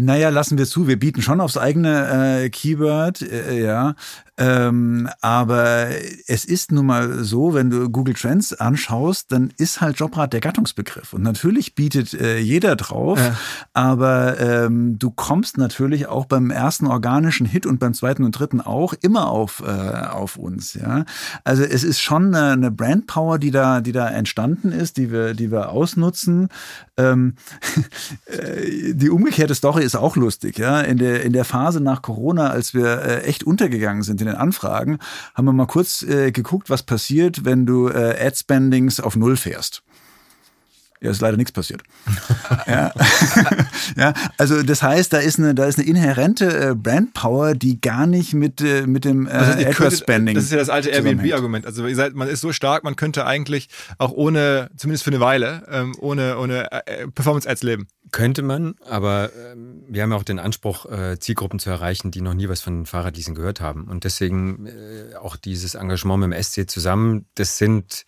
Naja, 0.00 0.30
lassen 0.30 0.58
wir 0.58 0.66
zu. 0.66 0.88
Wir 0.88 0.98
bieten 0.98 1.22
schon 1.22 1.40
aufs 1.40 1.58
eigene 1.58 2.44
äh, 2.44 2.50
Keyword, 2.50 3.22
äh, 3.22 3.62
ja. 3.62 3.94
Ähm, 4.40 5.06
aber 5.20 5.88
es 6.26 6.46
ist 6.46 6.72
nun 6.72 6.86
mal 6.86 7.22
so, 7.22 7.52
wenn 7.52 7.68
du 7.68 7.90
Google 7.90 8.14
Trends 8.14 8.54
anschaust, 8.54 9.30
dann 9.32 9.52
ist 9.58 9.82
halt 9.82 9.98
Jobrad 9.98 10.32
der 10.32 10.40
Gattungsbegriff. 10.40 11.12
Und 11.12 11.22
natürlich 11.22 11.74
bietet 11.74 12.14
äh, 12.14 12.38
jeder 12.38 12.74
drauf, 12.74 13.18
ja. 13.18 13.36
aber 13.74 14.40
ähm, 14.40 14.98
du 14.98 15.10
kommst 15.10 15.58
natürlich 15.58 16.06
auch 16.06 16.24
beim 16.24 16.50
ersten 16.50 16.86
organischen 16.86 17.44
Hit 17.44 17.66
und 17.66 17.80
beim 17.80 17.92
zweiten 17.92 18.24
und 18.24 18.32
dritten 18.32 18.62
auch 18.62 18.94
immer 19.02 19.28
auf, 19.28 19.62
äh, 19.66 19.70
auf 19.70 20.36
uns. 20.36 20.72
Ja? 20.72 21.04
Also 21.44 21.62
es 21.62 21.84
ist 21.84 22.00
schon 22.00 22.34
eine, 22.34 22.52
eine 22.52 22.70
Brandpower, 22.70 23.38
die 23.38 23.50
da, 23.50 23.82
die 23.82 23.92
da 23.92 24.08
entstanden 24.08 24.72
ist, 24.72 24.96
die 24.96 25.12
wir, 25.12 25.34
die 25.34 25.50
wir 25.50 25.68
ausnutzen. 25.68 26.48
Ähm, 26.96 27.34
äh, 28.24 28.94
die 28.94 29.10
umgekehrte 29.10 29.54
Story 29.54 29.84
ist 29.84 29.96
auch 29.96 30.16
lustig. 30.16 30.58
Ja? 30.58 30.80
In, 30.80 30.96
der, 30.96 31.24
in 31.24 31.34
der 31.34 31.44
Phase 31.44 31.82
nach 31.82 32.00
Corona, 32.00 32.48
als 32.48 32.72
wir 32.72 33.02
äh, 33.02 33.22
echt 33.24 33.44
untergegangen 33.44 34.02
sind 34.02 34.22
in 34.22 34.29
den 34.30 34.36
Anfragen, 34.36 34.98
haben 35.34 35.44
wir 35.44 35.52
mal 35.52 35.66
kurz 35.66 36.02
äh, 36.02 36.32
geguckt, 36.32 36.70
was 36.70 36.82
passiert, 36.82 37.44
wenn 37.44 37.66
du 37.66 37.88
äh, 37.88 38.16
Ad-Spendings 38.26 39.00
auf 39.00 39.16
Null 39.16 39.36
fährst. 39.36 39.82
Ja, 41.02 41.10
ist 41.10 41.22
leider 41.22 41.38
nichts 41.38 41.52
passiert. 41.52 41.82
ja. 42.66 42.92
ja, 43.96 44.12
also 44.36 44.62
das 44.62 44.82
heißt, 44.82 45.10
da 45.12 45.18
ist 45.18 45.38
eine, 45.38 45.54
da 45.54 45.64
ist 45.64 45.78
eine 45.78 45.88
inhärente 45.88 46.70
äh, 46.70 46.74
Brandpower, 46.74 47.54
die 47.54 47.80
gar 47.80 48.06
nicht 48.06 48.34
mit, 48.34 48.60
äh, 48.60 48.86
mit 48.86 49.06
dem 49.06 49.26
äh, 49.26 49.30
Also 49.30 49.90
Spending. 49.90 50.34
Das 50.34 50.44
ist 50.44 50.52
ja 50.52 50.58
das 50.58 50.68
alte. 50.68 50.90
Airbnb-Argument. 50.90 51.64
Also 51.64 51.86
ihr 51.86 51.96
seid, 51.96 52.14
man 52.14 52.28
ist 52.28 52.42
so 52.42 52.52
stark, 52.52 52.84
man 52.84 52.96
könnte 52.96 53.24
eigentlich 53.24 53.68
auch 53.96 54.12
ohne, 54.12 54.70
zumindest 54.76 55.04
für 55.04 55.10
eine 55.10 55.20
Weile, 55.20 55.66
ähm, 55.70 55.94
ohne, 55.98 56.38
ohne 56.38 56.70
äh, 56.70 57.06
Performance-Ads 57.08 57.62
leben. 57.62 57.88
Könnte 58.12 58.42
man, 58.42 58.74
aber 58.86 59.30
ähm, 59.52 59.84
wir 59.88 60.02
haben 60.02 60.10
ja 60.10 60.18
auch 60.18 60.24
den 60.24 60.38
Anspruch, 60.38 60.84
äh, 60.86 61.18
Zielgruppen 61.18 61.60
zu 61.60 61.70
erreichen, 61.70 62.10
die 62.10 62.20
noch 62.20 62.34
nie 62.34 62.48
was 62.48 62.60
von 62.60 62.84
Fahrradleasing 62.84 63.34
gehört 63.34 63.60
haben. 63.60 63.84
Und 63.84 64.04
deswegen 64.04 64.66
äh, 64.66 65.14
auch 65.16 65.36
dieses 65.36 65.76
Engagement 65.76 66.26
mit 66.26 66.36
dem 66.36 66.42
SC 66.42 66.68
zusammen, 66.68 67.24
das 67.36 67.56
sind 67.56 68.04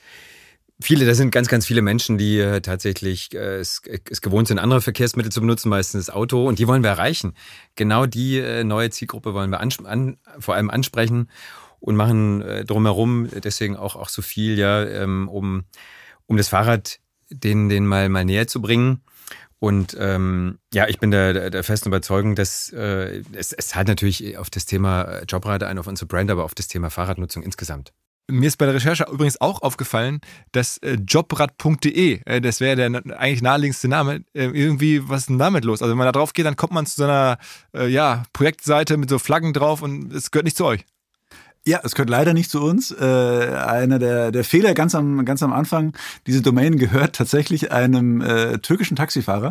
viele, 0.82 1.06
das 1.06 1.16
sind 1.16 1.30
ganz, 1.30 1.48
ganz 1.48 1.66
viele 1.66 1.82
Menschen, 1.82 2.18
die 2.18 2.38
äh, 2.38 2.60
tatsächlich 2.60 3.34
äh, 3.34 3.58
es, 3.58 3.82
es 4.10 4.20
gewohnt 4.20 4.48
sind, 4.48 4.58
andere 4.58 4.80
Verkehrsmittel 4.80 5.32
zu 5.32 5.40
benutzen, 5.40 5.68
meistens 5.68 6.06
das 6.06 6.14
Auto, 6.14 6.46
und 6.46 6.58
die 6.58 6.66
wollen 6.66 6.82
wir 6.82 6.90
erreichen. 6.90 7.34
Genau 7.74 8.06
die 8.06 8.38
äh, 8.38 8.64
neue 8.64 8.90
Zielgruppe 8.90 9.34
wollen 9.34 9.50
wir 9.50 9.60
an, 9.60 10.18
vor 10.38 10.54
allem 10.54 10.70
ansprechen 10.70 11.30
und 11.80 11.96
machen 11.96 12.42
äh, 12.42 12.64
drumherum 12.64 13.28
deswegen 13.42 13.76
auch, 13.76 13.96
auch 13.96 14.08
so 14.08 14.22
viel, 14.22 14.58
ja, 14.58 14.84
ähm, 14.84 15.28
um, 15.28 15.64
um 16.26 16.36
das 16.36 16.48
Fahrrad 16.48 17.00
denen, 17.30 17.68
denen 17.68 17.86
mal, 17.86 18.08
mal 18.08 18.24
näher 18.24 18.46
zu 18.46 18.62
bringen. 18.62 19.02
Und 19.58 19.96
ähm, 19.98 20.58
ja, 20.74 20.88
ich 20.88 20.98
bin 20.98 21.12
der, 21.12 21.50
der, 21.50 21.62
festen 21.62 21.88
Überzeugung, 21.88 22.34
dass 22.34 22.72
äh, 22.72 23.22
es, 23.32 23.52
es 23.52 23.76
hat 23.76 23.86
natürlich 23.86 24.36
auf 24.36 24.50
das 24.50 24.66
Thema 24.66 25.02
äh, 25.02 25.24
Jobrad 25.28 25.62
ein, 25.62 25.78
auf 25.78 25.86
unsere 25.86 26.06
Brand, 26.06 26.32
aber 26.32 26.42
auf 26.42 26.54
das 26.54 26.66
Thema 26.66 26.90
Fahrradnutzung 26.90 27.44
insgesamt. 27.44 27.92
Mir 28.28 28.46
ist 28.46 28.56
bei 28.56 28.66
der 28.66 28.74
Recherche 28.74 29.06
übrigens 29.10 29.40
auch 29.40 29.62
aufgefallen, 29.62 30.20
dass 30.52 30.78
äh, 30.78 30.96
jobrad.de, 31.06 32.20
äh, 32.24 32.40
das 32.40 32.60
wäre 32.60 32.76
der 32.76 33.18
eigentlich 33.18 33.42
naheliegendste 33.42 33.88
Name, 33.88 34.24
äh, 34.32 34.44
irgendwie, 34.44 35.08
was 35.08 35.22
ist 35.22 35.30
denn 35.30 35.38
damit 35.38 35.64
los? 35.64 35.82
Also 35.82 35.90
wenn 35.90 35.98
man 35.98 36.06
da 36.06 36.12
drauf 36.12 36.32
geht, 36.32 36.46
dann 36.46 36.56
kommt 36.56 36.72
man 36.72 36.86
zu 36.86 36.96
so 36.96 37.04
einer 37.04 37.38
äh, 37.74 37.88
ja, 37.88 38.22
Projektseite 38.32 38.96
mit 38.96 39.10
so 39.10 39.18
Flaggen 39.18 39.52
drauf 39.52 39.82
und 39.82 40.12
es 40.12 40.30
gehört 40.30 40.44
nicht 40.44 40.56
zu 40.56 40.64
euch. 40.64 40.84
Ja, 41.64 41.80
es 41.84 41.94
gehört 41.94 42.10
leider 42.10 42.34
nicht 42.34 42.50
zu 42.50 42.60
uns. 42.60 42.90
Äh, 42.90 43.04
einer 43.04 44.00
der, 44.00 44.32
der 44.32 44.42
Fehler 44.42 44.74
ganz 44.74 44.96
am, 44.96 45.24
ganz 45.24 45.44
am 45.44 45.52
Anfang, 45.52 45.92
diese 46.26 46.42
Domain 46.42 46.76
gehört 46.76 47.14
tatsächlich 47.14 47.70
einem 47.70 48.20
äh, 48.20 48.58
türkischen 48.58 48.96
Taxifahrer, 48.96 49.50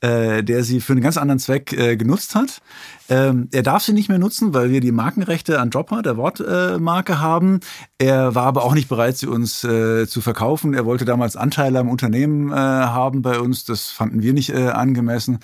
äh, 0.00 0.42
der 0.42 0.64
sie 0.64 0.80
für 0.80 0.94
einen 0.94 1.02
ganz 1.02 1.16
anderen 1.16 1.38
Zweck 1.38 1.72
äh, 1.72 1.96
genutzt 1.96 2.34
hat. 2.34 2.60
Ähm, 3.08 3.48
er 3.52 3.62
darf 3.62 3.82
sie 3.82 3.92
nicht 3.92 4.08
mehr 4.08 4.18
nutzen, 4.18 4.54
weil 4.54 4.70
wir 4.70 4.80
die 4.80 4.92
Markenrechte 4.92 5.60
an 5.60 5.70
Dropper, 5.70 6.02
der 6.02 6.16
Wortmarke, 6.16 7.12
äh, 7.12 7.16
haben. 7.16 7.60
Er 7.98 8.34
war 8.34 8.46
aber 8.46 8.64
auch 8.64 8.74
nicht 8.74 8.88
bereit, 8.88 9.16
sie 9.16 9.26
uns 9.26 9.62
äh, 9.64 10.06
zu 10.06 10.20
verkaufen. 10.20 10.74
Er 10.74 10.86
wollte 10.86 11.04
damals 11.04 11.36
Anteile 11.36 11.78
am 11.78 11.88
Unternehmen 11.88 12.50
äh, 12.50 12.54
haben 12.54 13.22
bei 13.22 13.38
uns. 13.38 13.64
Das 13.64 13.90
fanden 13.90 14.22
wir 14.22 14.32
nicht 14.32 14.50
äh, 14.50 14.68
angemessen. 14.68 15.38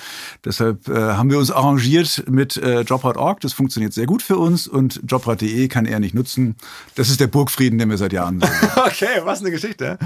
Deshalb 0.44 0.88
äh, 0.88 0.94
haben 0.94 1.30
wir 1.30 1.38
uns 1.38 1.50
arrangiert 1.50 2.24
mit 2.28 2.56
äh, 2.56 2.80
Jobrad.org. 2.80 3.40
Das 3.40 3.52
funktioniert 3.52 3.92
sehr 3.92 4.06
gut 4.06 4.22
für 4.22 4.38
uns 4.38 4.66
und 4.66 5.00
Jobrad.de 5.06 5.68
kann 5.68 5.84
er 5.84 6.00
nicht 6.00 6.14
nutzen. 6.14 6.56
Das 6.94 7.10
ist 7.10 7.20
der 7.20 7.26
Burgfrieden, 7.26 7.78
den 7.78 7.90
wir 7.90 7.98
seit 7.98 8.12
Jahren 8.12 8.40
sehen. 8.40 8.50
Okay, 8.90 9.20
was 9.24 9.40
eine 9.40 9.50
Geschichte. 9.50 9.98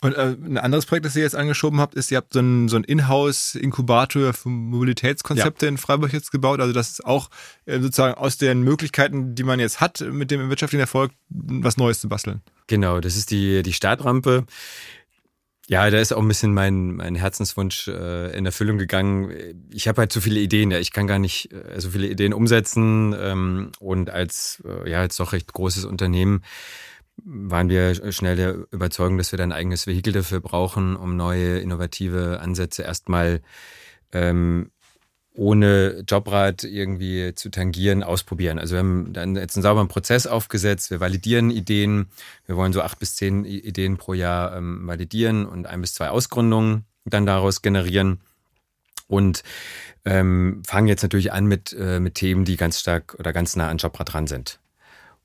Und 0.00 0.14
äh, 0.14 0.36
ein 0.44 0.58
anderes 0.58 0.86
Projekt, 0.86 1.06
das 1.06 1.16
ihr 1.16 1.22
jetzt 1.22 1.36
angeschoben 1.36 1.80
habt, 1.80 1.94
ist, 1.94 2.10
ihr 2.10 2.18
habt 2.18 2.32
so 2.32 2.38
einen, 2.38 2.68
so 2.68 2.76
Inhouse-Inkubator 2.76 4.32
für 4.32 4.48
Mobilitätskonzepte 4.48 5.66
in 5.66 5.78
Freiburg 5.78 6.12
jetzt 6.12 6.32
gebaut. 6.32 6.60
Also 6.60 6.72
das 6.72 6.90
ist 6.90 7.04
auch 7.04 7.30
äh, 7.64 7.80
sozusagen 7.80 8.14
aus 8.14 8.36
den 8.36 8.62
Möglichkeiten, 8.62 9.34
die 9.34 9.42
man 9.42 9.60
jetzt 9.60 9.80
hat, 9.80 10.00
mit 10.00 10.30
dem 10.30 10.48
wirtschaftlichen 10.48 10.80
Erfolg, 10.80 11.12
was 11.28 11.76
Neues 11.76 12.00
zu 12.00 12.08
basteln. 12.08 12.42
Genau, 12.66 13.00
das 13.00 13.16
ist 13.16 13.30
die, 13.30 13.62
die 13.62 13.72
Startrampe. 13.72 14.46
Ja, 15.68 15.90
da 15.90 15.98
ist 15.98 16.12
auch 16.12 16.22
ein 16.22 16.28
bisschen 16.28 16.54
mein, 16.54 16.94
mein 16.94 17.16
Herzenswunsch 17.16 17.88
äh, 17.88 18.36
in 18.36 18.46
Erfüllung 18.46 18.78
gegangen. 18.78 19.32
Ich 19.72 19.88
habe 19.88 20.02
halt 20.02 20.12
so 20.12 20.20
viele 20.20 20.38
Ideen, 20.38 20.70
ja, 20.70 20.78
ich 20.78 20.92
kann 20.92 21.08
gar 21.08 21.18
nicht 21.18 21.52
äh, 21.52 21.80
so 21.80 21.90
viele 21.90 22.06
Ideen 22.06 22.32
umsetzen. 22.32 23.14
Ähm, 23.18 23.72
und 23.80 24.08
als 24.08 24.62
äh, 24.64 24.88
ja 24.88 25.02
jetzt 25.02 25.18
doch 25.18 25.32
recht 25.32 25.52
großes 25.52 25.84
Unternehmen 25.84 26.42
waren 27.24 27.68
wir 27.68 28.12
schnell 28.12 28.36
der 28.36 28.66
Überzeugung, 28.70 29.18
dass 29.18 29.32
wir 29.32 29.36
da 29.36 29.44
ein 29.44 29.52
eigenes 29.52 29.86
Vehikel 29.86 30.12
dafür 30.12 30.40
brauchen, 30.40 30.96
um 30.96 31.16
neue 31.16 31.58
innovative 31.58 32.40
Ansätze 32.40 32.82
erstmal 32.82 33.40
ähm, 34.12 34.70
ohne 35.36 36.04
Jobrad 36.08 36.64
irgendwie 36.64 37.34
zu 37.34 37.50
tangieren, 37.50 38.02
ausprobieren. 38.02 38.58
Also 38.58 38.74
wir 38.74 38.80
haben 38.80 39.12
dann 39.12 39.36
jetzt 39.36 39.56
einen 39.56 39.62
sauberen 39.62 39.88
Prozess 39.88 40.26
aufgesetzt, 40.26 40.90
wir 40.90 41.00
validieren 41.00 41.50
Ideen, 41.50 42.08
wir 42.46 42.56
wollen 42.56 42.72
so 42.72 42.80
acht 42.80 42.98
bis 42.98 43.16
zehn 43.16 43.44
Ideen 43.44 43.98
pro 43.98 44.14
Jahr 44.14 44.56
ähm, 44.56 44.86
validieren 44.86 45.46
und 45.46 45.66
ein 45.66 45.80
bis 45.80 45.94
zwei 45.94 46.08
Ausgründungen 46.08 46.84
dann 47.04 47.26
daraus 47.26 47.62
generieren 47.62 48.20
und 49.08 49.42
ähm, 50.04 50.62
fangen 50.66 50.88
jetzt 50.88 51.02
natürlich 51.02 51.32
an 51.32 51.46
mit, 51.46 51.72
äh, 51.78 52.00
mit 52.00 52.14
Themen, 52.14 52.44
die 52.44 52.56
ganz 52.56 52.80
stark 52.80 53.16
oder 53.18 53.32
ganz 53.32 53.56
nah 53.56 53.68
an 53.68 53.78
Jobrad 53.78 54.12
dran 54.12 54.26
sind. 54.26 54.58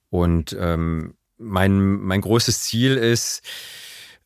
Und 0.09 0.55
ähm, 0.59 1.13
mein, 1.41 1.79
mein 1.79 2.21
großes 2.21 2.61
Ziel 2.61 2.97
ist, 2.97 3.41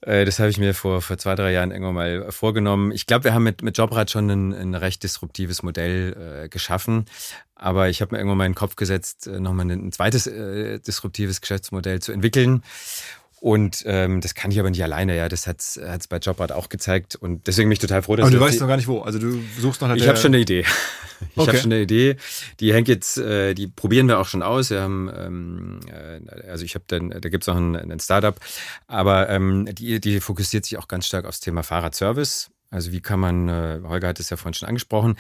äh, 0.02 0.26
das 0.26 0.40
habe 0.40 0.50
ich 0.50 0.58
mir 0.58 0.74
vor, 0.74 1.02
vor 1.02 1.18
zwei, 1.18 1.36
drei 1.36 1.52
Jahren 1.52 1.72
irgendwann 1.72 1.96
mal 1.96 2.32
vorgenommen. 2.32 2.92
Ich 2.92 3.08
glaube, 3.08 3.26
wir 3.26 3.34
haben 3.34 3.44
mit, 3.44 3.62
mit 3.62 3.78
Jobrad 3.78 4.12
schon 4.12 4.30
ein, 4.30 4.54
ein 4.54 4.76
recht 4.76 5.04
disruptives 5.04 5.64
Modell 5.64 6.44
äh, 6.46 6.50
geschaffen. 6.50 7.06
Aber 7.56 7.90
ich 7.90 8.02
habe 8.02 8.14
mir 8.14 8.20
irgendwann 8.20 8.38
mal 8.38 8.46
in 8.46 8.52
den 8.52 8.58
Kopf 8.58 8.76
gesetzt, 8.76 9.28
äh, 9.28 9.40
nochmal 9.40 9.66
ein, 9.66 9.88
ein 9.88 9.92
zweites 9.92 10.28
äh, 10.28 10.80
disruptives 10.80 11.42
Geschäftsmodell 11.42 12.02
zu 12.02 12.12
entwickeln. 12.12 12.64
Und 13.45 13.84
ähm, 13.85 14.22
das 14.22 14.34
kann 14.34 14.49
ich 14.49 14.59
aber 14.59 14.72
nicht 14.72 14.81
alleine, 14.81 15.15
ja. 15.15 15.30
Das 15.30 15.45
hat 15.45 15.59
es 15.59 16.07
bei 16.07 16.17
Jobrad 16.17 16.51
auch 16.51 16.67
gezeigt. 16.67 17.15
Und 17.15 17.45
deswegen 17.45 17.69
bin 17.69 17.73
ich 17.73 17.80
total 17.80 18.01
froh, 18.01 18.15
dass 18.15 18.26
Aber 18.26 18.35
du 18.35 18.41
weißt 18.41 18.59
noch 18.59 18.67
gar 18.67 18.76
nicht 18.76 18.88
wo. 18.88 19.01
Also 19.01 19.19
du 19.19 19.39
suchst 19.59 19.81
noch 19.81 19.88
nach 19.88 19.95
ich 19.97 20.07
habe 20.07 20.17
schon 20.17 20.34
eine 20.34 20.39
Idee. 20.39 20.65
Ich 21.22 21.38
Okay. 21.38 21.47
habe 21.49 21.57
schon 21.59 21.72
eine 21.72 21.81
Idee. 21.81 22.17
Die 22.59 22.73
hängt 22.73 22.88
jetzt, 22.89 23.17
äh, 23.17 23.53
die 23.53 23.67
probieren 23.67 24.07
wir 24.07 24.19
auch 24.19 24.27
schon 24.27 24.41
aus. 24.41 24.69
Wir 24.72 24.81
haben, 24.81 25.09
ähm, 25.15 25.80
äh, 25.88 26.49
also 26.49 26.65
ich 26.65 26.73
habe 26.76 26.85
dann, 26.88 27.09
da 27.09 27.30
gibt's 27.30 27.47
auch 27.47 27.55
ein, 27.55 27.76
ein 27.76 27.99
Startup, 28.01 28.38
aber 28.88 29.30
ähm, 29.30 29.69
die, 29.72 30.01
die 30.01 30.19
fokussiert 30.19 30.65
sich 30.65 30.77
auch 30.77 30.89
ganz 30.89 31.05
stark 31.05 31.23
aufs 31.26 31.39
Thema 31.39 31.63
Fahrradservice. 31.63 32.49
Also 32.69 32.91
wie 32.91 32.99
kann 32.99 33.19
man, 33.22 33.47
äh, 33.47 33.80
Holger 33.88 34.09
hat 34.09 34.19
es 34.19 34.30
ja 34.30 34.35
vorhin 34.38 34.55
schon 34.55 34.67
angesprochen, 34.67 35.17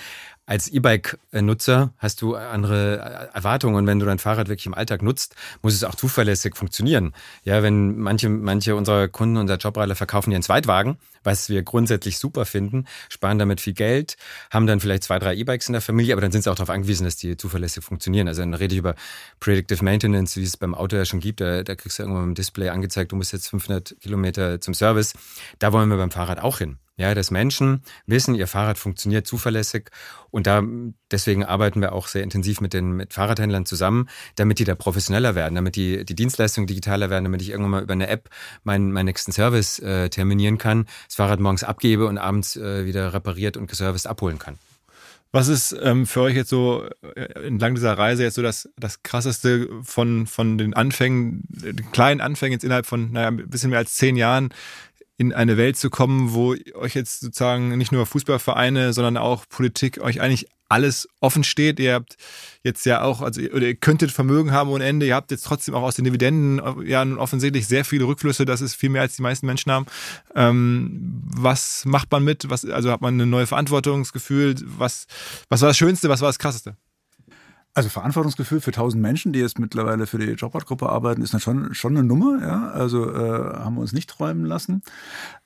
als 0.47 0.67
E-Bike-Nutzer 0.67 1.93
hast 1.97 2.21
du 2.21 2.35
andere 2.35 3.29
Erwartungen 3.33 3.75
und 3.75 3.87
wenn 3.87 3.99
du 3.99 4.05
dein 4.05 4.19
Fahrrad 4.19 4.47
wirklich 4.47 4.67
im 4.67 4.75
Alltag 4.75 5.01
nutzt, 5.01 5.35
muss 5.63 5.73
es 5.73 5.83
auch 5.83 5.95
zuverlässig 5.95 6.55
funktionieren. 6.55 7.13
Ja, 7.43 7.63
wenn 7.63 7.97
manche, 7.97 8.29
manche 8.29 8.75
unserer 8.75 9.07
Kunden, 9.07 9.37
unser 9.37 9.57
Jobradler 9.57 9.95
verkaufen 9.95 10.31
ihren 10.31 10.43
Zweitwagen, 10.43 10.97
was 11.23 11.49
wir 11.49 11.63
grundsätzlich 11.63 12.19
super 12.19 12.45
finden, 12.45 12.85
sparen 13.09 13.39
damit 13.39 13.59
viel 13.59 13.73
Geld, 13.73 14.17
haben 14.51 14.67
dann 14.67 14.79
vielleicht 14.79 15.03
zwei, 15.03 15.17
drei 15.17 15.35
E-Bikes 15.35 15.67
in 15.67 15.73
der 15.73 15.81
Familie, 15.81 16.13
aber 16.13 16.21
dann 16.21 16.31
sind 16.31 16.43
sie 16.43 16.51
auch 16.51 16.55
darauf 16.55 16.69
angewiesen, 16.69 17.05
dass 17.05 17.15
die 17.15 17.37
zuverlässig 17.37 17.83
funktionieren. 17.83 18.27
Also 18.27 18.41
dann 18.41 18.53
rede 18.53 18.75
ich 18.75 18.79
über 18.79 18.93
Predictive 19.39 19.83
Maintenance, 19.83 20.37
wie 20.39 20.43
es 20.43 20.57
beim 20.57 20.75
Auto 20.75 20.95
ja 20.95 21.05
schon 21.05 21.21
gibt. 21.21 21.41
Da, 21.41 21.63
da 21.63 21.73
kriegst 21.73 21.97
du 21.97 22.03
irgendwann 22.03 22.25
im 22.25 22.35
Display 22.35 22.69
angezeigt, 22.69 23.11
du 23.11 23.15
musst 23.15 23.33
jetzt 23.33 23.49
500 23.49 23.95
Kilometer 23.99 24.61
zum 24.61 24.75
Service. 24.75 25.13
Da 25.57 25.73
wollen 25.73 25.89
wir 25.89 25.97
beim 25.97 26.11
Fahrrad 26.11 26.39
auch 26.39 26.59
hin. 26.59 26.77
Ja, 26.97 27.13
dass 27.13 27.29
Menschen 27.29 27.81
wissen, 28.05 28.35
ihr 28.35 28.47
Fahrrad 28.47 28.77
funktioniert 28.77 29.27
zuverlässig 29.27 29.91
und 30.35 30.47
da 30.47 30.61
deswegen 31.11 31.45
arbeiten 31.45 31.79
wir 31.79 31.93
auch 31.93 32.07
sehr 32.07 32.21
intensiv 32.21 32.59
mit 32.59 32.73
den 32.73 32.91
mit 32.91 33.13
Fahrradhändlern 33.13 33.65
zusammen, 33.65 34.09
damit 34.35 34.59
die 34.59 34.65
da 34.65 34.75
professioneller 34.75 35.33
werden, 35.33 35.55
damit 35.55 35.77
die 35.77 36.03
die 36.03 36.13
Dienstleistungen 36.13 36.67
digitaler 36.67 37.09
werden, 37.09 37.23
damit 37.23 37.41
ich 37.41 37.51
irgendwann 37.51 37.71
mal 37.71 37.83
über 37.83 37.93
eine 37.93 38.09
App 38.09 38.29
meinen 38.65 38.91
meinen 38.91 39.05
nächsten 39.05 39.31
Service 39.31 39.79
äh, 39.79 40.09
terminieren 40.09 40.57
kann, 40.57 40.87
das 41.07 41.15
Fahrrad 41.15 41.39
morgens 41.39 41.63
abgebe 41.63 42.05
und 42.05 42.17
abends 42.17 42.57
äh, 42.57 42.85
wieder 42.85 43.13
repariert 43.13 43.55
und 43.55 43.67
geserviced 43.67 44.07
abholen 44.07 44.37
kann. 44.37 44.57
Was 45.31 45.47
ist 45.47 45.73
ähm, 45.81 46.05
für 46.05 46.19
euch 46.21 46.35
jetzt 46.35 46.49
so 46.49 46.85
äh, 47.15 47.21
entlang 47.47 47.75
dieser 47.75 47.97
Reise 47.97 48.23
jetzt 48.23 48.35
so 48.35 48.41
das, 48.41 48.69
das 48.77 49.03
krasseste 49.03 49.69
von, 49.83 50.27
von 50.27 50.57
den 50.57 50.73
Anfängen, 50.73 51.43
den 51.47 51.91
kleinen 51.93 52.19
Anfängen 52.19 52.53
jetzt 52.53 52.63
innerhalb 52.63 52.85
von, 52.85 53.13
naja, 53.13 53.29
ein 53.29 53.49
bisschen 53.49 53.69
mehr 53.69 53.79
als 53.79 53.93
zehn 53.93 54.17
Jahren 54.17 54.49
in 55.17 55.33
eine 55.33 55.57
Welt 55.57 55.77
zu 55.77 55.89
kommen, 55.89 56.33
wo 56.33 56.55
euch 56.73 56.93
jetzt 56.93 57.21
sozusagen 57.21 57.77
nicht 57.77 57.91
nur 57.91 58.05
Fußballvereine, 58.05 58.93
sondern 58.93 59.17
auch 59.17 59.47
Politik 59.47 59.99
euch 59.99 60.19
eigentlich 60.21 60.47
alles 60.67 61.07
offen 61.21 61.43
steht. 61.43 61.79
Ihr 61.79 61.93
habt 61.93 62.17
jetzt 62.63 62.85
ja 62.85 63.01
auch, 63.01 63.21
also 63.21 63.41
oder 63.41 63.67
ihr 63.67 63.75
könntet 63.75 64.11
Vermögen 64.11 64.51
haben 64.51 64.69
ohne 64.69 64.83
Ende, 64.83 65.05
ihr 65.05 65.15
habt 65.15 65.31
jetzt 65.31 65.45
trotzdem 65.45 65.75
auch 65.75 65.83
aus 65.83 65.95
den 65.95 66.05
Dividenden 66.05 66.85
ja 66.85 67.05
nun 67.05 67.17
offensichtlich 67.17 67.67
sehr 67.67 67.85
viele 67.85 68.05
Rückflüsse, 68.05 68.45
das 68.45 68.61
ist 68.61 68.75
viel 68.75 68.89
mehr 68.89 69.03
als 69.03 69.15
die 69.15 69.21
meisten 69.21 69.45
Menschen 69.45 69.71
haben. 69.71 69.85
Ähm, 70.35 71.21
was 71.23 71.85
macht 71.85 72.11
man 72.11 72.23
mit? 72.23 72.49
Was, 72.49 72.65
also 72.65 72.91
hat 72.91 73.01
man 73.01 73.19
ein 73.19 73.29
neues 73.29 73.49
Verantwortungsgefühl? 73.49 74.55
Was, 74.65 75.05
was 75.49 75.61
war 75.61 75.69
das 75.69 75.77
Schönste, 75.77 76.09
was 76.09 76.21
war 76.21 76.29
das 76.29 76.39
Krasseste? 76.39 76.75
Also 77.75 77.89
Verantwortungsgefühl 77.89 78.61
für 78.61 78.71
tausend 78.71 79.01
Menschen, 79.01 79.33
die 79.33 79.39
jetzt 79.39 79.59
mittlerweile 79.59 80.07
für 80.07 80.17
die 80.17 80.31
Jobrad-Gruppe 80.31 80.87
arbeiten, 80.87 81.21
ist 81.21 81.33
dann 81.33 81.41
schon, 81.41 81.73
schon 81.73 81.97
eine 81.97 82.07
Nummer. 82.07 82.39
Ja? 82.41 82.69
Also 82.69 83.13
äh, 83.13 83.57
haben 83.57 83.75
wir 83.75 83.81
uns 83.81 83.91
nicht 83.91 84.09
träumen 84.09 84.45
lassen. 84.45 84.81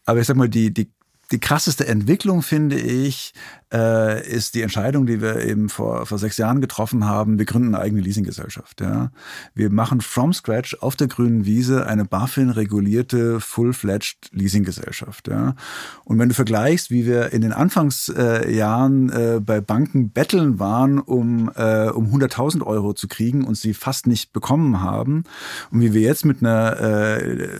Aber 0.05 0.19
ich 0.19 0.27
sag 0.27 0.37
mal, 0.37 0.47
die, 0.47 0.71
die 0.71 0.91
die 1.31 1.39
krasseste 1.39 1.87
Entwicklung, 1.87 2.41
finde 2.41 2.79
ich, 2.79 3.33
äh, 3.71 4.27
ist 4.27 4.55
die 4.55 4.61
Entscheidung, 4.61 5.05
die 5.05 5.21
wir 5.21 5.45
eben 5.45 5.69
vor, 5.69 6.05
vor 6.05 6.17
sechs 6.17 6.37
Jahren 6.37 6.61
getroffen 6.61 7.05
haben. 7.05 7.37
Wir 7.37 7.45
gründen 7.45 7.75
eine 7.75 7.83
eigene 7.83 8.01
Leasinggesellschaft. 8.01 8.81
Ja. 8.81 9.11
Wir 9.53 9.69
machen 9.69 10.01
from 10.01 10.33
scratch 10.33 10.75
auf 10.81 10.95
der 10.95 11.07
grünen 11.07 11.45
Wiese 11.45 11.85
eine 11.85 12.05
BaFin-regulierte, 12.05 13.39
full-fledged 13.39 14.29
Leasinggesellschaft. 14.31 15.27
Ja. 15.27 15.55
Und 16.03 16.17
wenn 16.17 16.29
du 16.29 16.35
vergleichst, 16.35 16.89
wie 16.89 17.05
wir 17.05 17.31
in 17.31 17.41
den 17.41 17.53
Anfangsjahren 17.53 19.09
äh, 19.09 19.39
bei 19.39 19.61
Banken 19.61 20.09
betteln 20.09 20.59
waren, 20.59 20.99
um, 20.99 21.51
äh, 21.55 21.89
um 21.89 22.11
100.000 22.11 22.65
Euro 22.65 22.93
zu 22.93 23.07
kriegen 23.07 23.43
und 23.43 23.55
sie 23.55 23.75
fast 23.75 24.07
nicht 24.07 24.33
bekommen 24.33 24.81
haben, 24.81 25.25
und 25.71 25.81
wie 25.81 25.93
wir 25.93 26.01
jetzt 26.01 26.25
mit 26.25 26.41
einer 26.41 26.79
äh, 26.79 27.59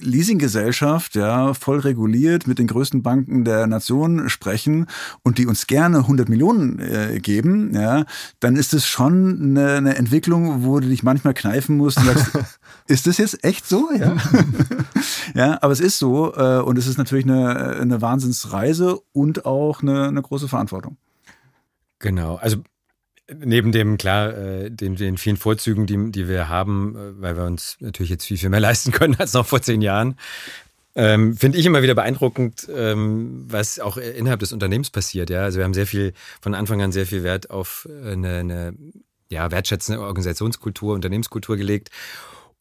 Leasinggesellschaft, 0.00 1.16
ja, 1.16 1.52
voll 1.52 1.80
reguliert, 1.80 2.46
mit 2.46 2.58
den 2.58 2.66
größten 2.78 3.02
Banken 3.02 3.44
der 3.44 3.66
Nation 3.66 4.28
sprechen 4.28 4.86
und 5.24 5.38
die 5.38 5.46
uns 5.46 5.66
gerne 5.66 5.98
100 5.98 6.28
Millionen 6.28 6.78
äh, 6.78 7.18
geben, 7.18 7.74
ja, 7.74 8.04
dann 8.38 8.54
ist 8.54 8.72
es 8.72 8.86
schon 8.86 9.40
eine, 9.40 9.74
eine, 9.74 9.96
Entwicklung, 9.96 10.64
wo 10.64 10.78
du 10.78 10.88
dich 10.88 11.02
manchmal 11.02 11.34
kneifen 11.34 11.76
musst 11.76 11.98
und 11.98 12.04
sagst, 12.04 12.38
ist 12.86 13.08
das 13.08 13.18
jetzt 13.18 13.42
echt 13.42 13.66
so? 13.66 13.90
Ja, 13.98 14.16
ja 15.34 15.58
aber 15.60 15.72
es 15.72 15.80
ist 15.80 15.98
so 15.98 16.32
äh, 16.36 16.60
und 16.60 16.78
es 16.78 16.86
ist 16.86 16.98
natürlich 16.98 17.24
eine, 17.24 17.78
eine 17.80 18.00
Wahnsinnsreise 18.00 19.00
und 19.12 19.44
auch 19.44 19.82
eine, 19.82 20.06
eine 20.06 20.22
große 20.22 20.46
Verantwortung. 20.46 20.98
Genau, 21.98 22.36
also 22.36 22.58
neben 23.44 23.72
dem, 23.72 23.98
klar, 23.98 24.36
äh, 24.36 24.70
den, 24.70 24.94
den 24.94 25.18
vielen 25.18 25.36
Vorzügen, 25.36 25.86
die, 25.86 26.12
die 26.12 26.28
wir 26.28 26.48
haben, 26.48 26.94
äh, 26.94 27.20
weil 27.20 27.36
wir 27.36 27.44
uns 27.44 27.76
natürlich 27.80 28.10
jetzt 28.10 28.24
viel, 28.24 28.38
viel 28.38 28.50
mehr 28.50 28.60
leisten 28.68 28.92
können 28.92 29.16
als 29.18 29.32
noch 29.32 29.46
vor 29.46 29.62
zehn 29.62 29.82
Jahren, 29.82 30.14
ähm, 30.98 31.36
Finde 31.36 31.58
ich 31.58 31.64
immer 31.64 31.82
wieder 31.82 31.94
beeindruckend, 31.94 32.68
ähm, 32.74 33.44
was 33.48 33.78
auch 33.78 33.96
innerhalb 33.96 34.40
des 34.40 34.52
Unternehmens 34.52 34.90
passiert. 34.90 35.30
Ja, 35.30 35.44
also 35.44 35.58
wir 35.58 35.64
haben 35.64 35.74
sehr 35.74 35.86
viel 35.86 36.12
von 36.40 36.54
Anfang 36.54 36.82
an 36.82 36.90
sehr 36.90 37.06
viel 37.06 37.22
Wert 37.22 37.50
auf 37.50 37.88
eine, 38.04 38.38
eine 38.38 38.74
ja, 39.30 39.50
wertschätzende 39.50 40.00
Organisationskultur, 40.00 40.94
Unternehmenskultur 40.94 41.56
gelegt 41.56 41.90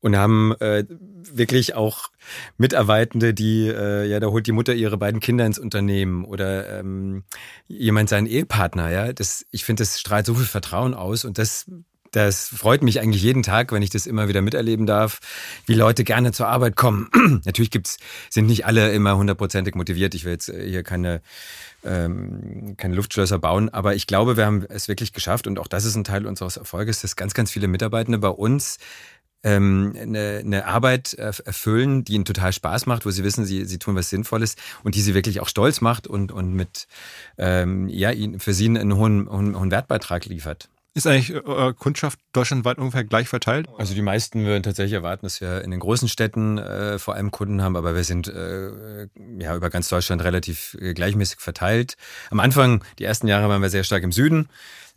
und 0.01 0.15
haben 0.15 0.53
äh, 0.59 0.85
wirklich 0.89 1.73
auch 1.73 2.09
Mitarbeitende, 2.57 3.33
die, 3.33 3.67
äh, 3.69 4.05
ja, 4.05 4.19
da 4.19 4.27
holt 4.27 4.45
die 4.45 4.51
Mutter 4.51 4.75
ihre 4.75 4.97
beiden 4.97 5.19
Kinder 5.19 5.45
ins 5.45 5.57
Unternehmen 5.57 6.23
oder 6.23 6.79
ähm, 6.79 7.23
jemand 7.67 8.09
seinen 8.09 8.27
Ehepartner, 8.27 8.91
ja. 8.91 9.13
Das, 9.13 9.45
ich 9.49 9.65
finde, 9.65 9.81
das 9.81 9.99
strahlt 9.99 10.27
so 10.27 10.35
viel 10.35 10.45
Vertrauen 10.45 10.93
aus 10.93 11.25
und 11.25 11.39
das 11.39 11.65
das 12.17 12.47
freut 12.47 12.81
mich 12.81 12.99
eigentlich 12.99 13.21
jeden 13.21 13.43
Tag, 13.43 13.71
wenn 13.71 13.83
ich 13.83 13.91
das 13.91 14.07
immer 14.07 14.27
wieder 14.27 14.41
miterleben 14.41 14.87
darf, 14.87 15.19
wie 15.67 15.75
Leute 15.75 16.03
gerne 16.03 16.31
zur 16.31 16.47
Arbeit 16.47 16.75
kommen. 16.75 17.09
Natürlich 17.45 17.69
gibt's, 17.69 17.99
sind 18.31 18.47
nicht 18.47 18.65
alle 18.65 18.91
immer 18.91 19.15
hundertprozentig 19.15 19.75
motiviert. 19.75 20.15
Ich 20.15 20.25
will 20.25 20.31
jetzt 20.31 20.51
hier 20.51 20.81
keine, 20.81 21.21
ähm, 21.85 22.73
keine 22.75 22.95
Luftschlösser 22.95 23.37
bauen, 23.37 23.69
aber 23.69 23.93
ich 23.93 24.07
glaube, 24.07 24.35
wir 24.35 24.47
haben 24.47 24.65
es 24.67 24.87
wirklich 24.87 25.13
geschafft 25.13 25.45
und 25.45 25.59
auch 25.59 25.67
das 25.67 25.85
ist 25.85 25.95
ein 25.95 26.03
Teil 26.03 26.25
unseres 26.25 26.57
Erfolges, 26.57 27.01
dass 27.01 27.15
ganz, 27.15 27.35
ganz 27.35 27.51
viele 27.51 27.67
Mitarbeitende 27.67 28.17
bei 28.17 28.29
uns 28.29 28.79
ähm, 29.43 29.95
eine, 29.95 30.41
eine 30.43 30.65
Arbeit 30.65 31.13
erfüllen, 31.13 32.03
die 32.03 32.13
ihnen 32.13 32.25
total 32.25 32.51
Spaß 32.51 32.87
macht, 32.87 33.05
wo 33.05 33.11
sie 33.11 33.23
wissen, 33.23 33.45
sie, 33.45 33.65
sie 33.65 33.77
tun 33.77 33.95
was 33.95 34.09
Sinnvolles 34.09 34.55
und 34.83 34.95
die 34.95 35.01
sie 35.01 35.13
wirklich 35.13 35.39
auch 35.39 35.47
stolz 35.47 35.81
macht 35.81 36.07
und, 36.07 36.31
und 36.31 36.51
mit 36.51 36.87
ähm, 37.37 37.87
ja, 37.89 38.11
für 38.39 38.53
sie 38.53 38.65
einen 38.65 38.95
hohen, 38.95 39.29
hohen, 39.29 39.57
hohen 39.57 39.69
Wertbeitrag 39.69 40.25
liefert. 40.25 40.67
Ist 40.97 41.05
eigentlich 41.05 41.29
äh, 41.29 41.41
eure 41.45 41.75
Kundschaft 41.75 42.17
deutschlandweit 42.33 42.79
ungefähr 42.79 43.03
gleich 43.03 43.29
verteilt? 43.29 43.67
Also 43.77 43.93
die 43.93 44.01
meisten 44.01 44.45
würden 44.45 44.63
tatsächlich 44.63 44.93
erwarten, 44.93 45.27
dass 45.27 45.41
wir 45.41 45.61
in 45.61 45.69
den 45.69 45.79
großen 45.79 46.07
Städten 46.07 46.57
äh, 46.57 46.97
vor 46.97 47.13
allem 47.13 47.29
Kunden 47.29 47.61
haben, 47.61 47.75
aber 47.75 47.93
wir 47.93 48.03
sind 48.03 48.27
äh, 48.27 49.07
ja 49.37 49.55
über 49.55 49.69
ganz 49.69 49.89
Deutschland 49.89 50.23
relativ 50.23 50.75
äh, 50.81 50.95
gleichmäßig 50.95 51.39
verteilt. 51.39 51.97
Am 52.31 52.39
Anfang, 52.39 52.83
die 52.97 53.03
ersten 53.03 53.27
Jahre 53.27 53.47
waren 53.47 53.61
wir 53.61 53.69
sehr 53.69 53.83
stark 53.83 54.01
im 54.01 54.11
Süden. 54.11 54.49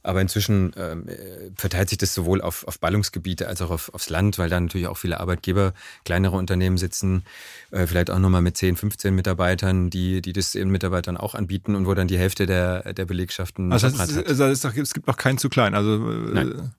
Aber 0.03 0.21
inzwischen 0.21 0.73
ähm, 0.77 1.09
äh, 1.09 1.51
verteilt 1.57 1.91
sich 1.91 1.99
das 1.99 2.15
sowohl 2.15 2.41
auf, 2.41 2.67
auf 2.67 2.79
Ballungsgebiete 2.79 3.49
als 3.49 3.61
auch 3.61 3.71
auf, 3.71 3.93
aufs 3.95 4.09
Land, 4.09 4.39
weil 4.39 4.49
da 4.49 4.59
natürlich 4.59 4.87
auch 4.87 4.97
viele 4.97 5.21
Arbeitgeber, 5.21 5.75
kleinere 6.05 6.37
Unternehmen 6.37 6.79
sitzen, 6.79 7.25
äh, 7.71 7.87
vielleicht 7.87 8.11
auch 8.11 8.19
nochmal 8.19 8.43
mit 8.43 8.57
10, 8.57 8.77
15 8.77 9.15
Mitarbeitern, 9.15 9.91
die, 9.91 10.23
die 10.23 10.33
das 10.33 10.55
ihren 10.55 10.71
Mitarbeitern 10.71 11.17
auch 11.17 11.35
anbieten 11.35 11.75
und 11.75 11.87
wo 11.87 11.95
dann 11.95 12.09
die 12.09 12.19
Hälfte 12.19 12.47
der, 12.47 12.93
der 12.95 13.05
Belegschaften 13.05 13.73
also, 13.73 13.89
es, 13.89 13.95
ist, 13.95 14.41
also 14.41 14.45
es, 14.45 14.65
es 14.65 14.95
gibt 14.95 15.07
noch 15.07 15.17
keinen 15.17 15.39
zu 15.39 15.49
klein. 15.49 15.75
Also 15.75 15.95
äh, 15.95 16.35
Nein. 16.35 16.73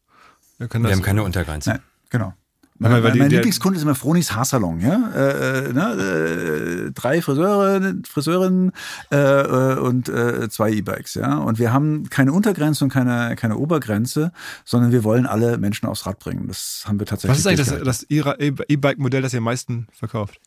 wir, 0.57 0.69
wir 0.69 0.91
haben 0.91 1.02
keine 1.02 1.23
Untergrenze. 1.23 1.72
Nein, 1.72 1.80
genau. 2.10 2.34
Mein, 2.81 3.03
mein, 3.03 3.17
mein 3.19 3.29
Lieblingskunde 3.29 3.77
ist 3.77 3.83
immer 3.83 3.93
Fronis 3.93 4.31
Haarsalon. 4.31 4.79
Ja? 4.79 5.11
Äh, 5.13 5.69
äh, 5.69 5.73
ne? 5.73 6.87
äh, 6.87 6.91
drei 6.91 7.21
Friseure, 7.21 7.93
Friseurinnen 8.09 8.71
äh, 9.11 9.17
äh, 9.17 9.77
und 9.77 10.09
äh, 10.09 10.49
zwei 10.49 10.71
E-Bikes. 10.71 11.13
Ja? 11.13 11.37
Und 11.37 11.59
wir 11.59 11.71
haben 11.71 12.09
keine 12.09 12.33
Untergrenze 12.33 12.83
und 12.83 12.91
keine, 12.91 13.35
keine 13.35 13.57
Obergrenze, 13.57 14.31
sondern 14.65 14.91
wir 14.91 15.03
wollen 15.03 15.27
alle 15.27 15.59
Menschen 15.59 15.87
aufs 15.87 16.07
Rad 16.07 16.17
bringen. 16.17 16.47
Das 16.47 16.83
haben 16.87 16.97
wir 16.97 17.05
tatsächlich. 17.05 17.31
Was 17.31 17.39
ist 17.39 17.47
eigentlich 17.47 17.83
das, 17.83 17.99
das 17.99 18.05
E-Bike-Modell, 18.09 19.21
das 19.21 19.33
ihr 19.33 19.37
am 19.37 19.43
meisten 19.43 19.87
verkauft? 19.93 20.39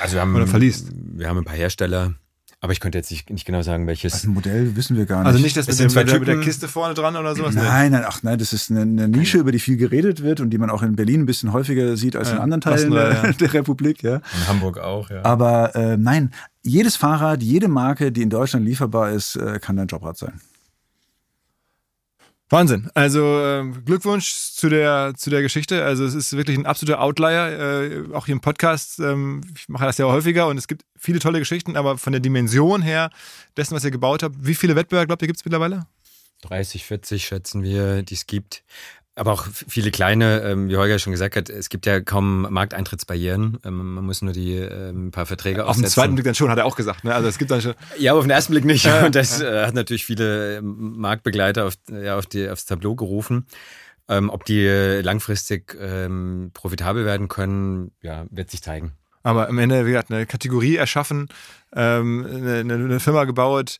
Also 0.00 0.14
wir 0.14 0.22
haben, 0.22 0.34
Oder 0.34 0.48
verliest? 0.48 0.88
Wir 0.92 1.28
haben 1.28 1.38
ein 1.38 1.44
paar 1.44 1.54
Hersteller. 1.54 2.14
Aber 2.60 2.72
ich 2.72 2.80
könnte 2.80 2.98
jetzt 2.98 3.12
nicht, 3.12 3.30
nicht 3.30 3.44
genau 3.44 3.62
sagen, 3.62 3.86
welches. 3.86 4.14
Also 4.14 4.28
ein 4.28 4.34
Modell 4.34 4.74
wissen 4.74 4.96
wir 4.96 5.06
gar 5.06 5.24
also 5.24 5.38
nicht. 5.38 5.56
Also 5.56 5.70
nicht 5.70 5.80
das 5.80 5.94
mit, 5.94 6.08
dem, 6.10 6.18
mit, 6.18 6.28
der 6.28 6.40
Kiste 6.40 6.66
vorne 6.66 6.94
dran 6.94 7.14
oder 7.14 7.36
sowas? 7.36 7.54
Nein, 7.54 7.92
nein, 7.92 8.02
ach 8.04 8.24
nein, 8.24 8.36
das 8.36 8.52
ist 8.52 8.70
eine, 8.70 8.80
eine, 8.80 9.08
Nische, 9.08 9.38
über 9.38 9.52
die 9.52 9.60
viel 9.60 9.76
geredet 9.76 10.24
wird 10.24 10.40
und 10.40 10.50
die 10.50 10.58
man 10.58 10.68
auch 10.68 10.82
in 10.82 10.96
Berlin 10.96 11.20
ein 11.20 11.26
bisschen 11.26 11.52
häufiger 11.52 11.96
sieht 11.96 12.16
als 12.16 12.30
ja, 12.30 12.36
in 12.36 12.42
anderen 12.42 12.60
Teilen 12.60 12.90
der, 12.90 13.12
ja. 13.12 13.32
der, 13.40 13.54
Republik. 13.54 14.02
Ja. 14.02 14.16
In 14.16 14.48
Hamburg 14.48 14.78
auch, 14.78 15.08
ja. 15.08 15.24
Aber 15.24 15.76
äh, 15.76 15.96
nein, 15.96 16.32
jedes 16.62 16.96
Fahrrad, 16.96 17.44
jede 17.44 17.68
Marke, 17.68 18.10
die 18.10 18.22
in 18.22 18.30
Deutschland 18.30 18.66
lieferbar 18.66 19.12
ist, 19.12 19.36
äh, 19.36 19.60
kann 19.60 19.76
dein 19.76 19.86
Jobrad 19.86 20.18
sein. 20.18 20.40
Wahnsinn. 22.50 22.90
Also 22.94 23.40
äh, 23.40 23.64
Glückwunsch 23.84 24.32
zu 24.32 24.70
der, 24.70 25.12
zu 25.16 25.28
der 25.28 25.42
Geschichte. 25.42 25.84
Also 25.84 26.04
es 26.04 26.14
ist 26.14 26.34
wirklich 26.34 26.56
ein 26.56 26.64
absoluter 26.64 27.00
Outlier. 27.00 27.82
Äh, 28.08 28.14
auch 28.14 28.26
hier 28.26 28.32
im 28.32 28.40
Podcast, 28.40 29.00
ähm, 29.00 29.42
ich 29.54 29.68
mache 29.68 29.84
das 29.84 29.98
ja 29.98 30.06
häufiger 30.06 30.46
und 30.46 30.56
es 30.56 30.66
gibt 30.66 30.82
viele 30.96 31.18
tolle 31.18 31.40
Geschichten, 31.40 31.76
aber 31.76 31.98
von 31.98 32.12
der 32.12 32.20
Dimension 32.20 32.80
her 32.80 33.10
dessen, 33.56 33.74
was 33.74 33.84
ihr 33.84 33.90
gebaut 33.90 34.22
habt, 34.22 34.34
wie 34.38 34.54
viele 34.54 34.76
Wettbewerbe, 34.76 35.08
glaubt 35.08 35.22
ihr, 35.22 35.28
gibt 35.28 35.38
es 35.38 35.44
mittlerweile? 35.44 35.86
30, 36.42 36.84
40 36.84 37.24
schätzen 37.24 37.62
wir, 37.62 38.02
die 38.02 38.14
es 38.14 38.26
gibt. 38.26 38.62
Aber 39.18 39.32
auch 39.32 39.46
viele 39.50 39.90
kleine, 39.90 40.42
ähm, 40.42 40.68
wie 40.68 40.76
Holger 40.76 40.98
schon 40.98 41.10
gesagt 41.10 41.34
hat, 41.34 41.50
es 41.50 41.68
gibt 41.68 41.86
ja 41.86 42.00
kaum 42.00 42.42
Markteintrittsbarrieren. 42.50 43.58
Ähm, 43.64 43.94
man 43.94 44.04
muss 44.04 44.22
nur 44.22 44.32
die 44.32 44.54
ähm, 44.54 45.10
paar 45.10 45.26
Verträge 45.26 45.64
auf 45.64 45.70
aufsetzen. 45.70 45.84
Auf 45.84 45.88
den 45.88 45.92
zweiten 45.92 46.14
Blick 46.14 46.24
dann 46.24 46.34
schon, 46.36 46.50
hat 46.50 46.58
er 46.58 46.66
auch 46.66 46.76
gesagt. 46.76 47.02
Ne? 47.02 47.14
Also 47.14 47.28
es 47.28 47.36
gibt 47.38 47.50
dann 47.50 47.60
schon. 47.60 47.74
Ja, 47.98 48.12
aber 48.12 48.20
auf 48.20 48.24
den 48.24 48.30
ersten 48.30 48.52
Blick 48.52 48.64
nicht. 48.64 48.86
Und 48.86 49.14
das 49.14 49.40
äh, 49.40 49.66
hat 49.66 49.74
natürlich 49.74 50.04
viele 50.04 50.60
Marktbegleiter 50.62 51.66
auf, 51.66 51.74
ja, 51.90 52.16
auf 52.16 52.26
die, 52.26 52.48
aufs 52.48 52.64
Tableau 52.64 52.94
gerufen. 52.94 53.46
Ähm, 54.08 54.30
ob 54.30 54.44
die 54.44 54.66
langfristig 55.02 55.76
ähm, 55.80 56.50
profitabel 56.54 57.04
werden 57.04 57.28
können, 57.28 57.90
ja, 58.00 58.24
wird 58.30 58.50
sich 58.50 58.62
zeigen. 58.62 58.92
Aber 59.22 59.48
am 59.48 59.58
Ende, 59.58 59.84
wie 59.84 59.90
gesagt, 59.90 60.10
eine 60.10 60.24
Kategorie 60.26 60.76
erschaffen, 60.76 61.28
ähm, 61.74 62.26
eine, 62.26 62.74
eine 62.74 63.00
Firma 63.00 63.24
gebaut, 63.24 63.78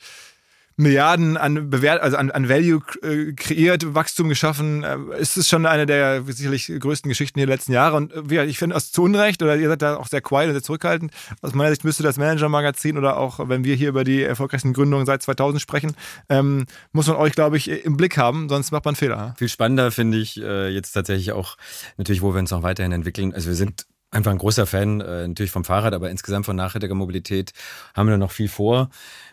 Milliarden 0.78 1.36
an 1.36 1.70
Bewert 1.70 2.00
also 2.00 2.16
an, 2.16 2.30
an 2.30 2.48
Value 2.48 2.80
äh, 3.02 3.32
kreiert, 3.32 3.94
Wachstum 3.94 4.28
geschaffen. 4.28 4.84
Äh, 4.84 4.96
ist 5.18 5.36
es 5.36 5.48
schon 5.48 5.66
eine 5.66 5.86
der 5.86 6.22
sicherlich 6.22 6.72
größten 6.78 7.09
Geschichten 7.09 7.40
der 7.40 7.48
letzten 7.48 7.72
Jahre. 7.72 7.96
Und 7.96 8.12
äh, 8.30 8.44
ich 8.44 8.59
finde 8.59 8.76
aus 8.76 8.92
zu 8.92 9.02
Unrecht, 9.02 9.42
oder 9.42 9.56
ihr 9.56 9.68
seid 9.68 9.82
da 9.82 9.96
auch 9.96 10.06
sehr 10.06 10.20
quiet 10.20 10.46
und 10.46 10.52
sehr 10.52 10.62
zurückhaltend. 10.62 11.12
Aus 11.42 11.52
meiner 11.52 11.70
Sicht 11.70 11.82
müsste 11.82 12.05
das 12.05 12.16
Manager-Magazin 12.16 12.96
oder 12.96 13.16
auch, 13.16 13.48
wenn 13.48 13.64
wir 13.64 13.74
hier 13.74 13.88
über 13.88 14.05
die 14.05 14.22
erfolgreichsten 14.22 14.72
Gründungen 14.72 15.05
seit 15.05 15.20
2000 15.20 15.60
sprechen, 15.60 15.96
ähm, 16.28 16.66
muss 16.92 17.09
man 17.09 17.16
euch, 17.16 17.32
glaube 17.32 17.56
ich, 17.56 17.68
im 17.84 17.96
Blick 17.96 18.16
haben, 18.16 18.48
sonst 18.48 18.70
macht 18.70 18.84
man 18.84 18.94
Fehler. 18.94 19.34
Viel 19.36 19.48
spannender 19.48 19.90
finde 19.90 20.18
ich 20.18 20.40
äh, 20.40 20.68
jetzt 20.68 20.92
tatsächlich 20.92 21.32
auch 21.32 21.56
natürlich, 21.96 22.22
wo 22.22 22.32
wir 22.32 22.38
uns 22.38 22.52
noch 22.52 22.62
weiterhin 22.62 22.92
entwickeln. 22.92 23.34
Also 23.34 23.48
wir 23.48 23.56
sind 23.56 23.86
einfach 24.10 24.30
ein 24.30 24.38
großer 24.38 24.66
Fan 24.66 25.00
äh, 25.00 25.28
natürlich 25.28 25.50
vom 25.50 25.64
Fahrrad, 25.64 25.92
aber 25.92 26.10
insgesamt 26.10 26.46
von 26.46 26.56
nachhaltiger 26.56 26.94
Mobilität 26.94 27.52
haben 27.94 28.09
wir 28.09 28.16
noch 28.16 28.30
viel 28.30 28.48
vor 28.48 28.90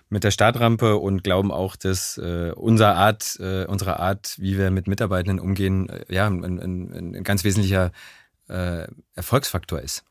mit 0.10 0.24
der 0.24 0.32
Startrampe 0.32 0.98
und 0.98 1.24
glauben 1.24 1.52
auch, 1.52 1.76
dass 1.76 2.18
äh, 2.18 2.52
unsere 2.56 2.96
Art, 2.96 3.38
äh, 3.40 3.66
unsere 3.66 4.00
Art, 4.00 4.36
wie 4.38 4.58
wir 4.58 4.72
mit 4.72 4.88
Mitarbeitenden 4.88 5.40
umgehen, 5.40 5.90
äh, 5.90 6.06
ja, 6.14 6.28
ein, 6.28 6.44
ein, 6.44 7.16
ein, 7.16 7.24
ganz 7.24 7.44
wesentlicher 7.44 7.92
äh, 8.48 8.88
Erfolgsfaktor 9.16 9.82
ist. 9.82 10.04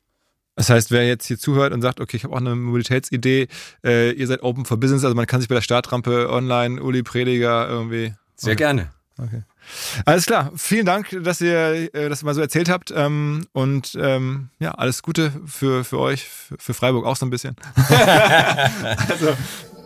Das 0.56 0.70
heißt, 0.70 0.90
wer 0.90 1.06
jetzt 1.06 1.26
hier 1.26 1.38
zuhört 1.38 1.72
und 1.72 1.82
sagt, 1.82 2.00
okay, 2.00 2.16
ich 2.16 2.24
habe 2.24 2.34
auch 2.34 2.40
eine 2.40 2.54
Mobilitätsidee, 2.54 3.48
äh, 3.84 4.12
ihr 4.12 4.26
seid 4.26 4.42
open 4.42 4.64
for 4.64 4.78
business, 4.78 5.04
also 5.04 5.16
man 5.16 5.26
kann 5.26 5.40
sich 5.40 5.48
bei 5.48 5.56
der 5.56 5.62
Startrampe 5.62 6.30
online, 6.30 6.82
Uli 6.82 7.02
Prediger 7.02 7.68
irgendwie. 7.68 8.14
Sehr 8.36 8.52
okay. 8.52 8.56
gerne. 8.56 8.90
Okay. 9.16 9.42
Alles 10.04 10.26
klar. 10.26 10.50
Vielen 10.56 10.86
Dank, 10.86 11.16
dass 11.22 11.40
ihr 11.40 11.94
äh, 11.94 12.08
das 12.08 12.24
mal 12.24 12.34
so 12.34 12.40
erzählt 12.40 12.68
habt. 12.68 12.92
Ähm, 12.94 13.46
und 13.52 13.96
ähm, 14.00 14.50
ja, 14.58 14.72
alles 14.72 15.02
Gute 15.02 15.32
für, 15.46 15.84
für 15.84 15.98
euch, 16.00 16.28
für 16.58 16.74
Freiburg 16.74 17.06
auch 17.06 17.16
so 17.16 17.24
ein 17.24 17.30
bisschen. 17.30 17.54
also, 19.08 19.36